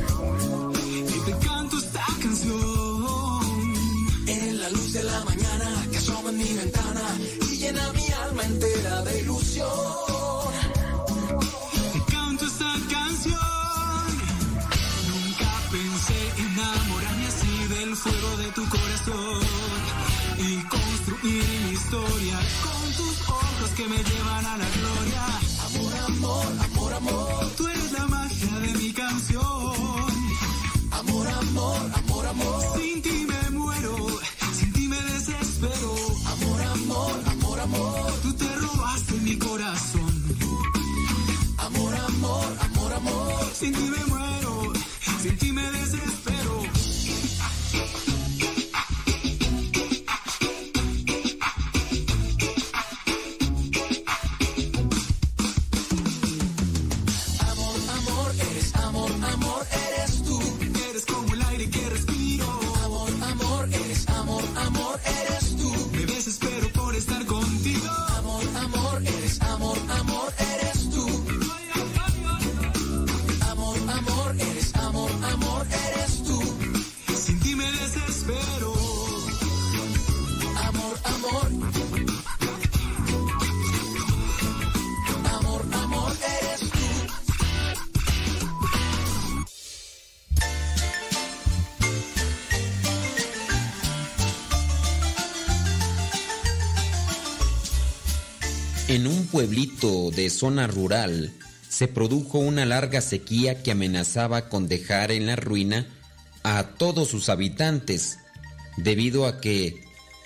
Mi 6.41 6.53
ventana 6.53 7.17
y 7.51 7.57
llena 7.57 7.93
mi 7.93 8.07
alma 8.25 8.43
entera 8.43 9.01
de 9.03 9.19
ilusión. 9.19 10.10
Amor. 43.63 44.20
Sin 44.20 44.20
pueblito 99.31 100.11
de 100.11 100.29
zona 100.29 100.67
rural 100.67 101.31
se 101.69 101.87
produjo 101.87 102.37
una 102.37 102.65
larga 102.65 102.99
sequía 102.99 103.63
que 103.63 103.71
amenazaba 103.71 104.49
con 104.49 104.67
dejar 104.67 105.11
en 105.11 105.25
la 105.25 105.37
ruina 105.37 105.87
a 106.43 106.63
todos 106.63 107.07
sus 107.07 107.29
habitantes, 107.29 108.19
debido 108.75 109.25
a 109.25 109.39
que 109.39 109.81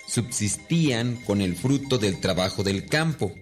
subsistían 0.08 1.16
con 1.24 1.40
el 1.40 1.54
fruto 1.54 1.98
del 1.98 2.20
trabajo 2.20 2.64
del 2.64 2.86
campo. 2.86 3.32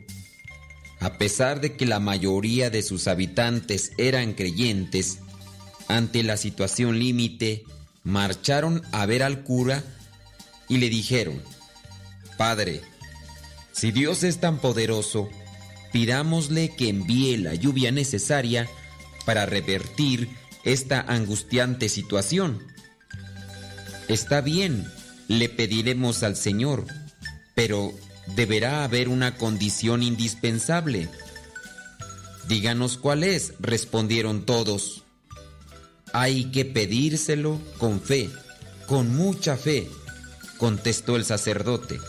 A 1.01 1.17
pesar 1.17 1.63
de 1.63 1.77
que 1.77 1.87
la 1.87 1.99
mayoría 1.99 2.69
de 2.69 2.83
sus 2.83 3.09
habitantes 3.09 3.93
eran 3.97 4.35
creyentes, 4.35 5.19
ante 5.89 6.23
la 6.23 6.37
situación 6.37 6.99
límite, 6.99 7.65
marcharon 8.03 8.83
a 8.93 9.07
ver 9.07 9.23
al 9.23 9.45
cura 9.45 9.83
y 10.69 10.77
le 10.77 10.91
dijeron, 10.91 11.41
Padre, 12.37 12.83
si 13.73 13.93
Dios 13.93 14.25
es 14.25 14.41
tan 14.41 14.59
poderoso, 14.59 15.31
pidámosle 15.95 16.75
que 16.75 16.89
envíe 16.89 17.37
la 17.37 17.55
lluvia 17.55 17.93
necesaria 17.93 18.69
para 19.25 19.47
revertir 19.47 20.29
esta 20.65 21.01
angustiante 21.01 21.89
situación. 21.89 22.67
Está 24.09 24.41
bien, 24.41 24.91
le 25.29 25.49
pediremos 25.49 26.25
al 26.25 26.35
Señor, 26.35 26.85
pero 27.55 27.95
deberá 28.35 28.83
haber 28.83 29.09
una 29.09 29.37
condición 29.37 30.03
indispensable. 30.03 31.09
Díganos 32.49 32.99
cuál 32.99 33.23
es, 33.23 33.53
respondieron 33.61 34.47
todos. 34.47 35.05
Hay 36.13 36.47
que 36.47 36.65
pedírselo 36.65 37.61
con 37.79 38.01
fe, 38.01 38.31
con 38.89 39.15
mucha 39.15 39.57
fe, 39.57 39.89
contestó 40.59 41.15
el 41.15 41.25
sacerdote. 41.25 42.01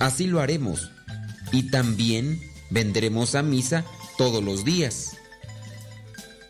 Así 0.00 0.26
lo 0.26 0.40
haremos. 0.40 0.90
Y 1.52 1.70
también 1.70 2.48
vendremos 2.70 3.34
a 3.34 3.42
misa 3.42 3.84
todos 4.16 4.42
los 4.42 4.64
días. 4.64 5.16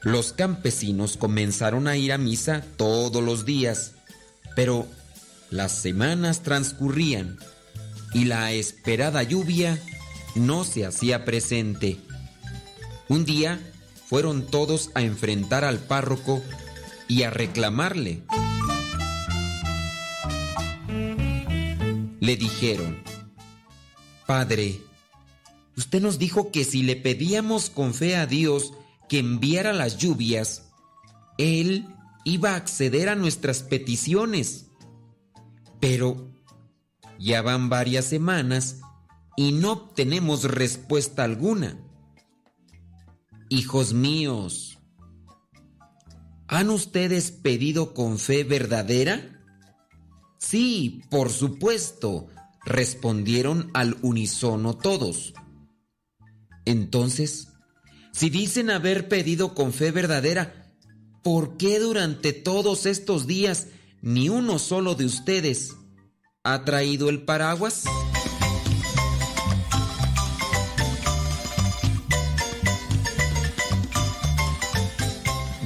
Los 0.02 0.32
campesinos 0.32 1.16
comenzaron 1.16 1.88
a 1.88 1.96
ir 1.96 2.12
a 2.12 2.18
misa 2.18 2.64
todos 2.76 3.22
los 3.22 3.44
días, 3.44 3.92
pero 4.54 4.86
las 5.50 5.72
semanas 5.72 6.42
transcurrían 6.42 7.38
y 8.14 8.24
la 8.24 8.52
esperada 8.52 9.22
lluvia 9.22 9.78
no 10.34 10.64
se 10.64 10.86
hacía 10.86 11.24
presente. 11.24 11.98
Un 13.08 13.24
día 13.24 13.60
fueron 14.06 14.46
todos 14.46 14.90
a 14.94 15.02
enfrentar 15.02 15.64
al 15.64 15.78
párroco 15.78 16.42
y 17.08 17.22
a 17.22 17.30
reclamarle. 17.30 18.22
Le 22.20 22.36
dijeron, 22.36 23.02
Padre, 24.26 24.80
usted 25.78 26.02
nos 26.02 26.18
dijo 26.18 26.50
que 26.50 26.64
si 26.64 26.82
le 26.82 26.96
pedíamos 26.96 27.70
con 27.70 27.94
fe 27.94 28.16
a 28.16 28.26
Dios 28.26 28.72
que 29.08 29.20
enviara 29.20 29.72
las 29.72 29.96
lluvias, 29.96 30.70
Él 31.38 31.86
iba 32.24 32.50
a 32.50 32.56
acceder 32.56 33.08
a 33.08 33.14
nuestras 33.14 33.62
peticiones. 33.62 34.66
Pero 35.80 36.32
ya 37.18 37.42
van 37.42 37.68
varias 37.68 38.06
semanas 38.06 38.80
y 39.36 39.52
no 39.52 39.72
obtenemos 39.72 40.44
respuesta 40.44 41.22
alguna. 41.22 41.78
Hijos 43.48 43.94
míos, 43.94 44.78
¿han 46.48 46.70
ustedes 46.70 47.30
pedido 47.30 47.94
con 47.94 48.18
fe 48.18 48.42
verdadera? 48.42 49.40
Sí, 50.38 51.02
por 51.08 51.30
supuesto, 51.30 52.26
respondieron 52.64 53.70
al 53.74 53.96
unísono 54.02 54.76
todos. 54.76 55.34
Entonces, 56.68 57.48
si 58.12 58.28
dicen 58.28 58.68
haber 58.68 59.08
pedido 59.08 59.54
con 59.54 59.72
fe 59.72 59.90
verdadera, 59.90 60.66
¿por 61.22 61.56
qué 61.56 61.78
durante 61.78 62.34
todos 62.34 62.84
estos 62.84 63.26
días 63.26 63.68
ni 64.02 64.28
uno 64.28 64.58
solo 64.58 64.94
de 64.94 65.06
ustedes 65.06 65.76
ha 66.44 66.66
traído 66.66 67.08
el 67.08 67.22
paraguas? 67.22 67.84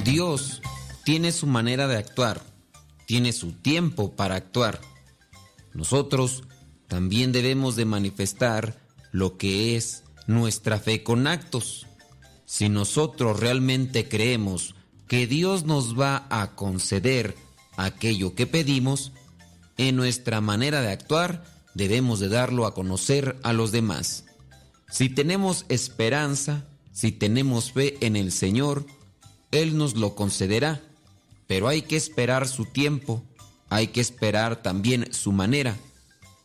Dios 0.05 0.61
tiene 1.03 1.33
su 1.33 1.47
manera 1.47 1.89
de 1.89 1.97
actuar, 1.97 2.41
tiene 3.05 3.33
su 3.33 3.51
tiempo 3.51 4.15
para 4.15 4.35
actuar. 4.35 4.79
Nosotros 5.73 6.43
también 6.87 7.33
debemos 7.33 7.75
de 7.75 7.83
manifestar 7.83 8.79
lo 9.11 9.37
que 9.37 9.75
es 9.75 10.02
nuestra 10.27 10.79
fe 10.79 11.03
con 11.03 11.27
actos. 11.27 11.87
Si 12.45 12.69
nosotros 12.69 13.39
realmente 13.39 14.07
creemos 14.07 14.75
que 15.07 15.27
Dios 15.27 15.65
nos 15.65 15.99
va 15.99 16.27
a 16.29 16.55
conceder 16.55 17.35
aquello 17.77 18.35
que 18.35 18.47
pedimos, 18.47 19.11
en 19.77 19.95
nuestra 19.95 20.41
manera 20.41 20.81
de 20.81 20.91
actuar 20.91 21.43
debemos 21.73 22.19
de 22.19 22.29
darlo 22.29 22.65
a 22.65 22.73
conocer 22.73 23.37
a 23.43 23.53
los 23.53 23.71
demás. 23.71 24.25
Si 24.89 25.09
tenemos 25.09 25.65
esperanza, 25.69 26.65
si 26.91 27.11
tenemos 27.11 27.71
fe 27.71 27.97
en 28.01 28.15
el 28.15 28.31
Señor, 28.31 28.85
Él 29.51 29.77
nos 29.77 29.95
lo 29.95 30.15
concederá, 30.15 30.81
pero 31.47 31.67
hay 31.67 31.81
que 31.81 31.95
esperar 31.95 32.47
su 32.47 32.65
tiempo, 32.65 33.23
hay 33.69 33.87
que 33.87 34.01
esperar 34.01 34.61
también 34.61 35.11
su 35.11 35.31
manera. 35.31 35.77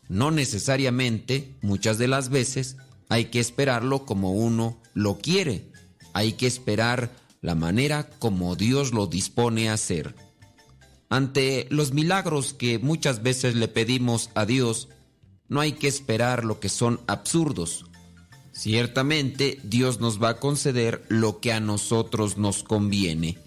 No 0.07 0.31
necesariamente, 0.31 1.53
muchas 1.61 1.99
de 1.99 2.07
las 2.07 2.29
veces, 2.29 2.77
hay 3.09 3.25
que 3.25 3.39
esperarlo 3.39 4.05
como 4.05 4.31
uno 4.31 4.79
lo 4.93 5.17
quiere, 5.17 5.71
hay 6.13 6.33
que 6.33 6.47
esperar 6.47 7.11
la 7.41 7.55
manera 7.55 8.09
como 8.19 8.55
Dios 8.55 8.93
lo 8.93 9.07
dispone 9.07 9.69
a 9.69 9.73
hacer. 9.73 10.15
Ante 11.09 11.67
los 11.71 11.91
milagros 11.91 12.53
que 12.53 12.77
muchas 12.77 13.23
veces 13.23 13.55
le 13.55 13.67
pedimos 13.67 14.29
a 14.35 14.45
Dios, 14.45 14.89
no 15.47 15.59
hay 15.59 15.73
que 15.73 15.87
esperar 15.87 16.45
lo 16.45 16.59
que 16.59 16.69
son 16.69 17.01
absurdos. 17.07 17.85
Ciertamente 18.51 19.59
Dios 19.63 19.99
nos 19.99 20.21
va 20.21 20.29
a 20.29 20.39
conceder 20.39 21.03
lo 21.09 21.39
que 21.39 21.51
a 21.51 21.59
nosotros 21.59 22.37
nos 22.37 22.63
conviene. 22.63 23.39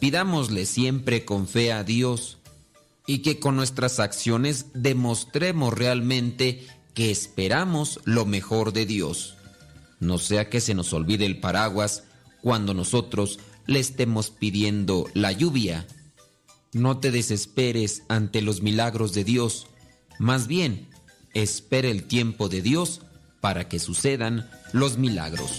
Pidámosle 0.00 0.66
siempre 0.66 1.24
con 1.24 1.46
fe 1.46 1.72
a 1.72 1.84
Dios 1.84 2.38
y 3.06 3.18
que 3.18 3.38
con 3.38 3.56
nuestras 3.56 4.00
acciones 4.00 4.66
demostremos 4.74 5.74
realmente 5.74 6.66
que 6.98 7.12
esperamos 7.12 8.00
lo 8.02 8.26
mejor 8.26 8.72
de 8.72 8.84
Dios. 8.84 9.36
No 10.00 10.18
sea 10.18 10.50
que 10.50 10.60
se 10.60 10.74
nos 10.74 10.92
olvide 10.92 11.26
el 11.26 11.38
paraguas 11.38 12.02
cuando 12.42 12.74
nosotros 12.74 13.38
le 13.66 13.78
estemos 13.78 14.30
pidiendo 14.30 15.08
la 15.14 15.30
lluvia. 15.30 15.86
No 16.72 16.98
te 16.98 17.12
desesperes 17.12 18.02
ante 18.08 18.42
los 18.42 18.62
milagros 18.62 19.12
de 19.12 19.22
Dios, 19.22 19.68
más 20.18 20.48
bien, 20.48 20.88
espera 21.34 21.86
el 21.86 22.02
tiempo 22.02 22.48
de 22.48 22.62
Dios 22.62 23.02
para 23.40 23.68
que 23.68 23.78
sucedan 23.78 24.50
los 24.72 24.98
milagros. 24.98 25.52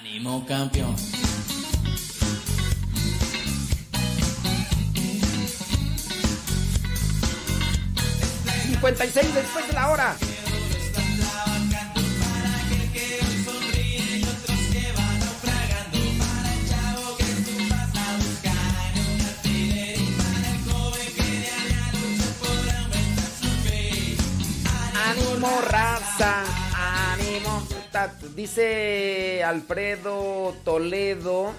Ánimo 0.00 0.44
campeón. 0.46 0.96
¡56 8.82 9.32
después 9.32 9.68
de 9.68 9.72
la 9.74 9.90
hora! 9.90 10.16
ánimo 25.12 25.60
raza, 25.60 26.42
ánimo. 27.12 27.62
Dice 28.34 29.44
Alfredo 29.44 30.56
Toledo 30.64 31.52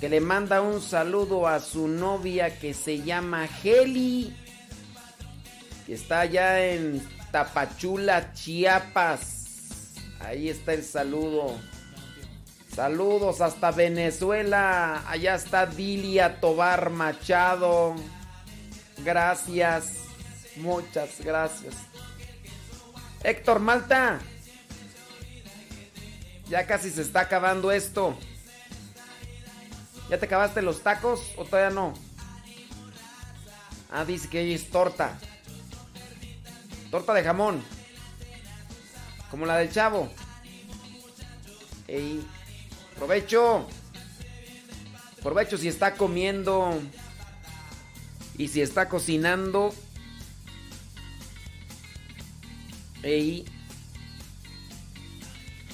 que 0.00 0.08
le 0.08 0.20
manda 0.20 0.62
un 0.62 0.80
saludo 0.80 1.46
a 1.46 1.60
su 1.60 1.88
novia 1.88 2.58
que 2.58 2.74
se 2.74 3.02
llama 3.02 3.46
Heli, 3.62 4.34
está 5.92 6.20
allá 6.20 6.64
en 6.64 7.06
Tapachula, 7.30 8.32
Chiapas. 8.32 9.94
Ahí 10.20 10.48
está 10.48 10.74
el 10.74 10.84
saludo. 10.84 11.58
Saludos 12.74 13.40
hasta 13.40 13.70
Venezuela. 13.70 15.02
Allá 15.06 15.34
está 15.34 15.66
Dilia 15.66 16.40
Tobar 16.40 16.90
Machado. 16.90 17.96
Gracias. 18.98 20.04
Muchas 20.56 21.20
gracias. 21.20 21.74
Héctor 23.22 23.60
Malta. 23.60 24.20
Ya 26.48 26.66
casi 26.66 26.90
se 26.90 27.02
está 27.02 27.20
acabando 27.20 27.72
esto. 27.72 28.16
¿Ya 30.08 30.18
te 30.18 30.26
acabaste 30.26 30.62
los 30.62 30.82
tacos 30.82 31.20
o 31.36 31.44
todavía 31.44 31.70
no? 31.70 31.94
Ah, 33.90 34.04
dice 34.04 34.28
que 34.28 34.38
ahí 34.38 34.54
es 34.54 34.70
torta. 34.70 35.18
Torta 36.92 37.14
de 37.14 37.24
jamón. 37.24 37.64
Como 39.30 39.46
la 39.46 39.56
del 39.56 39.72
chavo. 39.72 40.12
Ey, 41.88 42.22
provecho. 42.96 43.66
Provecho 45.22 45.56
si 45.56 45.68
está 45.68 45.94
comiendo. 45.94 46.82
Y 48.36 48.48
si 48.48 48.60
está 48.60 48.90
cocinando. 48.90 49.74
Ey. 53.02 53.46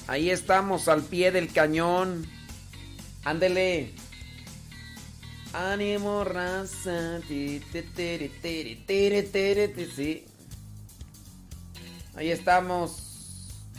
Ahí 0.07 0.29
estamos 0.29 0.87
al 0.87 1.01
pie 1.03 1.33
del 1.33 1.51
cañón. 1.51 2.25
Ándele. 3.25 3.93
Ánimo, 5.51 6.23
raza. 6.23 7.19
Sí. 7.27 7.61
Ahí 12.19 12.31
estamos. 12.31 12.97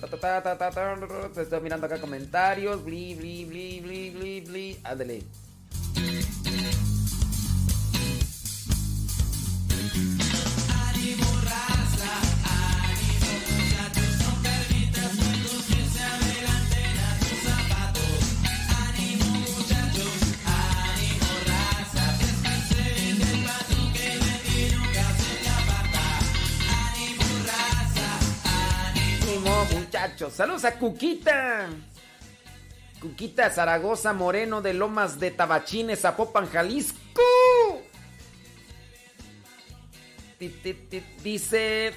Ta, 0.01 0.07
ta, 0.09 0.17
ta, 0.17 0.43
ta, 0.43 0.57
ta, 0.57 0.71
ta, 0.71 1.29
Te 1.35 1.43
estoy 1.43 1.61
mirando 1.61 1.85
acá 1.85 2.01
comentarios. 2.01 2.83
Bli, 2.83 3.15
bli, 3.15 3.45
bli, 3.45 3.81
bli, 3.81 4.11
bli, 4.11 4.41
bli. 4.41 4.81
Saludos 30.28 30.66
a 30.66 30.78
Cuquita. 30.78 31.66
Cuquita 33.01 33.48
Zaragoza 33.48 34.12
Moreno 34.12 34.60
de 34.60 34.74
Lomas 34.74 35.18
de 35.18 35.30
Tabachines, 35.30 36.01
Zapopan, 36.01 36.47
Jalisco. 36.51 37.22
Dice 41.24 41.94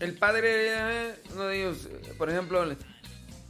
el 0.00 0.14
padre, 0.14 1.12
eh, 1.12 1.74
por 2.18 2.30
ejemplo, 2.30 2.64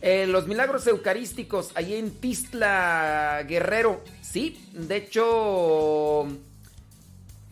eh, 0.02 0.26
los 0.26 0.46
milagros 0.46 0.86
eucarísticos 0.86 1.70
allí 1.74 1.94
en 1.94 2.10
Tistla 2.10 3.44
Guerrero. 3.48 4.04
Sí, 4.20 4.68
de 4.72 4.96
hecho, 4.96 6.26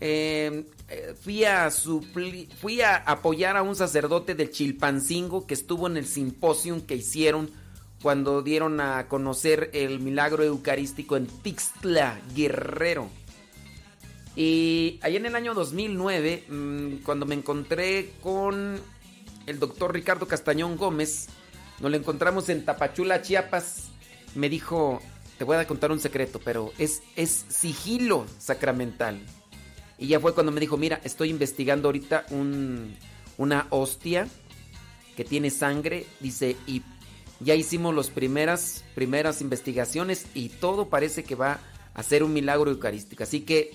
eh, 0.00 0.66
eh, 0.88 1.14
fui, 1.20 1.44
a 1.44 1.70
fui 1.70 2.80
a 2.80 2.96
apoyar 2.96 3.56
a 3.56 3.62
un 3.62 3.76
sacerdote 3.76 4.34
de 4.34 4.50
Chilpancingo 4.50 5.46
que 5.46 5.54
estuvo 5.54 5.86
en 5.86 5.98
el 5.98 6.06
simposium 6.06 6.80
que 6.80 6.96
hicieron 6.96 7.50
cuando 8.02 8.42
dieron 8.42 8.80
a 8.80 9.08
conocer 9.08 9.70
el 9.74 10.00
milagro 10.00 10.44
eucarístico 10.44 11.16
en 11.16 11.26
Tixtla 11.26 12.20
Guerrero. 12.34 13.08
Y 14.34 14.98
allá 15.02 15.18
en 15.18 15.26
el 15.26 15.34
año 15.34 15.52
2009, 15.52 16.44
mm, 16.48 16.96
cuando 17.04 17.26
me 17.26 17.34
encontré 17.34 18.12
con 18.22 18.80
el 19.46 19.58
doctor 19.58 19.92
Ricardo 19.92 20.28
Castañón 20.28 20.76
Gómez, 20.76 21.28
nos 21.80 21.90
lo 21.90 21.96
encontramos 21.96 22.48
en 22.48 22.64
Tapachula, 22.64 23.20
Chiapas, 23.20 23.88
me 24.34 24.48
dijo, 24.48 25.02
te 25.38 25.44
voy 25.44 25.56
a 25.56 25.66
contar 25.66 25.90
un 25.90 26.00
secreto, 26.00 26.40
pero 26.44 26.72
es, 26.78 27.02
es 27.16 27.46
sigilo 27.48 28.26
sacramental. 28.38 29.20
Y 29.98 30.06
ya 30.06 30.20
fue 30.20 30.34
cuando 30.34 30.52
me 30.52 30.60
dijo, 30.60 30.76
mira, 30.76 31.00
estoy 31.04 31.30
investigando 31.30 31.88
ahorita 31.88 32.26
un, 32.30 32.96
una 33.36 33.66
hostia 33.70 34.28
que 35.16 35.24
tiene 35.24 35.50
sangre, 35.50 36.06
dice, 36.20 36.56
y 36.66 36.82
ya 37.40 37.54
hicimos 37.54 37.94
las 37.94 38.08
primeras, 38.08 38.84
primeras 38.94 39.40
investigaciones 39.40 40.26
y 40.34 40.48
todo 40.48 40.88
parece 40.88 41.24
que 41.24 41.34
va 41.34 41.58
a 41.94 42.02
ser 42.02 42.22
un 42.22 42.32
milagro 42.32 42.70
eucarístico. 42.70 43.24
Así 43.24 43.40
que, 43.40 43.72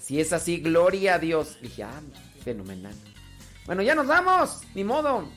si 0.00 0.20
es 0.20 0.32
así, 0.32 0.58
gloria 0.58 1.14
a 1.14 1.18
Dios. 1.18 1.58
Dije, 1.60 1.84
ah, 1.84 2.00
fenomenal. 2.44 2.94
Bueno, 3.66 3.82
ya 3.82 3.94
nos 3.94 4.08
vamos, 4.08 4.62
ni 4.74 4.82
modo. 4.82 5.28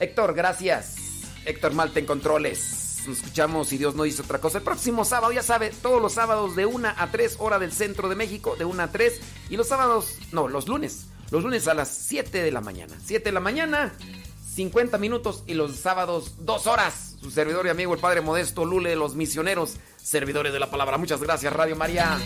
Héctor, 0.00 0.34
gracias. 0.34 0.96
Héctor 1.44 1.74
Malte 1.74 2.00
en 2.00 2.06
controles. 2.06 2.83
Nos 3.06 3.18
escuchamos 3.18 3.68
si 3.68 3.78
Dios 3.78 3.94
no 3.94 4.04
dice 4.04 4.22
otra 4.22 4.40
cosa. 4.40 4.58
El 4.58 4.64
próximo 4.64 5.04
sábado, 5.04 5.32
ya 5.32 5.42
sabe, 5.42 5.70
todos 5.70 6.00
los 6.00 6.12
sábados 6.12 6.56
de 6.56 6.66
1 6.66 6.88
a 6.96 7.10
3 7.10 7.36
hora 7.38 7.58
del 7.58 7.72
centro 7.72 8.08
de 8.08 8.16
México, 8.16 8.56
de 8.56 8.64
1 8.64 8.82
a 8.82 8.90
3. 8.90 9.20
Y 9.50 9.56
los 9.56 9.68
sábados, 9.68 10.18
no, 10.32 10.48
los 10.48 10.68
lunes. 10.68 11.06
Los 11.30 11.42
lunes 11.42 11.66
a 11.68 11.74
las 11.74 11.88
7 11.88 12.42
de 12.42 12.50
la 12.50 12.60
mañana. 12.60 12.94
7 13.04 13.24
de 13.24 13.32
la 13.32 13.40
mañana, 13.40 13.94
50 14.54 14.98
minutos. 14.98 15.42
Y 15.46 15.54
los 15.54 15.76
sábados, 15.76 16.34
2 16.40 16.66
horas. 16.66 17.16
Su 17.20 17.30
servidor 17.30 17.66
y 17.66 17.70
amigo, 17.70 17.94
el 17.94 18.00
Padre 18.00 18.20
Modesto 18.20 18.64
Lule 18.64 18.94
los 18.96 19.14
misioneros, 19.14 19.76
servidores 20.02 20.52
de 20.52 20.60
la 20.60 20.70
palabra. 20.70 20.98
Muchas 20.98 21.20
gracias, 21.20 21.52
Radio 21.52 21.76
María. 21.76 22.18